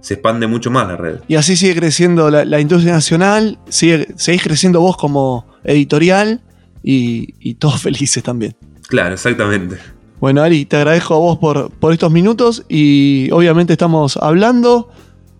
se 0.00 0.14
expande 0.14 0.46
mucho 0.46 0.70
más 0.70 0.86
la 0.86 0.96
red. 0.96 1.20
Y 1.28 1.36
así 1.36 1.56
sigue 1.56 1.76
creciendo 1.76 2.30
la, 2.30 2.44
la 2.44 2.60
industria 2.60 2.92
nacional, 2.92 3.58
sigue, 3.70 4.08
seguís 4.16 4.42
creciendo 4.42 4.80
vos 4.80 4.98
como 4.98 5.46
editorial 5.64 6.42
y, 6.82 7.34
y 7.40 7.54
todos 7.54 7.80
felices 7.82 8.22
también. 8.22 8.54
Claro, 8.88 9.14
exactamente. 9.14 9.78
Bueno, 10.20 10.42
Ari, 10.42 10.66
te 10.66 10.76
agradezco 10.76 11.14
a 11.14 11.18
vos 11.18 11.38
por, 11.38 11.70
por 11.70 11.92
estos 11.92 12.10
minutos 12.12 12.64
y 12.68 13.30
obviamente 13.32 13.72
estamos 13.72 14.18
hablando. 14.18 14.90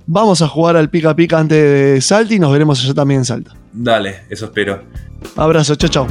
Vamos 0.07 0.41
a 0.43 0.49
jugar 0.49 0.77
al 0.77 0.89
pica 0.89 1.15
pica 1.15 1.39
antes 1.39 1.59
de 1.63 2.01
Salta 2.01 2.35
y 2.35 2.39
nos 2.39 2.51
veremos 2.51 2.83
allá 2.83 2.95
también 2.95 3.21
en 3.21 3.25
Salta. 3.27 3.55
Dale, 3.73 4.23
eso 4.31 4.47
espero. 4.47 4.83
Abrazo, 5.37 5.77
chao, 5.77 5.91
chao. 5.91 6.07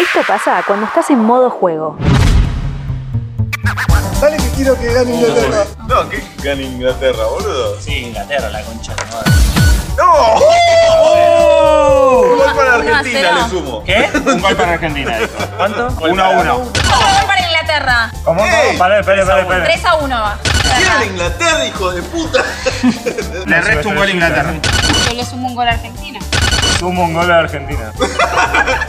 Esto 0.00 0.20
pasa 0.26 0.62
cuando 0.66 0.86
estás 0.86 1.10
en 1.10 1.20
modo 1.20 1.50
juego. 1.50 1.96
Dale 4.20 4.36
que 4.36 4.48
quiero 4.50 4.76
que 4.78 4.92
gane 4.92 5.14
Inglaterra. 5.14 5.64
No, 5.86 6.08
que 6.08 6.22
gane 6.42 6.62
Inglaterra, 6.64 7.24
boludo. 7.24 7.80
Sí, 7.80 8.06
Inglaterra, 8.06 8.50
la 8.50 8.62
concha 8.62 8.92
de 8.94 9.04
madre. 9.06 9.30
¡No! 9.96 10.34
Un 12.22 12.38
gol 12.38 12.52
para 12.56 12.74
Argentina, 12.74 13.32
le 13.32 13.50
sumo. 13.50 13.84
¿Qué? 13.84 14.10
Un 14.14 14.40
gol 14.40 14.56
para 14.56 14.72
Argentina, 14.72 15.18
dijo. 15.18 15.32
¿Cuánto? 15.56 15.88
Uno 16.00 16.24
a 16.24 16.28
uno. 16.30 16.58
Gol 16.58 16.72
para 17.26 17.46
Inglaterra. 17.46 18.12
¿Cómo? 18.24 18.44
¡Ey! 18.44 18.70
Espera, 18.72 19.00
espera, 19.00 19.22
espera, 19.22 19.40
espera. 19.40 19.64
3 19.64 19.84
a 19.84 19.94
1 19.94 20.20
va. 20.20 20.38
¡Quieren 20.76 21.10
Inglaterra, 21.10 21.66
hijo 21.66 21.90
de 21.92 22.02
puta! 22.02 22.44
Le 23.46 23.60
resto 23.60 23.88
un 23.88 23.96
gol 23.96 24.08
a 24.08 24.10
Inglaterra. 24.10 24.54
Yo 25.06 25.14
le 25.14 25.24
sumo 25.24 25.48
un 25.48 25.54
gol 25.54 25.68
a 25.68 25.70
Argentina. 25.72 26.18
Sumo 26.78 27.04
un 27.04 27.14
gol 27.14 27.30
a 27.30 27.38
Argentina. 27.38 27.92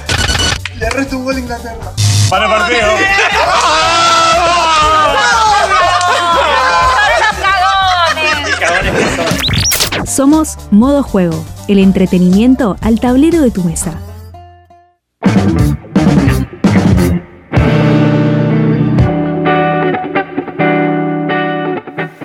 Le 0.75 0.89
resto 0.89 1.17
un 1.17 1.25
gol 1.25 1.35
a 1.35 1.39
Inglaterra. 1.39 1.91
Para 2.29 2.45
el 2.45 2.51
partido. 2.51 2.87
Somos 10.05 10.57
Modo 10.71 11.03
Juego, 11.03 11.45
el 11.67 11.79
entretenimiento 11.79 12.75
al 12.81 12.99
tablero 12.99 13.41
de 13.41 13.51
tu 13.51 13.63
mesa. 13.63 13.99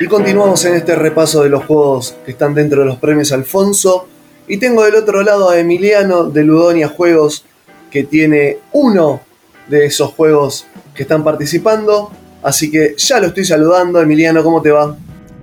Y 0.00 0.06
continuamos 0.06 0.64
en 0.64 0.74
este 0.74 0.96
repaso 0.96 1.42
de 1.42 1.48
los 1.48 1.64
juegos 1.64 2.16
que 2.24 2.32
están 2.32 2.52
dentro 2.52 2.80
de 2.80 2.86
los 2.86 2.96
premios 2.96 3.32
Alfonso. 3.32 4.06
Y 4.46 4.58
tengo 4.58 4.84
del 4.84 4.96
otro 4.96 5.22
lado 5.22 5.50
a 5.50 5.58
Emiliano 5.58 6.24
de 6.24 6.42
Ludonia 6.44 6.88
Juegos, 6.88 7.44
que 7.90 8.04
tiene 8.04 8.58
uno 8.72 9.20
de 9.68 9.86
esos 9.86 10.12
juegos 10.12 10.66
que 10.94 11.04
están 11.04 11.24
participando. 11.24 12.10
Así 12.42 12.70
que 12.70 12.94
ya 12.98 13.20
lo 13.20 13.28
estoy 13.28 13.44
saludando. 13.44 14.00
Emiliano, 14.00 14.42
¿cómo 14.42 14.60
te 14.60 14.72
va? 14.72 14.96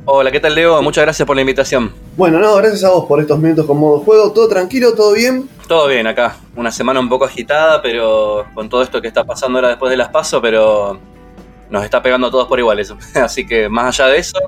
Hola, 0.05 0.31
¿qué 0.31 0.39
tal 0.39 0.55
Leo? 0.55 0.81
Muchas 0.81 1.03
gracias 1.03 1.25
por 1.25 1.35
la 1.35 1.41
invitación. 1.41 1.91
Bueno, 2.17 2.39
no, 2.39 2.55
gracias 2.55 2.83
a 2.83 2.89
vos 2.89 3.05
por 3.05 3.19
estos 3.21 3.37
minutos 3.39 3.65
con 3.65 3.77
modo 3.77 3.99
juego. 3.99 4.31
¿Todo 4.31 4.47
tranquilo? 4.47 4.93
¿Todo 4.93 5.13
bien? 5.13 5.47
Todo 5.67 5.87
bien 5.87 6.07
acá. 6.07 6.35
Una 6.55 6.71
semana 6.71 6.99
un 6.99 7.07
poco 7.07 7.25
agitada, 7.25 7.81
pero 7.81 8.45
con 8.55 8.67
todo 8.67 8.81
esto 8.81 9.01
que 9.01 9.07
está 9.07 9.23
pasando 9.23 9.59
ahora 9.59 9.69
después 9.69 9.91
de 9.91 9.97
las 9.97 10.09
paso, 10.09 10.41
pero 10.41 10.99
nos 11.69 11.83
está 11.83 12.01
pegando 12.01 12.27
a 12.27 12.31
todos 12.31 12.47
por 12.47 12.59
igual 12.59 12.79
eso. 12.79 12.97
Así 13.15 13.45
que 13.45 13.69
más 13.69 13.99
allá 13.99 14.11
de 14.11 14.17
eso, 14.19 14.39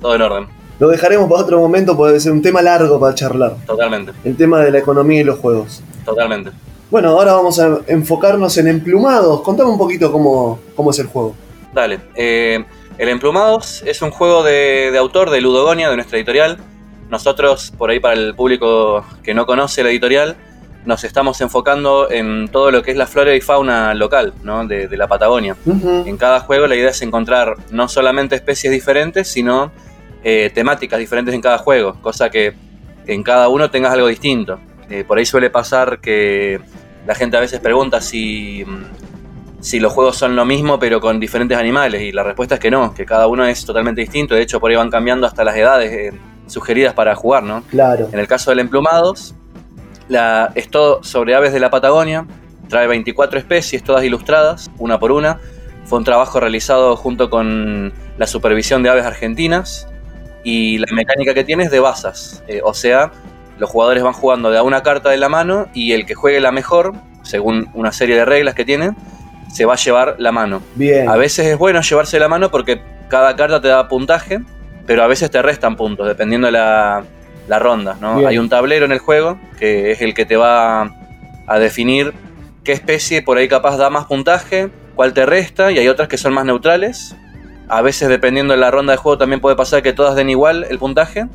todo 0.00 0.14
en 0.14 0.22
orden, 0.22 0.46
Lo 0.78 0.88
dejaremos 0.88 1.28
para 1.28 1.42
otro 1.42 1.58
momento, 1.58 1.96
puede 1.96 2.20
ser 2.20 2.32
un 2.32 2.42
tema 2.42 2.60
largo 2.60 3.00
para 3.00 3.14
charlar. 3.14 3.56
totalmente, 3.66 4.12
El 4.24 4.36
tema 4.36 4.60
de 4.60 4.70
la 4.70 4.78
economía 4.78 5.20
y 5.22 5.24
los 5.24 5.38
juegos. 5.38 5.82
totalmente. 6.04 6.50
Bueno, 6.90 7.08
ahora 7.08 7.32
vamos 7.32 7.58
a 7.58 7.78
enfocarnos 7.86 8.58
en 8.58 8.68
emplumados. 8.68 9.40
Contame 9.40 9.70
un 9.70 9.78
poquito 9.78 10.12
cómo, 10.12 10.58
cómo 10.76 10.90
es 10.90 10.98
el 10.98 11.06
juego. 11.06 11.34
Dale. 11.72 11.98
eh, 12.14 12.62
el 12.98 13.08
Emplumados 13.08 13.82
es 13.86 14.02
un 14.02 14.10
juego 14.10 14.42
de, 14.42 14.90
de 14.90 14.98
autor 14.98 15.30
de 15.30 15.40
Ludogonia, 15.40 15.90
de 15.90 15.96
nuestra 15.96 16.18
editorial. 16.18 16.58
Nosotros, 17.10 17.72
por 17.76 17.90
ahí 17.90 18.00
para 18.00 18.14
el 18.14 18.34
público 18.34 19.04
que 19.22 19.34
no 19.34 19.46
conoce 19.46 19.82
la 19.82 19.90
editorial, 19.90 20.36
nos 20.84 21.04
estamos 21.04 21.40
enfocando 21.40 22.10
en 22.10 22.48
todo 22.48 22.70
lo 22.70 22.82
que 22.82 22.90
es 22.90 22.96
la 22.96 23.06
flora 23.06 23.34
y 23.34 23.40
fauna 23.40 23.94
local, 23.94 24.34
¿no? 24.42 24.66
de, 24.66 24.88
de 24.88 24.96
la 24.96 25.06
Patagonia. 25.06 25.56
En 25.66 26.16
cada 26.16 26.40
juego 26.40 26.66
la 26.66 26.74
idea 26.74 26.90
es 26.90 27.02
encontrar 27.02 27.54
no 27.70 27.88
solamente 27.88 28.34
especies 28.34 28.72
diferentes, 28.72 29.28
sino 29.28 29.70
eh, 30.24 30.50
temáticas 30.54 30.98
diferentes 30.98 31.34
en 31.34 31.40
cada 31.40 31.58
juego, 31.58 32.00
cosa 32.00 32.30
que 32.30 32.54
en 33.06 33.22
cada 33.22 33.48
uno 33.48 33.70
tengas 33.70 33.92
algo 33.92 34.08
distinto. 34.08 34.58
Eh, 34.90 35.04
por 35.04 35.18
ahí 35.18 35.26
suele 35.26 35.50
pasar 35.50 36.00
que 36.00 36.60
la 37.06 37.14
gente 37.14 37.36
a 37.36 37.40
veces 37.40 37.60
pregunta 37.60 38.00
si, 38.00 38.64
mm, 38.66 38.82
si 39.62 39.78
los 39.78 39.92
juegos 39.92 40.16
son 40.16 40.34
lo 40.34 40.44
mismo 40.44 40.78
pero 40.78 41.00
con 41.00 41.20
diferentes 41.20 41.56
animales 41.56 42.02
y 42.02 42.12
la 42.12 42.24
respuesta 42.24 42.56
es 42.56 42.60
que 42.60 42.70
no, 42.70 42.92
que 42.92 43.06
cada 43.06 43.28
uno 43.28 43.46
es 43.46 43.64
totalmente 43.64 44.00
distinto, 44.00 44.34
de 44.34 44.42
hecho 44.42 44.60
por 44.60 44.70
ahí 44.70 44.76
van 44.76 44.90
cambiando 44.90 45.26
hasta 45.26 45.44
las 45.44 45.56
edades 45.56 45.92
eh, 45.92 46.18
sugeridas 46.46 46.94
para 46.94 47.14
jugar, 47.14 47.44
¿no? 47.44 47.62
Claro. 47.70 48.08
En 48.12 48.18
el 48.18 48.26
caso 48.26 48.50
del 48.50 48.58
Emplumados, 48.58 49.34
la, 50.08 50.50
es 50.56 50.68
todo 50.68 51.02
sobre 51.04 51.36
aves 51.36 51.52
de 51.52 51.60
la 51.60 51.70
Patagonia, 51.70 52.26
trae 52.68 52.88
24 52.88 53.38
especies, 53.38 53.84
todas 53.84 54.04
ilustradas, 54.04 54.70
una 54.78 54.98
por 54.98 55.12
una. 55.12 55.38
Fue 55.84 55.98
un 55.98 56.04
trabajo 56.04 56.40
realizado 56.40 56.96
junto 56.96 57.30
con 57.30 57.92
la 58.18 58.26
supervisión 58.26 58.82
de 58.82 58.90
aves 58.90 59.04
argentinas 59.04 59.86
y 60.42 60.78
la 60.78 60.86
mecánica 60.92 61.34
que 61.34 61.44
tiene 61.44 61.64
es 61.64 61.70
de 61.70 61.78
basas, 61.78 62.42
eh, 62.48 62.60
o 62.64 62.74
sea, 62.74 63.12
los 63.58 63.70
jugadores 63.70 64.02
van 64.02 64.12
jugando 64.12 64.50
de 64.50 64.58
a 64.58 64.64
una 64.64 64.82
carta 64.82 65.10
de 65.10 65.18
la 65.18 65.28
mano 65.28 65.68
y 65.72 65.92
el 65.92 66.04
que 66.04 66.14
juegue 66.14 66.40
la 66.40 66.50
mejor, 66.50 66.94
según 67.22 67.68
una 67.74 67.92
serie 67.92 68.16
de 68.16 68.24
reglas 68.24 68.54
que 68.54 68.64
tiene, 68.64 68.92
se 69.52 69.64
va 69.64 69.74
a 69.74 69.76
llevar 69.76 70.16
la 70.18 70.32
mano. 70.32 70.62
Bien. 70.74 71.08
A 71.08 71.16
veces 71.16 71.46
es 71.46 71.58
bueno 71.58 71.80
llevarse 71.82 72.18
la 72.18 72.28
mano 72.28 72.50
porque 72.50 72.80
cada 73.08 73.36
carta 73.36 73.60
te 73.60 73.68
da 73.68 73.86
puntaje, 73.88 74.40
pero 74.86 75.02
a 75.02 75.06
veces 75.06 75.30
te 75.30 75.40
restan 75.42 75.76
puntos, 75.76 76.06
dependiendo 76.06 76.46
de 76.46 76.52
la, 76.52 77.04
la 77.46 77.58
ronda. 77.58 77.96
¿no? 78.00 78.16
Bien. 78.16 78.28
Hay 78.28 78.38
un 78.38 78.48
tablero 78.48 78.86
en 78.86 78.92
el 78.92 78.98
juego 78.98 79.38
que 79.58 79.92
es 79.92 80.00
el 80.00 80.14
que 80.14 80.24
te 80.24 80.36
va 80.36 80.90
a 81.46 81.58
definir 81.58 82.14
qué 82.64 82.72
especie 82.72 83.22
por 83.22 83.38
ahí 83.38 83.48
capaz 83.48 83.76
da 83.76 83.90
más 83.90 84.06
puntaje, 84.06 84.70
cuál 84.94 85.12
te 85.12 85.26
resta, 85.26 85.70
y 85.70 85.78
hay 85.78 85.88
otras 85.88 86.08
que 86.08 86.16
son 86.16 86.32
más 86.32 86.44
neutrales. 86.44 87.14
A 87.68 87.82
veces, 87.82 88.08
dependiendo 88.08 88.54
de 88.54 88.60
la 88.60 88.70
ronda 88.70 88.92
de 88.92 88.96
juego, 88.96 89.18
también 89.18 89.40
puede 89.40 89.56
pasar 89.56 89.82
que 89.82 89.92
todas 89.92 90.14
den 90.14 90.30
igual 90.30 90.66
el 90.68 90.78
puntaje. 90.78 91.26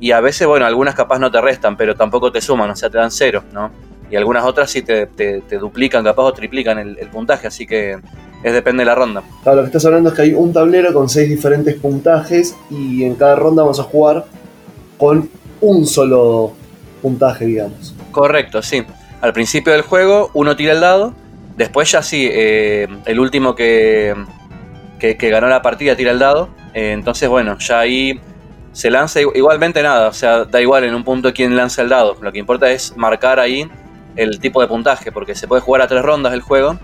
Y 0.00 0.12
a 0.12 0.20
veces, 0.20 0.46
bueno, 0.46 0.66
algunas 0.66 0.94
capaz 0.94 1.18
no 1.18 1.30
te 1.30 1.40
restan, 1.40 1.76
pero 1.76 1.94
tampoco 1.94 2.30
te 2.32 2.40
suman, 2.40 2.70
o 2.70 2.76
sea, 2.76 2.90
te 2.90 2.98
dan 2.98 3.10
cero, 3.10 3.42
¿no? 3.52 3.70
Y 4.10 4.16
algunas 4.16 4.44
otras 4.44 4.70
sí 4.70 4.82
te, 4.82 5.06
te- 5.06 5.40
te 5.42 5.58
duplican, 5.58 6.04
capaz 6.04 6.22
o 6.24 6.32
triplican 6.32 6.78
el, 6.78 6.98
el 6.98 7.08
puntaje, 7.08 7.46
así 7.46 7.66
que 7.66 7.98
es 8.42 8.52
depende 8.52 8.82
de 8.82 8.86
la 8.86 8.94
ronda. 8.94 9.22
Claro, 9.42 9.56
lo 9.58 9.62
que 9.62 9.68
estás 9.68 9.84
hablando 9.86 10.10
es 10.10 10.14
que 10.14 10.22
hay 10.22 10.34
un 10.34 10.52
tablero 10.52 10.92
con 10.92 11.08
seis 11.08 11.28
diferentes 11.28 11.74
puntajes 11.76 12.54
y 12.70 13.04
en 13.04 13.14
cada 13.14 13.34
ronda 13.36 13.62
vamos 13.62 13.80
a 13.80 13.84
jugar 13.84 14.26
con 14.98 15.28
un 15.60 15.86
solo 15.86 16.52
puntaje, 17.00 17.46
digamos. 17.46 17.94
Correcto, 18.12 18.60
sí. 18.62 18.82
Al 19.20 19.32
principio 19.32 19.72
del 19.72 19.82
juego 19.82 20.30
uno 20.34 20.54
tira 20.56 20.72
el 20.72 20.80
dado, 20.80 21.14
después 21.56 21.90
ya 21.90 22.02
sí, 22.02 22.28
eh, 22.30 22.86
el 23.06 23.18
último 23.18 23.54
que, 23.54 24.14
que, 24.98 25.16
que 25.16 25.30
ganó 25.30 25.48
la 25.48 25.62
partida 25.62 25.96
tira 25.96 26.10
el 26.10 26.18
dado, 26.18 26.50
eh, 26.74 26.92
entonces 26.92 27.28
bueno, 27.28 27.56
ya 27.58 27.80
ahí 27.80 28.20
se 28.72 28.90
lanza 28.90 29.20
igu- 29.22 29.32
igualmente 29.34 29.82
nada, 29.82 30.08
o 30.08 30.12
sea, 30.12 30.44
da 30.44 30.60
igual 30.60 30.84
en 30.84 30.94
un 30.94 31.04
punto 31.04 31.32
quién 31.32 31.56
lanza 31.56 31.80
el 31.80 31.88
dado, 31.88 32.16
lo 32.20 32.30
que 32.32 32.38
importa 32.38 32.70
es 32.70 32.94
marcar 32.96 33.40
ahí 33.40 33.66
el 34.16 34.38
tipo 34.40 34.60
de 34.60 34.68
puntaje, 34.68 35.12
porque 35.12 35.34
se 35.34 35.48
puede 35.48 35.62
jugar 35.62 35.82
a 35.82 35.86
tres 35.86 36.02
rondas 36.02 36.32
el 36.32 36.40
juego, 36.40 36.78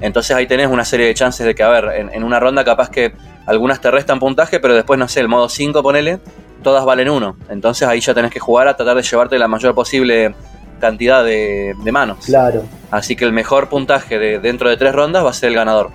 entonces 0.00 0.36
ahí 0.36 0.46
tenés 0.46 0.68
una 0.68 0.84
serie 0.84 1.06
de 1.06 1.14
chances 1.14 1.44
de 1.44 1.54
que, 1.54 1.62
a 1.62 1.68
ver, 1.68 1.84
en, 1.96 2.12
en 2.12 2.24
una 2.24 2.38
ronda 2.38 2.64
capaz 2.64 2.90
que 2.90 3.12
algunas 3.46 3.80
te 3.80 3.90
restan 3.90 4.18
puntaje, 4.18 4.60
pero 4.60 4.74
después, 4.74 4.98
no 4.98 5.08
sé, 5.08 5.20
el 5.20 5.28
modo 5.28 5.48
5 5.48 5.82
ponele, 5.82 6.20
todas 6.62 6.84
valen 6.84 7.08
uno, 7.08 7.36
entonces 7.48 7.86
ahí 7.88 8.00
ya 8.00 8.14
tenés 8.14 8.30
que 8.30 8.40
jugar 8.40 8.68
a 8.68 8.76
tratar 8.76 8.96
de 8.96 9.02
llevarte 9.02 9.38
la 9.38 9.48
mayor 9.48 9.74
posible 9.74 10.34
cantidad 10.80 11.24
de, 11.24 11.74
de 11.82 11.92
manos. 11.92 12.24
Claro. 12.26 12.64
Así 12.90 13.16
que 13.16 13.24
el 13.24 13.32
mejor 13.32 13.68
puntaje 13.68 14.18
de 14.18 14.38
dentro 14.38 14.68
de 14.70 14.76
tres 14.76 14.94
rondas 14.94 15.24
va 15.24 15.30
a 15.30 15.32
ser 15.32 15.50
el 15.50 15.56
ganador. 15.56 15.90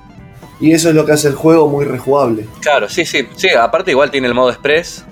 Y 0.59 0.71
eso 0.71 0.89
es 0.89 0.95
lo 0.95 1.05
que 1.05 1.13
hace 1.13 1.27
el 1.27 1.35
juego 1.35 1.67
muy 1.67 1.85
rejugable. 1.85 2.45
Claro, 2.61 2.87
sí, 2.87 3.05
sí. 3.05 3.27
Sí, 3.35 3.49
aparte 3.49 3.91
igual 3.91 4.11
tiene 4.11 4.27
el 4.27 4.33
modo 4.33 4.49
express, 4.49 5.03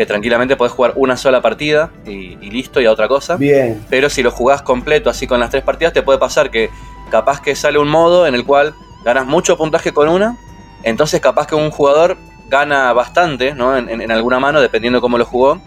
que 0.00 0.06
tranquilamente 0.06 0.56
podés 0.56 0.72
jugar 0.72 0.94
una 0.96 1.14
sola 1.18 1.42
partida 1.42 1.90
y, 2.06 2.38
y 2.40 2.50
listo 2.50 2.80
y 2.80 2.86
a 2.86 2.90
otra 2.90 3.06
cosa. 3.06 3.36
Bien. 3.36 3.84
Pero 3.90 4.08
si 4.08 4.22
lo 4.22 4.30
jugás 4.30 4.62
completo 4.62 5.10
así 5.10 5.26
con 5.26 5.38
las 5.40 5.50
tres 5.50 5.62
partidas, 5.62 5.92
te 5.92 6.00
puede 6.00 6.18
pasar 6.18 6.50
que 6.50 6.70
capaz 7.10 7.42
que 7.42 7.54
sale 7.54 7.78
un 7.78 7.88
modo 7.90 8.26
en 8.26 8.34
el 8.34 8.46
cual 8.46 8.72
ganas 9.04 9.26
mucho 9.26 9.58
puntaje 9.58 9.92
con 9.92 10.08
una, 10.08 10.38
entonces 10.84 11.20
capaz 11.20 11.46
que 11.46 11.54
un 11.54 11.70
jugador 11.70 12.16
gana 12.48 12.94
bastante, 12.94 13.52
¿no? 13.54 13.76
En, 13.76 13.90
en- 13.90 14.00
en 14.00 14.10
alguna 14.10 14.40
mano, 14.40 14.62
dependiendo 14.62 15.02
cómo 15.02 15.18
lo 15.18 15.26
jugó, 15.26 15.60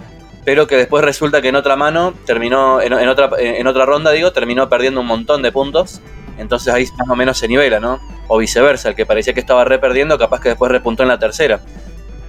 pero 0.44 0.66
que 0.66 0.78
después 0.78 1.06
resulta 1.06 1.40
que 1.40 1.50
en 1.50 1.56
otra 1.56 1.76
mano 1.76 2.16
terminó, 2.26 2.82
en, 2.82 2.92
en 2.92 3.08
otra, 3.10 3.30
en 3.38 3.68
otra 3.68 3.86
ronda, 3.86 4.10
digo, 4.10 4.32
terminó 4.34 4.68
perdiendo 4.68 5.00
un 5.02 5.06
montón 5.06 5.44
de 5.44 5.52
puntos, 5.52 6.02
entonces 6.40 6.74
ahí 6.74 6.88
más 6.98 7.08
o 7.08 7.16
menos 7.16 7.38
se 7.38 7.48
nivela, 7.48 7.80
¿no? 7.80 8.00
O 8.28 8.40
viceversa, 8.40 8.90
el 8.90 8.96
que 8.96 9.06
parecía 9.06 9.36
que 9.36 9.42
estaba 9.42 9.64
re 9.64 9.78
perdiendo, 9.78 10.18
capaz 10.18 10.40
que 10.42 10.50
después 10.50 10.72
repuntó 10.72 11.04
en 11.04 11.10
la 11.10 11.20
tercera. 11.20 11.60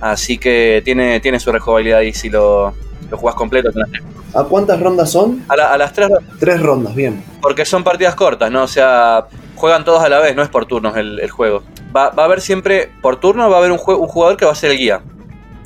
Así 0.05 0.37
que 0.37 0.83
tiene, 0.85 1.19
tiene 1.21 1.41
su 1.41 1.51
rejugabilidad 1.51 2.01
ahí 2.01 2.13
si 2.13 2.29
lo, 2.29 2.75
lo 3.11 3.17
jugás 3.17 3.35
completo 3.37 3.71
tres. 3.73 4.03
¿A 4.35 4.45
cuántas 4.45 4.79
rondas 4.79 5.11
son? 5.11 5.43
A, 5.49 5.57
la- 5.57 5.73
a 5.73 5.79
las 5.79 5.95
tres 5.95 6.11
rondas. 6.11 6.35
Tres 6.39 6.61
rondas, 6.61 6.95
bien. 6.95 7.25
Porque 7.41 7.65
son 7.65 7.83
partidas 7.85 8.15
cortas, 8.15 8.51
¿no? 8.51 8.65
O 8.65 8.69
sea, 8.69 9.25
juegan 9.55 9.83
todos 9.83 10.03
a 10.05 10.11
la 10.11 10.19
vez, 10.19 10.37
no 10.37 10.43
es 10.43 10.51
por 10.51 10.67
turnos 10.67 10.95
el, 10.99 11.21
el 11.21 11.31
juego. 11.31 11.63
Va, 11.97 12.11
va 12.11 12.25
a 12.25 12.27
haber 12.27 12.43
siempre, 12.43 12.91
por 13.01 13.19
turno, 13.19 13.49
va 13.49 13.57
a 13.57 13.59
haber 13.61 13.73
un, 13.73 13.79
un 13.87 14.07
jugador 14.09 14.37
que 14.37 14.45
va 14.45 14.53
a 14.53 14.57
ser 14.57 14.73
el 14.73 14.77
guía. 14.79 15.01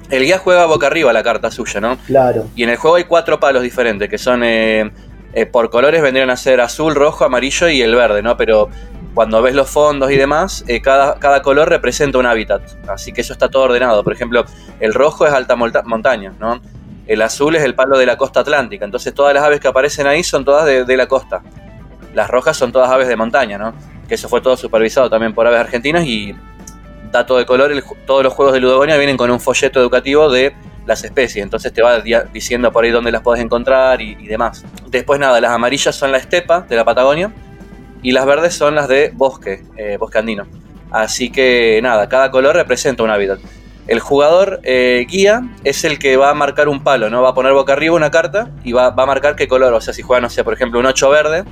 El 0.09 0.23
guía 0.23 0.39
juega 0.39 0.67
boca 0.67 0.87
arriba 0.87 1.13
la 1.13 1.25
carta 1.25 1.51
suya, 1.51 1.81
¿no? 1.81 1.99
Claro. 2.07 2.47
Y 2.55 2.63
en 2.63 2.69
el 2.71 2.77
juego 2.77 2.95
hay 2.97 3.05
cuatro 3.05 3.41
palos 3.41 3.63
diferentes, 3.65 4.09
que 4.09 4.19
son 4.19 4.43
eh, 4.45 4.89
eh, 5.33 5.47
por 5.47 5.69
colores 5.69 6.01
vendrían 6.01 6.31
a 6.31 6.37
ser 6.37 6.61
azul, 6.61 6.95
rojo, 6.95 7.25
amarillo 7.25 7.69
y 7.69 7.83
el 7.83 7.95
verde, 7.97 8.23
¿no? 8.23 8.37
Pero 8.37 8.69
cuando 9.19 9.43
ves 9.43 9.53
los 9.53 9.69
fondos 9.69 10.13
y 10.13 10.17
demás, 10.17 10.65
eh, 10.69 10.81
cada, 10.81 11.19
cada 11.19 11.43
color 11.43 11.69
representa 11.69 12.19
un 12.19 12.27
hábitat. 12.27 12.63
Así 12.87 13.11
que 13.11 13.23
eso 13.23 13.33
está 13.33 13.49
todo 13.49 13.65
ordenado. 13.65 14.05
Por 14.05 14.13
ejemplo, 14.13 14.45
el 14.79 14.95
rojo 14.95 15.27
es 15.27 15.33
alta 15.33 15.57
montaña, 15.57 16.33
¿no? 16.39 16.61
El 17.05 17.21
azul 17.23 17.57
es 17.57 17.65
el 17.65 17.75
palo 17.75 17.99
de 17.99 18.07
la 18.07 18.17
costa 18.17 18.39
atlántica. 18.39 18.85
Entonces 18.85 19.13
todas 19.13 19.35
las 19.35 19.43
aves 19.43 19.59
que 19.59 19.67
aparecen 19.67 20.07
ahí 20.07 20.23
son 20.23 20.45
todas 20.45 20.67
de, 20.67 20.97
la 20.97 21.09
costa. 21.09 21.43
Las 22.15 22.31
rojas 22.31 22.57
son 22.57 22.71
todas 22.71 22.89
aves 22.91 23.09
de 23.09 23.17
montaña, 23.17 23.59
¿no? 23.59 23.75
Que 24.07 24.15
eso 24.15 24.29
fue 24.29 24.41
todo 24.41 24.57
supervisado 24.57 25.11
también 25.11 25.35
por 25.35 25.49
aves 25.49 25.59
argentinas 25.59 26.05
y 26.05 26.37
dato 27.11 27.39
de 27.39 27.45
color, 27.45 27.73
todos 28.07 28.23
los 28.23 28.33
juegos 28.33 28.55
de 28.55 28.61
Ludogonia 28.61 28.97
vienen 28.99 29.17
con 29.17 29.33
un 29.33 29.41
folleto 29.41 29.81
educativo 29.81 30.31
de 30.31 30.55
las 30.87 31.03
especies, 31.03 31.43
entonces 31.43 31.73
te 31.73 31.83
va 31.83 31.99
diciendo 32.33 32.71
por 32.71 32.85
ahí 32.85 32.93
dónde 32.93 33.11
las 33.11 33.23
podés 33.23 33.43
encontrar 33.43 34.01
y 34.01 34.15
demás. 34.29 34.65
Después 34.87 35.19
nada, 35.19 35.41
las 35.41 35.51
amarillas 35.51 35.97
son 35.97 36.13
la 36.13 36.19
estepa 36.19 36.61
de 36.61 36.77
la 36.77 36.85
Patagonia 36.85 37.33
y 38.03 38.13
las 38.13 38.27
verdes 38.27 38.55
son 38.55 38.75
las 38.75 38.89
de 38.89 39.11
bosque, 39.15 39.65
eh, 39.77 39.97
bosque 39.99 40.19
andino. 40.19 40.47
Así 40.91 41.31
que 41.31 41.81
nada, 41.83 42.09
cada 42.09 42.31
color 42.31 42.57
representa 42.57 43.03
un 43.03 43.11
hábitat. 43.11 43.39
El 43.87 44.01
jugador 44.01 44.61
eh, 44.65 45.07
guía 45.09 45.43
es 45.65 45.85
el 45.85 45.99
que 45.99 46.17
va 46.17 46.31
a 46.31 46.35
marcar 46.35 46.69
un 46.69 46.85
palo, 46.85 47.09
¿no? 47.09 47.23
Va 47.23 47.31
a 47.31 47.35
poner 47.35 47.53
boca 47.55 47.73
arriba 47.73 47.95
una 47.95 48.11
carta 48.11 48.51
y 48.63 48.73
va, 48.73 48.91
va 48.91 49.05
a 49.05 49.07
marcar 49.07 49.35
qué 49.35 49.49
color. 49.49 49.73
O 49.73 49.81
sea, 49.81 49.95
si 49.95 50.03
juega, 50.03 50.21
no 50.21 50.29
sé, 50.29 50.45
por 50.45 50.53
ejemplo, 50.53 50.79
un 50.79 50.87
8 50.87 51.09
verde, 51.09 51.45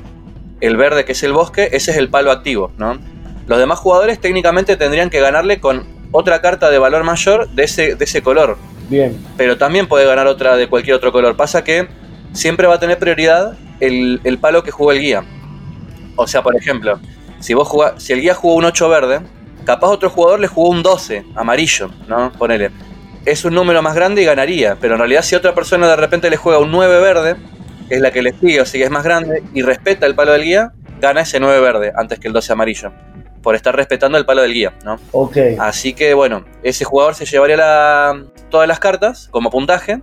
el 0.61 0.77
verde 0.77 1.05
que 1.05 1.13
es 1.13 1.23
el 1.23 1.33
bosque, 1.33 1.71
ese 1.73 1.93
es 1.93 1.97
el 1.97 2.11
palo 2.11 2.31
activo, 2.31 2.73
¿no? 2.77 2.99
Los 3.47 3.59
demás 3.59 3.79
jugadores 3.79 4.21
técnicamente 4.21 4.77
tendrían 4.77 5.09
que 5.09 5.21
ganarle 5.21 5.61
con 5.61 5.87
otra 6.13 6.41
carta 6.41 6.71
de 6.71 6.79
valor 6.79 7.05
mayor 7.05 7.49
de 7.51 7.65
ese, 7.65 7.95
de 7.95 8.05
ese 8.05 8.23
color. 8.23 8.59
Bien. 8.89 9.17
Pero 9.37 9.57
también 9.57 9.87
puede 9.87 10.05
ganar 10.05 10.27
otra 10.27 10.57
de 10.57 10.69
cualquier 10.69 10.97
otro 10.97 11.13
color. 11.13 11.37
Pasa 11.37 11.65
que 11.65 11.89
siempre 12.33 12.67
va 12.67 12.75
a 12.75 12.81
tener 12.81 12.99
prioridad 12.99 13.57
el, 13.81 14.21
el 14.25 14.39
palo 14.39 14.63
que 14.63 14.71
jugó 14.71 14.93
el 14.93 15.01
guía. 15.01 15.25
O 16.17 16.27
sea, 16.27 16.43
por 16.43 16.57
ejemplo, 16.57 16.99
si 17.41 17.55
vos 17.55 17.69
jugá- 17.69 17.95
si 17.99 18.13
el 18.13 18.21
guía 18.21 18.35
jugó 18.35 18.55
un 18.55 18.65
8 18.65 18.89
verde, 18.89 19.21
capaz 19.65 19.89
otro 19.89 20.11
jugador 20.11 20.41
le 20.41 20.49
jugó 20.49 20.71
un 20.71 20.83
12 20.83 21.25
amarillo, 21.35 21.91
¿no? 22.09 22.33
Ponele. 22.33 22.71
Es 23.25 23.45
un 23.45 23.55
número 23.55 23.83
más 23.83 23.95
grande 23.95 24.23
y 24.23 24.25
ganaría, 24.25 24.77
pero 24.81 24.95
en 24.95 25.01
realidad 25.01 25.23
si 25.23 25.35
otra 25.35 25.55
persona 25.55 25.89
de 25.89 25.97
repente 25.97 26.31
le 26.31 26.37
juega 26.37 26.59
un 26.59 26.71
9 26.71 27.01
verde, 27.01 27.37
que 27.89 27.97
es 27.97 28.01
la 28.01 28.11
que 28.11 28.23
le 28.23 28.33
sigue, 28.33 28.61
o 28.61 28.67
sea 28.67 28.79
que 28.79 28.85
es 28.85 28.91
más 28.91 29.03
grande, 29.05 29.43
y 29.53 29.63
respeta 29.63 30.07
el 30.07 30.15
palo 30.15 30.33
del 30.33 30.45
guía, 30.45 30.73
gana 31.01 31.23
ese 31.23 31.41
9 31.41 31.61
verde 31.61 31.93
antes 31.97 32.19
que 32.21 32.29
el 32.29 32.33
12 32.35 32.53
amarillo, 32.53 32.93
por 33.43 33.55
estar 33.55 33.75
respetando 33.75 34.17
el 34.17 34.25
palo 34.25 34.43
del 34.43 34.53
guía, 34.55 34.73
¿no? 34.85 34.99
Ok. 35.13 35.37
Así 35.59 35.93
que 35.93 36.15
bueno, 36.15 36.45
ese 36.63 36.85
jugador 36.85 37.15
se 37.17 37.27
llevaría 37.27 37.57
la- 37.57 38.23
todas 38.49 38.67
las 38.69 38.79
cartas 38.79 39.29
como 39.31 39.51
puntaje 39.51 40.01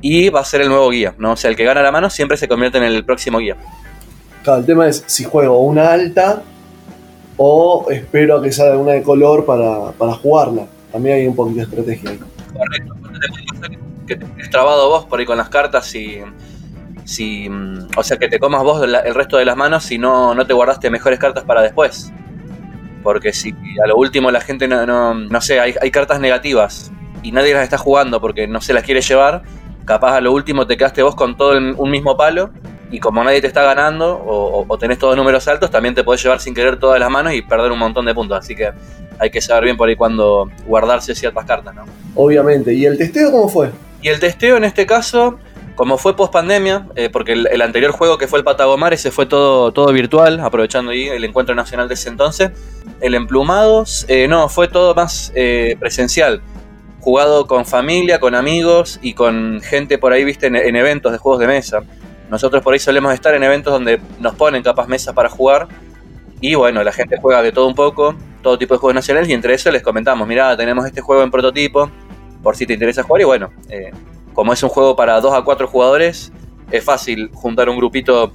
y 0.00 0.28
va 0.28 0.40
a 0.40 0.44
ser 0.44 0.60
el 0.60 0.68
nuevo 0.68 0.88
guía, 0.90 1.14
¿no? 1.18 1.32
O 1.32 1.36
sea, 1.36 1.50
el 1.50 1.56
que 1.56 1.64
gana 1.64 1.82
la 1.82 1.90
mano 1.90 2.10
siempre 2.10 2.36
se 2.36 2.46
convierte 2.48 2.78
en 2.78 2.84
el 2.84 3.04
próximo 3.04 3.38
guía. 3.38 3.56
Claro, 4.46 4.60
el 4.60 4.66
tema 4.66 4.86
es 4.86 5.02
si 5.08 5.24
juego 5.24 5.58
una 5.58 5.90
alta 5.90 6.40
o 7.36 7.86
espero 7.90 8.36
a 8.36 8.42
que 8.42 8.52
salga 8.52 8.76
una 8.78 8.92
de 8.92 9.02
color 9.02 9.44
para, 9.44 9.90
para 9.90 10.12
jugarla. 10.12 10.66
También 10.92 11.16
hay 11.16 11.26
un 11.26 11.34
poquito 11.34 11.56
de 11.56 11.62
estrategia 11.64 12.10
ahí. 12.10 12.20
Correcto, 12.52 12.94
que 14.06 14.14
te 14.14 14.24
estés 14.24 14.50
trabado 14.50 14.88
vos 14.88 15.04
por 15.06 15.18
ahí 15.18 15.26
con 15.26 15.36
las 15.36 15.48
cartas 15.48 15.92
y. 15.96 16.20
Si, 17.04 17.48
o 17.96 18.02
sea, 18.04 18.18
que 18.18 18.28
te 18.28 18.38
comas 18.38 18.62
vos 18.62 18.80
el 18.84 19.14
resto 19.16 19.36
de 19.36 19.44
las 19.44 19.56
manos 19.56 19.82
si 19.82 19.98
no, 19.98 20.32
no 20.32 20.46
te 20.46 20.52
guardaste 20.52 20.90
mejores 20.90 21.18
cartas 21.18 21.42
para 21.42 21.62
después. 21.62 22.12
Porque 23.02 23.32
si 23.32 23.52
a 23.82 23.88
lo 23.88 23.96
último 23.96 24.30
la 24.30 24.40
gente 24.40 24.68
no, 24.68 24.86
no, 24.86 25.12
no 25.12 25.40
sé, 25.40 25.58
hay, 25.58 25.74
hay 25.82 25.90
cartas 25.90 26.20
negativas 26.20 26.92
y 27.24 27.32
nadie 27.32 27.52
las 27.52 27.64
está 27.64 27.78
jugando 27.78 28.20
porque 28.20 28.46
no 28.46 28.60
se 28.60 28.72
las 28.74 28.84
quiere 28.84 29.00
llevar, 29.00 29.42
capaz 29.84 30.16
a 30.18 30.20
lo 30.20 30.30
último 30.32 30.68
te 30.68 30.76
quedaste 30.76 31.02
vos 31.02 31.16
con 31.16 31.36
todo 31.36 31.54
el- 31.54 31.74
un 31.76 31.90
mismo 31.90 32.16
palo 32.16 32.50
y 32.90 33.00
como 33.00 33.22
nadie 33.24 33.40
te 33.40 33.46
está 33.48 33.62
ganando 33.62 34.14
o, 34.16 34.64
o- 34.68 34.78
tenés 34.78 34.98
todos 34.98 35.16
números 35.16 35.46
altos, 35.48 35.70
también 35.70 35.94
te 35.94 36.04
podés 36.04 36.22
llevar 36.22 36.40
sin 36.40 36.54
querer 36.54 36.78
todas 36.78 37.00
las 37.00 37.10
manos 37.10 37.32
y 37.34 37.42
perder 37.42 37.72
un 37.72 37.78
montón 37.78 38.04
de 38.06 38.14
puntos. 38.14 38.38
Así 38.38 38.54
que 38.54 38.70
hay 39.18 39.30
que 39.30 39.40
saber 39.40 39.64
bien 39.64 39.76
por 39.76 39.88
ahí 39.88 39.96
cuando 39.96 40.50
guardarse 40.66 41.14
ciertas 41.14 41.44
cartas, 41.44 41.74
¿no? 41.74 41.84
Obviamente. 42.14 42.72
¿Y 42.74 42.86
el 42.86 42.96
testeo 42.96 43.30
cómo 43.32 43.48
fue? 43.48 43.70
Y 44.02 44.08
el 44.08 44.20
testeo 44.20 44.56
en 44.56 44.64
este 44.64 44.86
caso, 44.86 45.38
como 45.74 45.98
fue 45.98 46.14
post 46.16 46.32
pandemia, 46.32 46.86
porque 47.12 47.32
el, 47.32 47.48
el 47.50 47.60
anterior 47.62 47.90
juego 47.92 48.18
que 48.18 48.28
fue 48.28 48.38
el 48.38 48.44
Patagomar, 48.44 48.92
ese 48.94 49.10
fue 49.10 49.26
todo, 49.26 49.72
todo 49.72 49.92
virtual, 49.92 50.38
aprovechando 50.40 50.92
ahí 50.92 51.08
el 51.08 51.24
encuentro 51.24 51.54
nacional 51.54 51.88
de 51.88 51.94
ese 51.94 52.08
entonces. 52.08 52.50
El 53.00 53.14
Emplumados, 53.14 54.04
eh, 54.08 54.28
no, 54.28 54.48
fue 54.48 54.68
todo 54.68 54.94
más 54.94 55.32
eh, 55.34 55.76
presencial. 55.80 56.40
Jugado 57.00 57.46
con 57.46 57.66
familia, 57.66 58.18
con 58.20 58.34
amigos 58.34 58.98
y 59.02 59.12
con 59.14 59.60
gente 59.62 59.98
por 59.98 60.12
ahí, 60.12 60.24
viste, 60.24 60.46
en, 60.46 60.56
en 60.56 60.76
eventos 60.76 61.12
de 61.12 61.18
juegos 61.18 61.40
de 61.40 61.46
mesa. 61.46 61.82
Nosotros 62.30 62.62
por 62.62 62.72
ahí 62.72 62.78
solemos 62.80 63.12
estar 63.14 63.34
en 63.34 63.42
eventos 63.42 63.72
donde 63.72 64.00
nos 64.18 64.34
ponen 64.34 64.62
capas 64.62 64.88
mesas 64.88 65.14
para 65.14 65.28
jugar. 65.28 65.68
Y 66.40 66.54
bueno, 66.54 66.82
la 66.84 66.92
gente 66.92 67.16
juega 67.20 67.42
de 67.42 67.52
todo 67.52 67.66
un 67.66 67.74
poco, 67.74 68.14
todo 68.42 68.58
tipo 68.58 68.74
de 68.74 68.78
juegos 68.78 68.94
nacionales, 68.94 69.28
y 69.28 69.32
entre 69.32 69.54
eso 69.54 69.70
les 69.70 69.82
comentamos, 69.82 70.26
mirá, 70.28 70.56
tenemos 70.56 70.84
este 70.86 71.00
juego 71.00 71.22
en 71.22 71.30
prototipo, 71.30 71.90
por 72.42 72.54
si 72.56 72.66
te 72.66 72.74
interesa 72.74 73.02
jugar, 73.02 73.22
y 73.22 73.24
bueno, 73.24 73.50
eh, 73.70 73.90
como 74.34 74.52
es 74.52 74.62
un 74.62 74.68
juego 74.68 74.94
para 74.94 75.18
2 75.20 75.32
a 75.34 75.42
4 75.42 75.66
jugadores, 75.66 76.30
es 76.70 76.84
fácil 76.84 77.30
juntar 77.32 77.68
un 77.70 77.76
grupito 77.78 78.32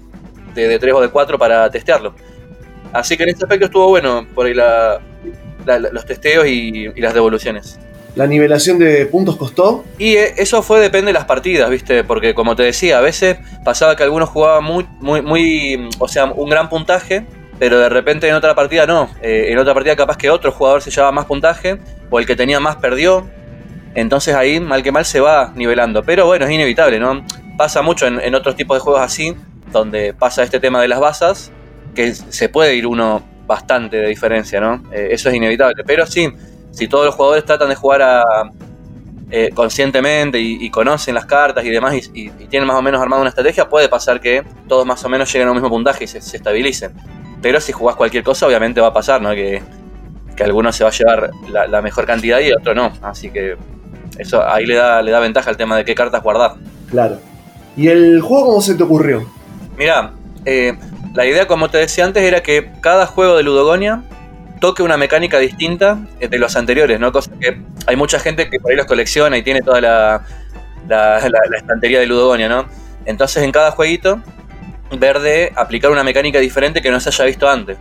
de, 0.56 0.68
de 0.68 0.80
3 0.80 0.94
o 0.96 1.02
de 1.02 1.10
4 1.10 1.38
para 1.38 1.70
testearlo. 1.70 2.16
Así 2.92 3.16
que 3.16 3.24
en 3.24 3.30
este 3.30 3.46
aspecto 3.46 3.66
estuvo 3.66 3.88
bueno 3.90 4.26
por 4.34 4.48
ahí 4.48 4.54
la- 4.56 5.00
la- 5.66 5.78
los 5.80 6.06
testeos 6.06 6.48
y 6.48 6.88
las 7.00 7.14
devoluciones. 7.14 7.80
¿La 8.16 8.28
nivelación 8.28 8.78
de 8.78 9.06
puntos 9.06 9.38
costó? 9.38 9.86
Y 9.98 10.16
eh, 10.16 10.34
eso 10.38 10.62
fue 10.62 10.82
depende 10.82 11.08
de 11.08 11.14
las 11.14 11.26
partidas, 11.26 11.70
¿viste? 11.70 12.04
Porque 12.04 12.34
como 12.34 12.56
te 12.56 12.64
decía, 12.64 12.98
a 12.98 13.02
veces 13.02 13.38
pasaba 13.64 13.96
que 13.96 14.04
algunos 14.04 14.30
jugaban 14.30 14.64
muy, 14.64 14.86
muy, 15.00 15.22
muy, 15.22 15.90
o 15.98 16.08
sea, 16.10 16.26
un 16.26 16.50
gran 16.50 16.68
puntaje, 16.68 17.26
pero 17.58 17.80
de 17.80 17.88
repente 17.88 18.28
en 18.28 18.36
otra 18.36 18.54
partida 18.54 18.86
no. 18.86 19.10
Eh, 19.22 19.46
en 19.50 19.58
otra 19.60 19.74
partida 19.74 19.96
capaz 19.96 20.18
que 20.18 20.30
otro 20.30 20.52
jugador 20.52 20.82
se 20.82 20.92
llevaba 20.92 21.14
más 21.14 21.26
puntaje, 21.26 21.78
o 22.10 22.20
el 22.20 22.26
que 22.26 22.36
tenía 22.36 22.60
más 22.60 22.76
perdió. 22.78 23.30
Entonces 23.96 24.36
ahí, 24.36 24.60
mal 24.60 24.84
que 24.84 24.92
mal, 24.92 25.06
se 25.06 25.22
va 25.22 25.54
nivelando. 25.56 26.04
Pero 26.04 26.26
bueno, 26.26 26.46
es 26.46 26.52
inevitable, 26.52 27.00
¿no? 27.00 27.26
Pasa 27.58 27.82
mucho 27.82 28.08
en, 28.08 28.36
otros 28.36 28.56
tipos 28.56 28.76
de 28.76 28.82
juegos 28.82 29.02
así, 29.02 29.36
donde 29.72 30.14
pasa 30.14 30.44
este 30.44 30.60
tema 30.60 30.82
de 30.82 30.90
las 30.90 31.00
basas, 31.00 31.52
que 31.96 32.14
se 32.14 32.50
puede 32.50 32.76
ir 32.76 32.88
uno 32.88 33.24
bastante 33.48 33.98
de 33.98 34.08
diferencia, 34.08 34.60
¿no? 34.60 34.84
Eh, 34.92 35.10
eso 35.12 35.30
es 35.30 35.36
inevitable. 35.36 35.84
Pero 35.86 36.06
sí, 36.06 36.34
si 36.72 36.88
todos 36.88 37.06
los 37.06 37.16
jugadores 37.16 37.46
tratan 37.46 37.70
de 37.70 37.76
jugar 37.76 38.02
a, 38.02 38.24
eh, 39.30 39.50
conscientemente 39.54 40.40
y, 40.40 40.58
y 40.66 40.70
conocen 40.70 41.16
las 41.16 41.26
cartas 41.26 41.64
y 41.64 41.70
demás 41.70 41.94
y, 41.96 42.22
y- 42.26 42.32
y 42.40 42.48
tienen 42.48 42.68
más 42.68 42.76
o 42.78 42.82
menos 42.82 43.02
armada 43.02 43.22
una 43.22 43.30
estrategia, 43.30 43.70
puede 43.70 43.88
pasar 43.88 44.20
que 44.20 44.44
todos 44.68 44.86
más 44.86 45.04
o 45.06 45.10
menos 45.10 45.32
lleguen 45.32 45.48
a 45.48 45.52
un 45.52 45.58
mismo 45.58 45.70
puntaje 45.70 46.04
y 46.04 46.08
se, 46.08 46.20
se 46.22 46.38
estabilicen. 46.38 46.92
Pero 47.42 47.60
si 47.62 47.72
jugás 47.72 47.96
cualquier 47.96 48.24
cosa, 48.24 48.46
obviamente 48.46 48.82
va 48.82 48.88
a 48.88 48.94
pasar, 48.94 49.22
¿no? 49.22 49.32
Que, 49.32 49.62
que 50.36 50.44
alguno 50.44 50.72
se 50.72 50.84
va 50.84 50.90
a 50.90 50.94
llevar 50.94 51.32
la, 51.50 51.66
la 51.68 51.82
mejor 51.82 52.06
cantidad 52.06 52.40
y 52.40 52.52
otro 52.52 52.76
no. 52.76 52.92
Así 53.02 53.32
que 53.32 53.56
eso 54.18 54.46
ahí 54.48 54.66
le 54.66 54.76
da, 54.76 55.02
le 55.02 55.12
da 55.12 55.20
ventaja 55.20 55.50
al 55.50 55.58
tema 55.58 55.78
de 55.78 55.86
qué 55.86 55.96
cartas 55.96 56.22
guardar. 56.22 56.56
Claro. 56.90 57.18
¿Y 57.78 57.88
el 57.88 58.20
juego 58.22 58.48
cómo 58.48 58.62
se 58.62 58.76
te 58.76 58.84
ocurrió? 58.84 59.26
Mira, 59.78 60.12
eh, 60.46 60.78
la 61.16 61.26
idea, 61.26 61.48
como 61.48 61.70
te 61.70 61.78
decía 61.78 62.04
antes, 62.06 62.22
era 62.22 62.44
que 62.44 62.70
cada 62.82 63.06
juego 63.08 63.38
de 63.38 63.44
Ludogonia 63.44 64.04
toque 64.62 64.84
una 64.84 64.96
mecánica 64.96 65.40
distinta 65.40 66.00
eh, 66.22 66.30
de 66.30 66.40
los 66.40 66.56
anteriores, 66.56 67.00
¿no? 67.00 67.12
Cosa 67.12 67.32
que 67.38 67.62
hay 67.88 67.96
mucha 67.98 68.20
gente 68.20 68.50
que 68.50 68.60
por 68.60 68.72
ahí 68.72 68.78
los 68.78 68.86
colecciona 68.86 69.38
y 69.38 69.44
tiene 69.44 69.62
toda 69.62 69.82
la, 69.82 70.26
la, 70.88 71.18
estantería 71.58 72.00
de 72.00 72.06
Ludogonia, 72.06 72.48
¿no? 72.48 72.68
Entonces, 73.06 73.44
en 73.44 73.52
cada 73.52 73.72
jueguito, 73.72 74.22
ver 74.98 75.20
de 75.20 75.52
aplicar 75.56 75.92
una 75.92 76.04
mecánica 76.04 76.40
diferente 76.40 76.82
que 76.82 76.92
no 76.92 77.00
se 77.00 77.10
haya 77.10 77.26
visto 77.26 77.50
antes. 77.50 77.78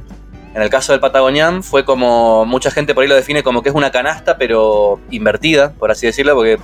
En 0.55 0.63
el 0.63 0.71
caso 0.71 0.93
del 0.93 1.01
Patagonian 1.01 1.63
fue 1.63 1.85
como, 1.85 2.45
mucha 2.47 2.71
gente 2.71 2.95
por 2.95 3.03
ahí 3.03 3.09
lo 3.09 3.15
define 3.15 3.43
como 3.43 3.63
que 3.63 3.69
es 3.69 3.75
una 3.75 3.93
canasta, 3.93 4.37
pero 4.37 5.01
invertida, 5.11 5.73
por 5.75 5.91
así 5.91 6.07
decirlo, 6.07 6.35
porque 6.35 6.59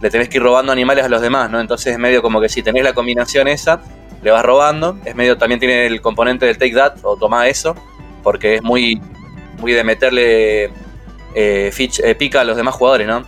le 0.00 0.10
tenés 0.10 0.28
que 0.28 0.36
ir 0.36 0.42
robando 0.42 0.70
animales 0.70 1.04
a 1.04 1.08
los 1.08 1.22
demás, 1.22 1.50
¿no? 1.50 1.58
Entonces 1.60 1.94
es 1.94 1.98
medio 1.98 2.20
como 2.22 2.40
que 2.40 2.48
si 2.48 2.62
tenés 2.62 2.84
la 2.84 2.92
combinación 2.92 3.48
esa, 3.48 3.80
le 4.22 4.30
vas 4.30 4.44
robando. 4.44 4.98
Es 5.04 5.14
medio, 5.14 5.38
también 5.38 5.58
tiene 5.58 5.86
el 5.86 6.02
componente 6.02 6.44
del 6.44 6.58
take 6.58 6.74
that, 6.74 6.96
o 7.02 7.16
toma 7.16 7.48
eso, 7.48 7.74
porque 8.22 8.56
es 8.56 8.62
muy, 8.62 9.00
muy 9.62 9.72
de 9.72 9.84
meterle 9.84 10.64
eh, 11.34 11.72
eh, 11.78 12.14
pica 12.18 12.42
a 12.42 12.44
los 12.44 12.56
demás 12.56 12.74
jugadores, 12.74 13.06
¿no? 13.06 13.24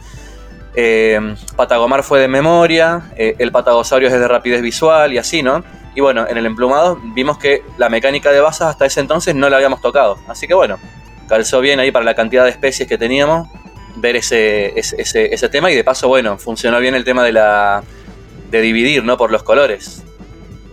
Eh, 0.77 1.37
Patagomar 1.57 2.03
fue 2.03 2.19
de 2.19 2.29
memoria, 2.29 3.13
el 3.17 3.53
Patagosaurio 3.53 4.09
es 4.09 4.15
de 4.15 4.27
rapidez 4.27 4.61
visual 4.61 5.13
y 5.13 5.19
así, 5.19 5.43
¿no? 5.43 5.65
Y 5.95 6.01
bueno, 6.01 6.27
en 6.29 6.37
el 6.37 6.45
emplumado 6.45 6.99
vimos 7.15 7.39
que 7.39 7.63
la 7.79 7.89
mecánica 7.89 8.33
de 8.33 8.41
basas 8.41 8.71
hasta 8.71 8.85
ese 8.85 8.99
entonces 8.99 9.37
no 9.37 9.49
la 9.49 9.57
habíamos 9.57 9.81
tocado. 9.81 10.19
Así 10.27 10.49
que 10.49 10.55
bueno, 10.55 10.79
calzó 11.29 11.61
bien 11.61 11.79
ahí 11.79 11.93
para 11.93 12.05
la 12.05 12.15
cantidad 12.15 12.43
de 12.43 12.51
especies 12.51 12.89
que 12.89 12.99
teníamos 12.99 13.49
ver 13.97 14.17
ese, 14.17 14.77
ese, 14.77 15.49
tema 15.49 15.71
y 15.71 15.77
de 15.77 15.85
paso, 15.85 16.09
bueno, 16.09 16.37
funcionó 16.37 16.81
bien 16.81 16.97
el 16.97 17.05
tema 17.05 17.23
de 17.23 17.31
la 17.31 17.85
de 18.51 18.61
dividir, 18.61 19.05
¿no? 19.05 19.17
Por 19.17 19.31
los 19.31 19.45
colores 19.45 20.03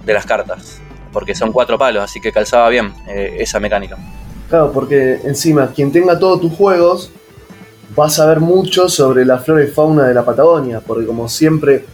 de 0.04 0.14
las 0.14 0.26
cartas. 0.26 0.82
Porque 1.14 1.36
son 1.36 1.52
cuatro 1.52 1.78
palos, 1.78 2.04
así 2.04 2.20
que 2.20 2.32
calzaba 2.32 2.68
bien 2.70 2.92
esa 3.08 3.60
mecánica. 3.60 3.98
Claro, 4.52 4.74
porque 4.74 5.22
encima, 5.24 5.68
quien 5.68 5.94
tenga 5.94 6.20
todos 6.20 6.42
tus 6.42 6.52
juegos 6.52 7.10
va 7.98 8.08
a 8.08 8.10
saber 8.10 8.42
mucho 8.42 8.90
sobre 8.90 9.24
la 9.24 9.38
flora 9.38 9.64
y 9.64 9.68
fauna 9.68 10.06
de 10.10 10.14
la 10.14 10.26
Patagonia, 10.26 10.82
porque 10.86 11.06
como 11.06 11.30
siempre 11.30 11.86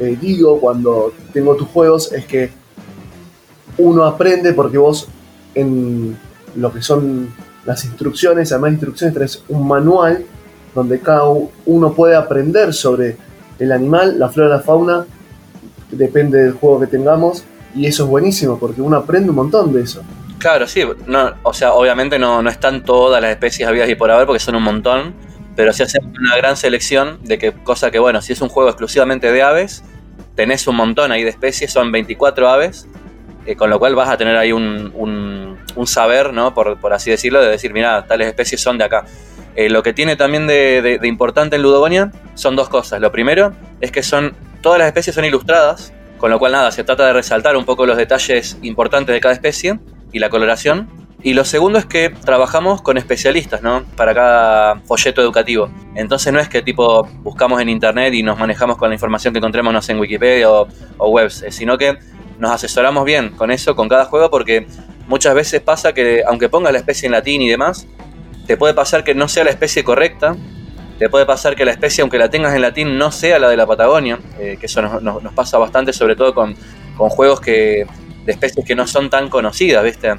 eh, 0.00 0.18
digo 0.20 0.58
cuando 0.58 1.12
tengo 1.32 1.54
tus 1.54 1.68
juegos 1.68 2.12
es 2.12 2.26
que 2.26 2.50
uno 3.78 4.02
aprende 4.06 4.54
porque 4.54 4.76
vos 4.76 5.06
en 5.54 6.18
lo 6.56 6.72
que 6.72 6.82
son 6.82 7.28
las 7.64 7.84
instrucciones, 7.84 8.50
además 8.50 8.70
de 8.70 8.74
instrucciones, 8.74 9.14
tenés 9.14 9.44
un 9.48 9.68
manual 9.68 10.26
donde 10.74 10.98
cada 10.98 11.22
uno 11.64 11.92
puede 11.92 12.16
aprender 12.16 12.74
sobre 12.74 13.16
el 13.60 13.70
animal, 13.70 14.18
la 14.18 14.30
flora 14.30 14.56
la 14.56 14.62
fauna, 14.62 15.06
depende 15.92 16.42
del 16.42 16.54
juego 16.54 16.80
que 16.80 16.88
tengamos, 16.88 17.44
y 17.72 17.86
eso 17.86 18.02
es 18.02 18.10
buenísimo 18.10 18.58
porque 18.58 18.82
uno 18.82 18.96
aprende 18.96 19.30
un 19.30 19.36
montón 19.36 19.72
de 19.72 19.82
eso. 19.82 20.02
Claro, 20.44 20.66
sí, 20.68 20.82
no, 21.06 21.32
o 21.42 21.54
sea, 21.54 21.72
obviamente 21.72 22.18
no, 22.18 22.42
no 22.42 22.50
están 22.50 22.84
todas 22.84 23.22
las 23.22 23.30
especies 23.30 23.66
habidas 23.66 23.88
y 23.88 23.94
por 23.94 24.10
haber 24.10 24.26
porque 24.26 24.40
son 24.40 24.54
un 24.56 24.62
montón, 24.62 25.14
pero 25.56 25.72
se 25.72 25.84
hace 25.84 25.98
una 26.00 26.36
gran 26.36 26.58
selección 26.58 27.18
de 27.22 27.38
que, 27.38 27.52
cosa 27.52 27.90
que, 27.90 27.98
bueno, 27.98 28.20
si 28.20 28.34
es 28.34 28.42
un 28.42 28.50
juego 28.50 28.68
exclusivamente 28.68 29.32
de 29.32 29.40
aves, 29.42 29.82
tenés 30.34 30.66
un 30.66 30.76
montón 30.76 31.12
ahí 31.12 31.22
de 31.22 31.30
especies, 31.30 31.72
son 31.72 31.90
24 31.92 32.46
aves, 32.50 32.86
eh, 33.46 33.56
con 33.56 33.70
lo 33.70 33.78
cual 33.78 33.94
vas 33.94 34.10
a 34.10 34.18
tener 34.18 34.36
ahí 34.36 34.52
un, 34.52 34.92
un- 34.94 35.56
un 35.76 35.86
saber, 35.86 36.34
¿no? 36.34 36.52
Por, 36.52 36.78
por 36.78 36.92
así 36.92 37.10
decirlo, 37.10 37.40
de 37.40 37.48
decir, 37.48 37.72
mira, 37.72 38.04
tales 38.06 38.28
especies 38.28 38.60
son 38.60 38.76
de 38.76 38.84
acá. 38.84 39.06
Eh, 39.56 39.70
lo 39.70 39.82
que 39.82 39.94
tiene 39.94 40.14
también 40.14 40.46
de, 40.46 40.82
de- 40.82 40.98
de 40.98 41.08
importante 41.08 41.56
en 41.56 41.62
Ludogonia 41.62 42.12
son 42.34 42.54
dos 42.54 42.68
cosas. 42.68 43.00
Lo 43.00 43.10
primero 43.10 43.54
es 43.80 43.90
que 43.90 44.02
son 44.02 44.34
todas 44.60 44.78
las 44.78 44.88
especies 44.88 45.14
son 45.16 45.24
ilustradas, 45.24 45.94
con 46.18 46.30
lo 46.30 46.38
cual 46.38 46.52
nada, 46.52 46.70
se 46.70 46.84
trata 46.84 47.06
de 47.06 47.14
resaltar 47.14 47.56
un 47.56 47.64
poco 47.64 47.86
los 47.86 47.96
detalles 47.96 48.58
importantes 48.60 49.14
de 49.14 49.20
cada 49.20 49.32
especie 49.32 49.78
y 50.14 50.18
la 50.20 50.30
coloración. 50.30 50.88
Y 51.22 51.32
lo 51.34 51.44
segundo 51.44 51.78
es 51.78 51.86
que 51.86 52.10
trabajamos 52.10 52.82
con 52.82 52.98
especialistas, 52.98 53.62
¿no? 53.62 53.82
Para 53.96 54.14
cada 54.14 54.76
folleto 54.80 55.22
educativo. 55.22 55.70
Entonces 55.94 56.32
no 56.32 56.38
es 56.40 56.48
que 56.48 56.62
tipo 56.62 57.04
buscamos 57.22 57.60
en 57.62 57.68
internet 57.70 58.12
y 58.14 58.22
nos 58.22 58.38
manejamos 58.38 58.76
con 58.76 58.90
la 58.90 58.94
información 58.94 59.32
que 59.32 59.38
encontremos 59.38 59.72
no 59.72 59.80
sé, 59.82 59.92
en 59.92 60.00
Wikipedia 60.00 60.50
o, 60.50 60.68
webs, 61.08 61.42
eh, 61.42 61.50
sino 61.50 61.76
que 61.78 61.98
nos 62.38 62.50
asesoramos 62.50 63.04
bien 63.04 63.30
con 63.30 63.50
eso, 63.50 63.74
con 63.74 63.88
cada 63.88 64.04
juego, 64.04 64.30
porque 64.30 64.66
muchas 65.08 65.34
veces 65.34 65.60
pasa 65.62 65.92
que 65.94 66.22
aunque 66.26 66.48
pongas 66.50 66.72
la 66.72 66.78
especie 66.78 67.06
en 67.06 67.12
latín 67.12 67.40
y 67.42 67.48
demás, 67.48 67.86
te 68.46 68.56
puede 68.58 68.74
pasar 68.74 69.02
que 69.02 69.14
no 69.14 69.26
sea 69.28 69.44
la 69.44 69.50
especie 69.50 69.82
correcta, 69.82 70.36
te 70.98 71.08
puede 71.08 71.24
pasar 71.24 71.56
que 71.56 71.64
la 71.64 71.70
especie, 71.70 72.02
aunque 72.02 72.18
la 72.18 72.28
tengas 72.28 72.54
en 72.54 72.60
latín, 72.60 72.98
no 72.98 73.10
sea 73.10 73.38
la 73.38 73.48
de 73.48 73.56
la 73.56 73.66
Patagonia, 73.66 74.18
eh, 74.38 74.58
que 74.60 74.66
eso 74.66 74.82
nos, 74.82 75.02
nos- 75.02 75.22
nos 75.22 75.32
pasa 75.32 75.56
bastante, 75.58 75.92
sobre 75.94 76.16
todo 76.16 76.34
con, 76.34 76.54
con 76.98 77.08
juegos 77.08 77.40
que 77.40 77.86
de 78.24 78.32
especies 78.32 78.64
que 78.64 78.74
no 78.74 78.86
son 78.86 79.10
tan 79.10 79.28
conocidas, 79.28 79.84
¿viste? 79.84 80.14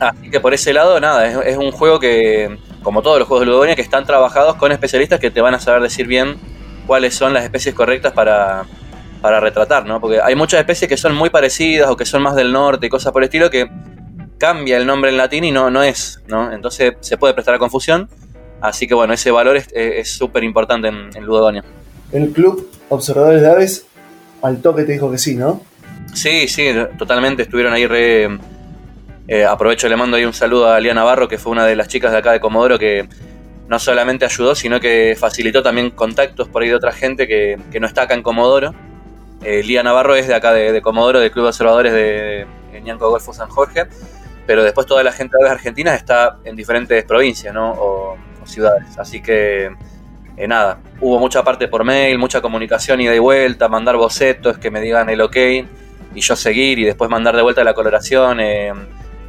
Así 0.00 0.30
que 0.30 0.40
por 0.40 0.54
ese 0.54 0.72
lado, 0.72 0.98
nada, 1.00 1.44
es, 1.44 1.56
un 1.56 1.70
juego 1.70 2.00
que, 2.00 2.58
como 2.82 3.02
todos 3.02 3.18
los 3.18 3.28
juegos 3.28 3.42
de 3.42 3.46
Ludogonia, 3.46 3.76
que 3.76 3.82
están 3.82 4.04
trabajados 4.04 4.56
con 4.56 4.72
especialistas 4.72 5.20
que 5.20 5.30
te 5.30 5.40
van 5.40 5.54
a 5.54 5.60
saber 5.60 5.82
decir 5.82 6.06
bien 6.06 6.36
cuáles 6.86 7.14
son 7.14 7.32
las 7.32 7.44
especies 7.44 7.74
correctas 7.74 8.12
para, 8.12 8.64
para 9.20 9.38
retratar, 9.38 9.86
¿no? 9.86 10.00
Porque 10.00 10.20
hay 10.20 10.34
muchas 10.34 10.60
especies 10.60 10.88
que 10.88 10.96
son 10.96 11.14
muy 11.14 11.30
parecidas 11.30 11.88
o 11.88 11.96
que 11.96 12.04
son 12.04 12.22
más 12.22 12.34
del 12.34 12.52
norte 12.52 12.86
y 12.86 12.88
cosas 12.88 13.12
por 13.12 13.22
el 13.22 13.26
estilo 13.26 13.50
que 13.50 13.70
cambia 14.38 14.76
el 14.76 14.86
nombre 14.86 15.10
en 15.10 15.18
latín 15.18 15.44
y 15.44 15.52
no, 15.52 15.70
no 15.70 15.82
es, 15.82 16.20
¿no? 16.26 16.52
Entonces 16.52 16.94
se 17.00 17.16
puede 17.16 17.34
prestar 17.34 17.54
a 17.54 17.58
confusión. 17.58 18.08
Así 18.60 18.86
que 18.86 18.94
bueno, 18.94 19.12
ese 19.12 19.30
valor 19.30 19.56
es 19.56 20.10
súper 20.10 20.44
importante 20.44 20.88
en, 20.88 21.10
en 21.14 21.24
Ludogonia. 21.24 21.64
el 22.12 22.30
club 22.30 22.70
Observadores 22.88 23.40
de 23.40 23.50
Aves 23.50 23.86
al 24.42 24.60
toque 24.60 24.84
te 24.84 24.92
dijo 24.92 25.10
que 25.10 25.18
sí, 25.18 25.34
¿no? 25.34 25.62
Sí, 26.14 26.48
sí, 26.48 26.70
totalmente. 26.98 27.42
Estuvieron 27.42 27.72
ahí 27.72 27.86
re. 27.86 28.38
eh, 29.28 29.44
aprovecho, 29.44 29.88
le 29.88 29.96
mando 29.96 30.16
ahí 30.16 30.24
un 30.24 30.34
saludo 30.34 30.70
a 30.72 30.80
Lía 30.80 30.94
Navarro, 30.94 31.28
que 31.28 31.38
fue 31.38 31.52
una 31.52 31.66
de 31.66 31.76
las 31.76 31.88
chicas 31.88 32.12
de 32.12 32.18
acá 32.18 32.32
de 32.32 32.40
Comodoro 32.40 32.78
que 32.78 33.08
no 33.68 33.78
solamente 33.78 34.24
ayudó, 34.24 34.54
sino 34.54 34.80
que 34.80 35.16
facilitó 35.18 35.62
también 35.62 35.90
contactos 35.90 36.48
por 36.48 36.62
ahí 36.62 36.68
de 36.68 36.74
otra 36.74 36.92
gente 36.92 37.26
que, 37.26 37.58
que 37.70 37.80
no 37.80 37.86
está 37.86 38.02
acá 38.02 38.14
en 38.14 38.22
Comodoro. 38.22 38.74
Eh, 39.42 39.62
Lía 39.62 39.82
Navarro 39.82 40.14
es 40.14 40.28
de 40.28 40.34
acá 40.34 40.52
de, 40.52 40.72
de 40.72 40.82
Comodoro, 40.82 41.20
del 41.20 41.30
Club 41.30 41.44
de 41.44 41.48
Observadores 41.48 41.92
de, 41.92 42.46
de 42.72 42.80
Ñanco 42.82 43.08
Golfo 43.08 43.32
San 43.32 43.48
Jorge, 43.48 43.86
pero 44.46 44.62
después 44.62 44.86
toda 44.86 45.02
la 45.02 45.12
gente 45.12 45.36
de 45.38 45.44
aves 45.44 45.52
argentinas 45.58 45.96
está 45.96 46.38
en 46.44 46.54
diferentes 46.54 47.02
provincias 47.04 47.54
¿no? 47.54 47.72
o, 47.72 48.16
o 48.42 48.46
ciudades. 48.46 48.98
Así 48.98 49.22
que 49.22 49.70
eh, 50.36 50.48
nada, 50.48 50.78
hubo 51.00 51.18
mucha 51.18 51.42
parte 51.42 51.66
por 51.68 51.82
mail, 51.84 52.18
mucha 52.18 52.40
comunicación 52.40 53.00
ida 53.00 53.14
y 53.14 53.18
vuelta, 53.18 53.68
mandar 53.68 53.96
bocetos 53.96 54.58
que 54.58 54.70
me 54.70 54.80
digan 54.80 55.08
el 55.08 55.20
ok 55.22 55.36
y 56.14 56.20
yo 56.20 56.36
seguir 56.36 56.78
y 56.78 56.84
después 56.84 57.10
mandar 57.10 57.34
de 57.36 57.42
vuelta 57.42 57.62
la 57.64 57.74
coloración. 57.74 58.38
eh, 58.40 58.72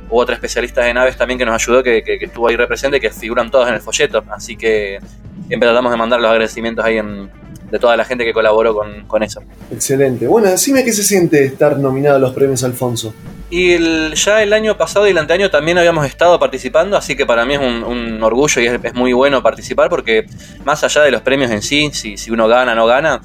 hubo 0.10 0.20
otra 0.20 0.36
especialista 0.36 0.88
en 0.88 0.98
aves 0.98 1.18
también 1.18 1.40
que 1.40 1.46
nos 1.46 1.56
ayudó, 1.56 1.82
que, 1.82 2.04
que- 2.04 2.20
que 2.20 2.26
estuvo 2.26 2.48
ahí 2.48 2.56
represente, 2.56 3.00
que 3.00 3.10
figuran 3.10 3.50
todos 3.50 3.68
en 3.68 3.74
el 3.76 3.82
folleto. 3.82 4.24
Así 4.30 4.56
que 4.56 5.00
siempre 5.48 5.68
tratamos 5.68 5.92
de 5.92 5.98
mandar 5.98 6.20
los 6.22 6.30
agradecimientos 6.30 6.86
ahí 6.86 6.98
en- 6.98 7.32
de 7.72 7.80
toda 7.80 7.98
la 7.98 8.06
gente 8.06 8.24
que 8.24 8.34
colaboró 8.34 8.76
con, 8.76 9.06
con 9.08 9.24
eso. 9.24 9.42
Excelente. 9.72 10.28
Bueno, 10.28 10.48
decime 10.50 10.84
qué 10.84 10.94
se 10.94 11.04
siente 11.04 11.44
estar 11.46 11.80
nominado 11.80 12.18
a 12.18 12.20
los 12.20 12.32
premios 12.34 12.64
Alfonso. 12.64 13.12
Y 13.50 13.72
el- 13.74 14.14
ya 14.14 14.44
el 14.44 14.54
año 14.54 14.78
pasado 14.78 15.08
y 15.08 15.12
el 15.12 15.18
anteaño 15.18 15.50
también 15.50 15.80
habíamos 15.80 16.06
estado 16.06 16.38
participando, 16.40 16.96
así 16.98 17.16
que 17.16 17.26
para 17.26 17.46
mí 17.46 17.56
es 17.56 17.60
un, 17.60 17.84
un 17.84 18.22
orgullo 18.22 18.62
y 18.62 18.68
es, 18.68 18.80
es 18.84 18.94
muy 18.94 19.14
bueno 19.14 19.42
participar 19.42 19.90
porque 19.90 20.26
más 20.66 20.84
allá 20.84 21.02
de 21.02 21.10
los 21.12 21.22
premios 21.22 21.50
en 21.50 21.62
sí, 21.64 21.90
si, 21.94 22.18
si 22.18 22.30
uno 22.30 22.48
gana 22.48 22.74
o 22.74 22.76
no 22.76 22.86
gana, 22.86 23.22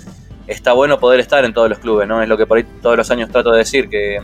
está 0.49 0.73
bueno 0.73 0.99
poder 0.99 1.21
estar 1.21 1.45
en 1.45 1.53
todos 1.53 1.69
los 1.69 1.79
clubes, 1.79 2.09
¿no? 2.09 2.23
Es 2.23 2.29
lo 2.29 2.37
que 2.37 2.47
por 2.47 2.59
ahí 2.59 2.65
todos 2.83 2.97
los 2.97 3.11
años 3.11 3.31
trato 3.31 3.53
de 3.53 3.59
decir, 3.59 3.89
que, 3.89 4.21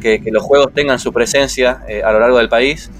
que- 0.00 0.20
los 0.30 0.42
juegos 0.42 0.72
tengan 0.74 0.98
su 0.98 1.12
presencia 1.12 1.80
eh, 1.88 2.02
a 2.02 2.12
lo 2.12 2.20
largo 2.20 2.38
del 2.38 2.48
país. 2.48 2.90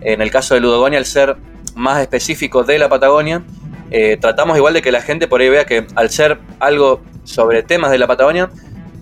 En 0.00 0.22
el 0.22 0.30
caso 0.30 0.54
de 0.54 0.60
Ludogonia, 0.60 0.98
al 0.98 1.04
ser 1.06 1.36
más 1.74 2.00
específico 2.00 2.62
de 2.64 2.78
la 2.78 2.88
Patagonia, 2.88 3.42
eh, 3.90 4.16
tratamos 4.20 4.56
igual 4.56 4.72
de 4.74 4.82
que 4.82 4.90
la 4.92 5.02
gente 5.02 5.26
por 5.28 5.40
ahí 5.40 5.48
vea 5.48 5.64
que 5.64 5.86
al 5.96 6.10
ser 6.10 6.38
algo 6.60 7.00
sobre 7.24 7.62
temas 7.62 7.90
de 7.90 7.98
la 7.98 8.06
Patagonia, 8.06 8.48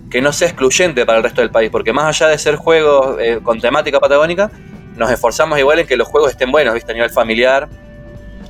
que 0.09 0.21
no 0.21 0.33
sea 0.33 0.47
excluyente 0.49 1.05
para 1.05 1.19
el 1.19 1.23
resto 1.23 1.41
del 1.41 1.51
país, 1.51 1.69
porque 1.71 1.93
más 1.93 2.05
allá 2.05 2.29
de 2.31 2.37
ser 2.37 2.55
juegos 2.55 3.17
eh, 3.19 3.39
con 3.41 3.61
temática 3.61 3.99
patagónica, 3.99 4.51
nos 4.97 5.09
esforzamos 5.09 5.57
igual 5.57 5.79
en 5.79 5.87
que 5.87 5.95
los 5.95 6.07
juegos 6.07 6.31
estén 6.31 6.51
buenos. 6.51 6.75
A 6.75 6.93
nivel 6.93 7.09
familiar, 7.09 7.69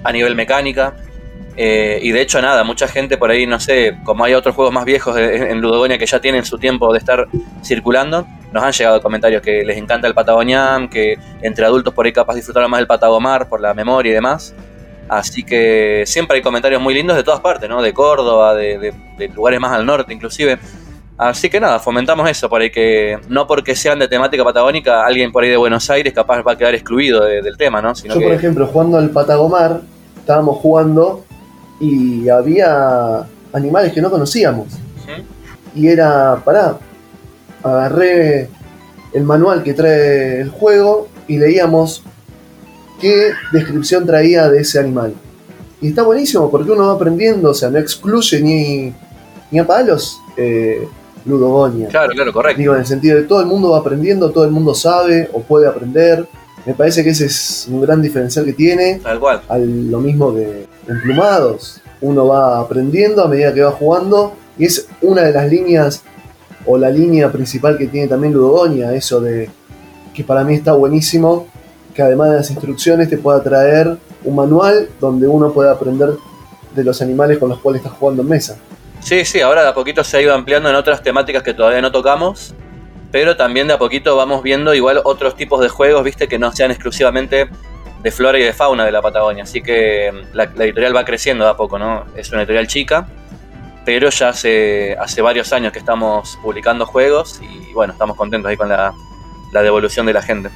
a 0.03 0.11
nivel 0.11 0.35
mecánica. 0.35 0.95
Eh, 1.57 1.99
y 2.01 2.11
de 2.11 2.21
hecho, 2.21 2.41
nada, 2.41 2.63
mucha 2.63 2.87
gente 2.87 3.17
por 3.17 3.29
ahí, 3.29 3.45
no 3.45 3.59
sé, 3.59 3.97
como 4.03 4.23
hay 4.23 4.33
otros 4.33 4.55
juegos 4.55 4.73
más 4.73 4.85
viejos 4.85 5.15
de- 5.15 5.51
en 5.51 5.59
Ludogonia 5.61 5.97
que 5.97 6.05
ya 6.05 6.19
tienen 6.21 6.45
su 6.45 6.57
tiempo 6.57 6.91
de 6.93 6.99
estar 6.99 7.27
circulando, 7.63 8.25
nos 8.53 8.63
han 8.63 8.71
llegado 8.71 9.01
comentarios 9.01 9.41
que 9.41 9.63
les 9.63 9.77
encanta 9.77 10.07
el 10.07 10.13
Patagonian, 10.13 10.89
que 10.89 11.17
entre 11.41 11.65
adultos 11.65 11.93
por 11.93 12.05
ahí 12.05 12.11
capaz 12.13 12.35
disfrutaron 12.35 12.69
más 12.71 12.79
del 12.79 12.87
Patagomar 12.87 13.47
por 13.49 13.59
la 13.61 13.73
memoria 13.73 14.11
y 14.11 14.13
demás. 14.13 14.53
Así 15.09 15.43
que 15.43 16.03
siempre 16.07 16.37
hay 16.37 16.41
comentarios 16.41 16.81
muy 16.81 16.93
lindos 16.93 17.17
de 17.17 17.23
todas 17.23 17.41
partes, 17.41 17.67
¿no? 17.69 17.81
De 17.81 17.93
Córdoba, 17.93 18.55
de, 18.55 18.77
de- 18.79 18.93
de 19.17 19.27
lugares 19.29 19.59
más 19.59 19.73
al 19.73 19.85
norte 19.85 20.13
inclusive. 20.13 20.57
Así 21.17 21.49
que 21.49 21.59
nada, 21.59 21.79
fomentamos 21.79 22.27
eso, 22.29 22.49
por 22.49 22.61
ahí 22.61 22.71
que 22.71 23.19
no 23.27 23.45
porque 23.45 23.75
sean 23.75 23.99
de 23.99 24.07
temática 24.07 24.43
patagónica, 24.43 25.05
alguien 25.05 25.31
por 25.31 25.43
ahí 25.43 25.49
de 25.49 25.57
Buenos 25.57 25.89
Aires 25.89 26.13
capaz 26.13 26.41
va 26.41 26.53
a 26.53 26.57
quedar 26.57 26.73
excluido 26.73 27.23
de- 27.25 27.41
del 27.41 27.57
tema, 27.57 27.81
¿no? 27.81 27.93
Sino 27.93 28.15
Yo, 28.15 28.21
por 28.21 28.31
ejemplo, 28.31 28.65
jugando 28.67 28.97
al 28.97 29.09
Patagomar, 29.11 29.81
estábamos 30.17 30.57
jugando 30.57 31.25
y 31.81 32.29
había 32.29 33.25
animales 33.51 33.91
que 33.91 34.01
no 34.01 34.09
conocíamos. 34.09 34.67
Y 35.73 35.87
era, 35.87 36.41
pará, 36.45 36.77
agarré 37.63 38.49
el 39.13 39.23
manual 39.23 39.63
que 39.63 39.73
trae 39.73 40.41
el 40.41 40.49
juego 40.49 41.07
y 41.27 41.37
leíamos 41.37 42.03
qué 42.99 43.31
descripción 43.51 44.05
traía 44.05 44.47
de 44.47 44.61
ese 44.61 44.79
animal. 44.79 45.13
Y 45.81 45.87
está 45.89 46.03
buenísimo 46.03 46.51
porque 46.51 46.71
uno 46.71 46.87
va 46.87 46.93
aprendiendo, 46.93 47.49
o 47.49 47.53
sea, 47.53 47.71
no 47.71 47.79
excluye 47.79 48.39
ni, 48.41 48.93
ni 49.49 49.59
a 49.59 49.65
palos 49.65 50.19
eh, 50.37 50.87
Ludogonia. 51.25 51.87
Claro, 51.87 52.11
claro, 52.13 52.31
correcto. 52.31 52.59
Digo, 52.59 52.73
en 52.75 52.81
el 52.81 52.85
sentido 52.85 53.17
de 53.17 53.23
todo 53.23 53.41
el 53.41 53.47
mundo 53.47 53.71
va 53.71 53.79
aprendiendo, 53.79 54.29
todo 54.29 54.45
el 54.45 54.51
mundo 54.51 54.75
sabe 54.75 55.29
o 55.33 55.41
puede 55.41 55.67
aprender. 55.67 56.27
Me 56.65 56.75
parece 56.75 57.03
que 57.03 57.09
ese 57.09 57.25
es 57.25 57.67
un 57.71 57.81
gran 57.81 58.01
diferencial 58.03 58.45
que 58.45 58.53
tiene. 58.53 58.99
Tal 59.01 59.19
cual. 59.19 59.41
Al, 59.47 59.89
lo 59.89 59.99
mismo 59.99 60.31
de 60.31 60.67
emplumados. 60.87 61.81
Uno 62.01 62.27
va 62.27 62.59
aprendiendo 62.59 63.23
a 63.23 63.27
medida 63.27 63.53
que 63.53 63.61
va 63.61 63.71
jugando. 63.71 64.33
Y 64.57 64.65
es 64.65 64.87
una 65.01 65.23
de 65.23 65.31
las 65.31 65.49
líneas, 65.49 66.03
o 66.65 66.77
la 66.77 66.89
línea 66.89 67.31
principal 67.31 67.77
que 67.77 67.87
tiene 67.87 68.07
también 68.07 68.33
Ludogonia, 68.33 68.93
eso 68.93 69.19
de 69.21 69.49
que 70.13 70.23
para 70.23 70.43
mí 70.43 70.55
está 70.55 70.73
buenísimo, 70.73 71.47
que 71.93 72.01
además 72.01 72.29
de 72.31 72.35
las 72.37 72.49
instrucciones 72.49 73.09
te 73.09 73.17
pueda 73.17 73.41
traer 73.41 73.97
un 74.23 74.35
manual 74.35 74.89
donde 74.99 75.27
uno 75.27 75.51
pueda 75.51 75.71
aprender 75.71 76.11
de 76.75 76.83
los 76.83 77.01
animales 77.01 77.37
con 77.37 77.49
los 77.49 77.59
cuales 77.59 77.81
estás 77.81 77.97
jugando 77.97 78.21
en 78.21 78.29
mesa. 78.29 78.57
Sí, 78.99 79.25
sí, 79.25 79.41
ahora 79.41 79.63
de 79.63 79.69
a 79.69 79.73
poquito 79.73 80.03
se 80.03 80.17
ha 80.17 80.21
ido 80.21 80.33
ampliando 80.33 80.69
en 80.69 80.75
otras 80.75 81.01
temáticas 81.01 81.43
que 81.43 81.53
todavía 81.53 81.81
no 81.81 81.91
tocamos, 81.91 82.53
pero 83.11 83.35
también 83.35 83.67
de 83.67 83.73
a 83.73 83.79
poquito 83.79 84.15
vamos 84.15 84.43
viendo 84.43 84.73
igual 84.73 85.01
otros 85.03 85.35
tipos 85.35 85.59
de 85.61 85.69
juegos, 85.69 86.03
viste, 86.03 86.27
que 86.27 86.37
no 86.37 86.51
sean 86.51 86.71
exclusivamente 86.71 87.49
de 88.01 88.11
flora 88.11 88.39
y 88.39 88.43
de 88.43 88.53
fauna 88.53 88.85
de 88.85 88.91
la 88.91 89.01
Patagonia. 89.01 89.43
Así 89.43 89.61
que 89.61 90.11
mm, 90.11 90.35
la, 90.35 90.49
la 90.55 90.63
editorial 90.65 90.95
va 90.95 91.05
creciendo 91.05 91.43
de 91.45 91.51
a 91.51 91.55
poco, 91.55 91.77
¿no? 91.79 92.05
Es 92.15 92.29
una 92.31 92.41
editorial 92.41 92.67
chica, 92.67 93.07
pero 93.85 94.09
ya 94.09 94.29
hace, 94.29 94.95
hace 94.99 95.21
varios 95.21 95.51
años 95.53 95.71
que 95.73 95.79
estamos 95.79 96.37
publicando 96.41 96.85
juegos 96.85 97.39
y 97.41 97.73
bueno, 97.73 97.93
estamos 97.93 98.15
contentos 98.15 98.49
ahí 98.49 98.57
con 98.57 98.69
la, 98.69 98.93
la 99.51 99.61
devolución 99.61 100.05
de 100.05 100.13
la 100.13 100.21
gente. 100.21 100.49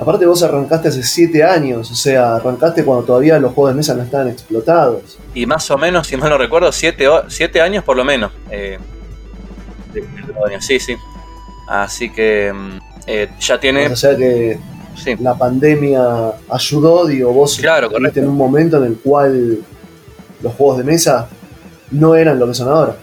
Aparte 0.00 0.26
vos 0.26 0.42
arrancaste 0.44 0.88
hace 0.88 1.02
7 1.02 1.42
años, 1.42 1.90
o 1.90 1.94
sea, 1.96 2.36
arrancaste 2.36 2.84
cuando 2.84 3.04
todavía 3.04 3.36
los 3.40 3.52
juegos 3.52 3.72
de 3.72 3.76
mesa 3.78 3.94
no 3.94 4.02
estaban 4.04 4.28
explotados. 4.28 5.18
Y 5.34 5.44
más 5.44 5.68
o 5.72 5.76
menos, 5.78 6.06
si 6.06 6.16
mal 6.16 6.30
no 6.30 6.38
recuerdo, 6.38 6.70
siete, 6.70 7.06
siete 7.26 7.60
años 7.60 7.82
por 7.82 7.96
lo 7.96 8.04
menos. 8.04 8.30
eh, 8.50 8.78
de- 9.92 10.00
de 10.02 10.22
Patagonia. 10.22 10.60
sí, 10.60 10.78
sí. 10.78 10.94
Así 11.68 12.10
que 12.10 12.52
mm, 12.52 12.78
eh, 13.08 13.28
ya 13.40 13.58
tiene... 13.58 13.88
O 13.88 13.96
sea 13.96 14.16
que 14.16 14.58
la 15.20 15.34
pandemia 15.36 16.32
ayudó, 16.50 17.06
digo, 17.06 17.32
vos 17.32 17.56
Claro, 17.58 17.90
en 17.96 18.28
un 18.28 18.36
momento 18.36 18.78
en 18.78 18.84
el 18.84 18.98
cual 18.98 19.58
los 20.42 20.54
juegos 20.54 20.78
de 20.78 20.84
mesa 20.84 21.28
no 21.90 22.14
eran 22.14 22.38
lo 22.38 22.46
que 22.46 22.54
son 22.54 22.68
ahora. 22.68 22.96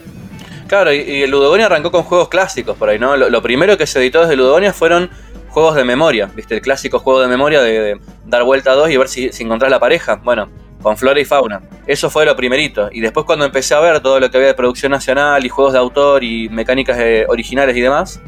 Claro, 0.66 0.92
y, 0.92 0.98
y 0.98 1.22
el 1.22 1.30
Ludogonia 1.30 1.66
arrancó 1.66 1.90
con 1.90 2.02
juegos 2.02 2.28
clásicos 2.28 2.76
por 2.76 2.88
ahí, 2.88 2.98
¿no? 2.98 3.16
Lo, 3.16 3.30
lo 3.30 3.42
primero 3.42 3.76
que 3.76 3.86
se 3.86 4.00
editó 4.00 4.22
desde 4.22 4.36
Ludogonia 4.36 4.72
fueron 4.72 5.10
juegos 5.48 5.76
de 5.76 5.84
memoria, 5.84 6.30
¿viste? 6.34 6.54
El 6.56 6.60
clásico 6.60 6.98
juego 6.98 7.20
de 7.20 7.28
memoria 7.28 7.60
de, 7.62 7.80
de 7.80 8.00
dar 8.26 8.44
vuelta 8.44 8.72
a 8.72 8.74
dos 8.74 8.90
y 8.90 8.96
ver 8.96 9.08
si, 9.08 9.32
si 9.32 9.44
encontrás 9.44 9.70
la 9.70 9.78
pareja. 9.78 10.16
Bueno, 10.16 10.48
con 10.82 10.96
flora 10.96 11.18
y 11.18 11.24
fauna. 11.24 11.62
Eso 11.86 12.10
fue 12.10 12.24
lo 12.24 12.36
primerito. 12.36 12.88
Y 12.92 13.00
después 13.00 13.26
cuando 13.26 13.44
empecé 13.44 13.74
a 13.74 13.80
ver 13.80 14.00
todo 14.00 14.20
lo 14.20 14.30
que 14.30 14.36
había 14.36 14.48
de 14.48 14.54
producción 14.54 14.92
nacional 14.92 15.44
y 15.44 15.48
juegos 15.48 15.72
de 15.72 15.78
autor 15.78 16.22
y 16.22 16.48
mecánicas 16.48 16.98
eh, 17.00 17.26
originales 17.28 17.76
y 17.76 17.80
demás, 17.80 18.20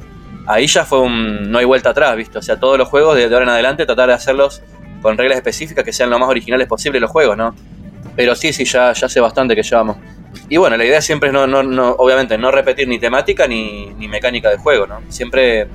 ahí 0.49 0.67
ya 0.67 0.85
fue 0.85 1.01
un... 1.01 1.53
no 1.53 1.59
hay 1.59 1.65
vuelta 1.65 1.91
atrás, 1.91 2.17
¿viste? 2.17 2.39
O 2.39 2.43
sea, 2.43 2.59
todos 2.59 2.79
los 2.79 2.89
juegos 2.89 3.17
de, 3.17 3.25
ahora 3.25 3.43
en 3.43 3.51
adelante 3.51 3.87
tratar 3.87 4.09
de 4.09 4.15
hacerlos 4.15 4.63
con 5.03 5.17
reglas 5.17 5.37
específicas 5.37 5.85
que 5.85 5.93
sean 5.93 6.11
lo 6.11 6.19
más 6.19 6.29
originales 6.29 6.67
posible 6.67 6.99
los 6.99 7.11
juegos, 7.11 7.37
¿no? 7.37 7.55
Pero 8.17 8.35
sí, 8.35 8.53
sí, 8.53 8.65
ya, 8.65 8.93
ya 8.95 9.07
hace 9.07 9.21
bastante 9.21 9.55
que 9.55 9.63
llevamos. 9.63 9.99
Y 10.49 10.57
bueno, 10.57 10.77
la 10.77 10.85
idea 10.85 11.01
siempre 11.01 11.29
es 11.29 11.33
no, 11.33 11.47
no, 11.47 11.63
no 11.63 11.91
obviamente, 11.99 12.37
no 12.39 12.51
repetir 12.51 12.89
ni 12.89 12.99
temática 12.99 13.47
ni, 13.47 13.93
ni 13.99 14.09
mecánica 14.09 14.51
de 14.51 14.57
juego, 14.57 14.87
¿no? 14.87 15.01
Siempre, 15.11 15.69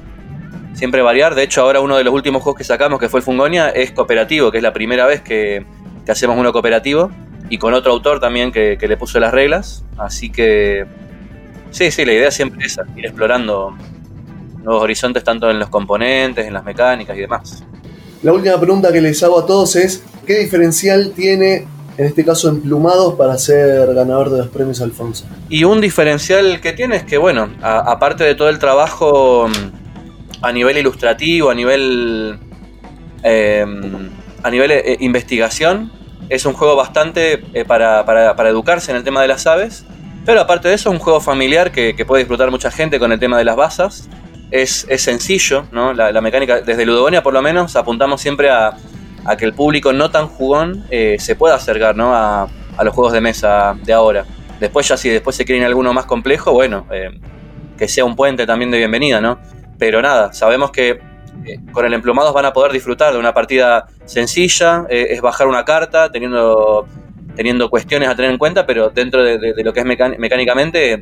siempre 0.74 1.02
variar. 1.04 1.36
De 1.36 1.44
hecho, 1.44 1.62
ahora 1.62 1.80
uno 1.80 1.96
de 1.96 2.04
los 2.04 2.14
últimos 2.14 2.42
juegos 2.42 2.58
que 2.58 2.64
sacamos, 2.64 3.00
que 3.00 3.10
fue 3.10 3.20
el 3.20 3.24
Fungonia, 3.24 3.70
es 3.70 3.92
cooperativo, 3.92 4.52
que 4.52 4.58
es 4.58 4.64
la 4.64 4.74
primera 4.74 5.06
vez 5.06 5.22
que, 5.22 5.66
que 6.06 6.12
hacemos 6.12 6.36
uno 6.38 6.52
cooperativo. 6.52 7.12
Y 7.50 7.60
con 7.60 7.74
otro 7.76 7.92
autor 7.92 8.20
también 8.20 8.52
que, 8.52 8.78
que 8.80 8.88
le 8.88 8.98
puso 8.98 9.20
las 9.20 9.32
reglas. 9.32 9.86
Así 9.98 10.32
que, 10.32 10.86
sí, 11.70 11.92
sí, 11.92 12.04
la 12.06 12.14
idea 12.14 12.32
siempre 12.32 12.66
es 12.66 12.74
esa, 12.74 12.84
ir 12.96 13.06
explorando 13.06 13.78
nuevos 14.64 14.84
horizontes 14.84 15.24
tanto 15.24 15.50
en 15.50 15.60
los 15.60 15.70
componentes, 15.70 16.46
en 16.48 16.54
las 16.54 16.64
mecánicas 16.64 17.16
y 17.18 17.22
demás. 17.22 17.64
La 18.22 18.32
última 18.34 18.58
pregunta 18.60 18.92
que 18.92 19.02
les 19.02 19.22
hago 19.24 19.40
a 19.40 19.46
todos 19.46 19.76
es, 19.76 20.04
¿qué 20.26 20.40
diferencial 20.40 21.12
tiene, 21.16 21.68
en 21.98 22.06
este 22.06 22.24
caso, 22.24 22.48
Emplumados 22.50 23.16
para 23.16 23.38
ser 23.38 23.94
ganador 23.94 24.30
de 24.30 24.38
los 24.40 24.48
premios 24.48 24.80
Alfonso? 24.82 25.26
Y 25.50 25.66
un 25.66 25.82
diferencial 25.82 26.62
que 26.62 26.72
tiene 26.74 26.96
es 26.98 27.04
que, 27.04 27.18
bueno, 27.18 27.50
aparte 27.62 28.24
de 28.24 28.36
todo 28.36 28.50
el 28.50 28.60
trabajo 28.60 29.48
mm, 29.50 30.44
a 30.46 30.52
nivel 30.52 30.78
ilustrativo, 30.78 31.50
a 31.50 31.56
nivel. 31.56 32.40
eh, 33.24 33.66
a 34.44 34.50
nivel 34.52 34.72
eh, 34.72 34.98
investigación, 35.00 35.92
es 36.30 36.46
un 36.46 36.54
juego 36.54 36.76
bastante 36.76 37.44
eh, 37.54 37.64
para, 37.66 38.06
para- 38.06 38.36
para 38.36 38.50
educarse 38.50 38.92
en 38.92 38.98
el 38.98 39.04
tema 39.04 39.22
de 39.22 39.28
las 39.30 39.46
aves. 39.48 39.86
Pero 40.26 40.40
aparte 40.42 40.68
de 40.70 40.76
eso, 40.76 40.90
es 40.90 40.94
un 40.94 41.00
juego 41.00 41.20
familiar 41.22 41.72
que, 41.72 41.96
que 41.96 42.06
puede 42.06 42.24
disfrutar 42.24 42.50
mucha 42.52 42.72
gente 42.72 43.00
con 43.00 43.12
el 43.12 43.20
tema 43.20 43.38
de 43.38 43.44
las 43.46 43.56
basas. 43.56 44.08
Es, 44.56 44.86
es 44.88 45.02
sencillo, 45.02 45.66
¿no? 45.72 45.94
La, 45.94 46.22
mecánica, 46.22 46.62
desde 46.62 46.86
Ludogonia 46.86 47.24
por 47.24 47.34
lo 47.34 47.42
menos, 47.42 47.76
apuntamos 47.76 48.22
siempre 48.22 48.52
a, 48.52 48.78
que 49.36 49.46
el 49.46 49.54
público 49.54 49.94
no 49.94 50.12
tan 50.12 50.28
jugón 50.28 50.86
eh, 50.92 51.16
se 51.18 51.36
pueda 51.36 51.56
acercar 51.56 51.96
¿no? 51.96 52.14
a, 52.14 52.48
a 52.78 52.84
los 52.84 52.94
juegos 52.94 53.14
de 53.14 53.20
mesa 53.22 53.76
de 53.84 53.94
ahora. 53.94 54.26
Después 54.60 54.88
ya 54.88 54.96
si 54.96 55.10
después 55.10 55.36
se 55.36 55.44
quieren 55.44 55.64
alguno 55.64 55.92
más 55.92 56.06
complejo, 56.06 56.52
bueno, 56.54 56.86
eh, 56.92 57.10
que 57.80 57.88
sea 57.88 58.06
un 58.06 58.16
puente 58.16 58.46
también 58.46 58.70
de 58.70 58.78
bienvenida, 58.78 59.20
¿no? 59.20 59.40
Pero 59.80 60.04
nada, 60.04 60.34
sabemos 60.34 60.70
que 60.70 60.90
eh, 61.46 61.60
con 61.72 61.86
el 61.88 61.94
emplumados 61.96 62.32
van 62.32 62.46
a 62.46 62.54
poder 62.54 62.72
disfrutar 62.72 63.12
de 63.12 63.18
una 63.18 63.34
partida 63.34 63.88
sencilla, 64.06 64.86
es 64.88 65.20
bajar 65.20 65.48
una 65.48 65.66
carta 65.66 66.12
teniendo, 66.12 66.86
teniendo 67.36 67.72
cuestiones 67.72 68.08
a 68.08 68.16
tener 68.16 68.30
en 68.30 68.38
cuenta, 68.38 68.68
pero 68.68 68.92
dentro 68.92 69.24
de, 69.24 69.64
lo 69.64 69.74
que 69.74 69.80
es 69.80 69.86
mecán- 69.88 70.16
mecánicamente 70.20 71.02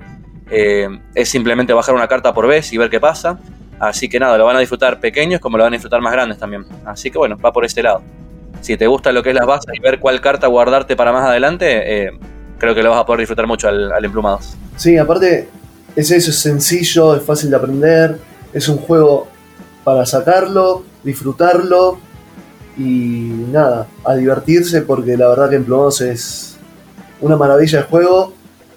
eh, 0.52 0.88
es 1.15 1.30
simplemente 1.30 1.73
bajar 1.73 1.95
una 1.95 2.07
carta 2.07 2.34
por 2.34 2.48
vez 2.48 2.72
y 2.73 2.78
ver 2.78 2.90
qué 2.90 2.99
pasa. 2.99 3.40
Así 3.80 4.10
que 4.10 4.19
nada, 4.19 4.38
lo 4.38 4.45
van 4.45 4.57
a 4.57 4.60
disfrutar 4.60 4.99
pequeños 4.99 5.40
como 5.40 5.57
lo 5.57 5.64
van 5.64 5.73
a 5.73 5.76
disfrutar 5.76 6.02
más 6.02 6.14
grandes 6.14 6.38
también. 6.38 6.65
Así 6.86 7.10
que 7.10 7.18
bueno, 7.18 7.38
va 7.38 7.52
por 7.52 7.65
ese 7.65 7.82
lado. 7.82 8.02
Si 8.61 8.78
te 8.78 8.86
gusta 8.86 9.11
lo 9.11 9.23
que 9.23 9.30
es 9.30 9.36
las 9.36 9.48
bases 9.48 9.73
y 9.73 9.80
ver 9.80 9.99
cuál 9.99 10.22
carta 10.22 10.45
guardarte 10.48 10.95
para 10.95 11.11
más 11.11 11.28
adelante, 11.28 12.06
eh, 12.06 12.11
creo 12.60 12.76
que 12.76 12.84
lo 12.84 12.91
vas 12.91 12.99
a 12.99 13.06
poder 13.06 13.22
disfrutar 13.22 13.48
mucho 13.48 13.68
al, 13.68 13.91
al 13.91 14.06
emplumados. 14.06 14.56
Sí, 14.76 14.98
aparte 14.98 15.48
es 15.95 16.11
eso, 16.11 16.30
es 16.30 16.38
sencillo, 16.38 17.15
es 17.15 17.23
fácil 17.23 17.49
de 17.49 17.56
aprender, 17.56 18.18
es 18.53 18.68
un 18.69 18.78
juego 18.78 19.28
para 19.84 20.06
sacarlo, 20.06 20.84
disfrutarlo 21.03 21.98
y 22.78 23.32
nada, 23.52 23.88
a 24.06 24.15
divertirse 24.15 24.82
porque 24.82 25.18
la 25.18 25.28
verdad 25.28 25.49
que 25.49 25.56
Emplumados 25.56 26.02
es 26.02 26.57
una 27.19 27.36
maravilla 27.36 27.80
de 27.80 27.86
juego 27.86 28.34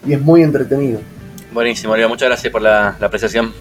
y 0.07 0.13
es 0.13 0.21
muy 0.21 0.43
entretenido. 0.43 1.01
Buenísimo, 1.55 1.93
Oliva, 1.95 2.09
muchas 2.09 2.29
gracias 2.29 2.53
por 2.53 2.61
la, 2.61 2.97
la 3.01 3.07
apreciación. 3.07 3.55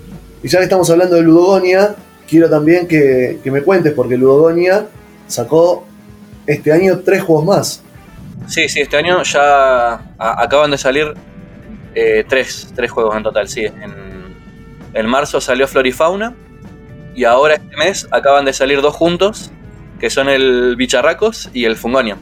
Y 0.44 0.48
ya 0.50 0.58
que 0.58 0.64
estamos 0.66 0.90
hablando 0.90 1.16
de 1.16 1.22
Ludogonia, 1.22 1.96
quiero 2.28 2.50
también 2.50 2.88
que, 2.88 3.40
que 3.44 3.52
me 3.52 3.62
cuentes 3.62 3.94
porque 3.94 4.18
Ludogonia 4.18 4.88
sacó 5.28 5.86
este 6.48 6.74
año 6.74 7.00
tres 7.06 7.24
juegos 7.24 7.46
más. 7.46 7.84
Sí, 8.48 8.68
sí, 8.68 8.82
este 8.82 8.98
año 8.98 9.22
ya 9.24 9.94
a- 9.94 10.44
acaban 10.44 10.72
de 10.72 10.78
salir 10.78 11.14
eh, 11.96 12.26
tres, 12.28 12.74
tres 12.76 12.92
juegos 12.92 13.16
en 13.16 13.24
total, 13.24 13.48
sí. 13.48 13.64
En, 13.66 13.94
en 14.94 15.06
marzo 15.06 15.40
salió 15.40 15.68
Florifauna 15.68 16.36
y 17.16 17.24
ahora 17.26 17.54
este 17.54 17.78
mes 17.78 18.08
acaban 18.12 18.44
de 18.44 18.54
salir 18.54 18.82
dos 18.82 18.96
juntos, 18.96 19.52
que 20.00 20.10
son 20.10 20.28
el 20.30 20.76
Bicharracos 20.76 21.50
y 21.54 21.66
el 21.66 21.78
Fungonia. 21.78 22.18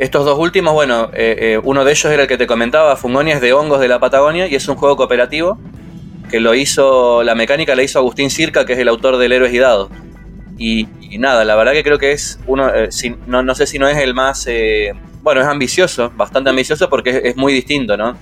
Estos 0.00 0.24
dos 0.24 0.38
últimos, 0.38 0.72
bueno, 0.72 1.10
eh, 1.12 1.36
eh, 1.38 1.60
uno 1.62 1.84
de 1.84 1.90
ellos 1.92 2.10
era 2.10 2.22
el 2.22 2.28
que 2.28 2.38
te 2.38 2.46
comentaba, 2.46 2.96
Fungonia 2.96 3.34
es 3.34 3.42
de 3.42 3.52
hongos 3.52 3.80
de 3.80 3.86
la 3.86 4.00
Patagonia 4.00 4.46
y 4.46 4.54
es 4.54 4.66
un 4.66 4.76
juego 4.76 4.96
cooperativo 4.96 5.58
que 6.30 6.40
lo 6.40 6.54
hizo, 6.54 7.22
la 7.22 7.34
mecánica 7.34 7.74
la 7.74 7.82
hizo 7.82 7.98
Agustín 7.98 8.30
Circa, 8.30 8.64
que 8.64 8.72
es 8.72 8.78
el 8.78 8.88
autor 8.88 9.18
del 9.18 9.30
Héroes 9.32 9.52
y 9.52 9.58
Dados. 9.58 9.90
Y, 10.56 10.88
nada, 11.18 11.44
la 11.44 11.54
verdad 11.54 11.72
que 11.72 11.84
creo 11.84 11.98
que 11.98 12.12
es 12.12 12.40
uno, 12.46 12.70
eh, 12.74 12.88
no, 13.26 13.54
sé 13.54 13.66
si 13.66 13.78
no 13.78 13.88
es 13.88 13.98
el 13.98 14.14
más, 14.14 14.46
eh, 14.46 14.94
bueno, 15.20 15.42
es 15.42 15.46
ambicioso, 15.46 16.10
bastante 16.16 16.48
ambicioso 16.48 16.88
porque 16.88 17.20
es, 17.22 17.36
muy 17.36 17.52
distinto, 17.52 17.98
¿no? 17.98 18.16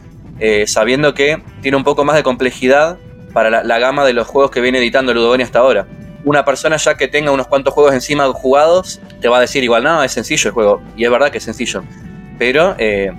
Sabiendo 0.67 1.15
que 1.15 1.41
tiene 1.63 1.77
un 1.77 1.85
poco 1.85 2.05
más 2.05 2.17
de 2.17 2.25
complejidad 2.25 2.99
para 3.33 3.51
la, 3.51 3.63
la 3.63 3.79
gama 3.79 4.05
de 4.05 4.15
los 4.15 4.27
juegos 4.27 4.51
que 4.51 4.61
viene 4.61 4.79
editando 4.79 5.15
Ludogonia 5.15 5.47
hasta 5.47 5.61
ahora. 5.61 5.87
Una 6.25 6.45
persona 6.45 6.77
ya 6.77 6.97
que 6.97 7.09
tenga 7.09 7.31
unos 7.31 7.47
cuantos 7.47 7.73
juegos 7.75 7.95
encima 7.95 8.27
jugados, 8.33 9.01
te 9.21 9.29
va 9.29 9.39
a 9.39 9.41
decir 9.41 9.63
igual, 9.63 9.85
no, 9.85 10.03
es 10.03 10.13
sencillo 10.13 10.49
el 10.49 10.55
juego. 10.55 10.83
Y 10.97 11.05
es 11.05 11.11
verdad 11.11 11.31
que 11.31 11.39
es 11.39 11.45
sencillo. 11.45 11.83
Pero 12.39 12.75
eh, 12.79 13.13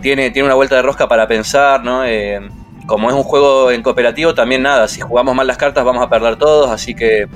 tiene, 0.00 0.30
tiene 0.30 0.46
una 0.46 0.54
vuelta 0.54 0.76
de 0.76 0.82
rosca 0.82 1.08
para 1.08 1.26
pensar, 1.26 1.82
¿no? 1.84 2.04
Eh, 2.04 2.40
como 2.86 3.08
es 3.08 3.16
un 3.16 3.22
juego 3.22 3.70
en 3.70 3.82
cooperativo, 3.82 4.34
también 4.34 4.62
nada, 4.62 4.88
si 4.88 5.00
jugamos 5.00 5.34
mal 5.34 5.46
las 5.46 5.56
cartas 5.56 5.84
vamos 5.84 6.04
a 6.04 6.10
perder 6.10 6.36
todos, 6.36 6.70
así 6.70 6.94
que 6.94 7.26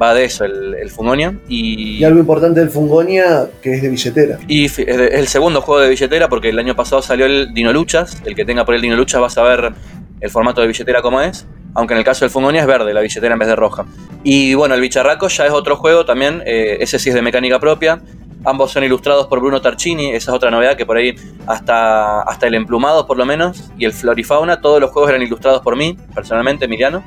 va 0.00 0.14
de 0.14 0.24
eso 0.24 0.44
el, 0.44 0.74
el 0.74 0.90
Fungonia. 0.90 1.34
Y, 1.48 1.98
Y 1.98 2.04
algo 2.04 2.20
importante 2.20 2.60
del 2.60 2.70
Fungonia, 2.70 3.48
que 3.62 3.74
es 3.74 3.82
de 3.82 3.88
billetera. 3.88 4.38
y 4.46 4.66
es 4.66 4.78
el 4.78 5.26
segundo 5.28 5.60
juego 5.60 5.80
de 5.80 5.88
billetera 5.88 6.28
porque 6.28 6.50
el 6.50 6.58
año 6.58 6.76
pasado 6.76 7.02
salió 7.02 7.26
el 7.26 7.52
Dino 7.54 7.72
Luchas. 7.72 8.22
El 8.24 8.34
que 8.34 8.44
tenga 8.44 8.64
por 8.64 8.74
el 8.74 8.80
Dino 8.80 8.96
Luchas 8.96 9.20
va 9.20 9.26
a 9.26 9.30
saber 9.30 9.72
el 10.20 10.30
formato 10.30 10.60
de 10.60 10.68
billetera 10.68 11.02
como 11.02 11.20
es. 11.20 11.46
Aunque 11.74 11.94
en 11.94 11.98
el 11.98 12.04
caso 12.04 12.24
del 12.24 12.30
Fungonia 12.30 12.60
es 12.60 12.66
verde, 12.66 12.94
la 12.94 13.00
billetera 13.00 13.32
en 13.32 13.38
vez 13.38 13.48
de 13.48 13.56
roja. 13.56 13.84
Y 14.22 14.54
bueno, 14.54 14.74
el 14.74 14.80
Bicharraco 14.80 15.28
ya 15.28 15.46
es 15.46 15.52
otro 15.52 15.76
juego 15.76 16.04
también. 16.04 16.42
eh, 16.46 16.78
ese 16.80 16.98
sí 16.98 17.08
es 17.08 17.14
de 17.14 17.22
mecánica 17.22 17.58
propia. 17.58 18.00
Ambos 18.44 18.72
son 18.72 18.84
ilustrados 18.84 19.26
por 19.26 19.40
Bruno 19.40 19.60
Tarchini. 19.60 20.10
Esa 20.10 20.30
es 20.30 20.36
otra 20.36 20.50
novedad 20.50 20.76
que 20.76 20.86
por 20.86 20.96
ahí 20.96 21.14
hasta, 21.46 22.22
hasta 22.22 22.46
el 22.46 22.54
Emplumado 22.54 23.06
por 23.06 23.16
lo 23.16 23.24
menos. 23.24 23.70
Y 23.78 23.86
el 23.86 23.92
Florifauna, 23.92 24.60
todos 24.60 24.80
los 24.80 24.90
juegos 24.90 25.10
eran 25.10 25.22
ilustrados 25.22 25.62
por 25.62 25.76
mí, 25.76 25.96
personalmente, 26.14 26.66
Emiliano. 26.66 27.02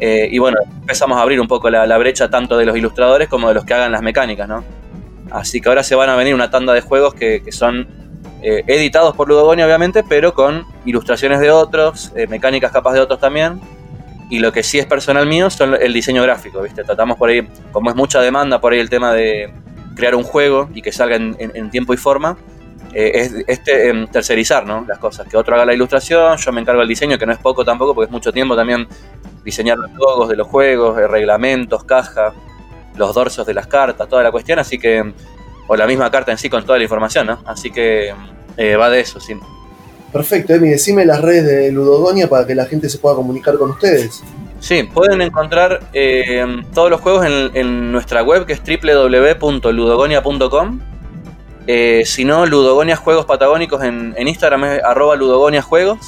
Eh, 0.00 0.28
y 0.30 0.38
bueno, 0.38 0.58
empezamos 0.80 1.18
a 1.18 1.22
abrir 1.22 1.40
un 1.40 1.46
poco 1.46 1.70
la, 1.70 1.96
brecha 1.98 2.28
tanto 2.28 2.56
de 2.56 2.64
los 2.64 2.76
ilustradores 2.76 3.28
como 3.28 3.48
de 3.48 3.54
los 3.54 3.64
que 3.64 3.74
hagan 3.74 3.92
las 3.92 4.02
mecánicas, 4.02 4.48
¿no? 4.48 4.64
Así 5.30 5.60
que 5.60 5.68
ahora 5.68 5.82
se 5.82 5.94
van 5.94 6.10
a 6.10 6.16
venir 6.16 6.34
una 6.34 6.50
tanda 6.50 6.72
de 6.72 6.80
juegos 6.80 7.14
que, 7.14 7.42
son 7.50 7.86
eh, 8.42 8.64
editados 8.66 9.14
por 9.14 9.28
Ludogonia, 9.28 9.66
obviamente, 9.66 10.02
pero 10.02 10.34
con 10.34 10.66
ilustraciones 10.84 11.40
de 11.40 11.50
otros, 11.50 12.12
mecánicas 12.28 12.72
capas 12.72 12.94
de 12.94 13.00
otros 13.00 13.20
también. 13.20 13.60
Y 14.34 14.40
lo 14.40 14.52
que 14.52 14.64
sí 14.64 14.80
es 14.80 14.86
personal 14.86 15.28
mío 15.28 15.48
son 15.48 15.80
el 15.80 15.92
diseño 15.92 16.20
gráfico, 16.24 16.60
¿viste? 16.60 16.82
Tratamos 16.82 17.16
por 17.16 17.28
ahí, 17.30 17.48
como 17.70 17.90
es 17.90 17.94
mucha 17.94 18.20
demanda 18.20 18.60
por 18.60 18.72
ahí 18.72 18.80
el 18.80 18.90
tema 18.90 19.12
de 19.12 19.48
crear 19.94 20.16
un 20.16 20.24
juego 20.24 20.68
y 20.74 20.82
que 20.82 20.90
salga 20.90 21.14
en, 21.14 21.70
tiempo 21.70 21.94
y 21.94 21.96
forma, 21.96 22.36
eh, 22.92 23.12
es 23.14 23.32
este, 23.46 24.08
tercerizar, 24.10 24.66
¿no? 24.66 24.84
Las 24.88 24.98
cosas. 24.98 25.28
Que 25.28 25.36
otro 25.36 25.54
haga 25.54 25.64
la 25.64 25.72
ilustración, 25.72 26.36
yo 26.36 26.50
me 26.50 26.60
encargo 26.60 26.80
del 26.80 26.88
diseño, 26.88 27.16
que 27.16 27.26
no 27.26 27.32
es 27.32 27.38
poco 27.38 27.64
tampoco, 27.64 27.94
porque 27.94 28.06
es 28.06 28.10
mucho 28.10 28.32
tiempo 28.32 28.56
también 28.56 28.88
diseñar 29.44 29.78
los 29.78 29.92
logos 29.92 30.28
de 30.28 30.34
los 30.34 30.48
juegos, 30.48 30.98
eh, 30.98 31.06
reglamentos, 31.06 31.84
caja, 31.84 32.34
los 32.96 33.14
dorsos 33.14 33.46
de 33.46 33.54
las 33.54 33.68
cartas, 33.68 34.08
toda 34.08 34.24
la 34.24 34.32
cuestión, 34.32 34.58
así 34.58 34.80
que, 34.80 35.14
o 35.68 35.76
la 35.76 35.86
misma 35.86 36.10
carta 36.10 36.32
en 36.32 36.38
sí 36.38 36.50
con 36.50 36.64
toda 36.66 36.78
la 36.78 36.82
información, 36.82 37.28
¿no? 37.28 37.38
Así 37.46 37.70
que 37.70 38.12
eh, 38.56 38.74
va 38.74 38.90
de 38.90 38.98
eso, 38.98 39.20
sí. 39.20 39.34
Perfecto, 40.14 40.54
Emi, 40.54 40.68
decime 40.68 41.04
las 41.04 41.20
redes 41.20 41.44
de 41.44 41.72
Ludogonia 41.72 42.28
para 42.28 42.46
que 42.46 42.54
la 42.54 42.66
gente 42.66 42.88
se 42.88 42.98
pueda 42.98 43.16
comunicar 43.16 43.58
con 43.58 43.70
ustedes. 43.70 44.22
Sí, 44.60 44.84
pueden 44.84 45.20
encontrar 45.20 45.80
eh, 45.92 46.46
todos 46.72 46.88
los 46.88 47.00
juegos 47.00 47.26
en, 47.26 47.90
nuestra 47.90 48.22
web 48.22 48.46
que 48.46 48.52
es 48.52 48.62
www.ludogonia.com. 48.62 50.80
Eh, 51.66 52.04
si 52.06 52.24
no, 52.24 52.46
Ludogonia 52.46 52.94
Juegos 52.94 53.26
Patagónicos 53.26 53.82
en, 53.82 54.14
en 54.16 54.28
Instagram 54.28 54.64
es 54.66 54.84
arroba 54.84 55.16
Ludogonia 55.16 55.62
Juegos. 55.62 55.98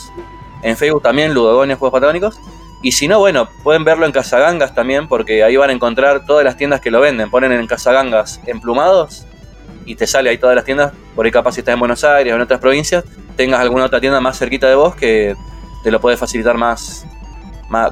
En 0.63 0.77
Facebook 0.77 1.03
también 1.03 1.35
Ludogonia 1.35 1.75
Juegos 1.75 1.95
Patagónicos. 1.95 2.39
Y 2.85 2.93
si 2.93 3.09
no, 3.09 3.19
bueno, 3.19 3.49
pueden 3.65 3.83
verlo 3.83 4.07
en 4.07 4.13
Casagangas 4.13 4.73
también, 4.73 5.09
porque 5.09 5.43
ahí 5.43 5.57
van 5.57 5.71
a 5.71 5.73
encontrar 5.73 6.27
todas 6.27 6.45
las 6.45 6.57
tiendas 6.57 6.81
que 6.81 6.93
lo 6.93 7.01
venden. 7.01 7.29
Ponen 7.29 7.51
en 7.51 7.67
Casagangas 7.67 8.41
emplumados 8.47 9.27
y 9.85 9.97
te 9.97 10.07
sale 10.07 10.31
ahí 10.31 10.39
todas 10.39 10.55
las 10.55 10.65
tiendas. 10.65 10.93
Por 11.17 11.27
ahí 11.27 11.33
capaz 11.33 11.55
si 11.55 11.61
estás 11.61 11.73
en 11.73 11.81
Buenos 11.81 12.05
Aires 12.05 12.33
o 12.33 12.37
en 12.37 12.43
otras 12.43 12.61
provincias, 12.61 13.03
tengas 13.37 13.61
alguna 13.61 13.85
otra 13.85 14.01
tienda 14.01 14.21
más 14.21 14.39
cerquita 14.39 14.69
de 14.69 14.75
vos 14.75 14.97
que 14.97 15.35
te 15.85 15.91
lo 15.91 16.01
puede 16.01 16.17
facilitar 16.17 16.57
más, 16.57 17.07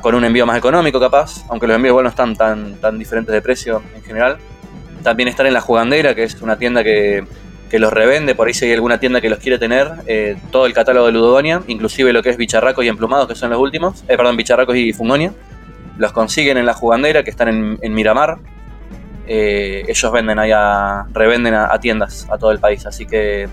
con 0.00 0.14
un 0.14 0.24
envío 0.24 0.46
más 0.46 0.56
económico 0.56 0.98
capaz, 0.98 1.44
aunque 1.48 1.66
los 1.66 1.76
envíos 1.76 1.92
igual 1.92 2.04
no 2.04 2.10
están 2.10 2.34
tan, 2.34 2.74
tan 2.80 2.98
diferentes 2.98 3.32
de 3.32 3.40
precio 3.42 3.82
en 3.94 4.02
general. 4.02 4.38
También 5.02 5.28
están 5.28 5.46
en 5.46 5.52
La 5.52 5.60
Jugandera, 5.60 6.14
que 6.14 6.24
es 6.24 6.40
una 6.40 6.56
tienda 6.56 6.82
que, 6.82 7.24
que 7.70 7.78
los 7.78 7.92
revende, 7.92 8.34
por 8.34 8.48
ahí 8.48 8.54
si 8.54 8.64
hay 8.64 8.72
alguna 8.72 8.98
tienda 8.98 9.20
que 9.20 9.28
los 9.28 9.38
quiere 9.38 9.58
tener, 9.58 9.90
eh, 10.06 10.36
todo 10.50 10.66
el 10.66 10.72
catálogo 10.72 11.06
de 11.06 11.12
Ludogonia, 11.12 11.62
inclusive 11.66 12.12
lo 12.12 12.22
que 12.22 12.30
es 12.30 12.36
Bicharracos 12.36 12.84
y 12.84 12.88
Emplumados, 12.88 13.28
que 13.28 13.34
son 13.34 13.50
los 13.50 13.58
últimos, 13.60 14.02
eh, 14.08 14.16
perdón, 14.16 14.36
Bicharracos 14.36 14.76
y 14.76 14.92
Fungonia, 14.92 15.32
los 15.98 16.12
consiguen 16.12 16.56
en 16.56 16.66
La 16.66 16.74
Jugandera, 16.74 17.22
que 17.22 17.30
están 17.30 17.78
en, 17.80 17.94
Miramar. 17.94 18.38
Eh, 19.26 19.84
ellos 19.88 20.12
venden 20.12 20.38
ahí 20.38 20.50
revenden 21.12 21.54
a, 21.54 21.72
a 21.72 21.78
tiendas 21.78 22.26
a 22.30 22.36
todo 22.36 22.50
el 22.50 22.58
país, 22.58 22.84
así 22.86 23.06
que 23.06 23.48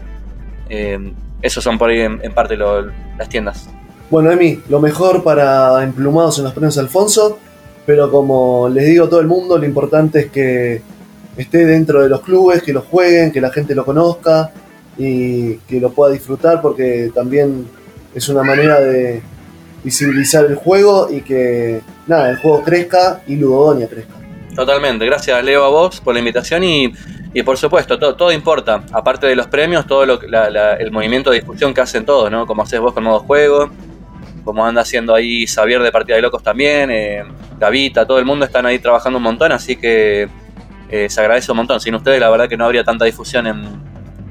eh, 0.74 1.14
esos 1.42 1.64
son 1.64 1.78
por 1.78 1.90
ahí 1.90 2.02
en, 2.02 2.20
en 2.24 2.34
parte 2.34 2.56
lo- 2.56 2.86
las 3.18 3.30
tiendas. 3.30 3.68
Bueno, 4.10 4.32
Emi, 4.32 4.60
lo 4.70 4.80
mejor 4.80 5.24
para 5.24 5.84
emplumados 5.84 6.38
en 6.38 6.44
los 6.46 6.54
premios 6.54 6.78
Alfonso, 6.78 7.40
pero 7.86 8.12
como 8.12 8.68
les 8.70 8.86
digo 8.86 9.06
a 9.06 9.10
todo 9.10 9.20
el 9.22 9.28
mundo, 9.28 9.58
lo 9.58 9.66
importante 9.66 10.20
es 10.22 10.26
que 10.32 10.82
esté 11.38 11.66
dentro 11.66 12.02
de 12.04 12.10
los 12.10 12.22
clubes, 12.22 12.62
que 12.62 12.74
lo 12.74 12.82
jueguen, 12.82 13.32
que 13.32 13.40
la 13.42 13.50
gente 13.52 13.74
lo 13.74 13.86
conozca 13.86 14.52
y 14.98 15.56
que 15.60 15.80
lo 15.80 15.92
pueda 15.92 16.12
disfrutar 16.14 16.62
porque 16.62 17.10
también 17.16 17.66
es 18.14 18.28
una 18.28 18.44
manera 18.44 18.80
de 18.82 19.22
visibilizar 19.84 20.46
el 20.46 20.56
juego 20.56 21.08
y 21.10 21.22
que 21.22 21.82
nada, 22.08 22.30
el 22.30 22.38
juego 22.38 22.62
crezca 22.62 23.22
y 23.26 23.36
Ludogonia 23.38 23.88
crezca. 23.88 24.14
Totalmente, 24.54 25.06
gracias 25.06 25.44
Leo 25.44 25.64
a 25.64 25.70
vos 25.70 26.02
por 26.02 26.14
la 26.14 26.20
invitación 26.20 26.64
y, 26.66 26.94
y 27.34 27.44
por 27.44 27.58
supuesto, 27.58 27.98
todo, 27.98 28.16
todo 28.16 28.32
importa. 28.32 28.84
Aparte 28.92 29.28
de 29.28 29.36
los 29.36 29.48
premios, 29.48 29.86
todo 29.88 30.06
lo, 30.06 30.20
la- 30.28 30.50
la- 30.50 30.74
el 30.74 30.92
movimiento 30.92 31.30
de 31.32 31.38
discusión 31.38 31.74
que 31.74 31.82
hacen 31.82 32.06
todos, 32.06 32.30
¿no? 32.32 32.46
Como 32.46 32.64
haces 32.64 32.80
vos 32.80 32.94
con 32.94 33.04
modo 33.04 33.20
juego, 33.20 33.70
como 34.44 34.66
anda 34.66 34.82
haciendo 34.82 35.14
ahí 35.14 35.46
Xavier 35.48 35.82
de 35.82 35.92
Partida 35.92 36.16
de 36.16 36.22
Locos 36.24 36.44
también, 36.44 36.90
eh, 36.92 37.24
Gavita, 37.60 38.06
todo 38.06 38.20
el 38.20 38.26
mundo 38.26 38.44
están 38.46 38.66
ahí 38.66 38.80
trabajando 38.80 39.18
un 39.18 39.24
montón, 39.24 39.52
así 39.52 39.76
que 39.76 40.28
eh, 40.90 41.10
se 41.10 41.22
agradece 41.22 41.52
un 41.52 41.58
montón. 41.58 41.80
Sin 41.80 41.96
ustedes 41.96 42.20
la 42.20 42.30
verdad 42.30 42.50
que 42.50 42.58
no 42.58 42.66
habría 42.66 42.84
tanta 42.84 43.06
difusión 43.06 43.48
en, 43.48 43.64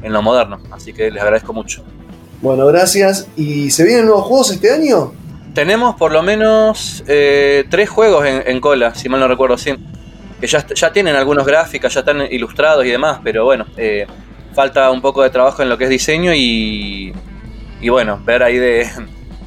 en 0.03 0.13
lo 0.13 0.21
moderno, 0.21 0.61
así 0.73 0.93
que 0.93 1.11
les 1.11 1.23
agradezco 1.23 1.53
mucho. 1.53 1.83
Bueno, 2.43 2.67
gracias. 2.67 3.29
¿Y 3.37 3.71
se 3.71 3.85
vienen 3.85 4.07
nuevos 4.07 4.25
juegos 4.25 4.51
este 4.51 4.71
año? 4.73 5.13
Tenemos 5.55 5.95
por 5.97 6.13
lo 6.13 6.23
menos 6.23 7.03
eh, 7.07 7.65
tres 7.71 7.89
juegos 7.89 8.25
en, 8.27 8.43
en 8.47 8.61
cola, 8.61 8.95
si 8.95 9.09
mal 9.09 9.21
no 9.21 9.29
recuerdo, 9.29 9.57
sí. 9.59 9.75
Que 10.41 10.47
ya, 10.47 10.67
ya 10.67 10.93
tienen 10.93 11.17
algunos 11.17 11.47
gráficas, 11.47 11.93
ya 11.93 12.01
están 12.01 12.23
ilustrados 12.31 12.85
y 12.87 12.89
demás, 12.91 13.21
pero 13.23 13.45
bueno, 13.45 13.67
eh, 13.77 14.07
falta 14.55 14.91
un 14.91 15.01
poco 15.03 15.23
de 15.23 15.31
trabajo 15.31 15.62
en 15.62 15.69
lo 15.69 15.77
que 15.77 15.85
es 15.85 15.91
diseño 15.91 16.33
y, 16.35 17.12
y 17.81 17.89
bueno, 17.91 18.21
ver 18.25 18.43
ahí 18.43 18.57
de, 18.57 18.89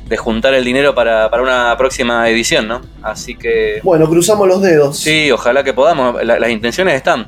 de 0.08 0.18
juntar 0.18 0.54
el 0.54 0.64
dinero 0.64 0.94
para, 0.94 1.30
para 1.32 1.42
una 1.42 1.76
próxima 1.78 2.30
edición, 2.30 2.68
¿no? 2.68 2.82
Así 3.02 3.36
que 3.36 3.80
Bueno, 3.84 4.08
cruzamos 4.08 4.48
los 4.48 4.62
dedos. 4.62 4.98
sí, 5.00 5.32
ojalá 5.32 5.64
que 5.64 5.74
podamos, 5.74 6.24
La- 6.24 6.40
las 6.40 6.50
intenciones 6.52 6.94
están. 6.96 7.28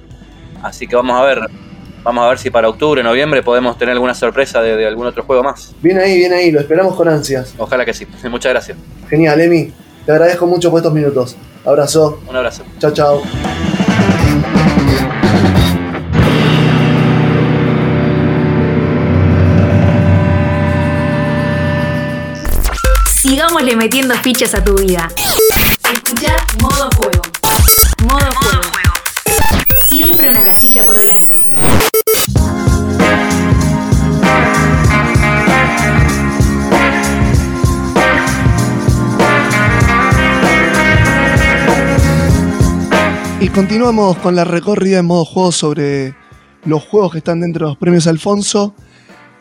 Así 0.62 0.88
que 0.88 0.96
vamos 0.96 1.20
a 1.20 1.24
ver, 1.24 1.40
vamos 2.04 2.24
a 2.24 2.30
ver 2.30 2.38
si 2.38 2.50
para 2.50 2.70
octubre, 2.70 3.02
noviembre 3.04 3.42
podemos 3.44 3.78
tener 3.78 3.94
alguna 3.94 4.14
sorpresa 4.14 4.62
de, 4.62 4.76
de 4.78 4.86
algún 4.88 5.06
otro 5.08 5.24
juego 5.24 5.44
más. 5.44 5.74
Bien 5.82 5.98
ahí, 6.00 6.16
bien 6.18 6.34
ahí, 6.34 6.52
lo 6.52 6.60
esperamos 6.60 6.96
con 6.96 7.08
ansias. 7.08 7.54
Ojalá 7.58 7.84
que 7.86 7.94
sí. 7.94 8.06
Muchas 8.30 8.52
gracias. 8.52 8.78
Genial, 9.10 9.42
Emi. 9.42 9.72
Te 10.06 10.12
agradezco 10.12 10.46
mucho 10.46 10.70
por 10.70 10.80
estos 10.80 10.94
minutos. 10.94 11.36
Abrazo. 11.66 12.20
Un 12.28 12.36
abrazo. 12.36 12.64
Chao, 12.80 12.92
chao. 12.92 13.22
Sigámosle 23.20 23.76
metiendo 23.76 24.14
fichas 24.16 24.54
a 24.54 24.64
tu 24.64 24.76
vida. 24.76 25.10
Escucha 25.92 26.36
Modo 26.62 26.90
Juego. 26.98 27.22
Modo 28.04 28.32
Juego. 28.36 28.94
Siempre 29.88 30.30
una 30.30 30.44
casilla 30.44 30.86
por 30.86 31.00
delante. 31.00 31.95
Y 43.42 43.50
continuamos 43.50 44.18
con 44.18 44.36
la 44.36 44.46
recorrida 44.46 45.00
en 45.00 45.06
modo 45.06 45.26
juego 45.26 45.52
sobre 45.52 46.16
los 46.64 46.84
juegos 46.84 47.12
que 47.12 47.18
están 47.18 47.42
dentro 47.42 47.66
de 47.66 47.72
los 47.72 47.78
premios 47.78 48.08
Alfonso. 48.08 48.74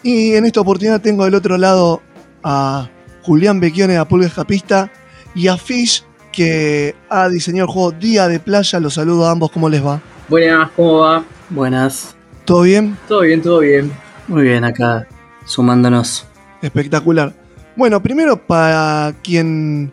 Y 0.03 0.35
en 0.35 0.45
esta 0.45 0.61
oportunidad 0.61 1.01
tengo 1.01 1.25
del 1.25 1.35
otro 1.37 1.57
lado 1.57 2.03
a 2.43 2.91
Julián 3.23 3.61
Becchione, 3.61 3.97
a 3.97 4.07
Pulga 4.07 4.27
Escapista, 4.27 4.91
y 5.35 5.47
a 5.47 5.57
Fish, 5.57 6.05
que 6.33 6.95
ha 7.09 7.29
diseñado 7.29 7.69
el 7.69 7.73
juego 7.73 7.93
Día 7.93 8.27
de 8.27 8.41
Playa. 8.41 8.81
Los 8.81 8.95
saludo 8.95 9.27
a 9.27 9.31
ambos, 9.31 9.53
¿cómo 9.53 9.69
les 9.69 9.85
va? 9.85 10.03
Buenas, 10.29 10.71
¿cómo 10.75 10.99
va? 10.99 11.25
Buenas. 11.49 12.17
¿Todo 12.45 12.63
bien? 12.63 12.99
Todo 13.09 13.21
bien, 13.21 13.41
todo 13.41 13.61
bien. 13.61 13.93
Muy 14.27 14.43
bien, 14.43 14.65
acá 14.65 15.07
sumándonos. 15.47 16.27
Espectacular. 16.61 17.33
Bueno, 17.77 18.03
primero 18.03 18.45
para 18.45 19.15
quien 19.23 19.93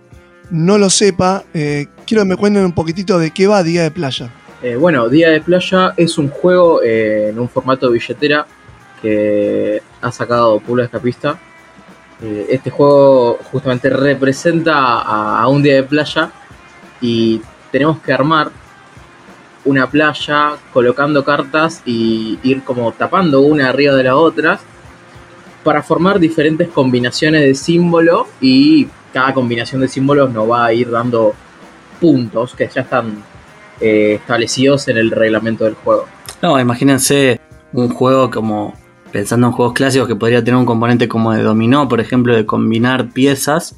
no 0.49 0.78
lo 0.78 0.90
sepa, 0.90 1.44
eh, 1.53 1.88
quiero 2.06 2.23
que 2.23 2.30
me 2.30 2.36
cuenten 2.36 2.65
un 2.65 2.73
poquitito 2.73 3.19
de 3.19 3.32
qué 3.32 3.48
va 3.48 3.64
Día 3.64 3.84
de 3.84 3.91
Playa. 3.91 4.30
Eh, 4.61 4.76
bueno, 4.76 5.10
Día 5.10 5.30
de 5.30 5.41
Playa 5.41 5.94
es 5.98 6.18
un 6.18 6.30
juego 6.30 6.82
eh, 6.84 7.30
en 7.30 7.40
un 7.40 7.49
formato 7.49 7.88
de 7.88 7.94
billetera 7.94 8.45
que 9.02 9.82
ha 10.02 10.11
sacado 10.11 10.60
Pula 10.60 10.86
Escapista. 10.86 11.40
Eh, 12.22 12.48
este 12.49 12.69
juego 12.69 13.40
justamente 13.52 13.90
representa 13.90 15.02
a, 15.02 15.48
un 15.48 15.64
día 15.64 15.76
de 15.76 15.84
playa 15.84 16.32
y 17.02 17.41
tenemos 17.72 17.99
que 17.99 18.14
armar 18.14 18.52
una 19.65 19.90
playa 19.90 20.52
colocando 20.72 21.26
cartas 21.26 21.82
y 21.84 22.38
ir 22.44 22.64
como 22.64 22.91
tapando 22.91 23.41
una 23.41 23.69
arriba 23.69 23.95
de 23.95 24.03
la 24.03 24.15
otra 24.15 24.60
para 25.64 25.82
formar 25.82 26.19
diferentes 26.19 26.69
combinaciones 26.69 27.41
de 27.41 27.56
símbolo 27.56 28.28
y 28.40 28.88
cada 29.14 29.34
combinación 29.34 29.82
de 29.82 29.88
símbolos 29.88 30.32
nos 30.32 30.49
va 30.49 30.65
a 30.65 30.73
ir 30.73 30.91
dando 30.91 31.34
puntos 32.02 32.56
que 32.56 32.68
ya 32.68 32.82
están 32.82 33.23
eh, 33.80 34.15
establecidos 34.15 34.88
en 34.90 34.98
el 34.98 35.11
reglamento 35.11 35.64
del 35.64 35.76
juego. 35.76 36.06
No, 36.41 36.60
imagínense 36.60 37.40
un 37.72 37.90
juego 37.90 38.30
como, 38.30 38.73
pensando 39.11 39.48
en 39.48 39.53
juegos 39.53 39.73
clásicos, 39.73 40.07
que 40.07 40.15
podría 40.15 40.44
tener 40.44 40.57
un 40.57 40.65
componente 40.65 41.07
como 41.07 41.32
de 41.32 41.44
dominó, 41.44 41.88
por 41.88 42.02
ejemplo, 42.02 42.36
de 42.36 42.45
combinar 42.45 43.11
piezas, 43.11 43.76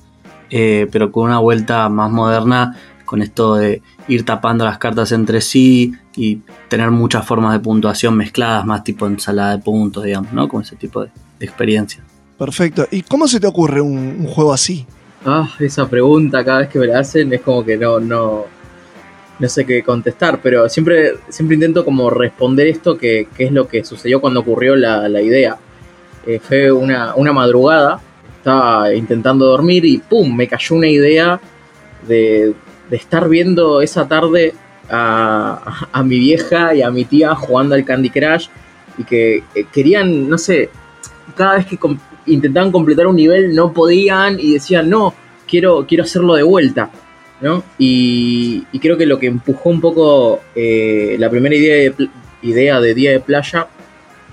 eh, 0.49 0.87
pero 0.91 1.11
con 1.11 1.25
una 1.25 1.39
vuelta 1.39 1.89
más 1.89 2.09
moderna, 2.09 2.77
con 3.05 3.21
esto 3.21 3.55
de 3.55 3.81
ir 4.07 4.25
tapando 4.25 4.65
las 4.65 4.77
cartas 4.77 5.11
entre 5.11 5.41
sí 5.41 5.93
y 6.15 6.41
tener 6.69 6.89
muchas 6.89 7.25
formas 7.25 7.53
de 7.53 7.59
puntuación 7.59 8.15
mezcladas, 8.15 8.65
más 8.65 8.83
tipo 8.83 9.05
ensalada 9.05 9.57
de 9.57 9.61
puntos, 9.61 10.05
digamos, 10.05 10.31
¿no? 10.33 10.47
Con 10.47 10.61
ese 10.61 10.75
tipo 10.77 11.03
de, 11.03 11.11
de 11.39 11.45
experiencia. 11.45 12.01
Perfecto. 12.37 12.87
¿Y 12.89 13.03
cómo 13.03 13.27
se 13.27 13.39
te 13.39 13.47
ocurre 13.47 13.81
un, 13.81 13.97
un 14.19 14.27
juego 14.27 14.53
así? 14.53 14.87
Ah, 15.25 15.49
esa 15.59 15.87
pregunta 15.87 16.43
cada 16.43 16.59
vez 16.59 16.69
que 16.69 16.79
me 16.79 16.87
la 16.87 16.99
hacen 16.99 17.31
es 17.33 17.41
como 17.41 17.63
que 17.63 17.77
no, 17.77 17.99
no, 17.99 18.45
no 19.39 19.49
sé 19.49 19.65
qué 19.65 19.81
contestar, 19.81 20.39
pero 20.41 20.67
siempre, 20.67 21.13
siempre 21.29 21.55
intento 21.55 21.85
como 21.85 22.09
responder 22.09 22.67
esto 22.67 22.97
que, 22.97 23.27
es 23.37 23.51
lo 23.51 23.67
que 23.67 23.85
sucedió 23.85 24.19
cuando 24.19 24.41
ocurrió 24.41 24.75
la, 24.75 25.07
la 25.07 25.21
idea. 25.21 25.57
Eh, 26.25 26.39
fue 26.39 26.71
una, 26.71 27.15
una 27.15 27.31
madrugada, 27.31 28.01
estaba 28.37 28.93
intentando 28.93 29.45
dormir 29.45 29.85
y 29.85 29.97
¡pum! 29.97 30.35
me 30.35 30.47
cayó 30.47 30.75
una 30.75 30.87
idea 30.87 31.39
de, 32.07 32.53
de 32.89 32.95
estar 32.97 33.29
viendo 33.29 33.81
esa 33.81 34.07
tarde 34.07 34.53
a, 34.89 35.87
a, 35.91 36.03
mi 36.03 36.19
vieja 36.19 36.75
y 36.75 36.81
a 36.81 36.91
mi 36.91 37.05
tía 37.05 37.33
jugando 37.33 37.75
al 37.75 37.85
Candy 37.85 38.09
Crush 38.09 38.47
y 38.97 39.03
que 39.05 39.43
eh, 39.55 39.65
querían, 39.71 40.29
no 40.29 40.37
sé, 40.37 40.69
cada 41.35 41.55
vez 41.55 41.65
que 41.65 41.77
intentaban 42.25 42.71
completar 42.71 43.07
un 43.07 43.15
nivel 43.15 43.55
no 43.55 43.73
podían 43.73 44.39
y 44.39 44.53
decían, 44.53 44.89
no, 44.89 45.13
quiero, 45.47 45.85
quiero 45.87 46.03
hacerlo 46.03 46.35
de 46.35 46.43
vuelta. 46.43 46.89
¿no? 47.41 47.63
Y, 47.77 48.65
creo 48.79 48.97
que 48.97 49.05
lo 49.05 49.19
que 49.19 49.27
empujó 49.27 49.69
un 49.69 49.81
poco 49.81 50.41
eh, 50.55 51.15
la 51.19 51.29
primera 51.29 51.55
idea 51.55 51.75
de, 51.75 52.09
idea 52.41 52.79
de 52.79 52.93
Día 52.93 53.11
de 53.11 53.19
Playa 53.19 53.67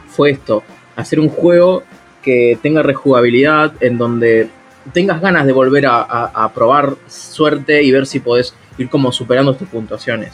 fue 0.08 0.30
esto, 0.30 0.62
hacer 0.96 1.18
un 1.18 1.28
juego 1.28 1.82
que 2.22 2.58
tenga 2.62 2.82
rejugabilidad, 2.82 3.72
en 3.80 3.98
donde 3.98 4.48
tengas 4.92 5.20
ganas 5.20 5.46
de 5.46 5.52
volver 5.52 5.86
a 5.86 6.50
probar 6.54 6.96
suerte 7.06 7.82
y 7.82 7.90
ver 7.90 8.06
si 8.06 8.20
podés 8.20 8.54
ir 8.78 8.88
como 8.88 9.12
superando 9.12 9.54
tus 9.54 9.68
puntuaciones. 9.68 10.32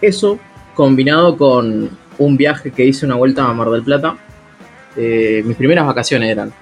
Eso 0.00 0.38
combinado 0.74 1.36
con 1.36 1.90
un 2.18 2.36
viaje 2.36 2.70
que 2.70 2.84
hice 2.84 3.06
una 3.06 3.14
vuelta 3.14 3.44
a 3.44 3.52
Mar 3.54 3.70
del 3.70 3.82
Plata, 3.82 4.16
eh, 4.96 5.42
mis 5.44 5.56
primeras 5.56 5.86
vacaciones 5.86 6.30
eran. 6.30 6.52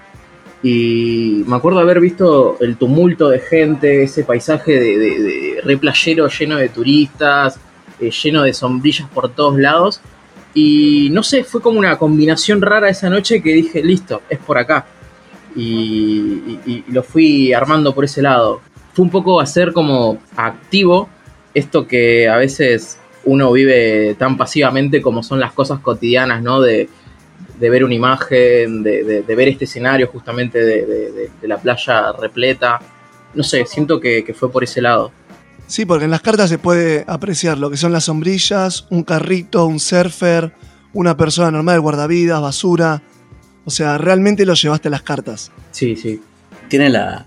Y 0.67 1.45
me 1.47 1.57
acuerdo 1.57 1.79
haber 1.81 2.01
visto 2.01 2.57
el 2.61 2.77
tumulto 2.79 3.29
de 3.29 3.39
gente, 3.39 4.03
ese 4.03 4.25
paisaje 4.25 4.73
de, 4.73 4.99
de, 4.99 5.23
de 5.23 5.61
re 5.63 5.77
playero 5.77 6.27
lleno 6.29 6.57
de 6.57 6.71
turistas, 6.71 7.61
eh, 8.01 8.11
lleno 8.11 8.43
de 8.43 8.55
sombrillas 8.55 9.07
por 9.11 9.29
todos 9.29 9.59
lados. 9.59 10.01
Y 10.55 11.11
no 11.13 11.23
sé, 11.23 11.45
fue 11.45 11.61
como 11.61 11.79
una 11.79 11.99
combinación 11.99 12.63
rara 12.63 12.89
esa 12.89 13.11
noche 13.11 13.43
que 13.43 13.53
dije, 13.53 13.83
listo, 13.85 14.23
es 14.31 14.39
por 14.39 14.57
acá. 14.57 14.87
Y, 15.55 15.61
y- 15.63 16.61
y 16.67 16.85
lo 16.93 17.03
fui 17.03 17.53
armando 17.53 17.95
por 17.95 18.07
ese 18.07 18.23
lado. 18.23 18.63
Fue 18.95 19.05
un 19.05 19.11
poco 19.11 19.41
hacer 19.41 19.75
como 19.75 20.19
activo 20.35 21.11
esto 21.53 21.87
que 21.87 22.27
a 22.27 22.37
veces 22.37 22.99
uno 23.25 23.53
vive 23.53 24.15
tan 24.19 24.39
pasivamente 24.39 25.03
como 25.03 25.23
son 25.23 25.41
las 25.41 25.53
cosas 25.53 25.81
cotidianas, 25.81 26.43
¿no? 26.43 26.63
De, 26.63 26.89
de 27.59 27.71
ver 27.71 27.85
una 27.85 27.95
imagen, 27.95 28.83
de, 28.83 29.05
de- 29.05 29.23
de 29.23 29.35
ver 29.37 29.49
este 29.49 29.65
escenario 29.65 30.09
justamente 30.09 30.59
de, 30.59 30.87
de- 30.87 31.13
de- 31.13 31.31
de 31.41 31.49
la 31.49 31.57
playa 31.59 32.13
repleta. 32.13 32.81
No 33.35 33.43
sé, 33.43 33.65
siento 33.67 34.01
que, 34.01 34.25
que 34.25 34.35
fue 34.35 34.51
por 34.51 34.65
ese 34.65 34.81
lado. 34.81 35.11
Sí, 35.67 35.85
porque 35.87 36.05
en 36.05 36.11
las 36.11 36.21
cartas 36.21 36.51
se 36.51 36.59
puede 36.59 37.05
apreciar 37.07 37.59
lo 37.59 37.71
que 37.71 37.77
son 37.77 37.93
las 37.93 38.05
sombrillas, 38.05 38.87
un 38.91 39.03
carrito, 39.03 39.65
un 39.67 39.81
surfer, 39.81 40.53
una 40.93 41.17
persona 41.17 41.51
normal, 41.51 41.81
guardavidas, 41.81 42.41
basura. 42.41 43.03
O 43.65 43.71
sea, 43.71 43.97
realmente 43.99 44.45
lo 44.45 44.55
llevaste 44.55 44.89
a 44.89 44.91
las 44.91 45.03
cartas. 45.03 45.51
Sí, 45.71 45.97
sí. 45.97 46.21
Tiene 46.69 46.91
la, 46.91 47.25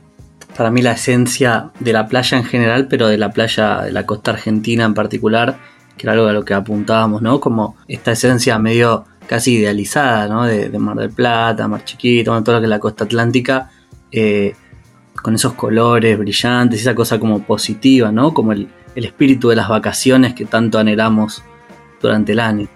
para 0.55 0.69
mí 0.69 0.81
la 0.83 0.91
esencia 0.91 1.71
de 1.79 1.93
la 1.93 2.07
playa 2.07 2.37
en 2.37 2.43
general, 2.43 2.87
pero 2.87 3.07
de 3.07 3.17
la 3.17 3.31
playa 3.31 3.81
de 3.81 3.91
la 3.91 4.05
costa 4.05 4.31
argentina 4.31 4.85
en 4.85 4.93
particular, 4.93 5.57
que 5.97 6.05
era 6.05 6.13
algo 6.13 6.27
a 6.27 6.33
lo 6.33 6.45
que 6.45 6.53
apuntábamos, 6.53 7.23
¿no? 7.23 7.39
Como 7.39 7.75
esta 7.87 8.11
esencia 8.11 8.59
medio 8.59 9.05
casi 9.27 9.55
idealizada, 9.57 10.27
¿no? 10.27 10.45
De, 10.45 10.69
de 10.69 10.79
Mar 10.79 10.97
del 10.97 11.11
Plata, 11.11 11.67
Mar 11.67 11.83
Chiquito, 11.85 12.31
bueno, 12.31 12.43
todo 12.43 12.55
lo 12.55 12.61
que 12.61 12.65
es 12.65 12.69
la 12.69 12.79
costa 12.79 13.03
atlántica, 13.03 13.69
eh, 14.11 14.55
con 15.21 15.35
esos 15.35 15.53
colores 15.53 16.17
brillantes, 16.17 16.81
esa 16.81 16.95
cosa 16.95 17.19
como 17.19 17.43
positiva, 17.43 18.11
¿no? 18.11 18.33
Como 18.33 18.53
el, 18.53 18.67
el 18.95 19.05
espíritu 19.05 19.49
de 19.49 19.55
las 19.57 19.67
vacaciones 19.69 20.33
que 20.33 20.45
tanto 20.45 20.79
anhelamos 20.79 21.43
durante 22.01 22.31
el 22.31 22.39
año. 22.39 22.67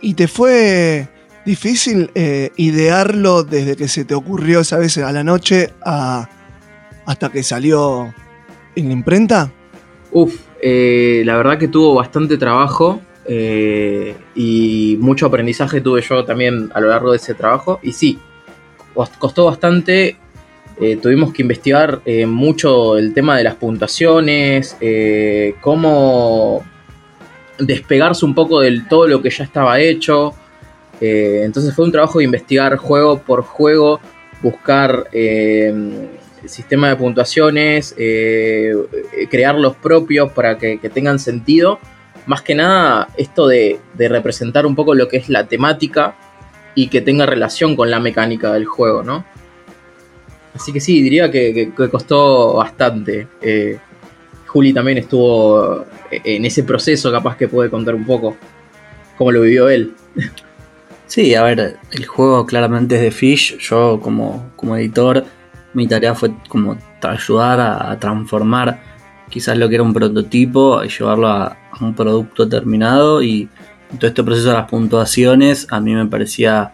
¿Y 0.00 0.14
te 0.14 0.28
fue 0.28 1.08
difícil 1.44 2.10
eh, 2.14 2.50
idearlo 2.56 3.42
desde 3.44 3.76
que 3.76 3.88
se 3.88 4.04
te 4.04 4.14
ocurrió 4.14 4.60
esa 4.60 4.78
vez 4.78 4.98
a 4.98 5.12
la 5.12 5.22
noche 5.24 5.72
a- 5.84 6.28
hasta 7.06 7.30
que 7.30 7.42
salió 7.42 8.12
en 8.74 8.86
la 8.88 8.92
imprenta? 8.92 9.52
Uf, 10.12 10.34
eh, 10.62 11.22
la 11.24 11.36
verdad 11.36 11.58
que 11.58 11.68
tuvo 11.68 11.94
bastante 11.94 12.36
trabajo 12.36 13.00
eh, 13.28 14.14
y 14.34 14.96
mucho 15.00 15.26
aprendizaje 15.26 15.80
tuve 15.80 16.02
yo 16.02 16.24
también 16.24 16.70
a 16.74 16.80
lo 16.80 16.88
largo 16.88 17.10
de 17.10 17.16
ese 17.18 17.34
trabajo. 17.34 17.80
Y 17.82 17.92
sí, 17.92 18.18
cos- 18.94 19.16
costó 19.18 19.46
bastante. 19.46 20.16
eh, 20.80 20.96
tuvimos 21.00 21.32
que 21.32 21.40
investigar 21.42 22.00
eh, 22.04 22.26
mucho 22.26 22.98
el 22.98 23.14
tema 23.14 23.36
de 23.38 23.44
las 23.44 23.54
puntuaciones, 23.54 24.76
cómo 25.60 26.62
despegarse 27.58 28.26
un 28.26 28.34
poco 28.34 28.60
de 28.60 28.82
todo 28.88 29.06
lo 29.06 29.22
que 29.22 29.30
ya 29.30 29.44
estaba 29.44 29.80
hecho. 29.80 30.34
Entonces 31.00 31.74
fue 31.74 31.84
un 31.86 31.92
trabajo 31.92 32.18
de 32.18 32.24
investigar 32.26 32.76
juego 32.76 33.18
por 33.18 33.42
juego 33.42 34.00
buscar 34.42 35.08
sistema 36.46 36.88
de 36.90 36.96
puntuaciones, 36.96 37.94
crear 39.30 39.54
los 39.56 39.76
propios 39.76 40.30
para 40.32 40.58
que 40.58 40.90
tengan 40.92 41.18
sentido. 41.18 41.78
Más 42.26 42.42
que 42.42 42.54
nada, 42.54 43.08
esto 43.16 43.46
de, 43.46 43.78
de 43.94 44.08
representar 44.08 44.66
un 44.66 44.74
poco 44.74 44.94
lo 44.94 45.06
que 45.08 45.16
es 45.16 45.28
la 45.28 45.46
temática 45.46 46.16
y 46.74 46.88
que 46.88 47.00
tenga 47.00 47.24
relación 47.24 47.76
con 47.76 47.90
la 47.90 48.00
mecánica 48.00 48.52
del 48.52 48.66
juego, 48.66 49.02
¿no? 49.02 49.24
Así 50.54 50.72
que 50.72 50.80
sí, 50.80 51.02
diría 51.02 51.30
que, 51.30 51.72
que- 51.76 51.88
costó 51.90 52.54
bastante. 52.54 53.28
Eh, 53.40 53.78
Juli 54.46 54.72
también 54.72 54.98
estuvo 54.98 55.84
en 56.10 56.44
ese 56.44 56.64
proceso, 56.64 57.12
capaz 57.12 57.36
que 57.36 57.46
puede 57.46 57.70
contar 57.70 57.94
un 57.94 58.04
poco 58.04 58.36
cómo 59.16 59.30
lo 59.32 59.42
vivió 59.42 59.68
él. 59.68 59.94
Sí, 61.06 61.34
a 61.34 61.42
ver, 61.44 61.76
el 61.92 62.06
juego 62.06 62.44
claramente 62.46 62.96
es 62.96 63.02
de 63.02 63.10
Fish. 63.10 63.58
Yo 63.58 64.00
como, 64.02 64.50
como 64.56 64.76
editor, 64.76 65.24
mi 65.74 65.86
tarea 65.86 66.14
fue 66.14 66.30
como 66.48 66.76
ayudar 67.02 67.60
a 67.60 67.98
transformar 68.00 68.95
quizás 69.28 69.56
lo 69.56 69.68
que 69.68 69.76
era 69.76 69.84
un 69.84 69.92
prototipo 69.92 70.82
y 70.84 70.88
llevarlo 70.88 71.28
a, 71.28 71.56
un 71.80 71.94
producto 71.94 72.48
terminado. 72.48 73.22
Y 73.22 73.48
todo 73.98 74.08
este 74.08 74.22
proceso 74.22 74.48
de 74.48 74.54
las 74.54 74.68
puntuaciones 74.68 75.66
a 75.70 75.80
mí 75.80 75.94
me 75.94 76.06
parecía 76.06 76.72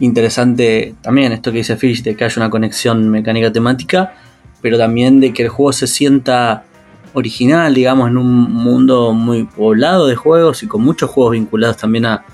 interesante 0.00 0.94
también 1.02 1.32
esto 1.32 1.52
que 1.52 1.58
dice 1.58 1.76
Fish, 1.76 2.02
de 2.02 2.16
que 2.16 2.24
haya 2.24 2.34
una 2.36 2.50
conexión 2.50 3.08
mecánica 3.08 3.52
temática, 3.52 4.14
pero 4.60 4.76
también 4.76 5.20
de 5.20 5.32
que 5.32 5.44
el 5.44 5.48
juego 5.48 5.72
se 5.72 5.86
sienta 5.86 6.64
original, 7.12 7.72
digamos, 7.72 8.10
en 8.10 8.18
un 8.18 8.52
mundo 8.52 9.12
muy 9.12 9.44
poblado 9.44 10.08
de 10.08 10.16
juegos 10.16 10.64
y 10.64 10.66
con 10.66 10.82
muchos 10.82 11.10
juegos 11.10 11.32
vinculados 11.32 11.76
también 11.76 12.06
a, 12.06 12.14
a 12.14 12.24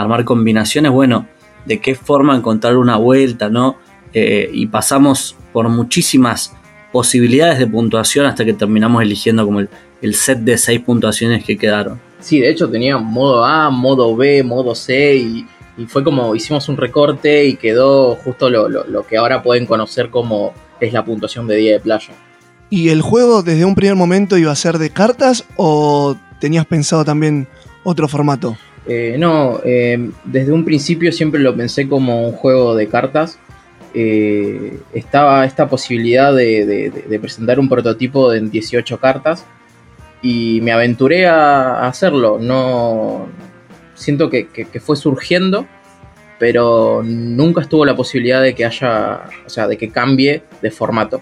armar 0.00 0.24
combinaciones, 0.24 0.90
bueno, 0.90 1.26
de 1.66 1.78
qué 1.78 1.94
forma 1.94 2.34
encontrar 2.34 2.76
una 2.78 2.96
vuelta, 2.96 3.50
¿no? 3.50 3.76
Eh, 4.12 4.50
y 4.52 4.66
pasamos 4.66 5.36
por 5.52 5.68
muchísimas 5.68 6.54
posibilidades 6.92 7.58
de 7.58 7.66
puntuación 7.66 8.26
hasta 8.26 8.44
que 8.44 8.52
terminamos 8.52 9.02
eligiendo 9.02 9.44
como 9.44 9.60
el, 9.60 9.68
el 10.02 10.14
set 10.14 10.38
de 10.40 10.58
seis 10.58 10.80
puntuaciones 10.80 11.44
que 11.44 11.56
quedaron. 11.56 12.00
Sí, 12.20 12.40
de 12.40 12.50
hecho 12.50 12.68
tenía 12.68 12.98
modo 12.98 13.44
A, 13.44 13.70
modo 13.70 14.14
B, 14.16 14.42
modo 14.42 14.74
C 14.74 15.16
y, 15.16 15.46
y 15.78 15.86
fue 15.86 16.04
como 16.04 16.34
hicimos 16.34 16.68
un 16.68 16.76
recorte 16.76 17.46
y 17.46 17.56
quedó 17.56 18.14
justo 18.16 18.50
lo, 18.50 18.68
lo- 18.68 18.86
lo 18.86 19.06
que 19.06 19.16
ahora 19.16 19.42
pueden 19.42 19.66
conocer 19.66 20.10
como 20.10 20.52
es 20.80 20.92
la 20.92 21.04
puntuación 21.04 21.46
de 21.46 21.56
día 21.56 21.72
de 21.74 21.80
playa. 21.80 22.12
¿Y 22.68 22.88
el 22.90 23.02
juego 23.02 23.42
desde 23.42 23.64
un 23.64 23.74
primer 23.74 23.96
momento 23.96 24.36
iba 24.38 24.52
a 24.52 24.56
ser 24.56 24.78
de 24.78 24.90
cartas 24.90 25.44
o 25.56 26.16
tenías 26.40 26.66
pensado 26.66 27.04
también 27.04 27.46
otro 27.84 28.06
formato? 28.08 28.56
Eh, 28.86 29.16
no, 29.18 29.60
eh, 29.64 30.10
desde 30.24 30.52
un 30.52 30.64
principio 30.64 31.12
siempre 31.12 31.40
lo 31.40 31.54
pensé 31.56 31.88
como 31.88 32.26
un 32.26 32.32
juego 32.32 32.74
de 32.74 32.88
cartas. 32.88 33.38
Eh, 33.92 34.78
estaba 34.92 35.44
esta 35.44 35.68
posibilidad 35.68 36.34
de, 36.34 37.18
presentar 37.20 37.58
un 37.58 37.68
prototipo 37.68 38.32
en 38.32 38.50
18 38.50 38.98
cartas 39.00 39.44
y 40.22 40.60
me 40.62 40.72
aventuré 40.72 41.26
a, 41.26 41.86
hacerlo. 41.86 42.38
No 42.40 43.26
siento 43.94 44.30
que, 44.30 44.46
fue 44.80 44.96
surgiendo, 44.96 45.66
pero 46.38 47.02
nunca 47.04 47.62
estuvo 47.62 47.84
la 47.84 47.96
posibilidad 47.96 48.42
de 48.42 48.54
que 48.54 48.64
haya, 48.64 49.22
o 49.44 49.50
sea, 49.50 49.66
de 49.66 49.76
que 49.76 49.90
cambie 49.90 50.42
de 50.62 50.70
formato. 50.70 51.20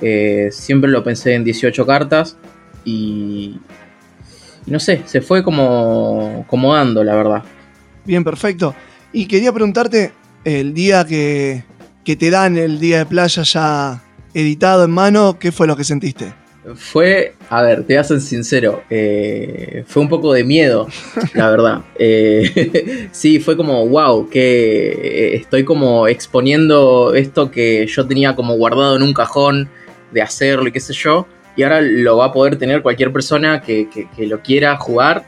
Eh, 0.00 0.48
siempre 0.50 0.90
lo 0.90 1.04
pensé 1.04 1.34
en 1.34 1.44
18 1.44 1.86
cartas 1.86 2.36
y, 2.84 3.60
y 4.66 4.70
no 4.70 4.80
sé, 4.80 5.02
se 5.06 5.20
fue 5.20 5.42
como, 5.42 6.44
como 6.48 6.74
dando, 6.74 7.02
la 7.04 7.14
verdad. 7.14 7.42
Bien, 8.04 8.24
perfecto. 8.24 8.74
Y 9.12 9.26
quería 9.26 9.52
preguntarte, 9.52 10.12
el 10.44 10.74
día 10.74 11.04
que, 11.04 11.64
que 12.04 12.16
te 12.16 12.30
dan 12.30 12.56
el 12.58 12.78
día 12.80 12.98
de 12.98 13.06
playa 13.06 13.42
ya 13.42 14.02
editado 14.34 14.84
en 14.84 14.90
mano, 14.90 15.38
¿qué 15.38 15.52
fue 15.52 15.66
lo 15.66 15.76
que 15.76 15.84
sentiste? 15.84 16.32
Fue, 16.76 17.34
a 17.50 17.60
ver, 17.62 17.78
te 17.84 17.94
voy 17.94 17.96
a 17.96 18.04
ser 18.04 18.20
sincero, 18.20 18.84
eh, 18.88 19.82
fue 19.86 20.00
un 20.02 20.08
poco 20.08 20.32
de 20.32 20.44
miedo, 20.44 20.86
la 21.34 21.50
verdad. 21.50 21.80
Eh, 21.98 23.08
sí, 23.12 23.40
fue 23.40 23.56
como, 23.56 23.86
wow, 23.88 24.28
que 24.30 25.34
estoy 25.34 25.64
como 25.64 26.06
exponiendo 26.06 27.14
esto 27.14 27.50
que 27.50 27.86
yo 27.88 28.06
tenía 28.06 28.36
como 28.36 28.54
guardado 28.54 28.94
en 28.96 29.02
un 29.02 29.12
cajón 29.12 29.68
de 30.12 30.22
hacerlo 30.22 30.68
y 30.68 30.72
qué 30.72 30.78
sé 30.80 30.92
yo, 30.92 31.26
y 31.56 31.64
ahora 31.64 31.80
lo 31.80 32.16
va 32.18 32.26
a 32.26 32.32
poder 32.32 32.56
tener 32.56 32.80
cualquier 32.82 33.12
persona 33.12 33.60
que, 33.60 33.88
que- 33.90 34.08
que 34.16 34.26
lo 34.28 34.40
quiera 34.40 34.76
jugar, 34.76 35.24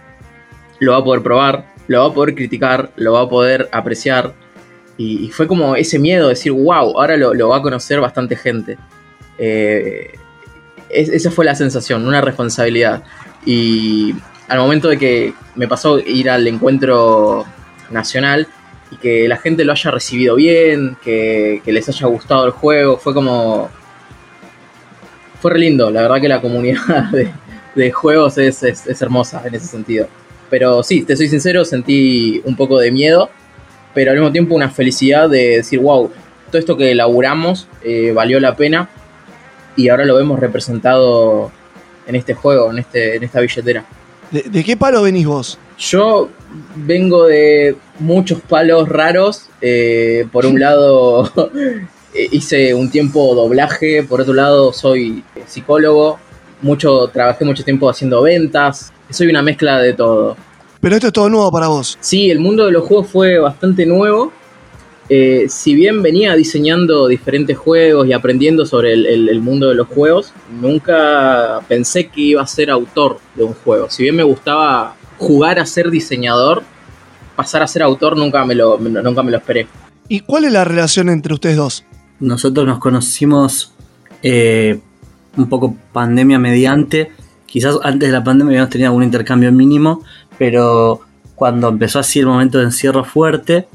lo 0.78 0.92
va 0.92 0.98
a 0.98 1.04
poder 1.04 1.22
probar, 1.22 1.66
lo 1.88 2.00
va 2.00 2.06
a 2.10 2.14
poder 2.14 2.34
criticar, 2.36 2.92
lo 2.96 3.12
va 3.12 3.22
a 3.22 3.28
poder 3.28 3.68
apreciar. 3.72 4.32
Y, 4.96 5.28
fue 5.30 5.46
como 5.48 5.74
ese 5.74 5.98
miedo 5.98 6.28
de 6.28 6.30
decir, 6.30 6.52
wow, 6.52 6.98
ahora 7.00 7.16
lo, 7.16 7.48
va 7.48 7.56
a 7.56 7.62
conocer 7.62 8.00
bastante 8.00 8.36
gente. 8.36 8.78
Eh, 9.38 10.14
es- 10.88 11.08
esa 11.08 11.30
fue 11.30 11.44
la 11.44 11.54
sensación, 11.54 12.06
una 12.06 12.20
responsabilidad. 12.20 13.02
Y 13.44 14.14
al 14.48 14.58
momento 14.58 14.88
de 14.88 14.98
que 14.98 15.34
me 15.56 15.66
pasó 15.66 15.98
ir 15.98 16.30
al 16.30 16.46
encuentro 16.46 17.44
nacional 17.90 18.46
y 18.90 18.96
que 18.96 19.28
la 19.28 19.36
gente 19.36 19.64
lo 19.64 19.72
haya 19.72 19.90
recibido 19.90 20.36
bien, 20.36 20.96
que, 21.02 21.60
les 21.66 21.88
haya 21.88 22.06
gustado 22.06 22.46
el 22.46 22.52
juego, 22.52 22.96
fue 22.96 23.14
como... 23.14 23.70
Fue 25.40 25.52
re 25.52 25.58
lindo, 25.58 25.90
la 25.90 26.02
verdad 26.02 26.20
que 26.20 26.28
la 26.28 26.40
comunidad 26.40 27.10
de, 27.74 27.92
juegos 27.92 28.38
es 28.38 28.62
hermosa 29.02 29.42
en 29.44 29.54
ese 29.54 29.66
sentido. 29.66 30.08
Pero 30.48 30.82
sí, 30.82 31.02
te 31.02 31.16
soy 31.16 31.28
sincero, 31.28 31.64
sentí 31.64 32.40
un 32.44 32.56
poco 32.56 32.78
de 32.78 32.92
miedo, 32.92 33.28
pero 33.94 34.10
al 34.10 34.18
mismo 34.18 34.32
tiempo 34.32 34.54
una 34.54 34.70
felicidad 34.70 35.28
de 35.28 35.56
decir, 35.56 35.78
wow, 35.78 36.10
todo 36.50 36.58
esto 36.58 36.76
que 36.76 36.90
elaboramos 36.90 37.68
eh, 37.82 38.12
valió 38.12 38.40
la 38.40 38.56
pena 38.56 38.88
y 39.76 39.88
ahora 39.88 40.04
lo 40.04 40.16
vemos 40.16 40.38
representado 40.38 41.50
en 42.06 42.14
este 42.16 42.34
juego, 42.34 42.70
en, 42.70 42.78
este, 42.78 43.16
en 43.16 43.24
esta 43.24 43.40
billetera. 43.40 43.84
¿De, 44.30 44.42
de 44.42 44.64
qué 44.64 44.76
palo 44.76 45.02
venís 45.02 45.26
vos? 45.26 45.58
Yo 45.78 46.28
vengo 46.76 47.26
de 47.26 47.76
muchos 47.98 48.40
palos 48.40 48.88
raros. 48.88 49.48
eh, 49.60 50.26
por 50.32 50.46
un 50.46 50.60
lado, 50.60 51.30
eh, 52.14 52.28
hice 52.30 52.74
un 52.74 52.90
tiempo 52.90 53.34
doblaje. 53.34 54.02
Por 54.02 54.20
otro 54.20 54.34
lado, 54.34 54.72
soy 54.72 55.24
psicólogo. 55.46 56.18
Mucho, 56.62 57.08
trabajé 57.08 57.44
mucho 57.44 57.64
tiempo 57.64 57.90
haciendo 57.90 58.22
ventas. 58.22 58.92
Soy 59.10 59.28
una 59.28 59.42
mezcla 59.42 59.78
de 59.80 59.92
todo. 59.92 60.36
Pero 60.84 60.96
esto 60.96 61.06
es 61.06 61.12
todo 61.14 61.30
nuevo 61.30 61.50
para 61.50 61.68
vos. 61.68 61.96
Sí, 62.02 62.30
el 62.30 62.40
mundo 62.40 62.66
de 62.66 62.72
los 62.72 62.84
juegos 62.84 63.08
fue 63.08 63.38
bastante 63.38 63.86
nuevo. 63.86 64.32
Eh, 65.08 65.46
si 65.48 65.74
bien 65.74 66.02
venía 66.02 66.34
diseñando 66.34 67.08
diferentes 67.08 67.56
juegos 67.56 68.06
y 68.06 68.12
aprendiendo 68.12 68.66
sobre 68.66 68.92
el, 68.92 69.06
el- 69.06 69.28
el 69.30 69.40
mundo 69.40 69.68
de 69.70 69.74
los 69.76 69.86
juegos, 69.88 70.34
nunca 70.60 71.60
pensé 71.68 72.08
que 72.08 72.20
iba 72.20 72.42
a 72.42 72.46
ser 72.46 72.70
autor 72.70 73.18
de 73.34 73.44
un 73.44 73.54
juego. 73.54 73.88
Si 73.88 74.02
bien 74.02 74.14
me 74.16 74.22
gustaba 74.24 74.94
jugar 75.18 75.58
a 75.58 75.64
ser 75.66 75.90
diseñador, 75.90 76.62
pasar 77.34 77.62
a 77.62 77.66
ser 77.66 77.82
autor 77.82 78.16
nunca 78.18 78.44
me 78.44 78.54
lo, 78.54 78.76
me- 78.78 78.90
nunca 79.02 79.22
me 79.22 79.30
lo 79.30 79.38
esperé. 79.38 79.66
¿Y 80.08 80.20
cuál 80.20 80.44
es 80.44 80.52
la 80.52 80.64
relación 80.64 81.08
entre 81.08 81.32
ustedes 81.32 81.56
dos? 81.56 81.84
Nosotros 82.20 82.66
nos 82.66 82.78
conocimos 82.78 83.72
eh, 84.22 84.80
un 85.36 85.48
poco 85.48 85.76
pandemia 85.92 86.38
mediante. 86.38 87.10
Quizás 87.46 87.76
antes 87.84 88.08
de 88.08 88.12
la 88.12 88.24
pandemia 88.24 88.50
habíamos 88.52 88.70
tenido 88.70 88.88
algún 88.88 89.04
intercambio 89.04 89.52
mínimo, 89.52 90.02
pero 90.38 91.00
cuando 91.34 91.68
empezó 91.68 91.98
así 91.98 92.20
el 92.20 92.26
momento 92.26 92.58
de 92.58 92.64
encierro 92.64 93.04
fuerte, 93.04 93.66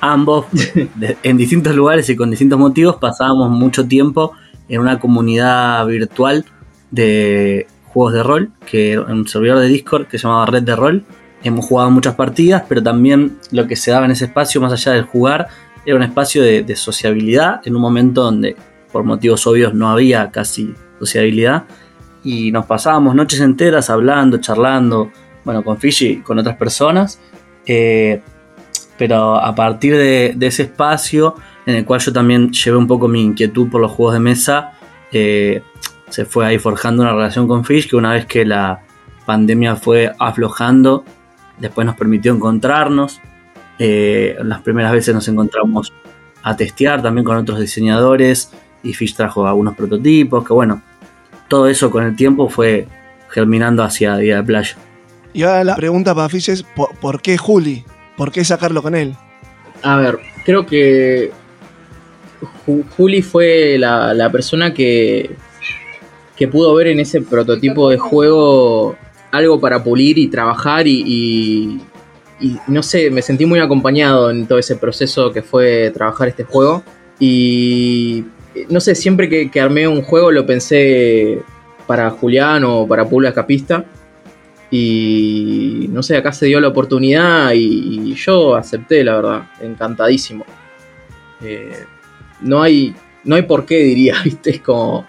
ambos 0.00 0.46
de- 0.94 1.16
en 1.22 1.36
distintos 1.36 1.74
lugares 1.74 2.08
y 2.10 2.16
con 2.16 2.30
distintos 2.30 2.58
motivos 2.58 2.96
pasábamos 2.96 3.50
mucho 3.50 3.86
tiempo 3.86 4.32
en 4.68 4.80
una 4.80 4.98
comunidad 4.98 5.86
virtual 5.86 6.44
de 6.90 7.66
juegos 7.86 8.12
de 8.14 8.22
rol, 8.22 8.50
que 8.66 8.92
era 8.92 9.02
un 9.02 9.26
servidor 9.26 9.58
de 9.58 9.68
Discord 9.68 10.06
que 10.06 10.18
se 10.18 10.24
llamaba 10.26 10.46
Red 10.46 10.62
de 10.64 10.76
Rol. 10.76 11.04
Hemos 11.42 11.64
jugado 11.66 11.90
muchas 11.90 12.14
partidas, 12.14 12.64
pero 12.68 12.82
también 12.82 13.38
lo 13.52 13.66
que 13.66 13.76
se 13.76 13.90
daba 13.90 14.04
en 14.06 14.10
ese 14.12 14.26
espacio, 14.26 14.60
más 14.60 14.72
allá 14.72 14.92
del 14.92 15.04
jugar, 15.04 15.48
era 15.84 15.96
un 15.96 16.02
espacio 16.02 16.42
de, 16.42 16.62
de 16.62 16.76
sociabilidad 16.76 17.60
en 17.64 17.76
un 17.76 17.82
momento 17.82 18.22
donde 18.24 18.56
por 18.92 19.04
motivos 19.04 19.46
obvios 19.46 19.72
no 19.72 19.88
había 19.88 20.30
casi 20.30 20.74
sociabilidad 20.98 21.64
y 22.24 22.50
nos 22.50 22.66
pasábamos 22.66 23.14
noches 23.14 23.40
enteras 23.40 23.88
hablando, 23.90 24.38
charlando, 24.38 25.10
bueno, 25.46 25.62
con 25.62 25.78
y 25.80 26.16
con 26.16 26.38
otras 26.40 26.56
personas, 26.56 27.20
eh, 27.64 28.20
pero 28.98 29.36
a 29.36 29.54
partir 29.54 29.96
de, 29.96 30.34
de 30.36 30.46
ese 30.48 30.64
espacio 30.64 31.36
en 31.66 31.76
el 31.76 31.84
cual 31.84 32.00
yo 32.00 32.12
también 32.12 32.50
llevé 32.50 32.76
un 32.76 32.88
poco 32.88 33.06
mi 33.06 33.22
inquietud 33.22 33.70
por 33.70 33.80
los 33.80 33.92
juegos 33.92 34.14
de 34.14 34.20
mesa, 34.20 34.72
eh, 35.12 35.62
se 36.08 36.24
fue 36.24 36.46
ahí 36.46 36.58
forjando 36.58 37.02
una 37.02 37.12
relación 37.12 37.46
con 37.46 37.64
Fish 37.64 37.88
que 37.88 37.94
una 37.94 38.12
vez 38.12 38.26
que 38.26 38.44
la 38.44 38.82
pandemia 39.24 39.76
fue 39.76 40.12
aflojando, 40.18 41.04
después 41.58 41.86
nos 41.86 41.96
permitió 41.96 42.34
encontrarnos. 42.34 43.20
Eh, 43.78 44.36
las 44.42 44.62
primeras 44.62 44.90
veces 44.90 45.14
nos 45.14 45.28
encontramos 45.28 45.92
a 46.42 46.56
testear 46.56 47.02
también 47.02 47.24
con 47.24 47.36
otros 47.36 47.60
diseñadores 47.60 48.50
y 48.82 48.94
Fish 48.94 49.14
trajo 49.14 49.46
algunos 49.46 49.76
prototipos, 49.76 50.44
que 50.44 50.52
bueno, 50.52 50.82
todo 51.48 51.68
eso 51.68 51.90
con 51.90 52.04
el 52.04 52.16
tiempo 52.16 52.48
fue 52.48 52.88
germinando 53.28 53.84
hacia 53.84 54.16
Día 54.16 54.36
de 54.36 54.42
Playa. 54.42 54.76
Y 55.36 55.42
ahora 55.42 55.62
la 55.64 55.76
pregunta 55.76 56.14
para 56.14 56.30
Fish 56.30 56.48
es: 56.48 56.62
¿por, 56.62 56.96
por 56.96 57.20
qué 57.20 57.36
Juli? 57.36 57.84
¿Por 58.16 58.32
qué 58.32 58.42
sacarlo 58.42 58.82
con 58.82 58.94
él? 58.94 59.14
A 59.82 59.98
ver, 59.98 60.18
creo 60.46 60.64
que 60.64 61.30
Ju- 62.66 62.84
Juli 62.96 63.20
fue 63.20 63.76
la, 63.78 64.14
la 64.14 64.30
persona 64.32 64.72
que, 64.72 65.30
que 66.36 66.48
pudo 66.48 66.74
ver 66.74 66.86
en 66.86 67.00
ese 67.00 67.20
prototipo 67.20 67.90
de 67.90 67.98
juego 67.98 68.96
algo 69.30 69.60
para 69.60 69.84
pulir 69.84 70.16
y 70.16 70.28
trabajar 70.28 70.86
y, 70.86 71.02
y- 72.40 72.56
no 72.68 72.82
sé, 72.82 73.10
me 73.10 73.20
sentí 73.20 73.44
muy 73.44 73.60
acompañado 73.60 74.30
en 74.30 74.46
todo 74.46 74.58
ese 74.58 74.76
proceso 74.76 75.32
que 75.32 75.42
fue 75.42 75.90
trabajar 75.90 76.28
este 76.28 76.44
juego. 76.44 76.82
Y 77.20 78.24
no 78.70 78.80
sé, 78.80 78.94
siempre 78.94 79.28
que, 79.50 79.60
armé 79.60 79.86
un 79.86 80.00
juego 80.00 80.30
lo 80.32 80.46
pensé 80.46 81.40
para 81.86 82.08
Julián 82.10 82.64
o 82.64 82.86
para 82.88 83.06
Pulga 83.06 83.28
Escapista. 83.28 83.84
Y 84.70 85.86
no 85.90 86.02
sé, 86.02 86.16
acá 86.16 86.32
se 86.32 86.46
dio 86.46 86.60
la 86.60 86.68
oportunidad 86.68 87.52
y, 87.54 88.14
yo 88.14 88.56
acepté, 88.56 89.04
la 89.04 89.16
verdad, 89.16 89.42
encantadísimo. 89.60 90.44
Eh, 91.42 91.84
no 92.40 92.62
hay 92.62 92.94
no 93.24 93.34
hay 93.34 93.42
por 93.42 93.66
qué, 93.66 93.78
diría, 93.78 94.16
¿viste? 94.24 94.50
Es 94.50 94.60
como. 94.60 95.04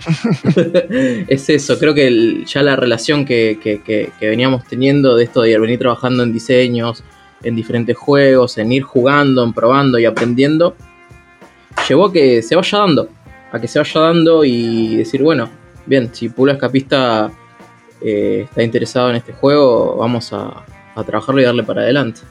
es 1.27 1.49
eso, 1.49 1.77
creo 1.79 1.93
que 1.93 2.43
ya 2.45 2.63
la 2.63 2.75
relación 2.75 3.25
que- 3.25 3.59
que 3.61 4.11
veníamos 4.27 4.65
teniendo 4.65 5.15
de 5.15 5.23
esto 5.23 5.41
de 5.41 5.57
venir 5.59 5.79
trabajando 5.79 6.23
en 6.23 6.33
diseños, 6.33 7.03
en 7.43 7.55
diferentes 7.55 7.95
juegos, 7.95 8.57
en 8.57 8.71
ir 8.71 8.83
jugando, 8.83 9.43
en 9.43 9.53
probando 9.53 9.99
y 9.99 10.05
aprendiendo, 10.05 10.75
llevó 11.87 12.05
a 12.07 12.13
que 12.13 12.41
se 12.41 12.55
vaya 12.55 12.77
dando. 12.79 13.09
A 13.51 13.59
que 13.61 13.67
se 13.67 13.79
vaya 13.79 14.01
dando 14.01 14.43
y 14.43 14.97
decir, 14.97 15.21
bueno, 15.21 15.49
bien, 15.85 16.09
si 16.11 16.29
Pula 16.29 16.53
Escapista 16.53 17.31
eh, 18.01 18.45
está 18.49 18.63
interesado 18.63 19.09
en 19.09 19.15
este 19.17 19.33
juego, 19.33 19.95
vamos 19.97 20.31
a, 20.33 20.63
a 20.95 21.03
trabajarlo 21.03 21.41
y 21.41 21.45
darle 21.45 21.63
para 21.63 21.81
adelante. 21.81 22.21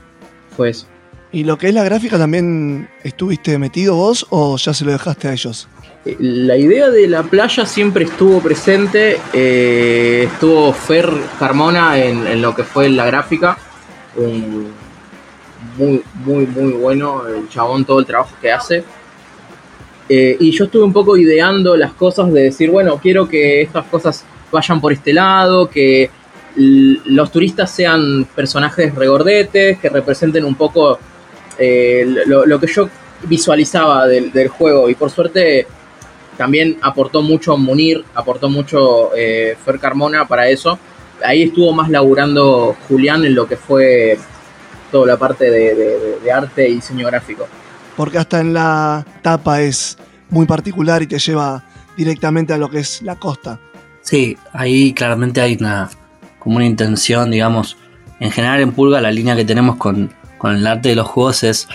Fue 0.57 0.71
eso. 0.71 0.87
¿Y 1.33 1.45
lo 1.45 1.59
que 1.59 1.69
es 1.69 1.75
la 1.75 1.85
gráfica 1.85 2.17
también 2.19 2.89
estuviste 3.03 3.59
metido 3.59 3.95
vos 3.97 4.27
o 4.31 4.57
ya 4.57 4.73
se 4.73 4.85
lo 4.85 4.93
dejaste 4.93 5.29
a 5.29 5.33
ellos? 5.33 5.69
Eh, 6.05 6.17
La 6.21 6.57
idea 6.57 6.89
de 6.89 7.09
la 7.09 7.25
playa 7.25 7.67
siempre 7.67 8.05
estuvo 8.05 8.41
presente. 8.41 9.19
eh, 9.33 10.29
estuvo 10.33 10.73
Fer 10.73 11.11
Carmona 11.39 11.99
en, 11.99 12.27
en 12.27 12.41
lo 12.41 12.55
que 12.55 12.63
fue 12.65 12.89
la 12.89 13.07
gráfica. 13.07 13.59
Muy, 15.77 16.03
muy, 16.25 16.47
muy 16.47 16.73
bueno 16.73 17.27
el 17.27 17.49
chabón, 17.49 17.85
todo 17.85 17.99
el 18.01 18.07
trabajo 18.07 18.31
que 18.41 18.51
hace. 18.51 18.85
Eh, 20.09 20.37
y 20.39 20.53
yo 20.53 20.65
estuve 20.67 20.85
un 20.85 20.93
poco 20.93 21.17
ideando 21.17 21.77
las 21.77 21.93
cosas 21.93 22.33
de 22.33 22.45
decir, 22.45 22.71
bueno, 22.71 22.99
quiero 23.03 23.29
que 23.29 23.61
estas 23.63 23.85
cosas 23.87 24.25
vayan 24.57 24.81
por 24.81 24.93
este 24.93 25.13
lado, 25.13 25.69
que 25.69 26.11
los 26.57 27.31
turistas 27.31 27.71
sean 27.71 28.27
personajes 28.35 28.95
regordetes, 28.95 29.79
que 29.79 29.89
representen 29.91 30.45
un 30.45 30.55
poco 30.55 30.99
eh, 31.59 32.07
lo, 32.27 32.59
que 32.59 32.67
yo 32.67 32.89
visualizaba 33.25 34.07
del, 34.07 34.49
juego. 34.49 34.89
Y 34.89 34.95
por 34.95 35.11
suerte 35.11 35.67
también 36.39 36.79
aportó 36.81 37.21
mucho 37.21 37.57
Munir, 37.59 38.05
aportó 38.15 38.49
mucho 38.49 39.11
eh, 39.15 39.57
Fer 39.65 39.79
Carmona 39.79 40.27
para 40.27 40.49
eso. 40.49 40.79
Ahí 41.23 41.43
estuvo 41.45 41.73
más 41.73 41.91
laburando 41.91 42.75
Julián 42.89 43.25
en 43.25 43.35
lo 43.35 43.47
que 43.47 43.57
fue 43.57 44.19
toda 44.91 45.07
la 45.07 45.17
parte 45.19 45.51
de- 45.51 46.19
de 46.23 46.33
arte 46.33 46.69
y 46.69 46.77
diseño 46.77 47.07
gráfico. 47.07 47.47
Porque 47.97 48.19
hasta 48.19 48.41
en 48.41 48.55
la 48.55 49.05
tapa 49.23 49.61
es 49.61 49.99
muy 50.31 50.47
particular 50.47 51.03
y 51.03 51.07
te 51.07 51.19
lleva 51.19 51.63
directamente 51.97 52.53
a 52.53 52.59
lo 52.59 52.69
que 52.71 52.81
es 52.81 53.03
la 53.03 53.17
costa. 53.17 53.59
Sí, 54.07 54.39
ahí 54.53 54.93
claramente 54.93 55.41
hay 55.41 55.57
una 55.59 55.91
como 56.39 56.59
una 56.59 56.65
intención, 56.65 57.29
digamos. 57.29 57.77
En 58.21 58.31
general 58.31 58.61
en 58.61 58.71
Pulga 58.71 59.01
la 59.01 59.11
línea 59.11 59.35
que 59.35 59.45
tenemos 59.45 59.75
con, 59.79 60.13
con 60.39 60.55
el 60.55 60.65
arte 60.65 60.91
de 60.91 60.95
los 60.95 61.09
juegos 61.09 61.43
es 61.43 61.67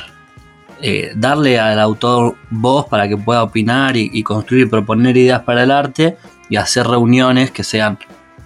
eh, 0.82 1.12
darle 1.14 1.60
al 1.60 1.78
autor 1.78 2.36
voz 2.50 2.88
para 2.88 3.10
que 3.10 3.18
pueda 3.18 3.44
opinar 3.44 3.98
y, 3.98 4.24
construir 4.24 4.66
y 4.66 4.70
proponer 4.70 5.18
ideas 5.18 5.42
para 5.42 5.64
el 5.64 5.72
arte 5.72 6.18
y 6.50 6.56
hacer 6.56 6.88
reuniones 6.88 7.52
que 7.52 7.66
sean 7.66 8.00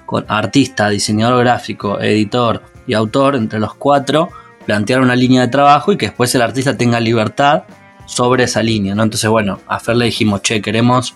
con 0.08 0.26
artista, 0.30 0.90
diseñador 0.90 1.44
gráfico, 1.44 2.02
editor 2.02 2.64
y 2.88 2.96
autor, 2.96 3.36
entre 3.36 3.60
los 3.60 3.76
cuatro, 3.76 4.30
plantear 4.66 5.02
una 5.02 5.16
línea 5.16 5.42
de 5.42 5.50
trabajo 5.50 5.92
y 5.92 5.98
que 5.98 6.08
después 6.08 6.34
el 6.34 6.42
artista 6.42 6.76
tenga 6.76 7.00
libertad 7.00 7.66
sobre 8.08 8.46
esa 8.46 8.64
línea, 8.64 8.96
¿no? 8.96 9.04
Entonces, 9.04 9.30
bueno, 9.30 9.60
a 9.68 9.80
Fer 9.80 9.96
le 9.96 10.06
dijimos, 10.06 10.42
che, 10.42 10.60
queremos 10.60 11.14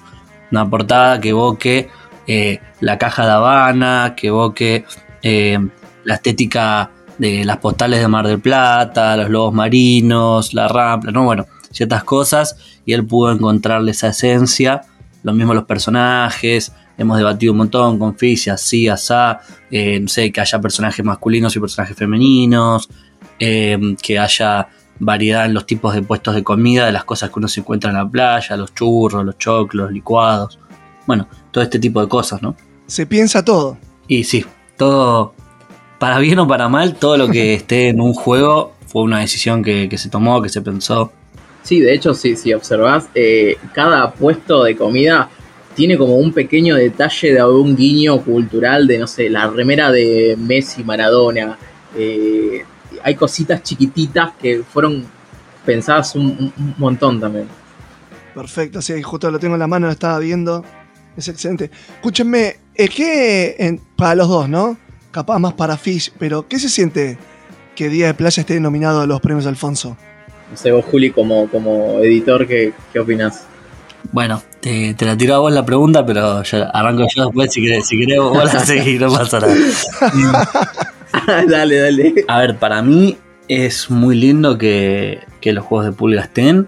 una 0.51 0.69
portada 0.69 1.19
que 1.19 1.29
evoque 1.29 1.89
eh, 2.31 2.59
la 2.79 2.99
caja 2.99 3.25
de 3.25 3.31
Habana, 3.31 4.13
que 4.15 4.27
evoque 4.27 4.85
eh, 5.23 5.57
la 6.03 6.13
estética 6.13 6.91
de 7.17 7.43
las 7.43 7.57
postales 7.57 8.01
de 8.01 8.07
Mar 8.07 8.27
del 8.27 8.39
Plata, 8.39 9.17
los 9.17 9.31
lobos 9.31 9.51
marinos, 9.51 10.53
la 10.53 10.67
rampla, 10.67 11.11
¿no? 11.11 11.23
Bueno, 11.23 11.47
ciertas 11.71 12.03
cosas 12.03 12.55
y 12.85 12.93
él 12.93 13.03
pudo 13.03 13.31
encontrarle 13.31 13.89
esa 13.89 14.09
esencia, 14.09 14.83
lo 15.23 15.33
mismo 15.33 15.55
los 15.55 15.63
personajes, 15.63 16.71
hemos 16.99 17.17
debatido 17.17 17.51
un 17.51 17.57
montón 17.57 17.97
con 17.97 18.15
Fisi, 18.15 18.51
así, 18.51 18.87
asá, 18.87 19.39
eh, 19.71 19.99
no 19.99 20.07
sé, 20.07 20.31
que 20.31 20.39
haya 20.39 20.61
personajes 20.61 21.03
masculinos 21.03 21.55
y 21.55 21.59
personajes 21.59 21.97
femeninos, 21.97 22.89
que 23.39 24.19
haya 24.19 24.67
variedad 24.99 25.47
en 25.47 25.55
los 25.55 25.65
tipos 25.65 25.95
de 25.95 26.03
puestos 26.03 26.35
de 26.35 26.43
comida, 26.43 26.85
de 26.85 26.91
las 26.91 27.05
cosas 27.05 27.31
que 27.31 27.39
uno 27.39 27.47
se 27.47 27.61
encuentra 27.61 27.89
en 27.89 27.97
la 27.97 28.07
playa, 28.07 28.55
los 28.55 28.75
churros, 28.75 29.25
los 29.25 29.39
choclos, 29.39 29.91
licuados, 29.91 30.59
bueno, 31.09 31.27
todo 31.49 31.63
este 31.63 31.79
tipo 31.79 31.99
de 31.99 32.07
cosas, 32.07 32.39
¿no? 32.43 32.55
Se 32.85 33.07
piensa 33.07 33.43
todo. 33.43 33.79
Y 34.07 34.25
sí, 34.25 34.45
todo, 34.77 35.33
para 35.97 36.19
bien 36.19 36.37
o 36.37 36.47
para 36.47 36.69
mal, 36.69 36.93
todo 36.97 37.17
lo 37.17 37.27
que 37.29 37.53
esté 37.55 37.87
en 37.89 37.99
un 37.99 38.13
juego 38.13 38.73
fue 38.85 39.01
una 39.01 39.19
decisión 39.21 39.63
que, 39.63 39.89
que 39.89 39.97
se 39.97 40.07
tomó, 40.09 40.39
que 40.39 40.49
se 40.49 40.61
pensó. 40.61 41.11
Sí, 41.63 41.79
de 41.79 41.95
hecho, 41.95 42.13
sí, 42.13 42.35
si 42.35 42.53
observás, 42.53 43.09
eh, 43.15 43.57
cada 43.73 44.11
puesto 44.13 44.63
de 44.63 44.75
comida 44.77 45.29
tiene 45.75 45.97
como 45.97 46.15
un 46.17 46.31
pequeño 46.31 46.75
detalle 46.75 47.33
de 47.33 47.39
algún 47.39 47.75
guiño 47.75 48.21
cultural 48.21 48.85
de, 48.85 48.99
no 48.99 49.07
sé, 49.07 49.31
la 49.31 49.47
remera 49.47 49.91
de 49.91 50.35
Messi, 50.37 50.83
Maradona. 50.83 51.57
eh, 51.97 52.63
hay 53.03 53.15
cositas 53.15 53.63
chiquititas 53.63 54.31
que 54.39 54.61
fueron 54.61 55.05
pensadas 55.65 56.13
un, 56.15 56.25
un- 56.25 56.53
un 56.55 56.75
montón 56.77 57.19
también. 57.19 57.47
Perfecto, 58.35 58.81
sí, 58.81 59.01
justo 59.01 59.31
lo 59.31 59.39
tengo 59.39 59.55
en 59.55 59.59
la 59.59 59.67
mano, 59.67 59.87
lo 59.87 59.91
estaba 59.93 60.19
viendo. 60.19 60.63
Es 61.17 61.27
excelente. 61.27 61.69
Escúchenme, 61.95 62.55
es 62.75 62.89
que 62.91 63.55
en- 63.59 63.79
para 63.95 64.15
los 64.15 64.27
dos, 64.27 64.47
¿no? 64.49 64.77
Capaz 65.11 65.39
más 65.39 65.53
para 65.53 65.75
Fish, 65.77 66.11
pero 66.19 66.47
¿qué 66.47 66.59
se 66.59 66.69
siente 66.69 67.17
que 67.75 67.89
Día 67.89 68.07
de 68.07 68.13
Playa 68.13 68.41
esté 68.41 68.59
nominado 68.59 69.01
a 69.01 69.07
los 69.07 69.19
premios 69.21 69.45
Alfonso? 69.45 69.97
No 70.51 70.57
sé, 70.57 70.71
vos, 70.71 70.85
Juli, 70.85 71.11
como, 71.11 71.47
como 71.49 71.99
editor, 71.99 72.47
¿qué, 72.47 72.73
qué 72.93 72.99
opinás? 72.99 73.43
Bueno, 74.11 74.41
te, 74.61 74.93
te 74.93 75.05
la 75.05 75.17
tiro 75.17 75.35
a 75.35 75.39
vos 75.39 75.51
la 75.51 75.65
pregunta, 75.65 76.05
pero 76.05 76.41
arranco 76.73 77.05
yo 77.13 77.25
después. 77.25 77.51
Si 77.51 77.61
querés, 77.61 77.85
si 77.87 77.99
querés 77.99 78.19
vos 78.19 78.53
la 78.53 78.59
seguís, 78.65 78.99
no 78.99 79.11
pasa 79.11 79.39
nada. 79.41 79.55
dale, 81.47 81.79
dale. 81.79 82.25
A 82.27 82.39
ver, 82.39 82.57
para 82.57 82.81
mí 82.81 83.17
es 83.47 83.89
muy 83.89 84.15
lindo 84.15 84.57
que, 84.57 85.19
que 85.41 85.53
los 85.53 85.65
juegos 85.65 85.85
de 85.87 85.91
pulga 85.91 86.21
estén. 86.23 86.67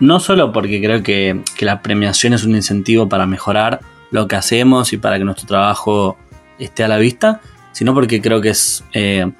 No 0.00 0.20
solo 0.20 0.52
porque 0.52 0.80
creo 0.80 1.02
que, 1.02 1.42
que 1.56 1.64
la 1.64 1.82
premiación 1.82 2.32
es 2.32 2.44
un 2.44 2.54
incentivo 2.54 3.08
para 3.08 3.26
mejorar 3.26 3.80
lo 4.10 4.28
que 4.28 4.36
hacemos 4.36 4.92
y 4.92 4.96
para 4.96 5.18
que 5.18 5.24
nuestro 5.24 5.46
trabajo 5.46 6.16
esté 6.58 6.84
a 6.84 6.88
la 6.88 6.98
vista, 6.98 7.40
sino 7.72 7.94
porque 7.94 8.20
creo 8.20 8.40
que 8.40 8.50
es, 8.50 8.84
eh, 8.92 9.30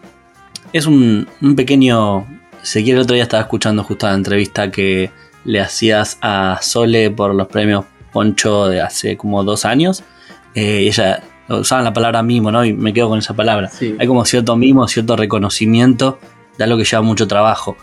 es 0.73 0.87
un, 0.87 1.29
un 1.41 1.57
pequeño... 1.57 2.27
Si 2.63 2.83
quiere, 2.83 2.99
el 2.99 3.05
otro 3.05 3.15
día 3.15 3.23
estaba 3.23 3.43
escuchando 3.43 3.85
justo 3.85 4.07
la 4.07 4.15
entrevista 4.15 4.71
que 4.71 5.11
le 5.45 5.61
hacías 5.61 6.19
a 6.21 6.59
Sole 6.61 7.11
por 7.11 7.35
los 7.35 7.47
premios 7.47 7.85
Poncho 8.13 8.69
de 8.69 8.81
hace 8.81 9.17
como 9.17 9.45
dos 9.45 9.65
años. 9.65 10.03
Eh, 10.55 10.83
y 10.83 10.89
ella 10.89 11.23
usaban 11.49 11.85
la 11.85 11.93
palabra 11.93 12.23
mimo, 12.23 12.51
¿no? 12.51 12.65
Y 12.65 12.73
me 12.73 12.93
quedo 12.93 13.09
con 13.09 13.19
esa 13.19 13.35
palabra. 13.35 13.71
Hay 13.99 14.07
como 14.07 14.25
cierto 14.25 14.57
mimo, 14.57 14.87
cierto 14.89 15.17
reconocimiento 15.17 16.19
de 16.57 16.65
algo 16.65 16.77
que 16.77 16.85
lleva 16.85 17.03
mucho 17.03 17.29
trabajo. 17.29 17.77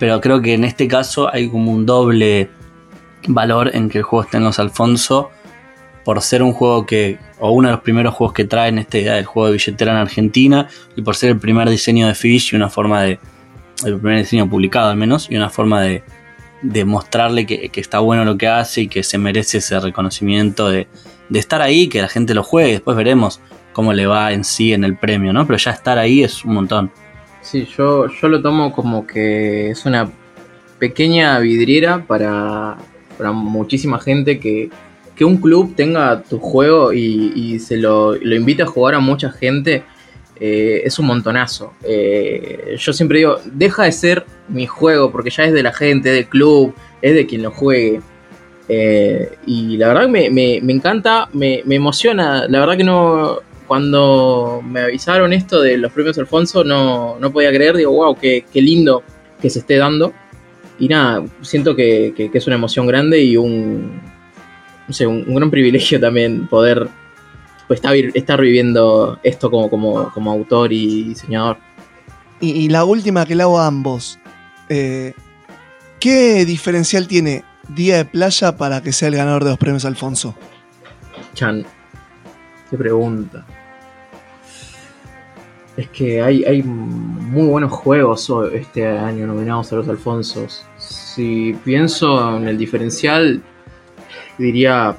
Pero 0.00 0.20
creo 0.20 0.40
que 0.40 0.54
en 0.54 0.64
este 0.64 0.88
caso 0.88 1.32
hay 1.32 1.48
como 1.50 1.70
un 1.70 1.84
doble 1.84 2.48
valor 3.28 3.70
en 3.74 3.90
que 3.90 3.98
el 3.98 4.04
juego 4.04 4.24
esté 4.24 4.38
en 4.38 4.44
los 4.44 4.58
Alfonso 4.58 5.30
por 6.06 6.22
ser 6.22 6.42
un 6.42 6.54
juego 6.54 6.86
que, 6.86 7.18
o 7.38 7.52
uno 7.52 7.68
de 7.68 7.74
los 7.74 7.82
primeros 7.82 8.14
juegos 8.14 8.32
que 8.32 8.46
traen 8.46 8.78
esta 8.78 8.96
idea 8.96 9.14
del 9.14 9.26
juego 9.26 9.48
de 9.48 9.52
billetera 9.52 9.92
en 9.92 9.98
Argentina, 9.98 10.68
y 10.96 11.02
por 11.02 11.14
ser 11.14 11.30
el 11.30 11.38
primer 11.38 11.68
diseño 11.68 12.06
de 12.08 12.14
Fish 12.14 12.52
y 12.52 12.56
una 12.56 12.70
forma 12.70 13.02
de, 13.02 13.20
el 13.84 13.98
primer 13.98 14.20
diseño 14.20 14.48
publicado 14.48 14.88
al 14.88 14.96
menos, 14.96 15.28
y 15.30 15.36
una 15.36 15.50
forma 15.50 15.82
de, 15.82 16.02
mostrarle 16.86 17.44
que, 17.44 17.68
que 17.68 17.80
está 17.80 18.00
bueno 18.00 18.24
lo 18.24 18.38
que 18.38 18.48
hace 18.48 18.82
y 18.82 18.88
que 18.88 19.02
se 19.02 19.18
merece 19.18 19.58
ese 19.58 19.78
reconocimiento 19.78 20.70
de, 20.70 20.88
de 21.28 21.38
estar 21.38 21.60
ahí, 21.60 21.88
que 21.88 22.00
la 22.00 22.08
gente 22.08 22.32
lo 22.34 22.42
juegue, 22.42 22.72
después 22.72 22.96
veremos 22.96 23.40
cómo 23.74 23.92
le 23.92 24.06
va 24.06 24.32
en 24.32 24.44
sí 24.44 24.72
en 24.72 24.84
el 24.84 24.96
premio, 24.96 25.34
¿no? 25.34 25.46
Pero 25.46 25.58
ya 25.58 25.70
estar 25.70 25.98
ahí 25.98 26.24
es 26.24 26.42
un 26.44 26.54
montón. 26.54 26.90
Sí, 27.50 27.66
yo, 27.76 28.06
yo 28.08 28.28
lo 28.28 28.40
tomo 28.40 28.72
como 28.72 29.06
que 29.06 29.70
es 29.70 29.84
una 29.84 30.10
pequeña 30.78 31.38
vidriera 31.40 32.04
para, 32.06 32.76
para 33.18 33.32
muchísima 33.32 33.98
gente 33.98 34.38
que, 34.38 34.70
que 35.16 35.24
un 35.24 35.36
club 35.38 35.74
tenga 35.74 36.22
tu 36.22 36.38
juego 36.38 36.92
y, 36.92 37.32
y 37.34 37.58
se 37.58 37.76
lo, 37.76 38.14
lo 38.14 38.34
invite 38.36 38.62
a 38.62 38.66
jugar 38.66 38.94
a 38.94 39.00
mucha 39.00 39.30
gente. 39.32 39.82
eh, 40.38 40.82
es 40.84 40.98
un 40.98 41.06
montonazo. 41.06 41.74
Eh, 41.82 42.76
yo 42.78 42.92
siempre 42.92 43.18
digo, 43.18 43.38
deja 43.44 43.84
de 43.84 43.92
ser 43.92 44.24
mi 44.48 44.66
juego 44.66 45.10
porque 45.10 45.30
ya 45.30 45.44
es 45.44 45.52
de 45.52 45.62
la 45.62 45.72
gente, 45.72 46.10
del 46.10 46.26
club, 46.28 46.74
es 47.02 47.14
de 47.14 47.26
quien 47.26 47.42
lo 47.42 47.50
juegue. 47.50 48.00
Eh, 48.68 49.28
y 49.46 49.76
la 49.76 49.88
verdad 49.88 50.08
me, 50.08 50.30
me- 50.30 50.60
me 50.62 50.72
encanta, 50.72 51.28
me, 51.32 51.62
me 51.66 51.74
emociona. 51.76 52.46
La 52.48 52.60
verdad 52.60 52.76
que 52.76 52.84
no. 52.84 53.38
Cuando 53.70 54.60
me 54.64 54.80
avisaron 54.80 55.32
esto 55.32 55.60
de 55.62 55.76
los 55.78 55.92
premios 55.92 56.18
Alfonso, 56.18 56.64
no, 56.64 57.20
no 57.20 57.30
podía 57.30 57.50
creer. 57.52 57.76
Digo, 57.76 57.92
wow, 57.92 58.16
qué, 58.16 58.44
qué 58.52 58.60
lindo 58.60 59.04
que 59.40 59.48
se 59.48 59.60
esté 59.60 59.76
dando. 59.76 60.12
Y 60.80 60.88
nada, 60.88 61.24
siento 61.42 61.76
que, 61.76 62.12
que- 62.16 62.32
que 62.32 62.38
es 62.38 62.46
una 62.48 62.56
emoción 62.56 62.88
grande 62.88 63.20
y 63.22 63.36
un. 63.36 64.00
No 64.88 64.92
sé, 64.92 65.06
un, 65.06 65.24
un 65.24 65.34
gran 65.36 65.52
privilegio 65.52 66.00
también 66.00 66.48
poder 66.48 66.88
pues, 67.68 67.78
estar, 67.78 67.94
estar 67.94 68.40
viviendo 68.40 69.20
esto 69.22 69.48
como, 69.52 69.70
como, 69.70 70.10
como 70.12 70.32
autor 70.32 70.72
y 70.72 71.04
diseñador. 71.04 71.58
Y, 72.40 72.50
y 72.50 72.68
la 72.70 72.82
última 72.84 73.24
que 73.24 73.36
le 73.36 73.44
hago 73.44 73.60
a 73.60 73.68
ambos. 73.68 74.18
eh, 74.68 75.12
¿Qué 76.00 76.44
diferencial 76.44 77.06
tiene 77.06 77.44
Día 77.68 77.98
de 77.98 78.04
Playa 78.04 78.56
para 78.56 78.82
que 78.82 78.90
sea 78.90 79.06
el 79.06 79.14
ganador 79.14 79.44
de 79.44 79.50
los 79.50 79.58
premios 79.60 79.84
Alfonso? 79.84 80.34
Chan, 81.34 81.64
qué 82.68 82.76
pregunta. 82.76 83.46
Es 85.80 85.88
que 85.88 86.20
hay, 86.20 86.44
hay 86.44 86.62
muy 86.62 87.46
buenos 87.46 87.72
juegos 87.72 88.30
este 88.52 88.86
año 88.86 89.26
nominados 89.26 89.72
a 89.72 89.76
los 89.76 89.88
Alfonsos. 89.88 90.66
Si 90.76 91.56
pienso 91.64 92.36
en 92.36 92.48
el 92.48 92.58
diferencial, 92.58 93.42
diría 94.36 94.94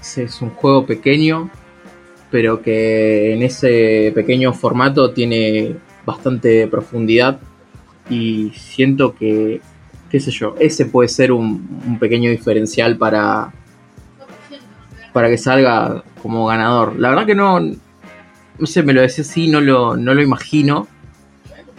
es 0.00 0.42
un 0.42 0.50
juego 0.50 0.84
pequeño, 0.84 1.48
pero 2.32 2.60
que 2.60 3.34
en 3.34 3.44
ese 3.44 4.10
pequeño 4.16 4.52
formato 4.52 5.12
tiene 5.12 5.76
bastante 6.04 6.66
profundidad 6.66 7.38
y 8.10 8.50
siento 8.56 9.14
que, 9.14 9.60
qué 10.10 10.18
sé 10.18 10.32
yo, 10.32 10.56
ese 10.58 10.86
puede 10.86 11.08
ser 11.08 11.30
un, 11.30 11.82
un 11.86 12.00
pequeño 12.00 12.30
diferencial 12.30 12.98
para, 12.98 13.52
para 15.12 15.28
que 15.28 15.38
salga 15.38 16.02
como 16.20 16.46
ganador. 16.46 16.98
La 16.98 17.10
verdad 17.10 17.26
que 17.26 17.36
no, 17.36 17.60
no 18.58 18.66
sé, 18.66 18.82
me 18.82 18.92
lo 18.92 19.00
decía 19.02 19.22
así, 19.22 19.48
no 19.48 19.60
lo, 19.60 19.96
no 19.96 20.14
lo 20.14 20.22
imagino. 20.22 20.86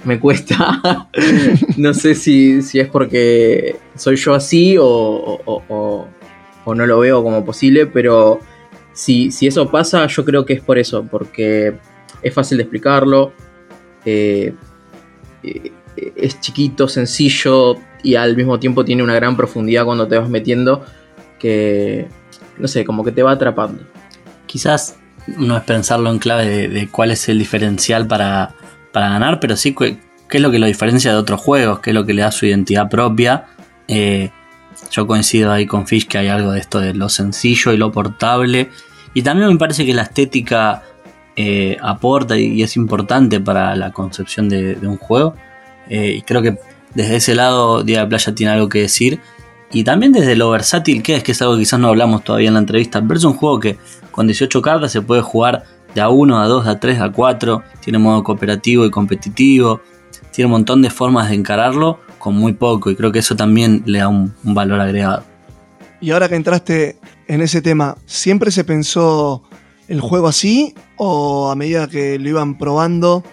Me 0.04 0.20
cuesta. 0.20 1.10
no 1.78 1.94
sé 1.94 2.14
si, 2.16 2.62
si 2.62 2.80
es 2.80 2.88
porque 2.90 3.78
soy 3.96 4.16
yo 4.18 4.34
así 4.36 4.78
o, 4.78 4.86
o- 4.86 5.64
o- 5.70 6.08
o 6.68 6.76
no 6.76 6.86
lo 6.86 7.00
veo 7.00 7.24
como 7.24 7.44
posible, 7.46 7.86
pero 7.88 8.40
si, 8.94 9.32
si 9.32 9.48
eso 9.48 9.70
pasa, 9.70 10.06
yo 10.08 10.26
creo 10.26 10.46
que 10.46 10.54
es 10.54 10.62
por 10.62 10.78
eso, 10.80 11.06
porque 11.10 11.76
es 12.22 12.34
fácil 12.34 12.58
de 12.58 12.64
explicarlo. 12.64 13.34
eh, 14.06 14.54
eh, 15.44 15.72
es 16.16 16.40
chiquito, 16.42 16.88
sencillo 16.90 17.76
y 18.04 18.16
al 18.16 18.36
mismo 18.36 18.60
tiempo 18.60 18.84
tiene 18.84 19.02
una 19.02 19.16
gran 19.16 19.38
profundidad 19.38 19.86
cuando 19.86 20.08
te 20.08 20.18
vas 20.18 20.30
metiendo 20.30 20.84
que, 21.40 22.08
no 22.58 22.68
sé, 22.68 22.84
como 22.84 23.04
que 23.04 23.12
te 23.12 23.24
va 23.24 23.32
atrapando. 23.32 23.82
Quizás 24.46 24.98
no 25.28 25.58
es 25.58 25.64
pensarlo 25.64 26.12
en 26.12 26.20
clave 26.20 26.68
de, 26.68 26.88
cuál 26.90 27.12
es 27.12 27.28
el 27.30 27.40
diferencial 27.40 28.08
para, 28.08 28.54
para 28.92 29.10
ganar, 29.10 29.40
pero 29.40 29.56
sí 29.56 29.74
qué 29.74 29.98
es 30.30 30.42
lo 30.42 30.52
que 30.52 30.60
lo 30.60 30.66
diferencia 30.66 31.12
de 31.12 31.18
otros 31.18 31.42
juegos, 31.42 31.80
qué 31.80 31.92
es 31.92 31.94
lo 31.94 32.06
que 32.06 32.14
le 32.14 32.22
da 32.22 32.32
su 32.32 32.46
identidad 32.46 32.90
propia. 32.90 33.46
Eh, 33.88 34.32
yo 34.92 35.08
coincido 35.08 35.52
ahí 35.52 35.66
con 35.66 35.88
Fish 35.88 36.08
que 36.08 36.18
hay 36.18 36.28
algo 36.28 36.52
de 36.52 36.60
esto 36.60 36.80
de 36.80 36.94
lo 36.94 37.10
sencillo 37.10 37.74
y 37.74 37.78
lo 37.78 37.92
portable. 37.92 38.70
Y 39.14 39.22
también 39.22 39.50
me 39.50 39.58
parece 39.58 39.86
que 39.86 39.94
la 39.94 40.04
estética 40.04 40.84
eh, 41.36 41.78
aporta 41.82 42.38
y, 42.38 42.62
es 42.62 42.76
importante 42.76 43.40
para 43.40 43.76
la 43.76 43.92
concepción 43.92 44.50
de, 44.50 44.76
de 44.76 44.88
un 44.88 44.98
juego. 44.98 45.36
Eh, 45.90 46.16
y 46.18 46.22
creo 46.22 46.42
que 46.42 46.58
desde 46.94 47.18
ese 47.18 47.36
lado 47.36 47.84
Día 47.84 48.02
de 48.02 48.08
Playa 48.08 48.34
tiene 48.34 48.54
algo 48.54 48.70
que 48.70 48.80
decir. 48.80 49.20
Y 49.76 49.84
también 49.84 50.14
desde 50.14 50.38
lo 50.38 50.52
versátil 50.52 51.04
que 51.04 51.18
es, 51.18 51.24
que 51.24 51.34
es 51.34 51.42
algo 51.42 51.56
que 51.56 51.64
quizás 51.64 51.82
no 51.82 51.90
hablamos 51.90 52.24
todavía 52.24 52.48
en 52.48 52.54
la 52.54 52.62
entrevista. 52.62 53.02
Pero 53.02 53.18
es 53.18 53.26
un 53.26 53.34
juego 53.34 53.60
que 53.60 53.78
con 54.10 54.26
18 54.26 54.62
cartas 54.62 54.90
se 54.90 55.02
puede 55.02 55.22
jugar 55.22 55.66
de 55.94 56.00
a 56.00 56.08
1, 56.08 56.40
a 56.40 56.48
2, 56.48 56.66
a 56.66 56.80
3, 56.80 57.02
a 57.02 57.12
4. 57.12 57.62
Tiene 57.82 58.00
modo 58.00 58.24
cooperativo 58.24 58.86
y 58.86 58.90
competitivo. 58.90 59.82
Tiene 60.32 60.46
un 60.46 60.54
montón 60.54 60.82
de 60.82 60.90
formas 60.90 61.28
de 61.28 61.36
encararlo 61.36 62.00
con 62.20 62.36
muy 62.36 62.54
poco. 62.54 62.90
Y 62.90 62.96
creo 62.96 63.12
que 63.12 63.20
eso 63.20 63.36
también 63.36 63.84
le 63.86 64.00
da 64.00 64.08
un, 64.08 64.34
un 64.46 64.54
valor 64.54 64.80
agregado. 64.80 65.26
Y 66.00 66.12
ahora 66.12 66.30
que 66.30 66.36
entraste 66.36 66.98
en 67.28 67.42
ese 67.42 67.62
tema, 67.62 67.98
¿siempre 68.06 68.52
se 68.52 68.64
pensó 68.64 69.44
el 69.90 70.00
juego 70.00 70.30
así? 70.30 70.74
¿O 70.96 71.52
a 71.52 71.56
medida 71.58 71.90
que 71.90 72.18
lo 72.18 72.30
iban 72.30 72.58
probando, 72.58 73.26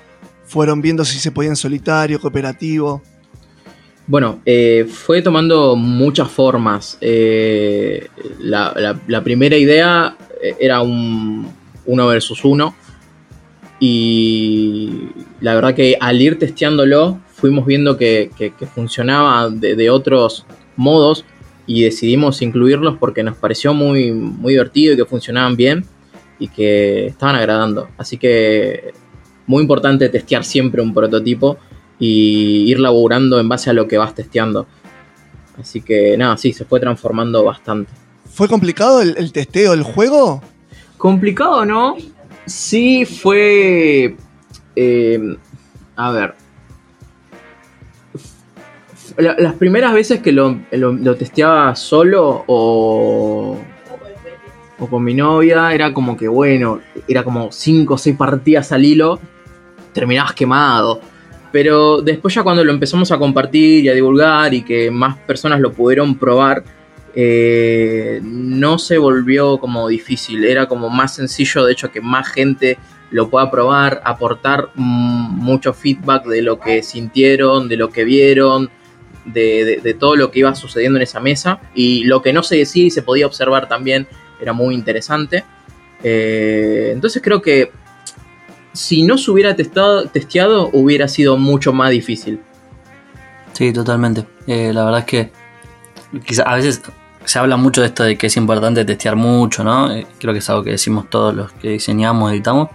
fueron 0.45 0.83
viendo 0.83 1.05
si 1.05 1.21
se 1.21 1.31
podía 1.31 1.51
en 1.51 1.57
solitario, 1.57 2.21
cooperativo? 2.21 3.01
Bueno, 4.07 4.41
eh, 4.45 4.87
fue 4.89 5.23
tomando 5.23 5.77
muchas 5.77 6.31
formas. 6.31 6.99
Eh, 7.01 8.09
la, 8.41 9.23
primera 9.23 9.57
idea 9.57 10.17
eh, 10.43 10.57
era 10.59 10.83
un 10.83 11.47
uno 11.87 12.07
versus 12.07 12.45
uno. 12.45 12.75
Y 13.79 15.09
la 15.41 15.55
verdad 15.55 15.75
que 15.75 15.97
al 16.01 16.21
ir 16.21 16.39
testeándolo, 16.39 17.21
fuimos 17.35 17.67
viendo 17.67 17.97
que 17.97 18.31
funcionaba 18.75 19.51
de, 19.51 19.75
de 19.75 19.91
otros 19.91 20.47
modos 20.77 21.25
y 21.67 21.83
decidimos 21.83 22.43
incluirlos 22.43 22.97
porque 22.99 23.23
nos 23.23 23.37
pareció 23.37 23.75
muy, 23.75 24.13
muy 24.13 24.53
divertido 24.53 24.95
y 24.95 24.97
que 24.97 25.05
funcionaban 25.05 25.57
bien 25.57 25.85
y 26.39 26.49
que 26.49 27.07
estaban 27.07 27.37
agradando. 27.37 27.89
Así 27.97 28.19
que 28.19 28.93
muy 29.47 29.63
importante 29.63 30.09
testear 30.09 30.45
siempre 30.45 30.83
un 30.83 30.93
prototipo 30.93 31.59
y 32.05 32.65
ir 32.69 32.81
laburando 32.81 33.39
en 33.39 33.49
base 33.49 33.71
a 33.71 33.73
lo 33.73 33.87
que 33.87 33.97
vas 33.97 34.13
testeando. 34.13 34.67
Así 35.61 35.83
que 35.83 36.17
nada, 36.17 36.37
sí, 36.37 36.53
se 36.53 36.65
fue 36.65 36.81
transformando 36.81 37.45
bastante. 37.45 37.93
¿Fue 38.29 38.49
complicado 38.49 39.01
el, 39.03 39.15
el 39.19 39.31
testeo 39.31 39.71
del 39.71 39.85
juego? 39.85 40.43
Complicado, 40.99 41.65
¿no? 41.65 41.95
Sí, 42.47 43.05
fue. 43.05 44.17
eh, 44.75 45.37
a 45.95 46.11
ver. 46.11 46.35
La- 49.19 49.37
las 49.39 49.55
primeras 49.55 49.93
veces 49.93 50.21
que 50.21 50.33
lo, 50.33 50.59
lo- 50.73 50.93
lo 50.93 51.15
testeaba 51.17 51.77
solo 51.77 52.45
o, 52.47 53.59
o 54.79 54.87
con 54.89 55.05
mi 55.05 55.13
novia, 55.15 55.73
era 55.73 55.93
como 55.93 56.17
que, 56.17 56.27
bueno, 56.29 56.81
era 57.07 57.23
como 57.23 57.53
5 57.53 57.95
o 57.95 57.99
6 57.99 58.17
partidas 58.17 58.73
al 58.73 58.85
hilo, 58.85 59.21
terminabas 59.93 60.33
quemado. 60.33 61.01
Pero 61.53 62.01
después 62.01 62.35
ya 62.35 62.43
cuando 62.43 62.65
lo 62.65 62.73
empezamos 62.73 63.13
a 63.13 63.19
compartir 63.19 63.85
y 63.85 63.89
a 63.91 63.95
divulgar 63.95 64.55
y 64.55 64.63
que 64.63 64.91
más 64.91 65.19
personas 65.19 65.61
lo 65.61 65.73
pudieron 65.73 66.17
probar, 66.17 66.65
eh, 67.15 68.21
no 68.23 68.79
se 68.79 68.97
volvió 68.97 69.59
como 69.59 69.87
difícil, 69.87 70.45
era 70.47 70.67
como 70.67 70.89
más 70.89 71.15
sencillo, 71.15 71.65
de 71.65 71.73
hecho 71.73 71.93
que 71.93 72.01
más 72.01 72.27
gente 72.29 72.79
lo 73.11 73.29
pueda 73.29 73.51
probar, 73.51 74.01
aportar 74.05 74.71
mm, 74.75 75.37
mucho 75.45 75.75
feedback 75.75 76.25
de 76.25 76.41
lo 76.41 76.59
que 76.59 76.83
sintieron, 76.83 77.69
de 77.69 77.77
lo 77.77 77.91
que 77.91 78.05
vieron, 78.05 78.71
de, 79.27 79.97
todo 80.01 80.17
lo 80.17 80.31
que 80.31 80.41
iba 80.41 80.55
sucediendo 80.55 80.99
en 80.99 81.03
esa 81.03 81.21
mesa 81.21 81.61
y 81.75 82.05
lo 82.05 82.23
que 82.23 82.33
no 82.33 82.43
se 82.43 82.57
decía 82.57 82.87
y 82.87 82.91
se 82.91 83.03
podía 83.03 83.27
observar 83.27 83.69
también 83.69 84.07
era 84.41 84.55
muy 84.55 84.75
interesante. 84.75 85.45
Eh, 86.03 86.91
entonces 86.95 87.23
creo 87.23 87.43
que 87.43 87.71
si 88.73 89.03
no 89.03 89.19
se 89.19 89.31
hubiera 89.31 89.57
testado, 89.57 90.07
testeado 90.07 90.71
hubiera 90.73 91.09
sido 91.09 91.37
mucho 91.37 91.73
más 91.73 91.91
difícil. 91.91 92.41
Sí, 93.53 93.73
totalmente. 93.73 94.25
Eh, 94.47 94.73
la 94.73 94.85
verdad 94.85 95.01
es 95.01 95.07
que 95.07 95.33
a 96.45 96.57
veces 96.57 96.83
se 97.25 97.39
habla 97.39 97.57
mucho 97.57 97.83
de 97.83 97.89
esto 97.89 98.05
de 98.05 98.17
que 98.17 98.27
es 98.27 98.37
importante 98.37 98.85
testear 98.85 99.17
mucho, 99.17 99.63
¿no? 99.65 99.93
Eh, 99.93 100.07
creo 100.19 100.33
que 100.33 100.41
es 100.41 100.51
algo 100.51 100.65
que 100.65 100.71
decimos 100.71 101.09
todos 101.11 101.35
los 101.35 101.53
que 101.53 101.71
diseñamos, 101.71 102.33
editamos, 102.33 102.69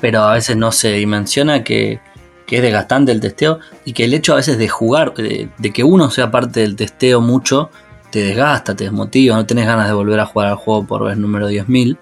pero 0.00 0.22
a 0.22 0.34
veces 0.34 0.56
no 0.56 0.72
se 0.72 0.92
dimensiona 0.92 1.62
que, 1.64 2.00
que 2.46 2.56
es 2.56 2.62
desgastante 2.62 3.12
el 3.12 3.20
testeo 3.20 3.60
y 3.84 3.92
que 3.92 4.04
el 4.04 4.14
hecho 4.14 4.32
a 4.32 4.36
veces 4.36 4.58
de 4.58 4.68
jugar, 4.68 5.14
de, 5.14 5.48
de 5.56 5.72
que 5.72 5.84
uno 5.84 6.10
sea 6.10 6.30
parte 6.30 6.60
del 6.60 6.76
testeo 6.76 7.20
mucho, 7.20 7.70
te 8.10 8.22
desgasta, 8.22 8.74
te 8.74 8.84
desmotiva, 8.84 9.36
no 9.36 9.46
tenés 9.46 9.66
ganas 9.66 9.86
de 9.86 9.94
volver 9.94 10.20
a 10.20 10.26
jugar 10.26 10.48
al 10.48 10.56
juego 10.56 10.84
por 10.84 11.04
vez 11.04 11.16
número 11.16 11.48
10.000, 11.48 11.96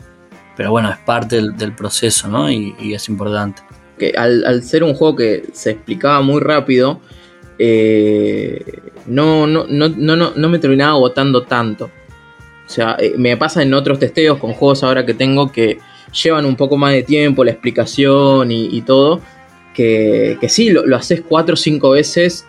pero 0.60 0.72
bueno, 0.72 0.90
es 0.90 0.98
parte 0.98 1.40
del, 1.40 1.72
proceso, 1.72 2.28
¿no? 2.28 2.50
Y, 2.50 2.92
es 2.92 3.08
importante. 3.08 3.62
que 3.98 4.12
al, 4.14 4.62
ser 4.62 4.84
un 4.84 4.92
juego 4.92 5.16
que 5.16 5.44
se 5.54 5.70
explicaba 5.70 6.20
muy 6.20 6.38
rápido, 6.38 7.00
eh, 7.58 8.62
no, 9.06 9.46
no, 9.46 9.64
no, 9.66 9.88
no, 9.88 10.16
no, 10.36 10.48
me 10.50 10.58
terminaba 10.58 10.92
agotando 10.92 11.44
tanto. 11.44 11.86
O 11.86 12.68
sea, 12.68 12.94
eh, 12.98 13.14
me 13.16 13.38
pasa 13.38 13.62
en 13.62 13.72
otros 13.72 13.98
testeos 13.98 14.36
con 14.36 14.52
juegos 14.52 14.82
ahora 14.84 15.06
que 15.06 15.14
tengo 15.14 15.50
que 15.50 15.78
llevan 16.22 16.44
un 16.44 16.56
poco 16.56 16.76
más 16.76 16.92
de 16.92 17.04
tiempo, 17.04 17.42
la 17.42 17.52
explicación 17.52 18.52
y, 18.52 18.82
todo, 18.82 19.22
que, 19.72 20.36
que 20.42 20.50
sí, 20.50 20.68
lo, 20.68 20.84
lo 20.84 20.96
haces 20.96 21.22
cuatro 21.26 21.54
o 21.54 21.56
cinco 21.56 21.92
veces 21.92 22.44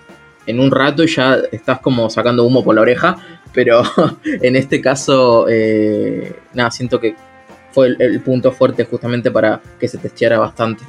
en 0.47 0.59
un 0.59 0.69
rato 0.69 1.05
y 1.05 1.07
ya 1.07 1.38
estás 1.53 1.79
como 1.79 2.09
sacando 2.09 2.43
humo 2.43 2.61
por 2.61 2.75
la 2.75 2.81
oreja, 2.81 3.15
pero 3.53 3.83
en 4.25 4.57
este 4.57 4.81
caso, 4.81 5.45
eh, 5.47 6.35
nada, 6.53 6.71
siento 6.71 6.99
que 6.99 7.15
fue 7.72 7.88
el, 7.88 8.02
el 8.02 8.19
punto 8.22 8.52
fuerte 8.52 8.85
justamente 8.85 9.31
para 9.31 9.61
que 9.80 9.88
se 9.88 9.98
testeara 9.98 10.39
bastante. 10.39 10.84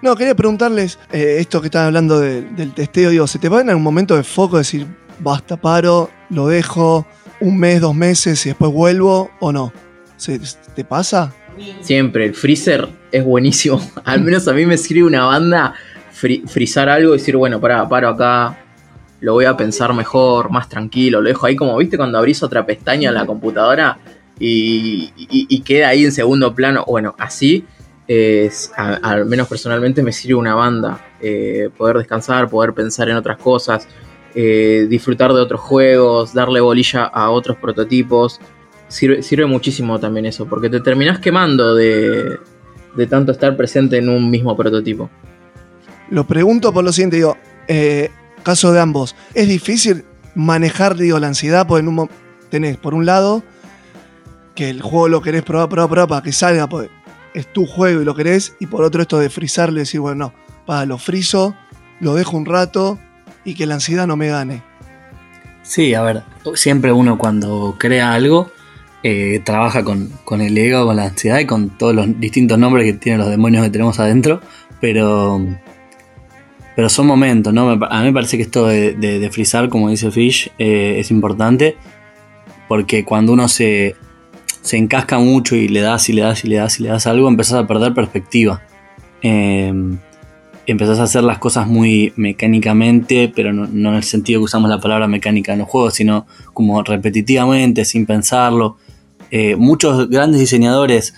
No, 0.00 0.14
quería 0.14 0.34
preguntarles, 0.34 0.98
eh, 1.12 1.36
esto 1.40 1.60
que 1.60 1.66
están 1.66 1.86
hablando 1.86 2.20
de- 2.20 2.42
del 2.42 2.72
testeo, 2.72 3.10
digo, 3.10 3.26
¿se 3.26 3.38
te 3.38 3.48
va 3.48 3.60
en 3.60 3.68
algún 3.70 3.82
momento 3.82 4.14
de 4.16 4.22
foco 4.22 4.56
decir, 4.58 4.86
basta, 5.18 5.56
paro, 5.56 6.08
lo 6.30 6.46
dejo, 6.46 7.04
un 7.40 7.58
mes, 7.58 7.80
dos 7.80 7.94
meses 7.94 8.44
y 8.46 8.50
después 8.50 8.72
vuelvo 8.72 9.30
o 9.40 9.50
no. 9.52 9.72
¿Se- 10.16 10.40
¿Te 10.74 10.84
pasa? 10.84 11.32
Siempre, 11.80 12.24
el 12.26 12.34
freezer 12.34 12.88
es 13.10 13.24
buenísimo. 13.24 13.80
Al 14.04 14.20
menos 14.22 14.46
a 14.46 14.52
mí 14.52 14.64
me 14.66 14.76
sirve 14.78 15.02
una 15.04 15.24
banda 15.24 15.74
fri- 16.14 16.46
frizar 16.46 16.88
algo 16.88 17.14
y 17.14 17.18
decir, 17.18 17.36
bueno, 17.36 17.60
pará, 17.60 17.88
paro 17.88 18.08
acá, 18.10 18.56
lo 19.20 19.32
voy 19.32 19.46
a 19.46 19.56
pensar 19.56 19.92
mejor, 19.94 20.50
más 20.50 20.68
tranquilo, 20.68 21.20
lo 21.20 21.28
dejo 21.28 21.46
ahí 21.46 21.56
como, 21.56 21.76
viste, 21.76 21.96
cuando 21.96 22.18
abrís 22.18 22.40
otra 22.44 22.64
pestaña 22.64 23.08
en 23.08 23.14
la 23.16 23.26
computadora 23.26 23.98
y, 24.38 25.60
queda 25.60 25.88
ahí 25.88 26.04
en 26.04 26.12
segundo 26.12 26.54
plano. 26.54 26.84
Bueno, 26.86 27.14
así, 27.18 27.64
es, 28.06 28.70
al 28.76 29.26
menos 29.26 29.48
personalmente 29.48 30.02
me 30.02 30.12
sirve 30.12 30.34
una 30.34 30.54
banda. 30.54 31.04
eh, 31.20 31.70
poder 31.76 31.98
descansar, 31.98 32.48
poder 32.48 32.72
pensar 32.72 33.08
en 33.08 33.16
otras 33.16 33.38
cosas, 33.38 33.88
eh, 34.34 34.86
disfrutar 34.88 35.32
de 35.32 35.40
otros 35.40 35.60
juegos, 35.60 36.32
darle 36.32 36.60
bolilla 36.60 37.04
a 37.04 37.30
otros 37.30 37.56
prototipos. 37.56 38.40
Sirve, 38.86 39.22
sirve 39.22 39.46
muchísimo 39.46 39.98
también 39.98 40.26
eso, 40.26 40.46
porque 40.46 40.70
te 40.70 40.80
terminás 40.80 41.18
quemando 41.18 41.74
de, 41.74 42.38
de 42.96 43.06
tanto 43.06 43.32
estar 43.32 43.56
presente 43.56 43.98
en 43.98 44.08
un 44.08 44.30
mismo 44.30 44.56
prototipo. 44.56 45.10
Lo 46.10 46.26
pregunto 46.26 46.72
por 46.72 46.84
lo 46.84 46.92
siguiente, 46.92 47.16
digo, 47.16 47.36
eh, 47.68 48.10
caso 48.42 48.72
de 48.72 48.80
ambos, 48.80 49.14
¿es 49.34 49.46
difícil 49.46 50.04
manejar, 50.34 50.96
digo, 50.96 51.18
la 51.18 51.28
ansiedad? 51.28 51.66
Porque 51.66 51.86
un 51.86 52.08
tenés, 52.50 52.76
por 52.78 52.94
un 52.94 53.04
lado, 53.04 53.42
que 54.58 54.70
el 54.70 54.82
juego 54.82 55.06
lo 55.06 55.22
querés 55.22 55.44
probar, 55.44 55.68
probar, 55.68 55.88
probar 55.88 56.08
para 56.08 56.22
que 56.22 56.32
salga, 56.32 56.68
porque 56.68 56.90
es 57.32 57.46
tu 57.52 57.64
juego 57.64 58.02
y 58.02 58.04
lo 58.04 58.16
querés, 58.16 58.56
y 58.58 58.66
por 58.66 58.82
otro 58.82 59.00
esto 59.00 59.20
de 59.20 59.30
frizarle, 59.30 59.78
decir, 59.82 60.00
bueno, 60.00 60.16
no, 60.16 60.32
para, 60.66 60.84
lo 60.84 60.98
frizo, 60.98 61.54
lo 62.00 62.16
dejo 62.16 62.36
un 62.36 62.44
rato 62.44 62.98
y 63.44 63.54
que 63.54 63.66
la 63.66 63.74
ansiedad 63.74 64.08
no 64.08 64.16
me 64.16 64.26
gane. 64.26 64.64
Sí, 65.62 65.94
a 65.94 66.02
ver, 66.02 66.24
siempre 66.54 66.90
uno 66.90 67.18
cuando 67.18 67.76
crea 67.78 68.12
algo 68.12 68.50
eh, 69.04 69.40
trabaja 69.44 69.84
con, 69.84 70.08
con 70.24 70.40
el 70.40 70.58
ego, 70.58 70.86
con 70.86 70.96
la 70.96 71.04
ansiedad 71.04 71.38
y 71.38 71.46
con 71.46 71.78
todos 71.78 71.94
los 71.94 72.18
distintos 72.18 72.58
nombres 72.58 72.84
que 72.84 72.94
tienen 72.94 73.20
los 73.20 73.30
demonios 73.30 73.62
que 73.62 73.70
tenemos 73.70 74.00
adentro, 74.00 74.40
pero, 74.80 75.40
pero 76.74 76.88
son 76.88 77.06
momentos, 77.06 77.54
¿no? 77.54 77.70
A 77.70 78.00
mí 78.00 78.06
me 78.06 78.12
parece 78.12 78.36
que 78.36 78.42
esto 78.42 78.66
de, 78.66 78.94
de, 78.94 79.20
de 79.20 79.30
frizar, 79.30 79.68
como 79.68 79.88
dice 79.88 80.10
Fish, 80.10 80.50
eh, 80.58 80.96
es 80.98 81.12
importante 81.12 81.76
porque 82.66 83.04
cuando 83.04 83.32
uno 83.32 83.46
se, 83.46 83.94
se 84.68 84.76
encasca 84.76 85.18
mucho 85.18 85.56
y 85.56 85.68
le 85.68 85.80
das 85.80 86.08
y 86.08 86.12
le 86.12 86.22
das 86.22 86.44
y 86.44 86.48
le 86.48 86.56
das 86.56 86.78
y 86.78 86.84
le 86.84 86.90
das 86.90 87.06
algo, 87.06 87.28
empezás 87.28 87.54
a 87.54 87.66
perder 87.66 87.94
perspectiva. 87.94 88.62
Eh, 89.22 89.72
empezás 90.68 90.98
a 90.98 91.04
hacer 91.04 91.24
las 91.24 91.38
cosas 91.38 91.66
muy 91.66 92.12
mecánicamente, 92.16 93.32
pero 93.34 93.54
no, 93.54 93.64
en 93.66 93.94
el 93.94 94.02
sentido 94.04 94.40
que 94.40 94.44
usamos 94.44 94.68
la 94.68 94.78
palabra 94.78 95.08
mecánica 95.08 95.54
en 95.54 95.60
los 95.60 95.68
juegos, 95.68 95.94
sino 95.94 96.26
como 96.52 96.82
repetitivamente, 96.82 97.86
sin 97.86 98.04
pensarlo. 98.04 98.76
Eh, 99.30 99.56
muchos 99.56 100.10
grandes 100.10 100.40
diseñadores 100.40 101.14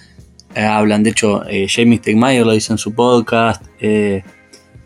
eh, 0.54 0.62
hablan, 0.62 1.02
de 1.02 1.10
hecho, 1.10 1.44
eh, 1.48 1.66
Jamie 1.68 1.98
Stegmaier 1.98 2.46
lo 2.46 2.52
dice 2.52 2.72
en 2.72 2.78
su 2.78 2.94
podcast, 2.94 3.64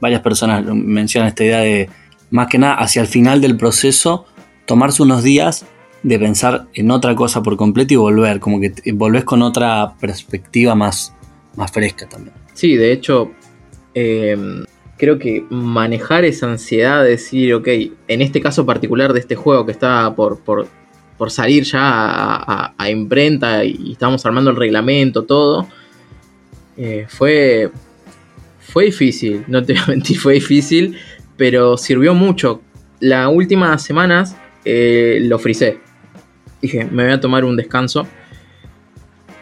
varias 0.01 0.23
personas 0.23 0.65
mencionan 0.65 1.29
esta 1.29 1.45
idea 1.45 1.59
de, 1.59 1.91
más 2.31 2.49
que 2.49 2.59
nada, 2.59 2.75
hacia 2.77 3.03
el 3.03 3.09
final 3.09 3.43
del 3.43 3.59
proceso, 3.59 4.25
tomarse 4.65 5.03
unos 5.03 5.23
días 5.23 5.67
de 6.05 6.19
pensar 6.19 6.67
en 6.75 6.91
otra 6.91 7.17
cosa 7.17 7.43
por 7.43 7.57
completo 7.57 7.95
y 7.95 7.97
volver, 7.97 8.39
como 8.39 8.61
que 8.61 8.73
volvés 8.93 9.25
con 9.25 9.43
otra 9.43 9.95
perspectiva 9.99 10.75
más, 10.75 11.15
más 11.57 11.73
fresca 11.73 12.07
también. 12.07 12.37
Sí, 12.53 12.77
de 12.77 12.93
hecho, 12.93 13.33
eh, 13.95 14.37
creo 14.99 15.19
que 15.19 15.45
manejar 15.49 16.25
esa 16.27 16.47
ansiedad 16.47 17.03
de 17.03 17.11
decir, 17.11 17.55
ok, 17.55 17.69
en 18.07 18.21
este 18.21 18.41
caso 18.41 18.67
particular 18.67 19.15
de 19.15 19.21
este 19.21 19.35
juego 19.35 19.65
que 19.65 19.73
está 19.73 20.15
por, 20.15 20.41
por, 20.41 20.69
por 21.17 21.31
salir 21.31 21.65
ya 21.65 21.81
a, 21.83 22.91
imprenta 22.91 23.65
y 23.65 23.93
estamos 23.93 24.25
armando 24.27 24.51
el 24.51 24.57
reglamento, 24.57 25.23
todo, 25.25 25.67
eh, 26.77 27.07
fue, 27.09 27.71
fue 28.59 28.85
difícil, 28.85 29.43
no 29.49 29.65
te 29.65 29.73
voy 29.75 29.83
a 29.83 29.87
mentir, 29.87 30.19
fue 30.19 30.35
difícil, 30.35 30.99
pero 31.39 31.79
sirvió 31.79 32.13
mucho. 32.13 32.61
Las 33.01 33.29
últimas 33.33 33.83
semanas 33.83 34.37
eh, 34.67 35.19
lo 35.23 35.39
frisé. 35.39 35.84
Dije, 36.65 36.87
me 36.91 37.05
voy 37.05 37.13
a 37.13 37.21
tomar 37.21 37.45
un 37.45 37.59
descanso. 37.59 38.07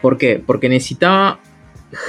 ¿Por 0.01 0.17
qué? 0.17 0.43
Porque 0.45 0.67
necesitaba 0.67 1.39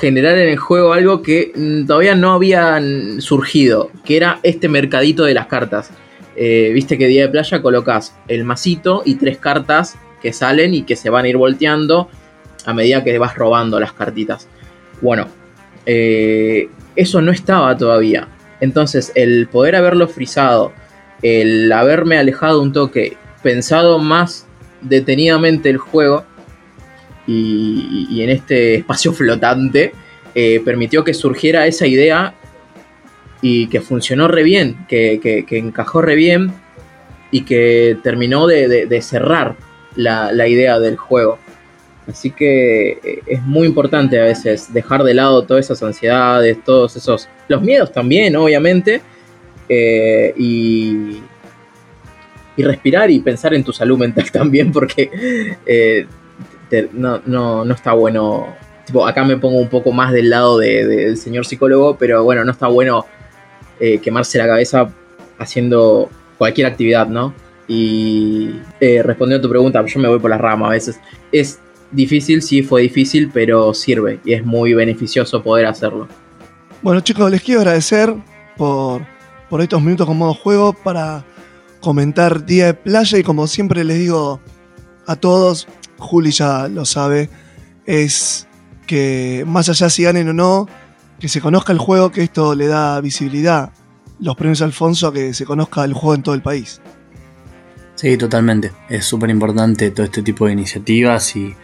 generar 0.01 0.37
en 0.37 0.49
el 0.49 0.57
juego 0.57 0.93
algo 0.93 1.23
que 1.23 1.53
mm, 1.55 1.87
todavía 1.87 2.17
no 2.17 2.33
había 2.33 2.81
mm, 2.81 3.21
surgido, 3.21 3.93
que 4.05 4.17
era 4.17 4.41
este 4.43 4.69
mercadito 4.69 5.23
de 5.23 5.35
las 5.35 5.47
cartas. 5.47 5.93
Eh, 6.35 6.73
Viste 6.75 6.99
que 6.99 7.07
día 7.07 7.23
de 7.23 7.29
playa 7.29 7.63
colocas 7.63 8.17
el 8.27 8.43
masito 8.43 9.03
y 9.05 9.15
tres 9.15 9.39
cartas 9.39 9.97
que 10.21 10.33
salen 10.33 10.75
y 10.75 10.83
que 10.83 10.97
se 10.97 11.11
van 11.11 11.27
a 11.27 11.29
ir 11.29 11.37
volteando 11.37 12.09
a 12.67 12.75
medida 12.75 13.05
que 13.05 13.17
vas 13.17 13.37
robando 13.37 13.79
las 13.79 13.93
cartitas. 13.93 14.49
Bueno, 15.01 15.29
eh, 15.87 16.71
eso 16.97 17.23
no 17.23 17.31
estaba 17.31 17.77
todavía. 17.77 18.27
Entonces, 18.59 19.13
el 19.15 19.47
poder 19.47 19.77
haberlo 19.77 20.09
frisado, 20.09 20.73
el 21.23 21.71
haberme 21.71 22.19
alejado 22.19 22.61
un 22.61 22.73
toque, 22.73 23.17
pensado 23.45 24.01
más 24.01 24.44
detenidamente 24.85 25.69
el 25.71 25.79
juego, 25.79 26.25
y, 27.27 28.21
en 28.23 28.31
este 28.31 28.75
espacio 28.77 29.13
flotante 29.13 29.93
eh, 30.35 30.61
permitió 30.65 31.05
que 31.05 31.15
surgiera 31.15 31.67
esa 31.67 31.87
idea 31.87 32.35
y 33.41 33.67
que 33.69 33.81
funcionó 33.81 34.29
re 34.29 34.43
bien, 34.43 34.87
que, 34.89 35.45
encajó 35.51 36.01
re 36.01 36.15
bien 36.15 36.53
y 37.31 37.43
que 37.43 37.99
terminó 38.03 38.47
de, 38.47 38.99
cerrar 39.03 39.57
la, 39.97 40.33
la 40.33 40.49
idea 40.49 40.79
del 40.79 40.97
juego. 40.97 41.39
Así 42.07 42.31
que 42.31 42.99
eh, 43.03 43.23
es 43.27 43.43
muy 43.43 43.67
importante 43.67 44.21
a 44.21 44.25
veces 44.25 44.73
dejar 44.73 45.03
de 45.05 45.15
lado 45.15 45.43
todas 45.45 45.65
esas 45.67 45.83
ansiedades, 45.83 46.63
todos 46.65 46.97
esos... 46.97 47.29
Los 47.49 47.63
miedos 47.63 47.93
también, 47.93 48.37
obviamente. 48.37 49.01
eh, 49.69 50.35
y, 50.37 51.21
y 52.57 52.63
respirar 52.63 53.11
y 53.11 53.21
pensar 53.21 53.55
en 53.55 53.65
tu 53.65 53.73
salud 53.73 53.99
mental 53.99 54.31
también, 54.33 54.73
porque 54.73 55.11
eh, 55.67 56.07
no, 56.93 57.21
no, 57.27 57.65
no 57.65 57.75
está 57.75 57.93
bueno. 57.93 58.55
Tipo, 58.87 59.07
acá 59.07 59.25
me 59.25 59.37
pongo 59.39 59.59
un 59.59 59.69
poco 59.69 59.93
más 59.93 60.13
del 60.13 60.29
lado 60.31 60.59
de- 60.59 60.87
del 60.87 61.17
señor 61.17 61.47
psicólogo, 61.47 61.97
pero 61.97 62.23
bueno, 62.25 62.45
no 62.45 62.53
está 62.53 62.67
bueno 62.69 63.07
eh, 63.81 63.99
quemarse 63.99 64.37
la 64.39 64.47
cabeza 64.47 64.91
haciendo 65.39 66.11
cualquier 66.39 66.67
actividad, 66.67 67.07
¿no? 67.07 67.33
Y 67.67 68.51
eh, 68.81 69.03
respondiendo 69.03 69.39
a 69.39 69.49
tu 69.49 69.51
pregunta, 69.51 69.85
yo 69.87 70.01
me 70.01 70.09
voy 70.09 70.19
por 70.19 70.31
la 70.31 70.37
rama 70.39 70.67
a 70.67 70.71
veces. 70.71 71.01
Es 71.33 71.59
difícil, 71.91 72.43
sí, 72.43 72.63
fue 72.63 72.83
difícil, 72.83 73.31
pero 73.33 73.73
sirve 73.73 74.21
y 74.25 74.35
es 74.35 74.45
muy 74.45 74.75
beneficioso 74.75 75.43
poder 75.43 75.67
hacerlo. 75.67 76.07
Bueno 76.83 77.01
chicos, 77.01 77.31
les 77.31 77.41
quiero 77.41 77.61
agradecer 77.61 78.13
por, 78.59 79.03
por 79.49 79.63
estos 79.63 79.81
minutos 79.81 80.07
con 80.07 80.19
modo 80.19 80.35
juego 80.35 80.75
para 80.75 81.25
comentar 81.85 82.45
Día 82.47 82.67
de 82.67 82.75
Playa 82.75 83.19
y 83.19 83.23
como 83.23 83.47
siempre 83.47 83.85
les 83.85 83.99
digo 83.99 84.41
a 85.07 85.17
todos, 85.17 85.69
Juli 85.99 86.31
ya 86.31 86.69
lo 86.69 86.85
sabe, 86.85 87.31
es 87.87 88.49
que 88.87 89.45
más 89.47 89.69
allá 89.69 89.89
si 89.91 90.03
ganen 90.03 90.29
o 90.31 90.33
no, 90.33 90.67
que 91.21 91.29
se 91.29 91.41
conozca 91.41 91.73
el 91.73 91.79
juego, 91.79 92.11
que 92.11 92.23
esto 92.23 92.55
le 92.55 92.67
da 92.67 93.01
visibilidad, 93.01 93.73
los 94.19 94.37
premios 94.37 94.63
Alfonso, 94.63 95.09
a 95.09 95.13
que 95.13 95.35
se 95.35 95.45
conozca 95.45 95.85
el 95.85 95.93
juego 95.93 96.15
en 96.15 96.23
todo 96.23 96.35
el 96.35 96.43
país. 96.43 96.81
Sí, 97.95 98.17
totalmente. 98.17 98.73
Es 98.89 99.05
súper 99.05 99.31
importante 99.31 99.91
todo 99.91 100.05
este 100.05 100.23
tipo 100.23 100.47
de 100.47 100.53
iniciativas 100.53 101.37
y, 101.37 101.55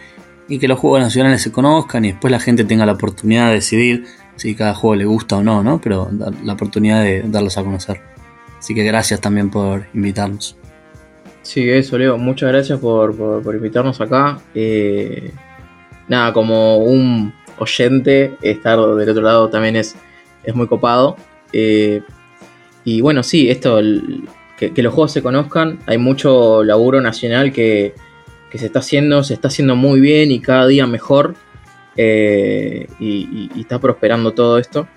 y 0.47 0.59
que 0.59 0.67
los 0.67 0.79
juegos 0.79 1.01
nacionales 1.01 1.41
se 1.41 1.51
conozcan 1.51 2.05
y 2.05 2.11
después 2.11 2.31
la 2.31 2.39
gente 2.39 2.63
tenga 2.63 2.85
la 2.85 2.93
oportunidad 2.93 3.47
de 3.47 3.55
decidir 3.55 4.05
si 4.35 4.55
cada 4.55 4.73
juego 4.73 4.95
le 4.95 5.05
gusta 5.05 5.37
o 5.37 5.43
no, 5.43 5.63
¿no? 5.63 5.81
Pero 5.81 6.09
la 6.43 6.53
oportunidad 6.53 7.03
de 7.03 7.23
darlos 7.23 7.57
a 7.57 7.63
conocer. 7.63 8.10
Así 8.61 8.75
que 8.75 8.83
gracias 8.83 9.19
también 9.19 9.49
por 9.49 9.87
invitarnos. 9.95 10.55
Sí, 11.41 11.67
eso, 11.67 11.97
Leo. 11.97 12.19
Muchas 12.19 12.51
gracias 12.51 12.77
por, 12.79 13.15
por- 13.15 13.55
invitarnos 13.55 13.99
acá. 13.99 14.39
Eh, 14.53 15.31
nada, 16.07 16.31
como 16.31 16.77
un 16.77 17.33
oyente, 17.57 18.37
estar 18.43 18.77
del 18.79 19.09
otro 19.09 19.23
lado 19.23 19.49
también 19.49 19.75
es, 19.77 19.95
es 20.43 20.53
muy 20.53 20.67
copado. 20.67 21.15
Eh, 21.51 22.03
y 22.83 23.01
bueno, 23.01 23.23
sí, 23.23 23.49
esto, 23.49 23.79
que, 24.59 24.71
los 24.83 24.93
juegos 24.93 25.11
se 25.11 25.23
conozcan. 25.23 25.79
Hay 25.87 25.97
mucho 25.97 26.63
laburo 26.63 27.01
nacional 27.01 27.51
que, 27.51 27.95
que 28.51 28.59
se 28.59 28.67
está 28.67 28.77
haciendo, 28.77 29.23
se 29.23 29.33
está 29.33 29.47
haciendo 29.47 29.75
muy 29.75 30.01
bien 30.01 30.29
y 30.29 30.39
cada 30.39 30.67
día 30.67 30.85
mejor. 30.85 31.33
Eh, 31.97 32.85
y 32.99 33.49
está 33.59 33.79
prosperando 33.79 34.33
todo 34.33 34.59
esto. 34.59 34.87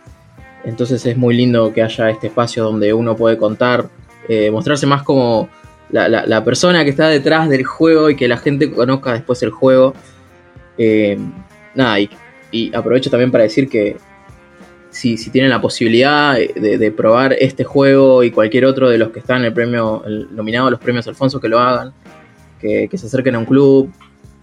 Entonces 0.65 1.05
es 1.05 1.17
muy 1.17 1.37
lindo 1.37 1.73
que 1.73 1.83
haya 1.83 2.11
este 2.11 2.29
espacio 2.29 2.65
donde 2.65 2.93
uno 2.93 3.17
puede 3.17 3.37
contar, 3.37 3.89
eh, 4.29 4.51
mostrarse 4.51 4.87
más 4.87 5.03
como 5.03 5.49
la, 5.91 6.45
persona 6.45 6.83
que 6.85 6.91
está 6.91 7.09
detrás 7.09 7.49
del 7.49 7.65
juego 7.65 8.11
y 8.11 8.17
que 8.17 8.27
la 8.27 8.39
gente 8.39 8.71
conozca 8.71 9.13
después 9.13 9.43
el 9.43 9.51
juego. 9.51 9.95
Eh, 10.79 11.19
nada, 11.75 12.01
y, 12.01 12.11
aprovecho 12.75 13.11
también 13.11 13.31
para 13.31 13.45
decir 13.45 13.69
que 13.69 13.97
si, 14.91 15.17
tienen 15.31 15.51
la 15.51 15.61
posibilidad 15.61 16.35
de, 16.37 16.79
de 16.79 16.93
probar 16.93 17.35
este 17.35 17.65
juego 17.65 18.23
y 18.23 18.31
cualquier 18.31 18.65
otro 18.65 18.89
de 18.89 18.97
los 18.97 19.11
que 19.11 19.19
están 19.19 19.39
en 19.39 19.47
el 19.47 19.53
premio, 19.53 20.03
el 20.07 20.35
nominado 20.35 20.69
a 20.69 20.71
los 20.71 20.81
premios 20.81 21.07
Alfonso, 21.07 21.41
que 21.41 21.49
lo 21.49 21.59
hagan. 21.59 21.93
que, 22.61 22.89
que 22.89 22.97
se 22.97 23.07
acerquen 23.07 23.35
a 23.35 23.39
un 23.39 23.45
club, 23.45 23.93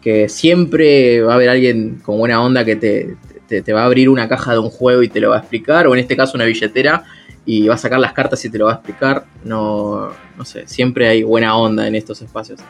que 0.02 0.30
siempre 0.30 1.22
va 1.22 1.34
a 1.34 1.36
haber 1.36 1.50
alguien 1.50 2.00
con 2.04 2.18
buena 2.18 2.44
onda 2.44 2.66
que 2.66 2.76
te, 2.76 3.16
te, 3.52 3.62
te 3.62 3.74
va 3.74 3.82
a 3.82 3.86
abrir 3.86 4.08
una 4.08 4.30
caja 4.30 4.54
de 4.54 4.60
un 4.60 4.70
juego 4.70 5.04
y 5.04 5.10
te 5.10 5.20
lo 5.20 5.32
va 5.32 5.36
a 5.36 5.40
explicar, 5.40 5.86
o 5.88 5.94
en 5.94 6.00
este 6.00 6.16
caso 6.16 6.32
una 6.36 6.46
billetera 6.46 7.04
y 7.46 7.68
va 7.68 7.76
a 7.76 7.78
sacar 7.78 8.00
las 8.00 8.14
cartas 8.14 8.44
y 8.46 8.50
te 8.50 8.58
lo 8.58 8.66
va 8.68 8.72
a 8.72 8.76
explicar. 8.76 9.26
No, 9.44 10.10
no 10.38 10.46
sé, 10.46 10.68
siempre 10.68 11.10
hay 11.10 11.24
buena 11.24 11.58
onda 11.58 11.86
en 11.86 11.96
estos 11.96 12.22
espacios. 12.22 12.62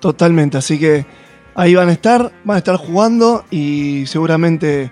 Totalmente, 0.00 0.58
así 0.58 0.76
que 0.76 1.06
ahí 1.54 1.76
van 1.76 1.88
a 1.88 1.92
estar, 1.92 2.32
van 2.42 2.56
a 2.56 2.58
estar 2.58 2.76
jugando 2.76 3.44
y 3.48 4.04
seguramente 4.06 4.90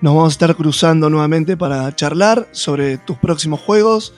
nos 0.00 0.14
vamos 0.14 0.32
a 0.32 0.34
estar 0.34 0.56
cruzando 0.56 1.08
nuevamente 1.08 1.56
para 1.56 1.94
charlar 1.94 2.48
sobre 2.50 2.98
tus 2.98 3.18
próximos 3.18 3.60
juegos 3.60 4.14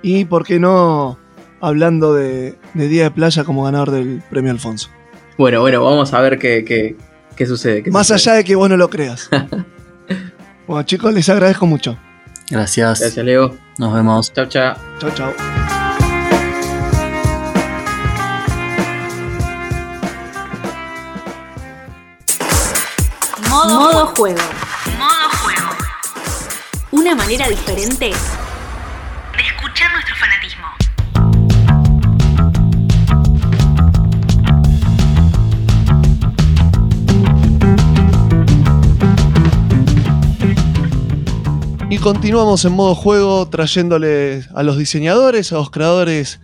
y, 0.00 0.24
por 0.24 0.46
qué 0.46 0.58
no, 0.58 1.18
hablando 1.60 2.14
de, 2.14 2.54
de 2.72 2.88
Día 2.88 3.04
de 3.04 3.10
Playa 3.10 3.44
como 3.44 3.64
ganador 3.64 3.90
del 3.90 4.22
Premio 4.30 4.50
Alfonso. 4.50 4.88
Bueno, 5.36 5.60
bueno, 5.60 5.84
vamos 5.84 6.14
a 6.14 6.20
ver 6.22 6.38
qué, 6.38 6.64
qué, 6.64 6.96
qué 7.36 7.44
sucede. 7.44 7.82
qué 7.82 7.90
Más 7.90 8.06
sucede. 8.06 8.32
allá 8.32 8.36
de 8.38 8.44
que 8.44 8.54
vos 8.54 8.70
no 8.70 8.78
lo 8.78 8.88
creas. 8.88 9.28
bueno, 10.66 10.82
chicos, 10.84 11.12
les 11.12 11.28
agradezco 11.28 11.66
mucho. 11.66 11.98
Gracias. 12.50 13.00
Gracias, 13.00 13.24
Leo. 13.24 13.56
Nos 13.78 13.92
vemos. 13.92 14.32
Chao, 14.32 14.46
chao. 14.46 14.76
Chao, 14.98 15.10
chao. 15.10 15.32
Modo, 23.48 23.80
Modo 23.80 24.06
juego. 24.16 24.40
Modo 24.98 25.30
juego. 25.42 25.70
Una 26.90 27.14
manera 27.14 27.48
diferente 27.48 28.12
Y 41.94 41.98
continuamos 41.98 42.64
en 42.64 42.72
modo 42.72 42.96
juego 42.96 43.48
trayéndole 43.48 44.44
a 44.52 44.64
los 44.64 44.76
diseñadores, 44.76 45.52
a 45.52 45.54
los 45.54 45.70
creadores 45.70 46.40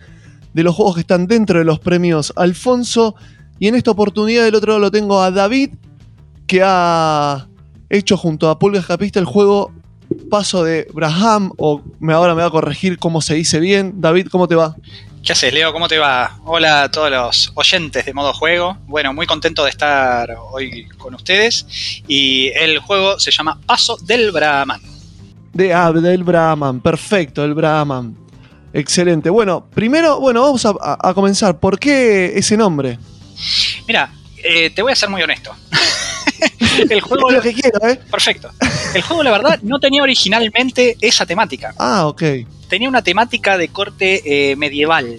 de 0.53 0.63
los 0.63 0.73
juegos 0.73 0.95
que 0.95 1.01
están 1.01 1.27
dentro 1.27 1.59
de 1.59 1.65
los 1.65 1.77
premios 1.77 2.31
Alfonso. 2.37 3.15
Y 3.59 3.67
en 3.67 3.75
esta 3.75 3.91
oportunidad 3.91 4.45
del 4.45 4.55
otro 4.55 4.69
lado 4.69 4.79
lo 4.79 4.91
tengo 4.91 5.21
a 5.21 5.29
David, 5.29 5.71
que 6.47 6.61
ha 6.63 7.49
hecho 7.89 8.15
junto 8.15 8.49
a 8.49 8.59
Pulgas 8.59 8.85
Capista 8.85 9.19
el 9.19 9.25
juego 9.25 9.73
Paso 10.29 10.63
de 10.63 10.87
Braham, 10.93 11.51
o 11.57 11.81
ahora 12.07 12.33
me 12.33 12.43
va 12.43 12.47
a 12.47 12.51
corregir 12.51 12.97
cómo 12.97 13.21
se 13.21 13.33
dice 13.33 13.59
bien. 13.59 13.95
David, 13.99 14.27
¿cómo 14.31 14.47
te 14.47 14.55
va? 14.55 14.77
¿Qué 15.21 15.33
haces, 15.33 15.53
Leo? 15.53 15.73
¿Cómo 15.73 15.89
te 15.89 15.97
va? 15.97 16.39
Hola 16.45 16.83
a 16.83 16.91
todos 16.91 17.11
los 17.11 17.51
oyentes 17.55 18.05
de 18.05 18.13
modo 18.13 18.31
juego. 18.31 18.77
Bueno, 18.87 19.11
muy 19.11 19.27
contento 19.27 19.65
de 19.65 19.71
estar 19.71 20.33
hoy 20.53 20.87
con 20.97 21.13
ustedes. 21.13 21.67
Y 22.07 22.53
el 22.55 22.79
juego 22.79 23.19
se 23.19 23.31
llama 23.31 23.59
Paso 23.65 23.97
del 23.97 24.31
Brahman. 24.31 25.00
De 25.53 25.73
ah, 25.73 25.91
del 25.91 26.23
Brahman, 26.23 26.79
perfecto, 26.79 27.43
el 27.43 27.53
Brahman. 27.53 28.15
Excelente. 28.73 29.29
Bueno, 29.29 29.65
primero, 29.73 30.19
bueno, 30.19 30.41
vamos 30.41 30.65
a, 30.65 31.13
comenzar. 31.13 31.59
¿Por 31.59 31.77
qué 31.77 32.31
ese 32.35 32.55
nombre? 32.55 32.97
Mira, 33.87 34.11
eh, 34.43 34.69
te 34.69 34.81
voy 34.81 34.93
a 34.93 34.95
ser 34.95 35.09
muy 35.09 35.21
honesto. 35.21 35.53
el 36.89 37.01
juego. 37.01 37.31
Lo 37.31 37.41
que 37.41 37.53
quiero, 37.53 37.85
¿eh? 37.85 37.99
Perfecto. 38.09 38.49
El 38.93 39.01
juego, 39.01 39.23
la 39.23 39.31
verdad, 39.31 39.59
no 39.61 39.79
tenía 39.79 40.01
originalmente 40.03 40.95
esa 41.01 41.25
temática. 41.25 41.73
Ah, 41.77 42.07
ok. 42.07 42.23
Tenía 42.71 42.87
una 42.87 43.01
temática 43.01 43.57
de 43.57 43.67
corte 43.67 44.21
eh, 44.23 44.55
medieval. 44.55 45.17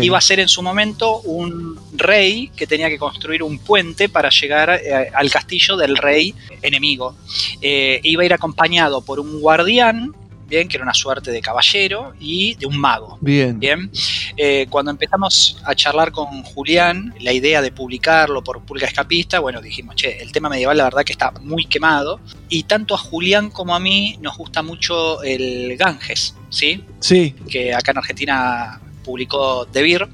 Iba 0.00 0.16
a 0.16 0.20
ser 0.22 0.40
en 0.40 0.48
su 0.48 0.62
momento 0.62 1.20
un 1.20 1.78
rey 1.92 2.50
que 2.56 2.66
tenía 2.66 2.88
que 2.88 2.96
construir 2.96 3.42
un 3.42 3.58
puente 3.58 4.08
para 4.08 4.30
llegar 4.30 4.70
eh, 4.70 5.10
al 5.12 5.30
castillo 5.30 5.76
del 5.76 5.98
rey 5.98 6.34
enemigo. 6.62 7.14
Eh, 7.60 8.00
iba 8.02 8.22
a 8.22 8.24
ir 8.24 8.32
acompañado 8.32 9.02
por 9.02 9.20
un 9.20 9.40
guardián, 9.42 10.14
bien, 10.46 10.68
que 10.68 10.76
era 10.76 10.84
una 10.84 10.94
suerte 10.94 11.30
de 11.30 11.40
caballero, 11.40 12.14
y 12.20 12.54
de 12.54 12.66
un 12.66 12.78
mago. 12.78 13.18
Bien. 13.20 13.58
Bien, 13.58 13.90
Eh, 14.36 14.66
cuando 14.68 14.90
empezamos 14.90 15.58
a 15.64 15.74
charlar 15.74 16.12
con 16.12 16.42
Julián, 16.42 17.14
la 17.20 17.32
idea 17.32 17.62
de 17.62 17.72
publicarlo 17.72 18.42
por 18.44 18.62
Pulga 18.62 18.86
Escapista, 18.86 19.40
bueno, 19.40 19.60
dijimos, 19.60 19.96
che, 19.96 20.18
el 20.20 20.32
tema 20.32 20.48
medieval 20.48 20.76
la 20.76 20.84
verdad 20.84 21.04
que 21.04 21.12
está 21.12 21.32
muy 21.42 21.66
quemado. 21.66 22.20
Y 22.48 22.64
tanto 22.64 22.94
a 22.94 22.98
Julián 22.98 23.50
como 23.50 23.74
a 23.74 23.80
mí 23.80 24.18
nos 24.20 24.36
gusta 24.36 24.62
mucho 24.62 25.22
el 25.22 25.76
Ganges, 25.76 26.34
¿sí? 26.50 26.84
Sí. 27.00 27.34
Que 27.48 27.74
acá 27.74 27.92
en 27.92 27.98
Argentina 27.98 28.80
publicó 29.04 29.64
De 29.66 29.82
Beer. 29.82 30.08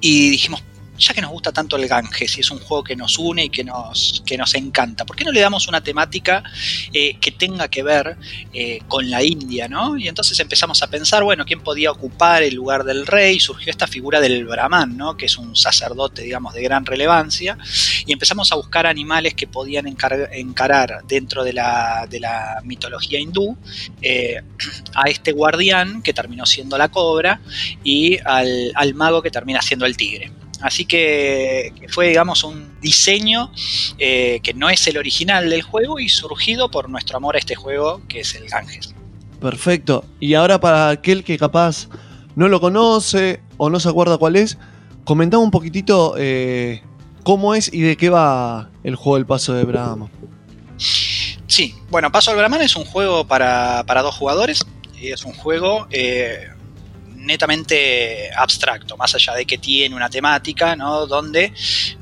Y 0.00 0.30
dijimos, 0.30 0.62
ya 1.00 1.14
que 1.14 1.20
nos 1.22 1.30
gusta 1.30 1.50
tanto 1.50 1.76
el 1.76 1.88
Ganges 1.88 2.36
y 2.36 2.40
es 2.40 2.50
un 2.50 2.58
juego 2.60 2.84
que 2.84 2.94
nos 2.94 3.18
une 3.18 3.44
y 3.44 3.48
que 3.48 3.64
nos, 3.64 4.22
que 4.24 4.36
nos 4.36 4.54
encanta, 4.54 5.04
¿por 5.04 5.16
qué 5.16 5.24
no 5.24 5.32
le 5.32 5.40
damos 5.40 5.66
una 5.66 5.82
temática 5.82 6.44
eh, 6.92 7.16
que 7.18 7.32
tenga 7.32 7.68
que 7.68 7.82
ver 7.82 8.16
eh, 8.52 8.80
con 8.86 9.10
la 9.10 9.22
India, 9.22 9.66
¿no? 9.66 9.96
Y 9.96 10.06
entonces 10.08 10.38
empezamos 10.40 10.82
a 10.82 10.88
pensar, 10.88 11.24
bueno, 11.24 11.44
¿quién 11.46 11.60
podía 11.60 11.90
ocupar 11.90 12.42
el 12.42 12.54
lugar 12.54 12.84
del 12.84 13.06
rey? 13.06 13.40
Surgió 13.40 13.70
esta 13.70 13.86
figura 13.86 14.20
del 14.20 14.44
Brahman, 14.44 14.96
¿no? 14.96 15.16
Que 15.16 15.26
es 15.26 15.38
un 15.38 15.56
sacerdote, 15.56 16.22
digamos, 16.22 16.52
de 16.54 16.62
gran 16.62 16.84
relevancia. 16.84 17.56
Y 18.06 18.12
empezamos 18.12 18.52
a 18.52 18.56
buscar 18.56 18.86
animales 18.86 19.34
que 19.34 19.46
podían 19.46 19.86
encar- 19.86 20.28
encarar 20.32 21.02
dentro 21.08 21.44
de 21.44 21.54
la, 21.54 22.06
de 22.10 22.20
la 22.20 22.60
mitología 22.64 23.18
hindú 23.18 23.56
eh, 24.02 24.42
a 24.94 25.08
este 25.08 25.32
guardián 25.32 26.02
que 26.02 26.12
terminó 26.12 26.44
siendo 26.44 26.76
la 26.76 26.88
cobra 26.88 27.40
y 27.82 28.18
al, 28.24 28.72
al 28.74 28.94
mago 28.94 29.22
que 29.22 29.30
termina 29.30 29.62
siendo 29.62 29.86
el 29.86 29.96
tigre. 29.96 30.30
Así 30.60 30.84
que, 30.84 31.72
que 31.80 31.88
fue, 31.88 32.08
digamos, 32.08 32.44
un 32.44 32.78
diseño 32.80 33.50
eh, 33.98 34.40
que 34.42 34.54
no 34.54 34.68
es 34.70 34.86
el 34.86 34.98
original 34.98 35.48
del 35.50 35.62
juego 35.62 35.98
y 35.98 36.08
surgido 36.08 36.70
por 36.70 36.88
nuestro 36.88 37.16
amor 37.16 37.36
a 37.36 37.38
este 37.38 37.54
juego 37.54 38.02
que 38.08 38.20
es 38.20 38.34
el 38.34 38.48
Ganges. 38.48 38.94
Perfecto. 39.40 40.04
Y 40.20 40.34
ahora 40.34 40.60
para 40.60 40.90
aquel 40.90 41.24
que 41.24 41.38
capaz 41.38 41.88
no 42.36 42.48
lo 42.48 42.60
conoce 42.60 43.40
o 43.56 43.70
no 43.70 43.80
se 43.80 43.88
acuerda 43.88 44.18
cuál 44.18 44.36
es, 44.36 44.58
comentame 45.04 45.42
un 45.42 45.50
poquitito 45.50 46.14
eh, 46.18 46.82
cómo 47.22 47.54
es 47.54 47.72
y 47.72 47.80
de 47.80 47.96
qué 47.96 48.10
va 48.10 48.70
el 48.84 48.96
juego 48.96 49.16
del 49.16 49.26
paso 49.26 49.52
de 49.54 49.64
Brahma. 49.64 50.10
Sí, 51.46 51.74
bueno, 51.90 52.12
Paso 52.12 52.30
al 52.30 52.36
Brahman 52.36 52.62
es 52.62 52.76
un 52.76 52.84
juego 52.84 53.26
para, 53.26 53.84
para 53.86 54.02
dos 54.02 54.14
jugadores. 54.14 54.64
y 55.00 55.08
Es 55.08 55.24
un 55.24 55.32
juego 55.32 55.88
eh, 55.90 56.48
netamente 57.20 58.30
abstracto, 58.34 58.96
más 58.96 59.14
allá 59.14 59.34
de 59.34 59.44
que 59.44 59.58
tiene 59.58 59.94
una 59.94 60.08
temática, 60.08 60.76
¿no? 60.76 61.06
Donde 61.06 61.52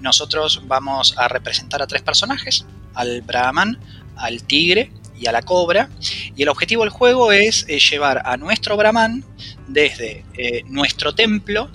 nosotros 0.00 0.62
vamos 0.66 1.14
a 1.16 1.28
representar 1.28 1.82
a 1.82 1.86
tres 1.86 2.02
personajes, 2.02 2.64
al 2.94 3.22
Brahman, 3.22 3.78
al 4.16 4.42
tigre 4.44 4.92
y 5.18 5.26
a 5.26 5.32
la 5.32 5.42
cobra. 5.42 5.90
Y 6.36 6.42
el 6.42 6.48
objetivo 6.48 6.82
del 6.82 6.90
juego 6.90 7.32
es 7.32 7.64
eh, 7.68 7.78
llevar 7.78 8.22
a 8.24 8.36
nuestro 8.36 8.76
Brahman 8.76 9.24
desde 9.66 10.24
eh, 10.36 10.62
nuestro 10.66 11.14
templo 11.14 11.70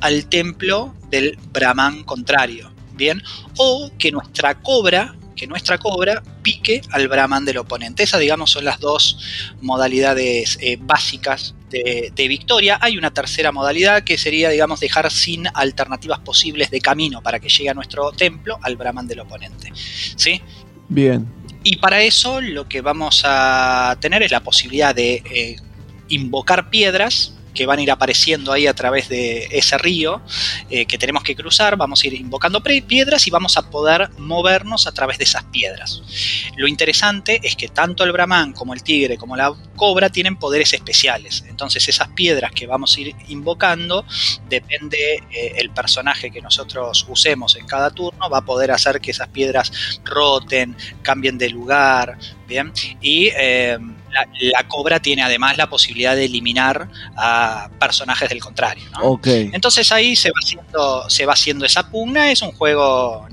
al 0.00 0.26
templo 0.26 0.94
del 1.10 1.38
Brahman 1.52 2.04
contrario. 2.04 2.72
Bien, 2.94 3.22
o 3.56 3.90
que 3.96 4.10
nuestra 4.10 4.60
cobra, 4.60 5.14
que 5.36 5.46
nuestra 5.46 5.78
cobra 5.78 6.20
pique 6.42 6.82
al 6.90 7.06
Brahman 7.06 7.44
del 7.44 7.58
oponente. 7.58 8.02
Esas, 8.02 8.20
digamos, 8.20 8.50
son 8.50 8.64
las 8.64 8.80
dos 8.80 9.54
modalidades 9.60 10.58
eh, 10.60 10.78
básicas 10.80 11.54
de, 11.70 12.12
de 12.14 12.28
victoria. 12.28 12.78
Hay 12.80 12.96
una 12.96 13.10
tercera 13.12 13.52
modalidad 13.52 14.02
que 14.04 14.18
sería, 14.18 14.48
digamos, 14.50 14.80
dejar 14.80 15.10
sin 15.10 15.46
alternativas 15.54 16.20
posibles 16.20 16.70
de 16.70 16.80
camino 16.80 17.22
para 17.22 17.40
que 17.40 17.48
llegue 17.48 17.70
a 17.70 17.74
nuestro 17.74 18.12
templo 18.12 18.58
al 18.62 18.76
Brahman 18.76 19.06
del 19.06 19.20
oponente. 19.20 19.72
¿Sí? 19.74 20.40
Bien. 20.88 21.26
Y 21.62 21.76
para 21.76 22.02
eso 22.02 22.40
lo 22.40 22.68
que 22.68 22.80
vamos 22.80 23.22
a 23.24 23.96
tener 24.00 24.22
es 24.22 24.30
la 24.30 24.40
posibilidad 24.40 24.94
de 24.94 25.22
eh, 25.30 25.56
invocar 26.08 26.70
piedras 26.70 27.34
que 27.58 27.66
van 27.66 27.80
a 27.80 27.82
ir 27.82 27.90
apareciendo 27.90 28.52
ahí 28.52 28.68
a 28.68 28.72
través 28.72 29.08
de 29.08 29.48
ese 29.50 29.76
río 29.78 30.22
eh, 30.70 30.86
que 30.86 30.96
tenemos 30.96 31.24
que 31.24 31.34
cruzar. 31.34 31.76
Vamos 31.76 32.04
a 32.04 32.06
ir 32.06 32.14
invocando 32.14 32.62
piedras 32.62 33.26
y 33.26 33.30
vamos 33.30 33.56
a 33.56 33.68
poder 33.68 34.10
movernos 34.16 34.86
a 34.86 34.92
través 34.92 35.18
de 35.18 35.24
esas 35.24 35.42
piedras. 35.46 36.00
Lo 36.56 36.68
interesante 36.68 37.40
es 37.42 37.56
que 37.56 37.66
tanto 37.66 38.04
el 38.04 38.12
Brahman 38.12 38.52
como 38.52 38.74
el 38.74 38.84
tigre 38.84 39.16
como 39.16 39.34
la 39.34 39.52
cobra 39.74 40.08
tienen 40.08 40.36
poderes 40.36 40.72
especiales. 40.72 41.44
Entonces 41.48 41.88
esas 41.88 42.06
piedras 42.10 42.52
que 42.52 42.68
vamos 42.68 42.96
a 42.96 43.00
ir 43.00 43.16
invocando, 43.26 44.04
depende 44.48 45.14
eh, 45.32 45.54
el 45.56 45.70
personaje 45.70 46.30
que 46.30 46.40
nosotros 46.40 47.06
usemos 47.08 47.56
en 47.56 47.66
cada 47.66 47.90
turno, 47.90 48.30
va 48.30 48.38
a 48.38 48.44
poder 48.44 48.70
hacer 48.70 49.00
que 49.00 49.10
esas 49.10 49.28
piedras 49.30 49.98
roten, 50.04 50.76
cambien 51.02 51.38
de 51.38 51.50
lugar, 51.50 52.18
¿bien? 52.46 52.72
Y 53.00 53.30
eh, 53.36 53.78
la, 54.26 54.28
la 54.62 54.68
cobra 54.68 55.00
tiene 55.00 55.22
además 55.22 55.56
la 55.56 55.68
posibilidad 55.68 56.14
de 56.16 56.24
eliminar 56.24 56.88
a 57.16 57.68
personajes 57.78 58.28
del 58.28 58.40
contrario. 58.40 58.84
¿no? 58.92 59.20
Entonces 59.24 59.90
ahí 59.92 60.16
se 60.16 60.30
va 60.30 60.34
haciendo, 60.42 61.10
se 61.10 61.26
va 61.26 61.32
haciendo 61.32 61.64
esa 61.64 61.90
pugna, 61.90 62.30
es 62.30 62.42
un 62.42 62.52
juego 62.52 63.26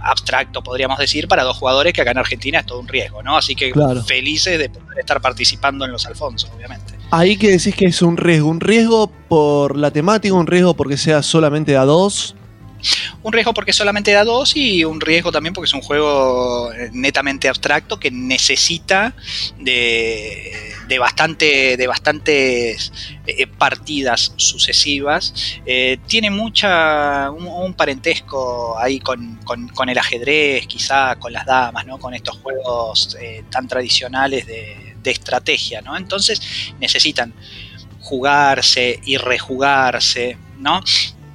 abstracto, 0.00 0.62
podríamos 0.62 0.98
decir, 0.98 1.26
para 1.28 1.44
dos 1.44 1.56
jugadores 1.56 1.92
que 1.92 2.02
acá 2.02 2.10
en 2.10 2.18
Argentina 2.18 2.60
es 2.60 2.66
todo 2.66 2.78
un 2.78 2.88
riesgo, 2.88 3.22
¿no? 3.22 3.38
Así 3.38 3.54
que 3.54 3.72
Claro. 3.72 4.02
felices 4.04 4.58
de 4.58 4.68
poder 4.68 4.98
estar 4.98 5.20
participando 5.20 5.84
en 5.86 5.92
los 5.92 6.04
Alfonso, 6.06 6.50
obviamente. 6.54 6.94
Ahí 7.10 7.36
que 7.36 7.52
decís 7.52 7.74
que 7.74 7.86
es 7.86 8.02
un 8.02 8.16
riesgo. 8.16 8.48
¿Un 8.48 8.60
riesgo 8.60 9.10
por 9.28 9.76
la 9.78 9.90
temática? 9.90 10.34
¿Un 10.34 10.46
riesgo 10.46 10.74
porque 10.74 10.96
sea 10.96 11.22
solamente 11.22 11.76
a 11.76 11.84
dos? 11.84 12.36
Un 13.22 13.32
riesgo 13.32 13.54
porque 13.54 13.72
solamente 13.72 14.12
da 14.12 14.24
dos 14.24 14.56
y 14.56 14.84
un 14.84 15.00
riesgo 15.00 15.32
también 15.32 15.54
porque 15.54 15.66
es 15.66 15.74
un 15.74 15.80
juego 15.82 16.72
eh, 16.72 16.90
netamente 16.92 17.48
abstracto 17.48 17.98
que 17.98 18.10
necesita 18.10 19.14
de, 19.58 20.52
de 20.88 20.98
bastante 20.98 21.76
de 21.76 21.86
bastantes 21.86 22.92
eh, 23.26 23.46
partidas 23.46 24.32
sucesivas. 24.36 25.32
Eh, 25.66 25.98
tiene 26.06 26.30
mucha 26.30 27.30
un, 27.30 27.46
un 27.46 27.74
parentesco 27.74 28.78
ahí 28.78 29.00
con, 29.00 29.36
con- 29.44 29.88
el 29.88 29.98
ajedrez, 29.98 30.66
quizá 30.66 31.16
con 31.16 31.32
las 31.32 31.44
damas, 31.46 31.84
¿no? 31.86 31.98
Con 31.98 32.14
estos 32.14 32.36
juegos 32.38 33.16
tan 33.50 33.68
tradicionales 33.68 34.46
de, 34.46 34.96
de 35.02 35.10
estrategia, 35.10 35.82
¿no? 35.82 35.96
Entonces 35.96 36.40
necesitan 36.80 37.34
jugarse 38.00 39.00
y 39.04 39.16
rejugarse, 39.16 40.36
¿no? 40.58 40.80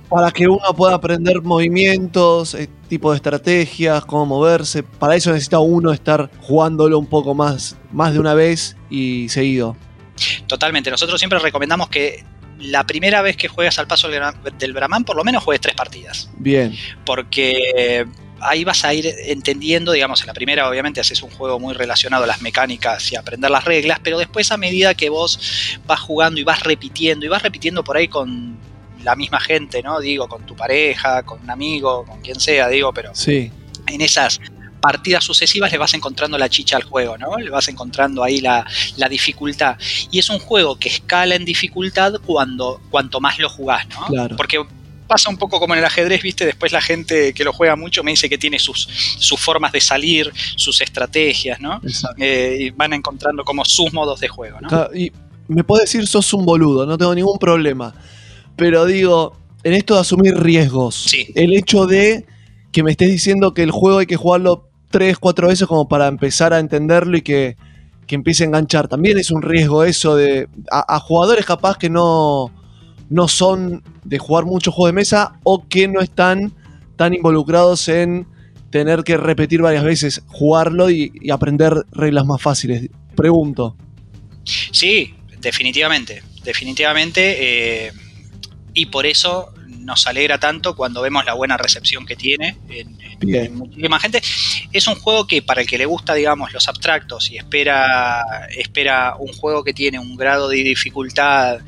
Para 0.09 0.31
que 0.31 0.47
uno 0.47 0.73
pueda 0.75 0.95
aprender 0.95 1.41
movimientos, 1.41 2.55
eh, 2.55 2.67
tipo 2.87 3.11
de 3.11 3.17
estrategias, 3.17 4.03
cómo 4.05 4.25
moverse. 4.25 4.81
Para 4.83 5.15
eso 5.15 5.31
necesita 5.31 5.59
uno 5.59 5.91
estar 5.91 6.31
jugándolo 6.41 6.97
un 6.97 7.05
poco 7.05 7.35
más, 7.35 7.77
más 7.91 8.13
de 8.13 8.19
una 8.19 8.33
vez 8.33 8.75
y 8.89 9.29
seguido. 9.29 9.77
Totalmente. 10.47 10.89
Nosotros 10.89 11.19
siempre 11.19 11.39
recomendamos 11.39 11.89
que 11.89 12.23
la 12.59 12.85
primera 12.85 13.21
vez 13.21 13.37
que 13.37 13.47
juegas 13.47 13.79
al 13.79 13.87
paso 13.87 14.09
del, 14.09 14.73
Brahman, 14.73 15.05
por 15.05 15.15
lo 15.15 15.23
menos 15.23 15.43
juegues 15.43 15.61
tres 15.61 15.75
partidas. 15.75 16.29
Bien. 16.37 16.75
Porque 17.05 18.05
ahí 18.41 18.63
vas 18.63 18.83
a 18.85 18.93
ir 18.93 19.13
entendiendo, 19.25 19.91
digamos, 19.91 20.21
en 20.21 20.27
la 20.27 20.33
primera 20.33 20.67
obviamente 20.69 21.01
haces 21.01 21.21
un 21.23 21.29
juego 21.29 21.59
muy 21.59 21.73
relacionado 21.73 22.23
a 22.23 22.27
las 22.27 22.41
mecánicas 22.41 23.11
y 23.11 23.15
a 23.15 23.19
aprender 23.19 23.51
las 23.51 23.65
reglas, 23.65 23.99
pero 24.03 24.17
después 24.17 24.51
a 24.51 24.57
medida 24.57 24.93
que 24.93 25.09
vos 25.09 25.77
vas 25.85 25.99
jugando 25.99 26.39
y 26.39 26.43
vas 26.43 26.63
repitiendo, 26.63 27.25
y 27.25 27.29
vas 27.29 27.43
repitiendo 27.43 27.83
por 27.83 27.97
ahí 27.97 28.07
con 28.07 28.57
la 29.03 29.15
misma 29.15 29.39
gente, 29.39 29.81
¿no? 29.81 29.99
Digo, 29.99 30.27
con 30.27 30.45
tu 30.45 30.55
pareja, 30.55 31.23
con 31.23 31.41
un 31.41 31.49
amigo, 31.49 32.05
con 32.05 32.21
quien 32.21 32.39
sea, 32.39 32.67
digo, 32.67 32.93
pero 32.93 33.11
Sí. 33.13 33.51
en 33.87 34.01
esas 34.01 34.39
partidas 34.81 35.23
sucesivas 35.25 35.71
le 35.71 35.77
vas 35.77 35.93
encontrando 35.93 36.37
la 36.37 36.47
chicha 36.47 36.77
al 36.77 36.83
juego, 36.83 37.17
¿no? 37.17 37.37
Le 37.37 37.49
vas 37.49 37.67
encontrando 37.67 38.23
ahí 38.23 38.39
la, 38.39 38.65
la 38.97 39.09
dificultad. 39.09 39.77
Y 40.09 40.19
es 40.19 40.29
un 40.29 40.39
juego 40.39 40.77
que 40.79 40.87
escala 40.89 41.35
en 41.35 41.43
dificultad 41.43 42.13
cuando 42.25 42.79
cuanto 42.89 43.19
más 43.19 43.39
lo 43.39 43.49
jugás, 43.49 43.87
¿no? 43.89 44.05
Claro. 44.07 44.37
Porque 44.37 44.63
pasa 45.05 45.29
un 45.29 45.37
poco 45.37 45.59
como 45.59 45.73
en 45.73 45.79
el 45.79 45.85
ajedrez, 45.85 46.21
¿viste? 46.21 46.45
Después 46.45 46.71
la 46.71 46.81
gente 46.81 47.33
que 47.33 47.43
lo 47.43 47.51
juega 47.51 47.75
mucho 47.75 48.03
me 48.03 48.11
dice 48.11 48.29
que 48.29 48.37
tiene 48.37 48.59
sus, 48.59 48.87
sus 49.17 49.39
formas 49.39 49.71
de 49.71 49.81
salir, 49.81 50.31
sus 50.55 50.79
estrategias, 50.81 51.59
¿no? 51.59 51.81
Eh, 52.17 52.57
y 52.59 52.69
van 52.69 52.93
encontrando 52.93 53.43
como 53.43 53.65
sus 53.65 53.91
modos 53.91 54.19
de 54.19 54.27
juego, 54.29 54.59
¿no? 54.61 54.87
Y 54.95 55.11
me 55.47 55.63
puedes 55.63 55.91
decir 55.91 56.05
sos 56.07 56.31
un 56.33 56.45
boludo, 56.45 56.85
no 56.85 56.97
tengo 56.97 57.13
ningún 57.15 57.39
problema. 57.39 57.93
Pero 58.59 58.85
digo, 58.85 59.35
en 59.63 59.73
esto 59.73 59.95
de 59.95 60.01
asumir 60.01 60.35
riesgos, 60.37 61.11
el 61.33 61.53
hecho 61.53 61.87
de 61.87 62.25
que 62.71 62.83
me 62.83 62.91
estés 62.91 63.09
diciendo 63.09 63.53
que 63.53 63.63
el 63.63 63.71
juego 63.71 63.99
hay 63.99 64.05
que 64.05 64.17
jugarlo 64.17 64.69
tres, 64.91 65.17
cuatro 65.17 65.47
veces 65.47 65.67
como 65.67 65.87
para 65.87 66.07
empezar 66.07 66.53
a 66.53 66.59
entenderlo 66.59 67.17
y 67.17 67.21
que, 67.21 67.55
que 68.05 68.15
empiece 68.15 68.43
a 68.43 68.47
enganchar, 68.47 68.87
también 68.87 69.17
es 69.17 69.31
un 69.31 69.41
riesgo 69.41 69.83
eso 69.83 70.15
de 70.15 70.47
a, 70.69 70.95
a 70.95 70.99
jugadores 70.99 71.45
capaz 71.45 71.77
que 71.77 71.89
no, 71.89 72.51
no 73.09 73.27
son 73.27 73.81
de 74.03 74.17
jugar 74.19 74.45
muchos 74.45 74.73
juegos 74.73 74.89
de 74.89 74.95
mesa 74.95 75.39
o 75.43 75.67
que 75.67 75.87
no 75.87 76.01
están 76.01 76.51
tan 76.95 77.13
involucrados 77.13 77.87
en 77.87 78.27
tener 78.71 79.03
que 79.03 79.17
repetir 79.17 79.61
varias 79.61 79.83
veces 79.83 80.21
jugarlo 80.27 80.89
y, 80.89 81.11
y 81.21 81.31
aprender 81.31 81.73
reglas 81.91 82.25
más 82.25 82.41
fáciles. 82.41 82.89
Pregunto. 83.15 83.75
Sí, 84.43 85.15
definitivamente, 85.39 86.21
definitivamente. 86.43 87.87
eh, 87.87 87.91
y 88.81 88.85
por 88.87 89.05
eso 89.05 89.53
nos 89.67 90.05
alegra 90.07 90.37
tanto 90.37 90.75
cuando 90.75 91.01
vemos 91.01 91.25
la 91.25 91.33
buena 91.33 91.57
recepción 91.57 92.05
que 92.05 92.15
tiene 92.15 92.57
en, 92.69 92.99
en- 93.01 93.19
Bien. 93.19 93.45
en 93.45 93.55
muchísima 93.55 93.99
gente. 93.99 94.21
Es 94.71 94.87
un 94.87 94.95
juego 94.95 95.25
que 95.27 95.41
para 95.41 95.61
el 95.61 95.67
que 95.67 95.77
le 95.77 95.85
gusta, 95.85 96.13
digamos, 96.13 96.53
los 96.53 96.67
abstractos 96.67 97.31
y 97.31 97.37
espera, 97.37 98.23
espera 98.55 99.15
un 99.19 99.33
juego 99.33 99.63
que 99.63 99.73
tiene 99.73 99.97
un 99.99 100.15
grado 100.15 100.47
de 100.47 100.57
dificultad 100.57 101.59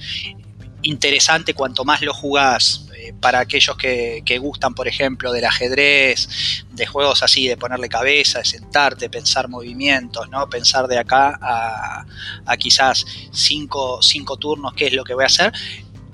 interesante 0.84 1.54
cuanto 1.54 1.84
más 1.84 2.02
lo 2.02 2.14
jugás. 2.14 2.86
eh, 2.98 3.14
Para 3.20 3.40
aquellos 3.40 3.76
que, 3.78 4.22
que 4.26 4.38
gustan, 4.38 4.74
por 4.74 4.88
ejemplo, 4.88 5.32
del 5.32 5.46
ajedrez, 5.46 6.28
de 6.72 6.86
juegos 6.86 7.24
así, 7.24 7.48
de 7.48 7.58
ponerle 7.58 7.90
cabeza, 7.90 8.40
de 8.40 8.46
sentarte, 8.46 9.10
pensar 9.10 9.48
movimientos, 9.50 10.30
¿no? 10.30 10.48
Pensar 10.50 10.88
de 10.88 10.98
acá 11.00 11.38
a, 11.42 12.06
a 12.46 12.58
quizás 12.58 13.06
cinco, 13.32 14.02
cinco 14.02 14.38
turnos, 14.38 14.74
qué 14.74 14.88
es 14.88 14.94
lo 14.94 15.04
que 15.04 15.14
voy 15.16 15.24
a 15.24 15.28
hacer, 15.28 15.52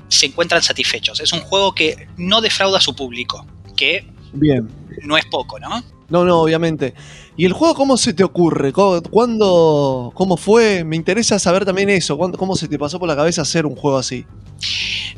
se 0.10 0.26
encuentran 0.28 0.62
satisfechos. 0.62 1.20
Es 1.20 1.34
un 1.34 1.42
juego 1.42 1.74
que 1.74 2.08
no 2.18 2.42
defrauda 2.42 2.78
a 2.78 2.82
su 2.82 2.96
público, 2.96 3.46
que 3.76 4.06
Bien. 4.34 4.68
no 5.04 5.18
es 5.18 5.26
poco, 5.26 5.60
¿no? 5.60 5.84
No, 6.10 6.24
no, 6.24 6.40
obviamente. 6.42 6.94
¿Y 7.36 7.46
el 7.46 7.52
juego 7.54 7.76
cómo 7.76 7.98
se 7.98 8.14
te 8.14 8.24
ocurre? 8.24 8.72
¿Cómo- 8.72 9.02
¿Cuándo? 9.04 10.12
¿Cómo 10.16 10.38
fue? 10.38 10.84
Me 10.86 10.96
interesa 10.96 11.38
saber 11.38 11.66
también 11.66 11.90
eso. 11.90 12.18
¿Cuándo- 12.18 12.38
¿Cómo 12.38 12.56
se 12.56 12.68
te 12.70 12.80
pasó 12.80 12.98
por 12.98 13.08
la 13.10 13.16
cabeza 13.16 13.42
hacer 13.42 13.66
un 13.66 13.76
juego 13.76 13.98
así? 13.98 14.26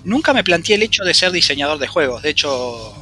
Nunca 0.03 0.33
me 0.33 0.43
planteé 0.43 0.75
el 0.75 0.83
hecho 0.83 1.03
de 1.03 1.13
ser 1.13 1.31
diseñador 1.31 1.77
de 1.77 1.87
juegos. 1.87 2.23
De 2.23 2.29
hecho, 2.31 2.93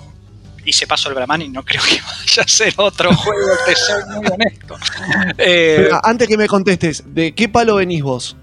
hice 0.66 0.86
paso 0.86 1.08
al 1.08 1.16
Brahman 1.16 1.44
y 1.44 1.50
no 1.50 1.64
creo 1.64 1.82
que 1.82 1.98
vaya 2.02 2.44
a 2.44 2.48
ser 2.48 2.74
otro 2.76 3.16
juego, 3.16 3.48
te 3.66 3.76
soy 3.76 4.04
muy 4.18 4.28
honesto. 4.28 4.76
Eh, 5.38 5.76
Pero, 5.84 6.02
antes 6.04 6.28
que 6.28 6.38
me 6.38 6.48
contestes, 6.48 7.04
¿de 7.08 7.34
qué 7.34 7.48
palo 7.48 7.76
venís 7.76 8.04
vos? 8.04 8.36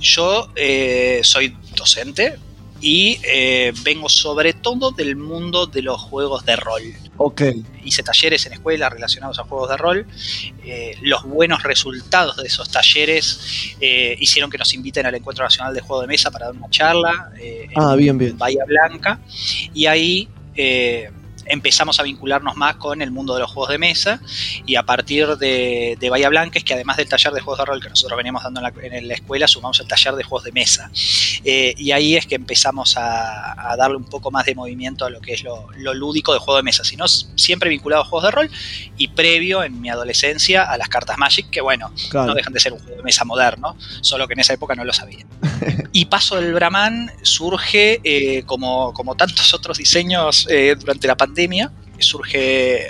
Yo 0.00 0.48
eh, 0.54 1.20
soy 1.24 1.56
docente 1.76 2.36
y 2.82 3.20
eh, 3.22 3.72
vengo 3.84 4.08
sobre 4.08 4.52
todo 4.52 4.90
del 4.90 5.14
mundo 5.14 5.66
de 5.66 5.82
los 5.82 6.00
juegos 6.00 6.44
de 6.44 6.56
rol. 6.56 6.82
Ok. 7.16 7.42
Hice 7.84 8.02
talleres 8.02 8.44
en 8.46 8.54
escuela 8.54 8.90
relacionados 8.90 9.38
a 9.38 9.44
juegos 9.44 9.70
de 9.70 9.76
rol. 9.76 10.06
Eh, 10.64 10.96
los 11.00 11.22
buenos 11.22 11.62
resultados 11.62 12.36
de 12.36 12.48
esos 12.48 12.70
talleres 12.70 13.76
eh, 13.80 14.16
hicieron 14.18 14.50
que 14.50 14.58
nos 14.58 14.74
inviten 14.74 15.06
al 15.06 15.14
Encuentro 15.14 15.44
Nacional 15.44 15.72
de 15.72 15.80
Juego 15.80 16.02
de 16.02 16.08
Mesa 16.08 16.32
para 16.32 16.46
dar 16.46 16.56
una 16.56 16.68
charla 16.70 17.32
Ah, 17.76 17.94
bien, 17.94 18.18
bien. 18.18 18.36
Bahía 18.36 18.64
Blanca. 18.64 19.20
Y 19.72 19.86
ahí 19.86 20.28
empezamos 21.52 22.00
a 22.00 22.02
vincularnos 22.02 22.56
más 22.56 22.76
con 22.76 23.02
el 23.02 23.10
mundo 23.10 23.34
de 23.34 23.40
los 23.40 23.50
juegos 23.50 23.70
de 23.70 23.78
mesa. 23.78 24.20
Y 24.66 24.76
a 24.76 24.82
partir 24.84 25.36
de, 25.36 25.96
de 26.00 26.10
Bahía 26.10 26.28
Blanca 26.28 26.58
es 26.58 26.64
que 26.64 26.74
además 26.74 26.96
del 26.96 27.08
taller 27.08 27.32
de 27.32 27.40
juegos 27.40 27.58
de 27.58 27.64
rol 27.66 27.82
que 27.82 27.88
nosotros 27.88 28.16
veníamos 28.16 28.42
dando 28.42 28.60
en 28.60 28.64
la, 28.64 28.96
en 28.96 29.08
la 29.08 29.14
escuela, 29.14 29.46
sumamos 29.46 29.78
el 29.80 29.86
taller 29.86 30.14
de 30.14 30.24
juegos 30.24 30.44
de 30.44 30.52
mesa. 30.52 30.90
Eh, 31.44 31.74
y 31.76 31.92
ahí 31.92 32.16
es 32.16 32.26
que 32.26 32.34
empezamos 32.34 32.96
a, 32.96 33.70
a 33.70 33.76
darle 33.76 33.96
un 33.96 34.04
poco 34.04 34.30
más 34.30 34.46
de 34.46 34.54
movimiento 34.54 35.04
a 35.04 35.10
lo 35.10 35.20
que 35.20 35.34
es 35.34 35.42
lo, 35.44 35.68
lo 35.76 35.94
lúdico 35.94 36.32
de 36.32 36.38
juego 36.38 36.56
de 36.56 36.62
mesa, 36.62 36.84
sino 36.84 37.06
siempre 37.08 37.68
vinculado 37.70 38.02
a 38.02 38.04
juegos 38.04 38.24
de 38.24 38.30
rol 38.30 38.50
y 38.96 39.08
previo 39.08 39.62
en 39.64 39.80
mi 39.80 39.90
adolescencia 39.90 40.62
a 40.62 40.76
las 40.78 40.88
cartas 40.88 41.18
Magic, 41.18 41.50
que 41.50 41.60
bueno, 41.60 41.92
Claro. 42.10 42.28
no 42.28 42.34
dejan 42.34 42.52
de 42.52 42.60
ser 42.60 42.72
un 42.72 42.78
juego 42.78 42.96
de 42.96 43.02
mesa 43.02 43.24
moderno, 43.24 43.76
solo 44.00 44.26
que 44.26 44.34
en 44.34 44.40
esa 44.40 44.54
época 44.54 44.74
no 44.74 44.84
lo 44.84 44.92
sabía. 44.92 45.26
Y 45.94 46.06
Paso 46.06 46.36
del 46.40 46.54
Brahman 46.54 47.10
surge, 47.20 48.00
eh, 48.02 48.44
como, 48.46 48.94
como 48.94 49.14
tantos 49.14 49.52
otros 49.52 49.76
diseños 49.76 50.46
eh, 50.50 50.74
durante 50.78 51.06
la 51.06 51.16
pandemia, 51.16 51.41
surge 51.98 52.88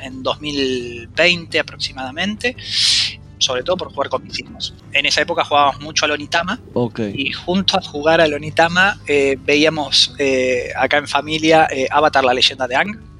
en 0.00 0.22
2020 0.22 1.58
aproximadamente, 1.58 2.56
sobre 3.38 3.62
todo 3.62 3.76
por 3.76 3.92
jugar 3.92 4.08
con 4.08 4.24
mis 4.24 4.38
hijos. 4.40 4.74
En 4.92 5.06
esa 5.06 5.22
época 5.22 5.44
jugábamos 5.44 5.80
mucho 5.80 6.04
al 6.04 6.12
Onitama 6.12 6.60
y 7.14 7.32
junto 7.32 7.78
a 7.78 7.82
jugar 7.82 8.20
al 8.20 8.34
Onitama 8.34 9.00
eh, 9.06 9.36
veíamos 9.44 10.14
eh, 10.18 10.70
acá 10.76 10.98
en 10.98 11.08
familia 11.08 11.66
eh, 11.70 11.86
Avatar, 11.90 12.24
la 12.24 12.34
leyenda 12.34 12.66
de 12.66 12.76
Ang. 12.76 13.13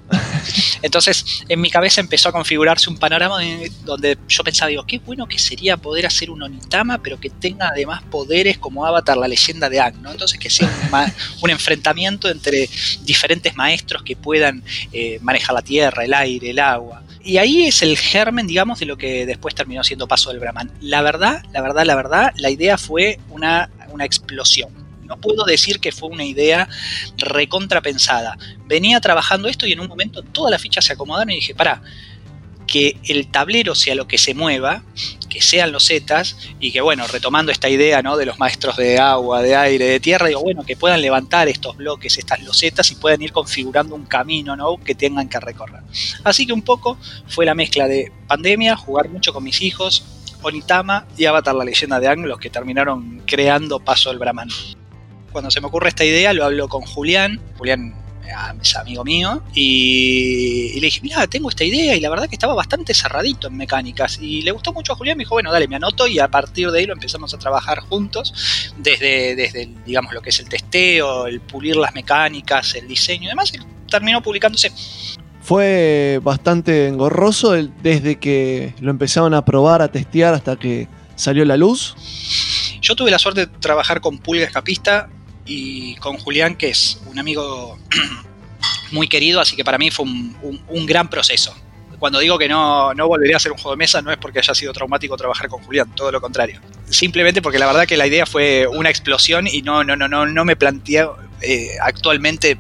Entonces, 0.83 1.25
en 1.49 1.61
mi 1.61 1.71
cabeza 1.71 2.01
empezó 2.01 2.29
a 2.29 2.33
configurarse 2.33 2.91
un 2.91 2.99
panorama 2.99 3.39
de- 3.39 3.71
donde 3.85 4.19
yo 4.29 4.45
pensaba, 4.45 4.69
digo, 4.69 4.85
qué 4.87 4.99
bueno 4.99 5.27
que 5.27 5.39
sería 5.39 5.77
poder 5.77 6.07
hacer 6.07 6.31
un 6.31 6.43
Onitama, 6.43 7.03
pero 7.03 7.19
que 7.19 7.31
tenga 7.31 7.69
además 7.69 8.03
poderes 8.11 8.59
como 8.59 8.87
Avatar, 8.87 9.17
la 9.17 9.29
leyenda 9.29 9.69
de 9.69 9.81
Ang, 9.81 10.03
¿no? 10.03 10.11
Entonces, 10.13 10.39
que 10.39 10.51
sea 10.51 10.69
un, 10.69 11.13
un 11.43 11.51
enfrentamiento 11.51 12.29
entre 12.29 12.69
diferentes 13.03 13.55
maestros 13.57 14.03
que 14.03 14.17
puedan 14.17 14.63
eh, 14.93 15.19
manejar 15.23 15.55
la 15.55 15.63
tierra, 15.63 16.05
el 16.05 16.15
aire, 16.15 16.51
el 16.51 16.59
agua. 16.59 17.03
Y 17.23 17.39
ahí 17.39 17.67
es 17.67 17.81
el 17.83 17.97
germen, 17.97 18.47
digamos, 18.47 18.79
de 18.81 18.87
lo 18.87 18.99
que 18.99 19.25
después 19.25 19.55
terminó 19.55 19.83
siendo 19.83 20.07
Paso 20.07 20.31
del 20.31 20.41
Brahman. 20.41 20.71
La 20.81 21.01
verdad, 21.01 21.43
la 21.53 21.63
verdad, 21.63 21.85
la 21.87 21.95
verdad, 21.97 22.33
la 22.37 22.51
idea 22.51 22.77
fue 22.77 23.19
una, 23.31 23.71
una 23.91 24.05
explosión. 24.05 24.84
Puedo 25.17 25.45
decir 25.45 25.81
que 25.81 25.93
fue 25.93 26.09
una 26.09 26.25
idea 26.25 26.69
recontrapensada. 27.17 28.37
Venía 28.67 29.01
trabajando 29.01 29.49
esto 29.49 29.67
y 29.67 29.73
en 29.73 29.81
un 29.81 29.89
momento 29.89 30.23
todas 30.23 30.51
las 30.51 30.63
fichas 30.63 30.85
se 30.85 30.93
acomodaron 30.93 31.31
y 31.31 31.37
dije, 31.37 31.55
para, 31.55 31.83
que 32.67 32.97
el 33.05 33.29
tablero 33.29 33.75
sea 33.75 33.95
lo 33.95 34.09
que 34.09 34.19
se 34.19 34.35
mueva, 34.35 34.83
que 35.29 35.41
sean 35.41 35.73
los 35.73 35.87
zetas, 35.87 36.37
y 36.61 36.73
que 36.73 36.81
bueno, 36.81 37.07
retomando 37.07 37.53
esta 37.53 37.69
idea 37.69 38.03
¿no? 38.03 38.17
de 38.17 38.27
los 38.27 38.39
maestros 38.39 38.77
de 38.77 38.99
agua, 38.99 39.43
de 39.43 39.55
aire, 39.57 39.85
de 39.85 40.01
tierra, 40.01 40.29
digo, 40.29 40.43
bueno, 40.43 40.65
que 40.65 40.77
puedan 40.77 41.01
levantar 41.01 41.49
estos 41.49 41.77
bloques, 41.77 42.19
estas 42.19 42.43
losetas 42.43 42.91
y 42.91 42.97
puedan 42.97 43.23
ir 43.23 43.33
configurando 43.33 43.95
un 43.95 44.07
camino 44.07 44.57
¿no? 44.57 44.77
que 44.79 44.95
tengan 44.95 45.29
que 45.29 45.41
recorrer. 45.41 45.83
Así 46.23 46.47
que 46.47 46.53
un 46.53 46.63
poco 46.63 46.99
fue 47.29 47.45
la 47.45 47.55
mezcla 47.55 47.87
de 47.87 48.11
pandemia, 48.27 48.77
jugar 48.77 49.09
mucho 49.09 49.33
con 49.33 49.45
mis 49.45 49.61
hijos, 49.63 50.05
Onitama 50.43 51.07
y 51.17 51.25
Avatar 51.25 51.55
la 51.55 51.65
leyenda 51.65 52.01
de 52.01 52.09
Ang, 52.09 52.27
los 52.27 52.39
que 52.39 52.51
terminaron 52.51 53.23
creando 53.27 53.81
Paso 53.81 54.11
del 54.11 54.19
Brahman. 54.19 54.49
Cuando 55.35 55.51
se 55.51 55.61
me 55.61 55.67
ocurre 55.67 55.89
esta 55.89 56.05
idea, 56.05 56.33
lo 56.33 56.45
hablo 56.45 56.69
con 56.69 56.83
Julián. 56.83 57.41
Julián 57.59 57.93
es 58.63 58.77
amigo 58.77 59.03
mío, 59.03 59.43
y, 59.53 60.71
y 60.75 60.81
le 60.81 60.87
dije, 60.87 61.01
mira, 61.03 61.27
tengo 61.27 61.49
esta 61.49 61.65
idea, 61.65 61.97
y 61.97 62.01
la 62.01 62.09
verdad 62.09 62.29
que 62.29 62.37
estaba 62.37 62.55
bastante 62.55 62.95
cerradito 62.95 63.49
en 63.49 63.57
mecánicas, 63.57 64.21
y 64.21 64.43
le 64.43 64.53
gustó 64.53 64.73
mucho 64.73 64.93
a 64.93 64.97
Julián, 64.97 65.17
me 65.19 65.25
dijo, 65.25 65.35
bueno, 65.35 65.51
dale, 65.51 65.67
me 65.67 65.75
anoto, 65.75 66.07
y 66.07 66.21
a 66.21 66.29
partir 66.29 66.71
de 66.71 66.79
ahí 66.79 66.87
lo 66.87 66.93
empezamos 66.93 67.35
a 67.35 67.39
trabajar 67.39 67.81
juntos, 67.81 68.73
desde, 68.79 69.35
desde 69.35 69.69
digamos, 69.85 70.15
lo 70.15 70.23
que 70.23 70.31
es 70.31 70.39
el 70.39 70.49
testeo, 70.49 71.27
el 71.27 71.41
pulir 71.41 71.75
las 71.75 71.95
mecánicas, 71.95 72.77
el 72.77 72.87
diseño 72.87 73.25
y 73.25 73.29
demás, 73.31 73.53
y 73.53 73.59
terminó 73.91 74.23
publicándose. 74.23 74.71
Fue 75.43 76.21
bastante 76.23 76.87
engorroso 76.87 77.53
desde 77.83 78.21
que 78.21 78.73
lo 78.81 78.93
empezaron 78.93 79.35
a 79.35 79.45
probar, 79.45 79.83
a 79.83 79.89
testear 79.89 80.33
hasta 80.33 80.57
que 80.57 80.87
salió 81.17 81.45
la 81.45 81.57
luz. 81.57 81.97
Yo 82.81 82.95
tuve 82.95 83.11
la 83.11 83.19
suerte 83.19 83.47
de 83.47 83.47
trabajar 83.47 84.01
con 84.01 84.19
Pulga 84.19 84.45
Escapista 84.45 85.09
y 85.47 85.95
con 85.97 86.19
Julián, 86.19 86.57
que 86.57 86.71
es 86.71 87.01
un 87.07 87.19
amigo 87.19 87.79
muy 88.93 89.09
querido, 89.09 89.41
así 89.41 89.57
que 89.57 89.65
para 89.65 89.79
mí 89.79 89.91
fue 89.91 90.05
un, 90.07 90.37
un- 90.69 90.87
gran 90.87 91.09
proceso. 91.09 91.55
Cuando 91.99 92.19
digo 92.19 92.37
que 92.39 92.49
no, 92.49 92.93
no 92.93 93.09
volvería 93.09 93.37
a 93.37 93.39
hacer 93.39 93.53
un 93.53 93.57
juego 93.57 93.71
de 93.73 93.77
mesa, 93.79 94.03
no 94.03 94.11
es 94.11 94.19
porque 94.19 94.39
haya 94.41 94.55
sido 94.55 94.73
traumático 94.73 95.17
trabajar 95.17 95.49
con 95.49 95.63
Julián, 95.63 95.91
todo 95.95 96.11
lo 96.13 96.21
contrario. 96.21 96.61
Simplemente 96.91 97.41
porque 97.41 97.59
la 97.59 97.67
verdad 97.67 97.87
que 97.87 97.97
la 97.97 98.07
idea 98.07 98.27
fue 98.27 98.67
una 98.67 98.91
explosión 98.91 99.47
y 99.47 99.63
no, 99.63 99.85
no, 99.85 99.97
no, 99.97 100.07
no, 100.09 100.27
no 100.27 100.45
me 100.45 100.55
planteo 100.57 101.17
eh, 101.41 101.71
actualmente 101.81 102.59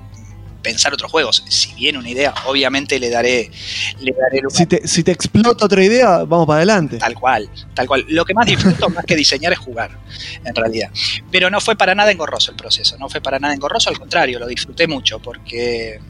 pensar 0.65 0.93
otros 0.93 1.13
juegos. 1.13 1.45
Si 1.49 1.73
viene 1.75 1.99
una 1.99 2.11
idea, 2.11 2.35
obviamente 2.47 2.99
le 2.99 3.11
daré, 3.11 3.53
le 4.01 4.13
daré 4.13 4.41
lugar. 4.41 4.57
Si 4.57 4.67
te, 4.67 4.89
si 4.89 5.05
te 5.05 5.13
explota 5.13 5.67
otra 5.67 5.85
idea, 5.85 6.25
vamos 6.25 6.47
para 6.49 6.57
adelante. 6.57 6.99
Tal 6.99 7.15
cual, 7.15 7.49
tal 7.75 7.87
cual. 7.87 8.05
Lo 8.09 8.25
que 8.25 8.35
más 8.35 8.47
disfruto 8.47 8.89
más 8.89 9.05
que 9.05 9.15
diseñar 9.15 9.53
es 9.53 9.59
jugar, 9.61 9.97
en 10.45 10.55
realidad. 10.55 10.91
Pero 11.31 11.51
no 11.51 11.61
fue 11.61 11.77
para 11.77 11.95
nada 11.95 12.11
engorroso 12.11 12.51
el 12.51 12.57
proceso, 12.57 12.99
no 12.99 13.09
fue 13.09 13.21
para 13.21 13.39
nada 13.39 13.55
engorroso, 13.55 13.91
al 13.91 13.99
contrario, 13.99 14.41
lo 14.41 14.49
disfruté 14.49 14.89
mucho 14.89 15.21
porque 15.21 16.01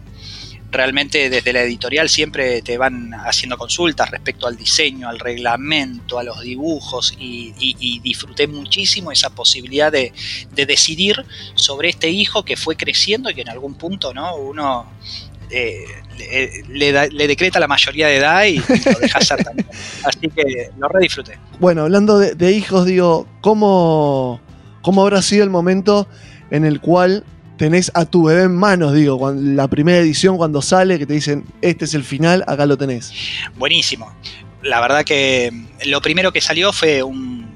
realmente 0.74 1.30
desde 1.30 1.52
la 1.52 1.62
editorial 1.62 2.08
siempre 2.10 2.60
te 2.60 2.76
van 2.76 3.14
haciendo 3.14 3.56
consultas 3.56 4.10
respecto 4.10 4.46
al 4.46 4.56
diseño, 4.56 5.08
al 5.08 5.18
reglamento, 5.18 6.18
a 6.18 6.22
los 6.24 6.40
dibujos 6.42 7.14
y, 7.18 7.52
disfruté 8.02 8.46
muchísimo 8.46 9.10
esa 9.12 9.30
posibilidad 9.30 9.90
de, 9.90 10.12
de 10.54 10.66
decidir 10.66 11.24
sobre 11.54 11.88
este 11.88 12.10
hijo 12.10 12.44
que 12.44 12.56
fue 12.56 12.76
creciendo 12.76 13.30
y 13.30 13.34
que 13.34 13.40
en 13.42 13.48
algún 13.48 13.74
punto 13.74 14.12
no 14.12 14.36
uno 14.36 14.86
eh, 15.50 15.84
le, 16.68 16.92
da- 16.92 17.06
le 17.06 17.26
decreta 17.26 17.58
la 17.60 17.68
mayoría 17.68 18.08
de 18.08 18.16
edad 18.16 18.44
y, 18.44 18.56
lo 18.58 18.98
deja 19.00 19.18
hacer 19.18 19.42
también. 19.44 19.66
Así 20.04 20.28
que 20.28 20.70
lo 20.78 20.88
re 20.88 21.00
disfruté. 21.00 21.38
Bueno, 21.60 21.82
hablando 21.82 22.18
de, 22.18 22.34
de 22.34 22.52
hijos, 22.52 22.84
digo, 22.86 23.26
¿cómo, 23.40 24.40
¿cómo 24.82 25.02
habrá 25.02 25.22
sido 25.22 25.44
el 25.44 25.50
momento 25.50 26.06
en 26.50 26.64
el 26.64 26.80
cual 26.80 27.24
tenés 27.56 27.90
a 27.94 28.04
tu 28.04 28.24
bebé 28.24 28.42
en 28.44 28.56
manos? 28.56 28.92
Digo, 28.94 29.18
cuando- 29.18 29.42
la 29.54 29.68
primera 29.68 29.98
edición 29.98 30.36
cuando 30.36 30.60
sale, 30.62 30.98
que 30.98 31.06
te 31.06 31.14
dicen, 31.14 31.44
este 31.62 31.84
es 31.84 31.94
el 31.94 32.04
final, 32.04 32.44
acá 32.46 32.66
lo 32.66 32.76
tenés. 32.76 33.12
Buenísimo. 33.56 34.12
La 34.62 34.80
verdad 34.80 35.04
que 35.04 35.52
lo 35.86 36.00
primero 36.00 36.32
que 36.32 36.40
salió 36.40 36.72
fue 36.72 37.02
un, 37.02 37.53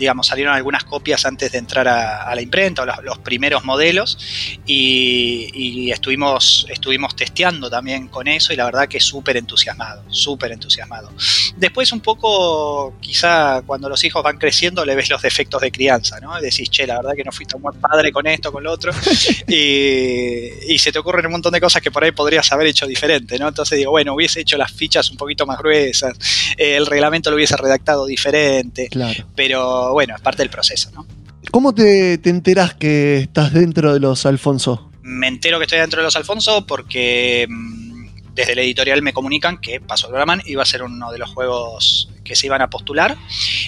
digamos, 0.00 0.26
salieron 0.26 0.52
algunas 0.54 0.82
copias 0.84 1.24
antes 1.24 1.52
de 1.52 1.58
entrar 1.58 1.86
a, 1.86 2.24
a 2.24 2.34
la 2.34 2.42
imprenta, 2.42 2.82
o 2.82 2.86
los, 2.86 3.04
los 3.04 3.18
primeros 3.18 3.64
modelos, 3.64 4.18
y, 4.66 5.50
y 5.54 5.92
estuvimos, 5.92 6.66
estuvimos 6.68 7.14
testeando 7.14 7.70
también 7.70 8.08
con 8.08 8.26
eso, 8.26 8.52
y 8.52 8.56
la 8.56 8.64
verdad 8.64 8.88
que 8.88 8.98
súper 9.00 9.36
entusiasmado, 9.36 10.02
súper 10.08 10.52
entusiasmado. 10.52 11.12
Después 11.56 11.92
un 11.92 12.00
poco, 12.00 12.94
quizá 13.00 13.62
cuando 13.66 13.88
los 13.88 14.02
hijos 14.04 14.22
van 14.22 14.38
creciendo, 14.38 14.84
le 14.84 14.94
ves 14.96 15.10
los 15.10 15.22
defectos 15.22 15.60
de 15.60 15.70
crianza, 15.70 16.18
¿no? 16.20 16.36
Y 16.38 16.42
decís, 16.42 16.70
che, 16.70 16.86
la 16.86 16.96
verdad 16.96 17.12
que 17.14 17.24
no 17.24 17.32
fui 17.32 17.46
tan 17.46 17.60
buen 17.60 17.78
padre 17.80 18.10
con 18.10 18.26
esto, 18.26 18.50
con 18.50 18.64
lo 18.64 18.72
otro, 18.72 18.92
y, 19.48 20.72
y 20.74 20.78
se 20.78 20.92
te 20.92 20.98
ocurren 20.98 21.26
un 21.26 21.32
montón 21.32 21.52
de 21.52 21.60
cosas 21.60 21.82
que 21.82 21.90
por 21.90 22.02
ahí 22.04 22.12
podrías 22.12 22.50
haber 22.52 22.66
hecho 22.68 22.86
diferente, 22.86 23.38
¿no? 23.38 23.48
Entonces 23.48 23.78
digo, 23.78 23.90
bueno, 23.90 24.14
hubiese 24.14 24.40
hecho 24.40 24.56
las 24.56 24.72
fichas 24.72 25.10
un 25.10 25.16
poquito 25.16 25.46
más 25.46 25.58
gruesas, 25.58 26.14
el 26.56 26.86
reglamento 26.86 27.30
lo 27.30 27.36
hubiese 27.36 27.56
redactado 27.56 28.06
diferente, 28.06 28.88
Claro. 28.88 29.24
pero 29.34 29.89
bueno, 29.92 30.14
es 30.14 30.20
parte 30.20 30.42
del 30.42 30.50
proceso, 30.50 30.90
¿no? 30.92 31.06
¿Cómo 31.50 31.74
te, 31.74 32.18
te 32.18 32.30
enterás 32.30 32.74
que 32.74 33.18
estás 33.18 33.52
dentro 33.52 33.92
de 33.92 34.00
los 34.00 34.26
Alfonso? 34.26 34.90
Me 35.02 35.26
entero 35.26 35.58
que 35.58 35.64
estoy 35.64 35.78
dentro 35.78 36.00
de 36.00 36.04
los 36.04 36.16
Alfonso 36.16 36.66
porque 36.66 37.46
mm, 37.48 37.90
desde 38.34 38.54
la 38.54 38.62
editorial 38.62 39.02
me 39.02 39.12
comunican 39.12 39.58
que 39.58 39.80
Paso 39.80 40.06
al 40.06 40.12
Brahman 40.12 40.42
iba 40.46 40.62
a 40.62 40.66
ser 40.66 40.82
uno 40.82 41.10
de 41.10 41.18
los 41.18 41.30
juegos 41.30 42.10
que 42.24 42.36
se 42.36 42.46
iban 42.46 42.62
a 42.62 42.70
postular. 42.70 43.16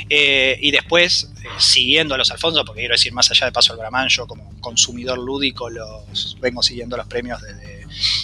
Eh, 0.08 0.58
y 0.60 0.70
después, 0.70 1.32
eh, 1.42 1.46
siguiendo 1.58 2.14
a 2.14 2.18
los 2.18 2.30
Alfonso, 2.30 2.64
porque 2.64 2.82
quiero 2.82 2.94
decir, 2.94 3.12
más 3.12 3.30
allá 3.30 3.46
de 3.46 3.52
Paso 3.52 3.72
al 3.72 3.78
Brahman, 3.78 4.08
yo 4.08 4.26
como 4.26 4.52
consumidor 4.60 5.18
lúdico 5.18 5.68
los 5.68 6.36
vengo 6.40 6.62
siguiendo 6.62 6.96
los 6.96 7.06
premios 7.06 7.40
desde, 7.42 7.81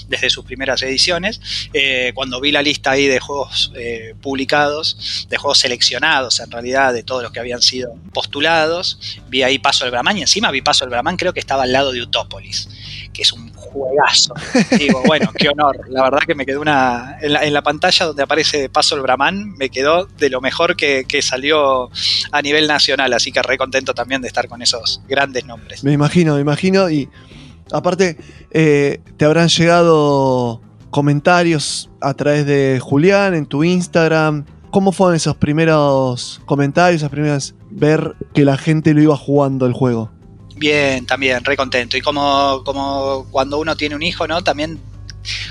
desde 0.08 0.30
sus 0.30 0.44
primeras 0.44 0.82
ediciones. 0.82 1.40
Eh, 1.72 2.12
cuando 2.14 2.40
vi 2.40 2.52
la 2.52 2.62
lista 2.62 2.92
ahí 2.92 3.06
de 3.06 3.20
juegos 3.20 3.72
eh, 3.76 4.14
publicados, 4.20 5.26
de 5.28 5.36
juegos 5.36 5.58
seleccionados 5.58 6.40
en 6.40 6.50
realidad, 6.50 6.92
de 6.92 7.02
todos 7.02 7.22
los 7.22 7.32
que 7.32 7.40
habían 7.40 7.62
sido 7.62 7.94
postulados, 8.12 9.20
vi 9.28 9.42
ahí 9.42 9.58
Paso 9.58 9.84
al 9.84 9.90
Brahman 9.90 10.18
y 10.18 10.22
encima 10.22 10.50
vi 10.50 10.62
Paso 10.62 10.84
al 10.84 10.90
Brahman, 10.90 11.16
creo 11.16 11.32
que 11.32 11.40
estaba 11.40 11.64
al 11.64 11.72
lado 11.72 11.92
de 11.92 12.02
Utópolis, 12.02 12.68
que 13.12 13.22
es 13.22 13.32
un 13.32 13.52
juegazo. 13.68 14.34
Digo, 14.78 15.02
bueno, 15.06 15.32
qué 15.36 15.48
honor. 15.48 15.86
La 15.88 16.02
verdad 16.02 16.20
que 16.26 16.34
me 16.34 16.46
quedó 16.46 16.60
una. 16.60 17.18
En 17.20 17.32
la, 17.32 17.44
en 17.44 17.52
la 17.52 17.62
pantalla 17.62 18.06
donde 18.06 18.22
aparece 18.22 18.68
Paso 18.68 18.96
el 18.96 19.02
Brahman, 19.02 19.54
me 19.56 19.68
quedó 19.68 20.06
de 20.06 20.30
lo 20.30 20.40
mejor 20.40 20.76
que, 20.76 21.04
que 21.06 21.22
salió 21.22 21.90
a 22.32 22.42
nivel 22.42 22.66
nacional. 22.66 23.12
Así 23.12 23.32
que 23.32 23.42
re 23.42 23.58
contento 23.58 23.94
también 23.94 24.22
de 24.22 24.28
estar 24.28 24.48
con 24.48 24.62
esos 24.62 25.00
grandes 25.08 25.44
nombres. 25.44 25.84
Me 25.84 25.92
imagino, 25.92 26.34
me 26.34 26.40
imagino. 26.40 26.90
Y 26.90 27.08
aparte, 27.72 28.16
eh, 28.50 29.00
te 29.16 29.24
habrán 29.24 29.48
llegado 29.48 30.60
comentarios 30.90 31.90
a 32.00 32.14
través 32.14 32.46
de 32.46 32.78
Julián 32.82 33.34
en 33.34 33.46
tu 33.46 33.64
Instagram. 33.64 34.44
¿Cómo 34.70 34.92
fueron 34.92 35.16
esos 35.16 35.36
primeros 35.36 36.40
comentarios, 36.44 37.00
esas 37.00 37.10
primeras 37.10 37.54
ver 37.70 38.14
que 38.34 38.44
la 38.44 38.56
gente 38.58 38.92
lo 38.94 39.02
iba 39.02 39.16
jugando 39.16 39.66
el 39.66 39.72
juego? 39.72 40.10
Bien, 40.56 41.06
también, 41.06 41.44
re 41.44 41.56
contento. 41.56 41.96
Y 41.96 42.00
como, 42.00 42.62
como 42.64 43.26
cuando 43.30 43.58
uno 43.58 43.76
tiene 43.76 43.94
un 43.94 44.02
hijo, 44.02 44.26
¿no? 44.26 44.42
También 44.42 44.78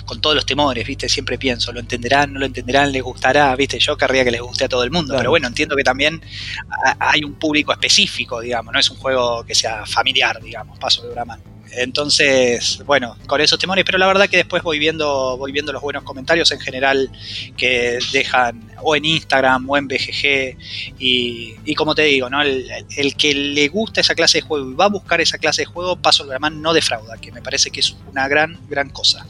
con 0.05 0.21
todos 0.21 0.35
los 0.35 0.45
temores, 0.45 0.85
¿viste? 0.87 1.07
Siempre 1.07 1.37
pienso, 1.37 1.71
¿lo 1.71 1.79
entenderán, 1.79 2.33
no 2.33 2.39
lo 2.39 2.45
entenderán, 2.45 2.91
les 2.91 3.03
gustará? 3.03 3.55
¿Viste? 3.55 3.79
Yo 3.79 3.95
querría 3.97 4.23
que 4.23 4.31
les 4.31 4.41
guste 4.41 4.65
a 4.65 4.69
todo 4.69 4.83
el 4.83 4.91
mundo, 4.91 5.09
Claro. 5.09 5.19
pero 5.19 5.29
bueno, 5.31 5.47
entiendo 5.47 5.75
que 5.75 5.83
también 5.83 6.21
ha- 6.83 7.11
hay 7.11 7.23
un 7.23 7.33
público 7.35 7.71
específico, 7.71 8.39
digamos, 8.41 8.73
no 8.73 8.79
es 8.79 8.89
un 8.89 8.97
juego 8.97 9.43
que 9.45 9.53
sea 9.55 9.85
familiar, 9.85 10.41
digamos, 10.41 10.77
paso 10.79 11.03
de 11.03 11.09
Brahman. 11.13 11.39
Entonces, 11.71 12.81
bueno, 12.85 13.15
con 13.27 13.41
esos 13.41 13.59
temores, 13.59 13.85
pero 13.85 13.97
la 13.97 14.07
verdad 14.07 14.29
que 14.29 14.37
después 14.37 14.63
voy 14.63 14.79
viendo, 14.79 15.37
voy 15.37 15.51
viendo 15.51 15.73
los 15.73 15.81
buenos 15.81 16.03
comentarios 16.03 16.51
en 16.51 16.59
general 16.59 17.09
que 17.55 17.99
dejan 18.11 18.71
o 18.81 18.95
en 18.95 19.05
Instagram 19.05 19.69
o 19.69 19.77
en 19.77 19.87
BGG 19.87 20.57
y, 20.99 21.55
y 21.65 21.75
como 21.75 21.95
te 21.95 22.03
digo, 22.03 22.29
¿no? 22.29 22.41
El, 22.41 22.65
el 22.95 23.15
que 23.15 23.33
le 23.33 23.67
gusta 23.67 24.01
esa 24.01 24.15
clase 24.15 24.39
de 24.39 24.41
juego 24.41 24.71
y 24.71 24.73
va 24.73 24.85
a 24.85 24.89
buscar 24.89 25.21
esa 25.21 25.37
clase 25.37 25.63
de 25.63 25.65
juego, 25.65 25.95
Paso 25.95 26.23
al 26.23 26.29
Brahman 26.29 26.61
no 26.61 26.73
defrauda, 26.73 27.17
que 27.17 27.31
me 27.31 27.41
parece 27.41 27.71
que 27.71 27.79
es 27.79 27.95
una 28.09 28.27
gran, 28.27 28.57
gran 28.69 28.89
cosa. 28.89 29.25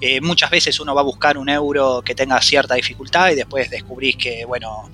Eh, 0.00 0.20
muchas 0.20 0.50
veces 0.50 0.78
uno 0.80 0.94
va 0.94 1.00
a 1.00 1.04
buscar 1.04 1.38
un 1.38 1.48
euro 1.48 2.02
que 2.04 2.14
tenga 2.14 2.40
cierta 2.40 2.74
dificultad 2.74 3.30
y 3.30 3.34
después 3.34 3.70
descubrís 3.70 4.16
que, 4.16 4.44
bueno, 4.44 4.90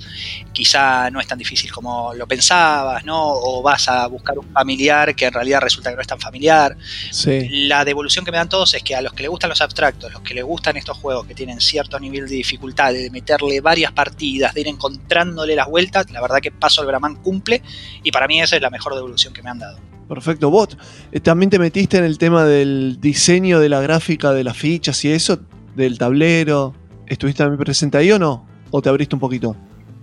quizá 0.52 1.10
no 1.10 1.20
es 1.20 1.26
tan 1.26 1.38
difícil 1.38 1.72
como 1.72 2.14
lo 2.14 2.26
pensabas, 2.26 3.04
¿no? 3.04 3.18
O 3.20 3.62
vas 3.62 3.88
a 3.88 4.06
buscar 4.06 4.38
un 4.38 4.50
familiar 4.52 5.14
que 5.14 5.26
en 5.26 5.32
realidad 5.32 5.60
resulta 5.60 5.90
que 5.90 5.96
no 5.96 6.02
es 6.02 6.08
tan 6.08 6.20
familiar. 6.20 6.76
Sí. 7.10 7.48
La 7.66 7.84
devolución 7.84 8.24
que 8.24 8.30
me 8.30 8.36
dan 8.36 8.48
todos 8.48 8.74
es 8.74 8.82
que 8.82 8.94
a 8.94 9.02
los 9.02 9.12
que 9.12 9.22
les 9.22 9.30
gustan 9.30 9.50
los 9.50 9.60
abstractos, 9.60 10.12
los 10.12 10.22
que 10.22 10.34
les 10.34 10.44
gustan 10.44 10.76
estos 10.76 10.98
juegos 10.98 11.26
que 11.26 11.34
tienen 11.34 11.60
cierto 11.60 11.98
nivel 11.98 12.28
de 12.28 12.36
dificultad, 12.36 12.92
de 12.92 13.10
meterle 13.10 13.60
varias 13.60 13.89
partidas, 13.92 14.54
de 14.54 14.60
ir 14.62 14.68
encontrándole 14.68 15.54
las 15.54 15.68
vueltas, 15.68 16.10
la 16.10 16.20
verdad 16.20 16.38
que 16.40 16.50
Paso 16.50 16.80
al 16.80 16.86
Brahman 16.86 17.16
cumple 17.16 17.62
y 18.02 18.10
para 18.12 18.26
mí 18.26 18.40
esa 18.40 18.56
es 18.56 18.62
la 18.62 18.70
mejor 18.70 18.94
devolución 18.94 19.32
que 19.32 19.42
me 19.42 19.50
han 19.50 19.58
dado. 19.58 19.78
Perfecto. 20.08 20.50
Vos 20.50 20.76
eh, 21.12 21.20
también 21.20 21.50
te 21.50 21.58
metiste 21.58 21.96
en 21.98 22.04
el 22.04 22.18
tema 22.18 22.44
del 22.44 22.98
diseño 23.00 23.60
de 23.60 23.68
la 23.68 23.80
gráfica 23.80 24.32
de 24.32 24.42
las 24.44 24.56
fichas 24.56 25.04
y 25.04 25.12
eso, 25.12 25.38
del 25.76 25.98
tablero. 25.98 26.74
¿Estuviste 27.06 27.44
también 27.44 27.58
presente 27.58 27.96
ahí 27.98 28.10
o 28.12 28.18
no? 28.18 28.46
¿O 28.72 28.82
te 28.82 28.88
abriste 28.88 29.14
un 29.14 29.20
poquito? 29.20 29.56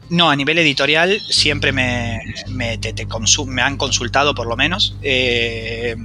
No, 0.10 0.30
a 0.30 0.36
nivel 0.38 0.58
editorial 0.60 1.20
siempre 1.30 1.74
me, 1.74 2.20
me, 2.50 2.78
te- 2.78 2.94
te 2.94 3.06
consu- 3.08 3.46
me 3.46 3.62
han 3.62 3.76
consultado 3.76 4.34
por 4.34 4.48
lo 4.48 4.56
menos. 4.56 4.96
Eh, 5.02 5.98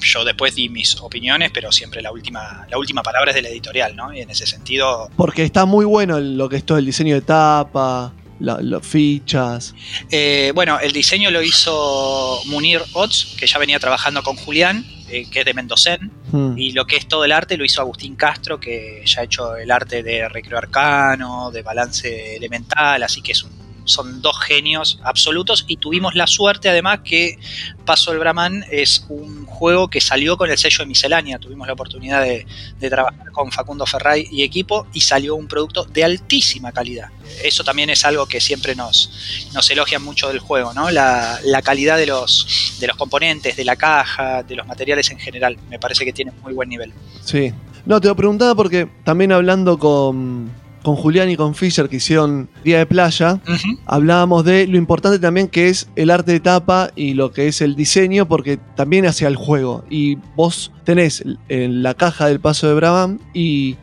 yo 0.00 0.24
después 0.24 0.54
di 0.54 0.68
mis 0.68 0.96
opiniones, 1.00 1.50
pero 1.52 1.70
siempre 1.72 2.00
la 2.02 2.12
última, 2.12 2.66
la 2.70 2.78
última 2.78 3.02
palabra 3.02 3.30
es 3.30 3.34
de 3.34 3.42
la 3.42 3.48
editorial, 3.48 3.94
¿no? 3.96 4.12
Y 4.12 4.20
en 4.20 4.30
ese 4.30 4.46
sentido, 4.46 5.10
Porque 5.16 5.44
está 5.44 5.64
muy 5.66 5.84
bueno 5.84 6.18
lo 6.20 6.48
que 6.48 6.56
es 6.56 6.64
todo 6.64 6.78
el 6.78 6.86
diseño 6.86 7.14
de 7.14 7.22
tapa, 7.22 8.12
la- 8.40 8.58
las 8.62 8.86
fichas. 8.86 9.74
Eh, 10.10 10.52
bueno, 10.54 10.78
el 10.80 10.92
diseño 10.92 11.30
lo 11.30 11.42
hizo 11.42 12.40
Munir 12.46 12.80
Ots, 12.94 13.36
que 13.38 13.46
ya 13.46 13.58
venía 13.58 13.78
trabajando 13.78 14.22
con 14.22 14.36
Julián, 14.36 14.84
eh, 15.10 15.28
que 15.30 15.40
es 15.40 15.44
de 15.44 15.52
Mendocén, 15.54 16.10
Hmm. 16.32 16.56
y 16.56 16.72
lo 16.72 16.86
que 16.86 16.96
es 16.96 17.06
todo 17.08 17.24
el 17.24 17.32
arte 17.32 17.56
lo 17.56 17.64
hizo 17.64 17.80
Agustín 17.80 18.14
Castro, 18.16 18.58
que 18.60 19.02
ya 19.04 19.20
ha 19.20 19.24
hecho 19.24 19.56
el 19.56 19.70
arte 19.70 20.02
de 20.02 20.28
Recreo 20.28 20.56
Arcano, 20.58 21.50
de 21.50 21.62
Balance 21.62 22.36
Elemental, 22.36 23.02
así 23.02 23.20
que 23.20 23.32
es 23.32 23.42
un 23.42 23.50
son 23.90 24.22
dos 24.22 24.38
genios 24.40 24.98
absolutos 25.04 25.64
y 25.68 25.76
tuvimos 25.76 26.14
la 26.14 26.26
suerte 26.26 26.68
además 26.68 27.00
que 27.04 27.38
Paso 27.84 28.12
el 28.12 28.18
Brahman 28.18 28.64
es 28.70 29.04
un 29.08 29.46
juego 29.46 29.88
que 29.88 30.00
salió 30.00 30.36
con 30.36 30.48
el 30.48 30.56
sello 30.58 30.78
de 30.84 30.86
miscelánea. 30.86 31.38
Tuvimos 31.38 31.66
la 31.66 31.72
oportunidad 31.72 32.22
de, 32.22 32.46
trabajar 32.88 33.32
con 33.32 33.50
Facundo 33.50 33.84
Ferray 33.84 34.28
y 34.30 34.42
equipo 34.42 34.86
y 34.92 35.00
salió 35.00 35.34
un 35.34 35.48
producto 35.48 35.84
de 35.84 36.04
altísima 36.04 36.70
calidad. 36.70 37.08
Eso 37.42 37.64
también 37.64 37.90
es 37.90 38.04
algo 38.04 38.26
que 38.26 38.40
siempre 38.40 38.76
nos, 38.76 39.50
nos 39.54 39.68
elogia 39.70 39.98
mucho 39.98 40.28
del 40.28 40.38
juego, 40.38 40.72
¿no? 40.72 40.90
La, 40.90 41.40
la 41.44 41.62
calidad 41.62 41.98
de 41.98 42.06
los, 42.06 42.76
de 42.78 42.86
los 42.86 42.96
componentes, 42.96 43.56
de 43.56 43.64
la 43.64 43.76
caja, 43.76 44.42
de 44.44 44.54
los 44.54 44.66
materiales 44.66 45.10
en 45.10 45.18
general. 45.18 45.58
Me 45.68 45.78
parece 45.78 46.04
que 46.04 46.12
tiene 46.12 46.32
muy 46.42 46.52
buen 46.52 46.68
nivel. 46.68 46.92
Sí. 47.24 47.52
No, 47.86 48.00
te 48.00 48.08
lo 48.08 48.14
preguntaba 48.14 48.54
porque 48.54 48.88
también 49.04 49.32
hablando 49.32 49.78
con, 49.78 50.52
con 50.82 50.96
Julián 50.96 51.30
y 51.30 51.36
con 51.36 51.54
Fisher 51.54 51.88
que 51.88 51.96
hicieron 51.96 52.48
Día 52.64 52.78
de 52.78 52.86
Playa, 52.86 53.40
hablábamos 53.86 54.44
de 54.44 54.66
lo 54.66 54.76
importante 54.76 55.18
también 55.18 55.48
que 55.48 55.68
es 55.68 55.88
el 55.96 56.10
arte 56.10 56.32
de 56.32 56.40
tapa 56.40 56.90
y 56.96 57.14
lo 57.14 57.32
que 57.32 57.48
es 57.48 57.60
el 57.60 57.76
diseño, 57.76 58.26
porque 58.26 58.58
también 58.76 59.06
hacia 59.06 59.28
el 59.28 59.36
juego. 59.36 59.84
Y 59.90 60.16
vos 60.36 60.72
tenés 60.84 61.22
en 61.48 61.82
la 61.82 61.94
caja 61.94 62.26
del 62.26 62.40
paso 62.40 62.68
de 62.68 62.74
Brabham 62.74 63.18
y 63.34 63.76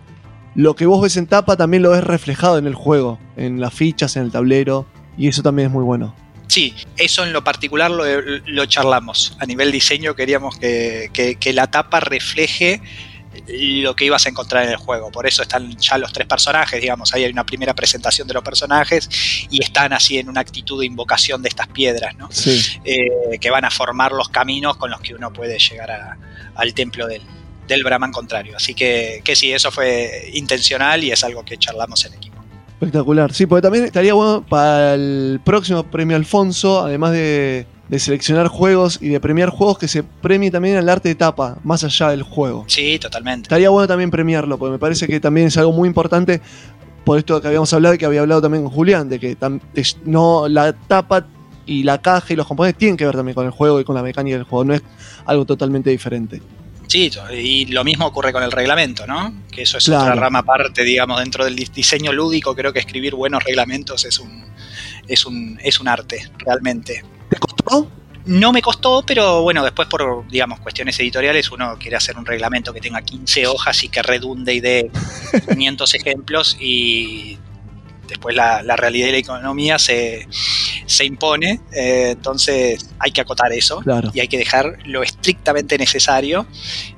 lo 0.55 0.75
que 0.75 0.85
vos 0.87 1.01
ves 1.01 1.17
en 1.17 1.27
tapa 1.27 1.55
también 1.55 1.83
lo 1.83 1.91
ves 1.91 2.03
reflejado 2.03 2.57
en 2.57 2.65
el 2.67 2.73
juego, 2.75 3.19
en 3.35 3.61
las 3.61 3.73
fichas, 3.73 4.15
en 4.15 4.23
el 4.23 4.31
tablero, 4.31 4.87
y 5.17 5.27
eso 5.27 5.43
también 5.43 5.67
es 5.67 5.73
muy 5.73 5.83
bueno. 5.83 6.15
Sí, 6.47 6.73
eso 6.95 7.23
en 7.25 7.33
lo 7.33 7.43
particular 7.43 7.91
lo, 7.91 8.03
lo 8.45 8.65
charlamos. 8.65 9.35
A 9.39 9.45
nivel 9.45 9.71
diseño 9.71 10.15
queríamos 10.15 10.57
que, 10.57 11.09
que- 11.13 11.35
que 11.35 11.51
la 11.53 11.67
tapa 11.67 11.99
refleje 11.99 12.81
lo 13.47 13.95
que 13.95 14.05
ibas 14.05 14.25
a 14.25 14.29
encontrar 14.29 14.63
en 14.65 14.69
el 14.71 14.77
juego. 14.77 15.11
Por 15.11 15.27
eso 15.27 15.41
están 15.41 15.75
ya 15.77 15.97
los 15.97 16.11
tres 16.13 16.27
personajes, 16.27 16.81
digamos, 16.81 17.13
ahí 17.13 17.23
hay 17.23 17.31
una 17.31 17.45
primera 17.45 17.73
presentación 17.73 18.27
de 18.27 18.33
los 18.33 18.43
personajes 18.43 19.09
y 19.49 19.61
están 19.63 19.93
así 19.93 20.17
en 20.17 20.29
una 20.29 20.41
actitud 20.41 20.79
de 20.79 20.85
invocación 20.85 21.41
de 21.41 21.49
estas 21.49 21.67
piedras, 21.67 22.15
¿no? 22.15 22.29
Sí. 22.31 22.61
Eh, 22.83 23.37
que 23.39 23.49
van 23.49 23.65
a 23.65 23.69
formar 23.71 24.11
los 24.11 24.29
caminos 24.29 24.77
con 24.77 24.89
los 24.91 24.99
que 25.01 25.13
uno 25.13 25.31
puede 25.31 25.57
llegar 25.59 25.91
a- 25.91 26.17
al 26.55 26.73
templo 26.73 27.07
del, 27.07 27.21
del 27.67 27.83
Brahman 27.83 28.11
contrario. 28.11 28.55
Así 28.57 28.73
que, 28.73 29.21
que 29.23 29.35
sí, 29.35 29.51
eso 29.51 29.71
fue 29.71 30.29
intencional 30.33 31.03
y 31.03 31.11
es 31.11 31.23
algo 31.23 31.43
que 31.43 31.57
charlamos 31.57 32.03
en 32.05 32.13
equipo. 32.13 32.37
Espectacular. 32.79 33.33
Sí, 33.33 33.45
porque 33.47 33.63
también 33.63 33.85
estaría 33.85 34.13
bueno 34.13 34.45
para 34.47 34.93
el 34.93 35.39
próximo 35.43 35.83
premio 35.83 36.15
Alfonso, 36.15 36.81
además 36.85 37.11
de, 37.11 37.65
de 37.89 37.99
seleccionar 37.99 38.47
juegos 38.47 38.99
y 39.01 39.07
de 39.09 39.19
premiar 39.19 39.49
juegos, 39.49 39.77
que 39.77 39.87
se 39.87 40.03
premie 40.03 40.51
también 40.51 40.75
el 40.75 40.89
arte 40.89 41.09
de 41.09 41.15
tapa, 41.15 41.57
más 41.63 41.83
allá 41.83 42.09
del 42.09 42.23
juego. 42.23 42.65
Sí, 42.67 42.99
totalmente. 42.99 43.43
Estaría 43.43 43.69
bueno 43.69 43.87
también 43.87 44.11
premiarlo, 44.11 44.57
porque 44.57 44.71
me 44.73 44.79
parece 44.79 45.07
que 45.07 45.19
también 45.19 45.47
es 45.47 45.57
algo 45.57 45.71
muy 45.71 45.87
importante 45.87 46.41
por 47.05 47.17
esto 47.17 47.39
que 47.41 47.47
habíamos 47.47 47.71
hablado 47.73 47.95
y 47.95 47.97
que 47.97 48.05
había 48.05 48.21
hablado 48.21 48.41
también 48.41 48.63
con 48.63 48.73
Julián, 48.73 49.07
de 49.07 49.19
que 49.19 49.37
no 50.05 50.47
la 50.49 50.73
tapa 50.73 51.25
y 51.65 51.83
la 51.83 52.01
caja 52.01 52.33
y 52.33 52.35
los 52.35 52.47
componentes 52.47 52.77
tienen 52.77 52.97
que 52.97 53.05
ver 53.05 53.15
también 53.15 53.35
con 53.35 53.45
el 53.45 53.51
juego 53.51 53.79
y 53.79 53.83
con 53.85 53.95
la 53.95 54.03
mecánica 54.03 54.35
del 54.37 54.45
juego, 54.45 54.65
no 54.65 54.73
es 54.73 54.81
algo 55.25 55.45
totalmente 55.45 55.89
diferente. 55.89 56.41
Sí, 56.87 57.11
y 57.33 57.65
lo 57.65 57.83
mismo 57.83 58.05
ocurre 58.05 58.31
con 58.31 58.43
el 58.43 58.51
reglamento, 58.51 59.05
¿no? 59.05 59.33
Que 59.51 59.63
eso 59.63 59.77
es 59.77 59.85
Claro. 59.85 60.03
otra 60.03 60.15
rama 60.15 60.39
aparte, 60.39 60.83
digamos, 60.83 61.19
dentro 61.19 61.43
del 61.43 61.53
dis- 61.57 61.71
diseño 61.73 62.13
lúdico. 62.13 62.55
Creo 62.55 62.71
que 62.71 62.79
escribir 62.79 63.13
buenos 63.13 63.43
reglamentos 63.43 64.05
es 64.05 64.19
un, 64.19 64.45
es 65.05 65.25
un, 65.25 65.59
es 65.61 65.81
un 65.81 65.89
arte, 65.89 66.29
realmente. 66.37 67.03
¿Te 67.37 67.39
costó? 67.39 67.87
No 68.25 68.51
me 68.51 68.61
costó, 68.61 69.03
pero 69.05 69.41
bueno, 69.41 69.63
después 69.63 69.87
por, 69.87 70.27
digamos, 70.27 70.59
cuestiones 70.59 70.99
editoriales, 70.99 71.49
uno 71.51 71.77
quiere 71.79 71.95
hacer 71.95 72.17
un 72.17 72.25
reglamento 72.25 72.73
que 72.73 72.81
tenga 72.81 73.01
15 73.01 73.47
hojas 73.47 73.83
y 73.83 73.89
que 73.89 74.01
redunde 74.01 74.53
y 74.53 74.59
dé 74.59 74.91
500 75.47 75.93
ejemplos 75.93 76.57
y 76.59 77.37
después 78.07 78.35
la, 78.35 78.63
la 78.63 78.75
realidad 78.75 79.07
y 79.07 79.11
la 79.11 79.17
economía 79.17 79.79
se, 79.79 80.27
se 80.87 81.05
impone, 81.05 81.61
eh, 81.71 82.11
entonces 82.13 82.89
hay 82.97 83.11
que 83.11 83.21
acotar 83.21 83.51
eso 83.53 83.79
Claro. 83.81 84.09
y 84.13 84.19
hay 84.21 84.27
que 84.27 84.37
dejar 84.39 84.79
lo 84.85 85.03
estrictamente 85.03 85.77
necesario 85.77 86.47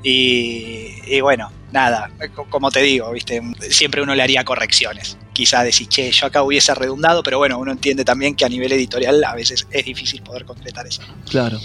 y, 0.03 0.93
y 1.07 1.21
bueno, 1.21 1.51
nada, 1.71 2.09
co- 2.35 2.45
como 2.49 2.71
te 2.71 2.81
digo, 2.81 3.11
viste, 3.11 3.41
siempre 3.69 4.01
uno 4.01 4.15
le 4.15 4.23
haría 4.23 4.43
correcciones. 4.45 5.17
Quizá 5.33 5.63
decir, 5.63 5.87
che, 5.87 6.11
yo 6.11 6.27
acá 6.27 6.43
hubiese 6.43 6.73
redundado, 6.75 7.23
pero 7.23 7.37
bueno, 7.37 7.57
uno 7.59 7.71
entiende 7.71 8.03
también 8.05 8.35
que 8.35 8.45
a 8.45 8.49
nivel 8.49 8.71
editorial 8.71 9.23
a 9.23 9.35
veces 9.35 9.67
es 9.71 9.85
difícil 9.85 10.21
poder 10.21 10.45
concretar 10.45 10.85
eso. 10.87 11.01
Claro. 11.29 11.59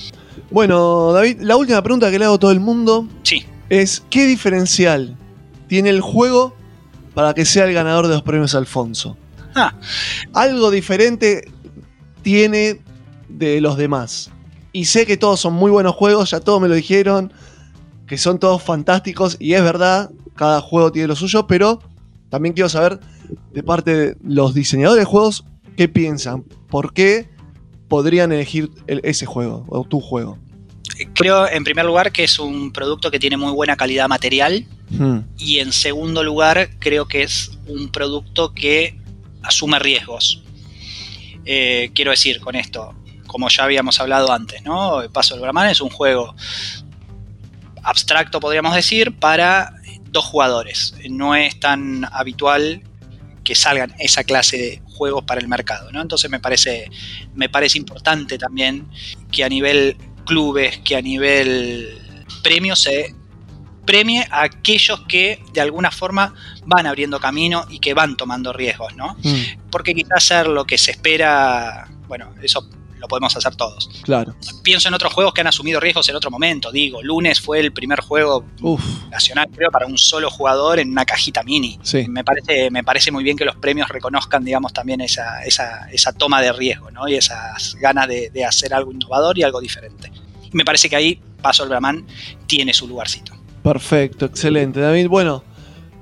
Bueno, 0.51 1.13
David, 1.13 1.39
la 1.41 1.57
última 1.57 1.83
pregunta 1.83 2.11
que 2.11 2.19
le 2.19 2.25
hago 2.25 2.35
a 2.35 2.39
todo 2.39 2.53
el 2.53 2.61
mundo 2.61 3.09
Sí. 3.23 3.45
es 3.69 4.03
¿qué 4.11 4.27
diferencial 4.27 5.17
tiene 5.69 5.91
el 5.91 6.01
juego 6.01 6.55
para 7.15 7.35
que 7.35 7.45
sea 7.45 7.65
el 7.65 7.73
ganador 7.75 8.07
de 8.09 8.15
los 8.15 8.23
premios 8.23 8.55
Alfonso? 8.55 9.17
Ah. 9.57 9.75
Algo 10.33 10.71
diferente 10.71 11.51
tiene 12.25 12.81
de 13.29 13.61
los 13.61 13.77
demás. 13.77 14.33
Y 14.73 14.87
sé 14.87 15.07
que 15.07 15.17
todos 15.17 15.39
son 15.39 15.53
muy 15.53 15.71
buenos 15.71 15.95
juegos, 15.95 16.33
ya 16.33 16.41
todos 16.41 16.61
me 16.61 16.67
lo 16.67 16.75
dijeron, 16.75 17.33
que 18.09 18.19
son 18.19 18.41
todos 18.41 18.61
fantásticos, 18.61 19.37
y 19.39 19.53
es 19.53 19.63
verdad, 19.63 20.11
cada 20.35 20.61
juego 20.61 20.91
tiene 20.91 21.07
lo 21.07 21.15
suyo, 21.15 21.47
pero 21.47 21.81
también 22.29 22.55
quiero 22.55 22.69
saber 22.69 22.99
de 23.53 23.63
parte 23.63 23.95
de 23.95 24.17
los 24.25 24.53
diseñadores 24.53 25.03
de 25.03 25.05
juegos 25.05 25.45
qué 25.77 25.89
piensan, 25.89 26.43
por 26.69 26.93
qué 26.93 27.29
podrían 27.89 28.33
elegir 28.33 28.71
el- 28.89 29.01
ese 29.05 29.27
juego 29.27 29.65
o 29.69 29.85
tu 29.85 30.01
juego. 30.01 30.39
Creo, 31.15 31.49
en 31.49 31.65
primer 31.65 31.85
lugar, 31.85 32.13
que 32.13 32.25
es 32.25 32.39
un 32.39 32.73
producto 32.73 33.11
que 33.11 33.19
tiene 33.19 33.37
muy 33.37 33.53
buena 33.53 33.77
calidad 33.77 34.09
material. 34.09 34.65
Hmm. 34.91 35.21
Y 35.37 35.59
en 35.59 35.73
segundo 35.73 36.23
lugar, 36.23 36.71
creo 36.79 37.07
que 37.07 37.23
es 37.23 37.59
un 37.67 37.91
producto 37.91 38.53
que 38.53 38.97
asume 39.43 39.79
riesgos. 39.79 40.44
Eh, 41.45 41.91
quiero 41.95 42.11
decir 42.11 42.41
con 42.41 42.57
esto, 42.57 42.95
como 43.27 43.49
ya 43.49 43.65
habíamos 43.65 44.01
hablado 44.01 44.33
antes, 44.33 44.63
¿no? 44.63 45.03
Paso 45.13 45.35
del 45.35 45.43
Brahman 45.43 45.69
es 45.69 45.81
un 45.81 45.91
juego 45.91 46.35
abstracto, 47.83 48.41
podríamos 48.41 48.75
decir, 48.75 49.17
para 49.19 49.75
dos 50.11 50.25
jugadores. 50.25 50.95
No 51.11 51.35
es 51.35 51.59
tan 51.61 52.07
habitual 52.13 52.83
que 53.45 53.55
salgan 53.55 53.95
esa 53.99 54.25
clase 54.25 54.57
de 54.57 54.83
juegos 54.87 55.25
para 55.25 55.41
el 55.41 55.49
mercado, 55.49 55.93
¿no? 55.93 56.01
Entonces 56.01 56.31
me 56.31 56.41
parece, 56.41 56.91
me 57.35 57.49
parece 57.49 57.79
importante 57.79 58.39
también 58.39 58.89
que 59.31 59.45
a 59.45 59.49
nivel 59.49 59.97
clubes, 60.25 60.79
que 60.79 60.97
a 60.97 61.03
nivel 61.03 61.99
premios 62.43 62.81
se 62.81 63.15
premie 63.85 64.27
a 64.31 64.45
aquellos 64.45 65.01
que 65.07 65.43
de 65.53 65.61
alguna 65.61 65.91
forma 65.91 66.35
van 66.67 66.87
abriendo 66.87 67.21
camino 67.21 67.67
y 67.69 67.79
que 67.79 67.95
van 67.95 68.17
tomando 68.17 68.53
riesgos, 68.53 68.95
¿no? 68.97 69.17
Porque 69.71 69.95
quizás 69.95 70.13
hacer 70.17 70.47
lo 70.49 70.65
que 70.65 70.79
se 70.79 70.93
espera, 70.93 71.89
bueno, 72.09 72.31
eso 72.43 72.69
lo 72.99 73.09
podemos 73.09 73.37
hacer 73.37 73.55
todos. 73.55 73.91
Claro. 74.03 74.35
Pienso 74.63 74.89
en 74.89 74.95
otros 74.95 75.13
juegos 75.13 75.35
que 75.35 75.43
han 75.43 75.47
asumido 75.47 75.79
riesgos 75.79 76.09
en 76.09 76.17
otro 76.17 76.31
momento. 76.31 76.73
Digo, 76.73 77.03
Lunes 77.03 77.39
fue 77.39 77.61
el 77.61 77.73
primer 77.73 78.01
juego 78.01 78.47
Uf. 78.63 78.83
nacional, 79.11 79.49
creo, 79.55 79.71
para 79.71 79.87
un 79.87 79.99
solo 79.99 80.31
jugador 80.31 80.79
en 80.79 80.91
una 80.91 81.05
cajita 81.05 81.43
mini. 81.43 81.79
Sí. 81.83 82.07
Me 82.09 82.25
parece, 82.25 82.71
me 82.71 82.83
parece 82.83 83.11
muy 83.11 83.23
bien 83.23 83.37
que 83.37 83.45
los 83.45 83.57
premios 83.57 83.89
reconozcan, 83.91 84.43
digamos, 84.43 84.73
también 84.73 85.03
esa, 85.03 85.43
esa, 85.45 85.87
esa 85.91 86.13
toma 86.15 86.41
de 86.41 86.53
riesgo, 86.53 86.91
¿no? 86.91 87.07
Y 87.07 87.17
esas 87.17 87.75
ganas 87.75 88.09
de, 88.09 88.31
de 88.31 88.45
hacer 88.45 88.73
algo 88.73 88.91
innovador 88.91 89.39
y 89.39 89.43
algo 89.43 89.61
diferente. 89.61 90.11
Y 90.51 90.57
me 90.57 90.65
parece 90.65 90.89
que 90.89 90.97
ahí 90.97 91.21
Paso 91.45 91.65
el 91.65 91.69
Brahman 91.69 92.07
tiene 92.47 92.73
su 92.73 92.89
lugarcito. 92.89 93.35
Perfecto, 93.63 94.25
excelente. 94.25 94.81
David, 94.81 95.09
bueno, 95.09 95.45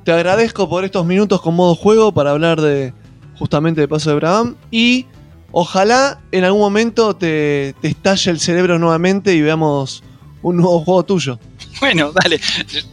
te 0.05 0.13
agradezco 0.13 0.69
por 0.69 0.85
estos 0.85 1.07
minutos 1.07 1.41
con 1.41 1.55
modo 1.55 1.75
juego 1.75 2.13
para 2.13 2.31
hablar 2.31 2.61
de 2.61 2.93
justamente 3.39 3.81
de 3.81 3.89
Paso 3.89 4.11
de 4.11 4.15
Abraham 4.15 4.57
y 4.71 5.07
ojalá 5.53 6.21
en 6.33 6.45
algún 6.45 6.61
momento 6.61 7.15
te, 7.15 7.75
te 7.81 7.89
estalle 7.89 8.31
el 8.31 8.41
cerebro 8.41 8.79
nuevamente 8.79 9.35
y 9.35 9.43
veamos 9.43 10.03
un 10.43 10.57
nuevo 10.57 10.81
juego 10.81 11.05
tuyo. 11.05 11.39
Bueno, 11.81 12.13
dale, 12.13 12.41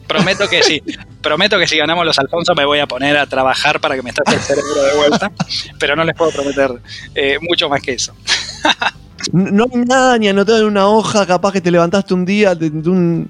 prometo 0.07 0.47
que 0.47 0.63
sí. 0.63 0.81
Prometo 1.21 1.59
que 1.59 1.67
si 1.67 1.77
ganamos 1.77 2.03
los 2.03 2.17
Alfonso 2.17 2.55
me 2.55 2.65
voy 2.65 2.79
a 2.79 2.88
poner 2.88 3.17
a 3.17 3.27
trabajar 3.27 3.79
para 3.79 3.95
que 3.95 4.01
me 4.01 4.09
estalle 4.09 4.38
el 4.38 4.41
cerebro 4.41 4.81
de 4.81 4.95
vuelta, 4.95 5.31
pero 5.77 5.95
no 5.95 6.03
les 6.03 6.15
puedo 6.15 6.31
prometer 6.31 6.71
eh, 7.13 7.38
mucho 7.39 7.69
más 7.69 7.81
que 7.81 7.93
eso. 7.93 8.15
No 9.33 9.65
hay 9.65 9.81
nada 9.81 10.17
ni 10.17 10.29
anotado 10.29 10.59
en 10.59 10.65
una 10.65 10.88
hoja, 10.88 11.27
capaz 11.27 11.51
que 11.51 11.61
te 11.61 11.69
levantaste 11.69 12.13
un 12.13 12.23
día, 12.23 12.55
de, 12.55 12.69
de 12.69 12.89
un, 12.89 13.29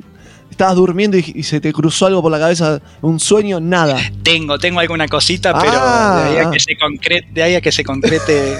estabas 0.59 0.75
durmiendo 0.75 1.17
y, 1.17 1.31
y 1.35 1.43
se 1.43 1.61
te 1.61 1.71
cruzó 1.71 2.07
algo 2.07 2.21
por 2.21 2.29
la 2.29 2.37
cabeza, 2.37 2.81
un 3.01 3.17
sueño, 3.17 3.61
nada. 3.61 3.97
Tengo, 4.23 4.59
tengo 4.59 4.81
alguna 4.81 5.07
cosita, 5.07 5.57
pero 5.57 5.71
Ah. 5.73 6.25
de, 6.25 6.37
ahí 6.37 6.45
a 6.45 6.51
que 6.51 6.59
se 6.59 6.77
concrete, 6.77 7.27
de 7.31 7.43
ahí 7.43 7.55
a 7.55 7.61
que 7.61 7.71
se 7.71 7.83
concrete, 7.85 8.57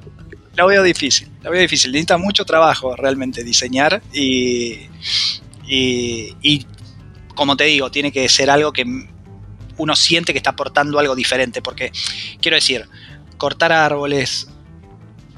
la 0.56 0.64
veo 0.64 0.82
difícil. 0.82 1.28
La 1.42 1.50
veo 1.50 1.60
difícil. 1.60 1.92
Necesita 1.92 2.16
mucho 2.16 2.46
trabajo 2.46 2.96
realmente 2.96 3.44
diseñar 3.44 4.02
y, 4.14 4.78
y, 5.68 6.34
y, 6.40 6.66
como 7.34 7.54
te 7.54 7.64
digo, 7.64 7.90
tiene 7.90 8.10
que 8.12 8.26
ser 8.30 8.48
algo 8.48 8.72
que 8.72 8.86
uno 9.76 9.94
siente 9.94 10.32
que 10.32 10.38
está 10.38 10.50
aportando 10.50 10.98
algo 10.98 11.14
diferente. 11.14 11.60
Porque, 11.60 11.92
quiero 12.40 12.54
decir, 12.54 12.88
cortar 13.36 13.72
árboles 13.72 14.48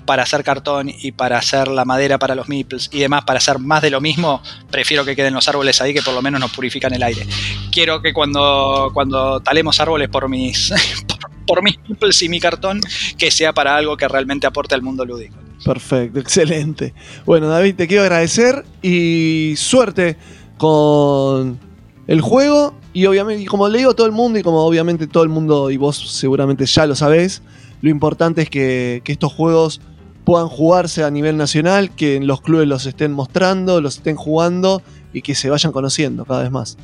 para 0.05 0.23
hacer 0.23 0.45
cartón 0.45 0.91
y 0.91 1.13
para 1.13 1.39
hacer 1.39 1.69
la 1.69 1.85
madera 1.85 2.19
para 2.19 2.35
los 2.35 2.49
meeples 2.49 2.89
y 2.93 3.01
demás, 3.01 3.25
para 3.25 3.39
hacer 3.39 3.59
más 3.59 3.83
de 3.83 3.91
lo 3.91 4.01
mismo, 4.01 4.43
prefiero 4.71 5.05
que 5.05 5.17
queden 5.17 5.35
los 5.35 5.49
árboles 5.49 5.81
ahí 5.81 5.95
que 5.95 6.03
por 6.03 6.15
lo 6.15 6.23
menos 6.23 6.41
nos 6.41 6.53
purifican 6.53 6.93
el 6.95 7.03
aire. 7.03 7.27
Quiero 7.71 8.01
que 8.03 8.13
cuando, 8.13 8.91
cuando 8.93 9.41
talemos 9.41 9.81
árboles 9.81 10.09
por 10.09 10.29
mis, 10.29 10.73
por, 11.47 11.63
mis 11.63 11.79
meeples 11.89 12.23
y 12.23 12.29
mi 12.29 12.41
cartón 12.41 12.81
que 13.19 13.31
sea 13.31 13.53
para 13.53 13.77
algo 13.77 13.97
que 13.97 14.09
realmente 14.09 14.47
aporte 14.47 14.75
al 14.75 14.83
mundo 14.83 15.05
lúdico. 15.05 15.37
Perfecto, 15.65 16.19
excelente. 16.19 16.93
Bueno, 17.25 17.49
David, 17.49 17.77
te 17.77 17.89
quiero 17.89 18.03
agradecer 18.03 18.65
y 18.83 19.55
suerte 19.57 20.17
con 20.59 21.59
el 22.07 22.21
juego. 22.21 22.75
Y 22.93 23.07
obviamente, 23.07 23.47
como 23.47 23.69
le 23.69 23.79
digo 23.79 23.91
a 23.91 23.95
todo 23.95 24.07
el 24.07 24.13
mundo, 24.13 24.39
y 24.39 24.43
como 24.43 24.61
obviamente 24.61 25.07
todo 25.07 25.23
el 25.23 25.29
mundo, 25.29 25.71
y 25.71 25.77
vos 25.77 25.97
seguramente 26.13 26.67
ya 26.67 26.87
lo 26.87 26.95
sabés, 26.95 27.43
lo 27.81 27.91
importante 27.91 28.43
es 28.43 28.51
que 28.51 29.03
estos 29.07 29.33
juegos 29.33 29.81
puedan 30.25 30.49
jugarse 30.49 31.05
a 31.05 31.11
nivel 31.11 31.37
nacional, 31.37 31.91
que 31.91 32.17
en 32.17 32.27
los 32.27 32.41
clubes 32.41 32.67
los 32.67 32.87
estén 32.87 33.13
mostrando, 33.13 33.81
los 33.81 33.97
estén 33.97 34.17
jugando 34.17 34.83
y 35.13 35.23
que 35.23 35.35
se 35.35 35.51
vayan 35.51 35.73
conociendo 35.73 36.25
cada 36.25 36.43
vez 36.43 36.51
más. 36.51 36.77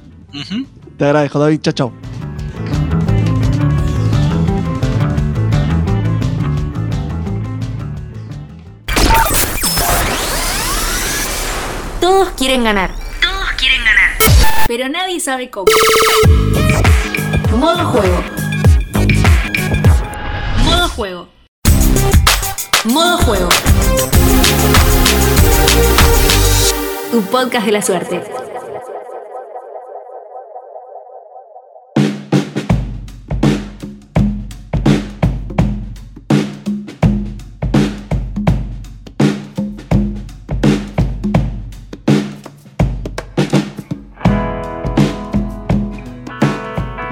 Te 0.96 1.04
agradezco, 1.04 1.38
David. 1.38 1.60
Chao, 1.62 1.72
chao. 1.72 1.92
Todos 12.00 12.30
quieren 12.30 12.64
ganar. 12.64 12.94
Todos 13.20 13.52
quieren 13.58 13.80
ganar. 13.84 14.10
Pero 14.66 14.88
nadie 14.88 15.20
sabe 15.20 15.50
cómo. 15.50 15.66
Modo 17.58 17.84
juego. 17.86 18.22
Modo 20.64 20.88
juego. 20.90 21.39
Modo 22.86 23.18
juego. 23.18 23.48
Tu 27.10 27.22
podcast 27.24 27.66
de 27.66 27.72
la 27.72 27.82
suerte. 27.82 28.22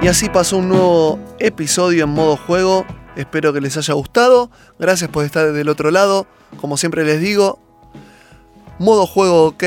Y 0.01 0.07
así 0.07 0.29
pasó 0.29 0.57
un 0.57 0.69
nuevo 0.69 1.19
episodio 1.37 2.05
en 2.05 2.09
modo 2.09 2.37
juego. 2.37 2.87
Espero 3.15 3.53
que 3.53 3.61
les 3.61 3.75
haya 3.77 3.93
gustado. 3.93 4.49
Gracias 4.77 5.09
por 5.09 5.25
estar 5.25 5.51
del 5.51 5.69
otro 5.69 5.91
lado. 5.91 6.27
Como 6.61 6.77
siempre 6.77 7.03
les 7.03 7.19
digo, 7.19 7.59
modo 8.79 9.05
juego 9.05 9.45
ok 9.47 9.63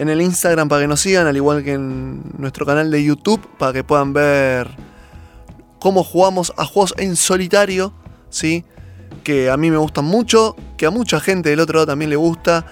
en 0.00 0.08
el 0.08 0.22
Instagram 0.22 0.68
para 0.68 0.82
que 0.82 0.88
nos 0.88 1.00
sigan, 1.00 1.26
al 1.26 1.36
igual 1.36 1.62
que 1.62 1.74
en 1.74 2.22
nuestro 2.38 2.64
canal 2.64 2.90
de 2.90 3.04
YouTube 3.04 3.46
para 3.58 3.74
que 3.74 3.84
puedan 3.84 4.14
ver 4.14 4.68
cómo 5.78 6.02
jugamos 6.02 6.54
a 6.56 6.64
juegos 6.64 6.94
en 6.96 7.16
solitario, 7.16 7.92
¿sí? 8.30 8.64
Que 9.24 9.50
a 9.50 9.58
mí 9.58 9.70
me 9.70 9.76
gustan 9.76 10.06
mucho, 10.06 10.56
que 10.78 10.86
a 10.86 10.90
mucha 10.90 11.20
gente 11.20 11.50
del 11.50 11.60
otro 11.60 11.74
lado 11.74 11.88
también 11.88 12.08
le 12.08 12.16
gusta 12.16 12.64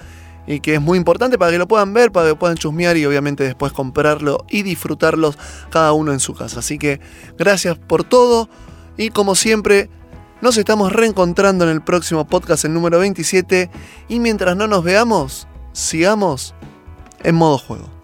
y 0.47 0.59
que 0.61 0.73
es 0.73 0.81
muy 0.81 0.97
importante 0.97 1.37
para 1.37 1.51
que 1.51 1.59
lo 1.59 1.67
puedan 1.67 1.93
ver, 1.93 2.11
para 2.11 2.29
que 2.29 2.35
puedan 2.35 2.57
chusmear 2.57 2.97
y 2.97 3.05
obviamente 3.05 3.43
después 3.43 3.73
comprarlo 3.73 4.45
y 4.49 4.63
disfrutarlos 4.63 5.37
cada 5.69 5.93
uno 5.93 6.11
en 6.11 6.19
su 6.19 6.33
casa. 6.33 6.59
Así 6.59 6.79
que 6.79 6.99
gracias 7.37 7.77
por 7.77 8.03
todo 8.03 8.49
y 8.99 9.11
como 9.11 9.33
siempre 9.33 9.89
nos 10.41 10.57
estamos 10.57 10.91
reencontrando 10.91 11.63
en 11.63 11.71
el 11.71 11.81
próximo 11.81 12.27
podcast, 12.27 12.65
el 12.65 12.73
número 12.73 12.99
27 12.99 13.71
y 14.09 14.19
mientras 14.19 14.57
no 14.57 14.67
nos 14.67 14.83
veamos, 14.83 15.47
sigamos 15.71 16.53
en 17.23 17.35
modo 17.35 17.57
juego. 17.57 17.98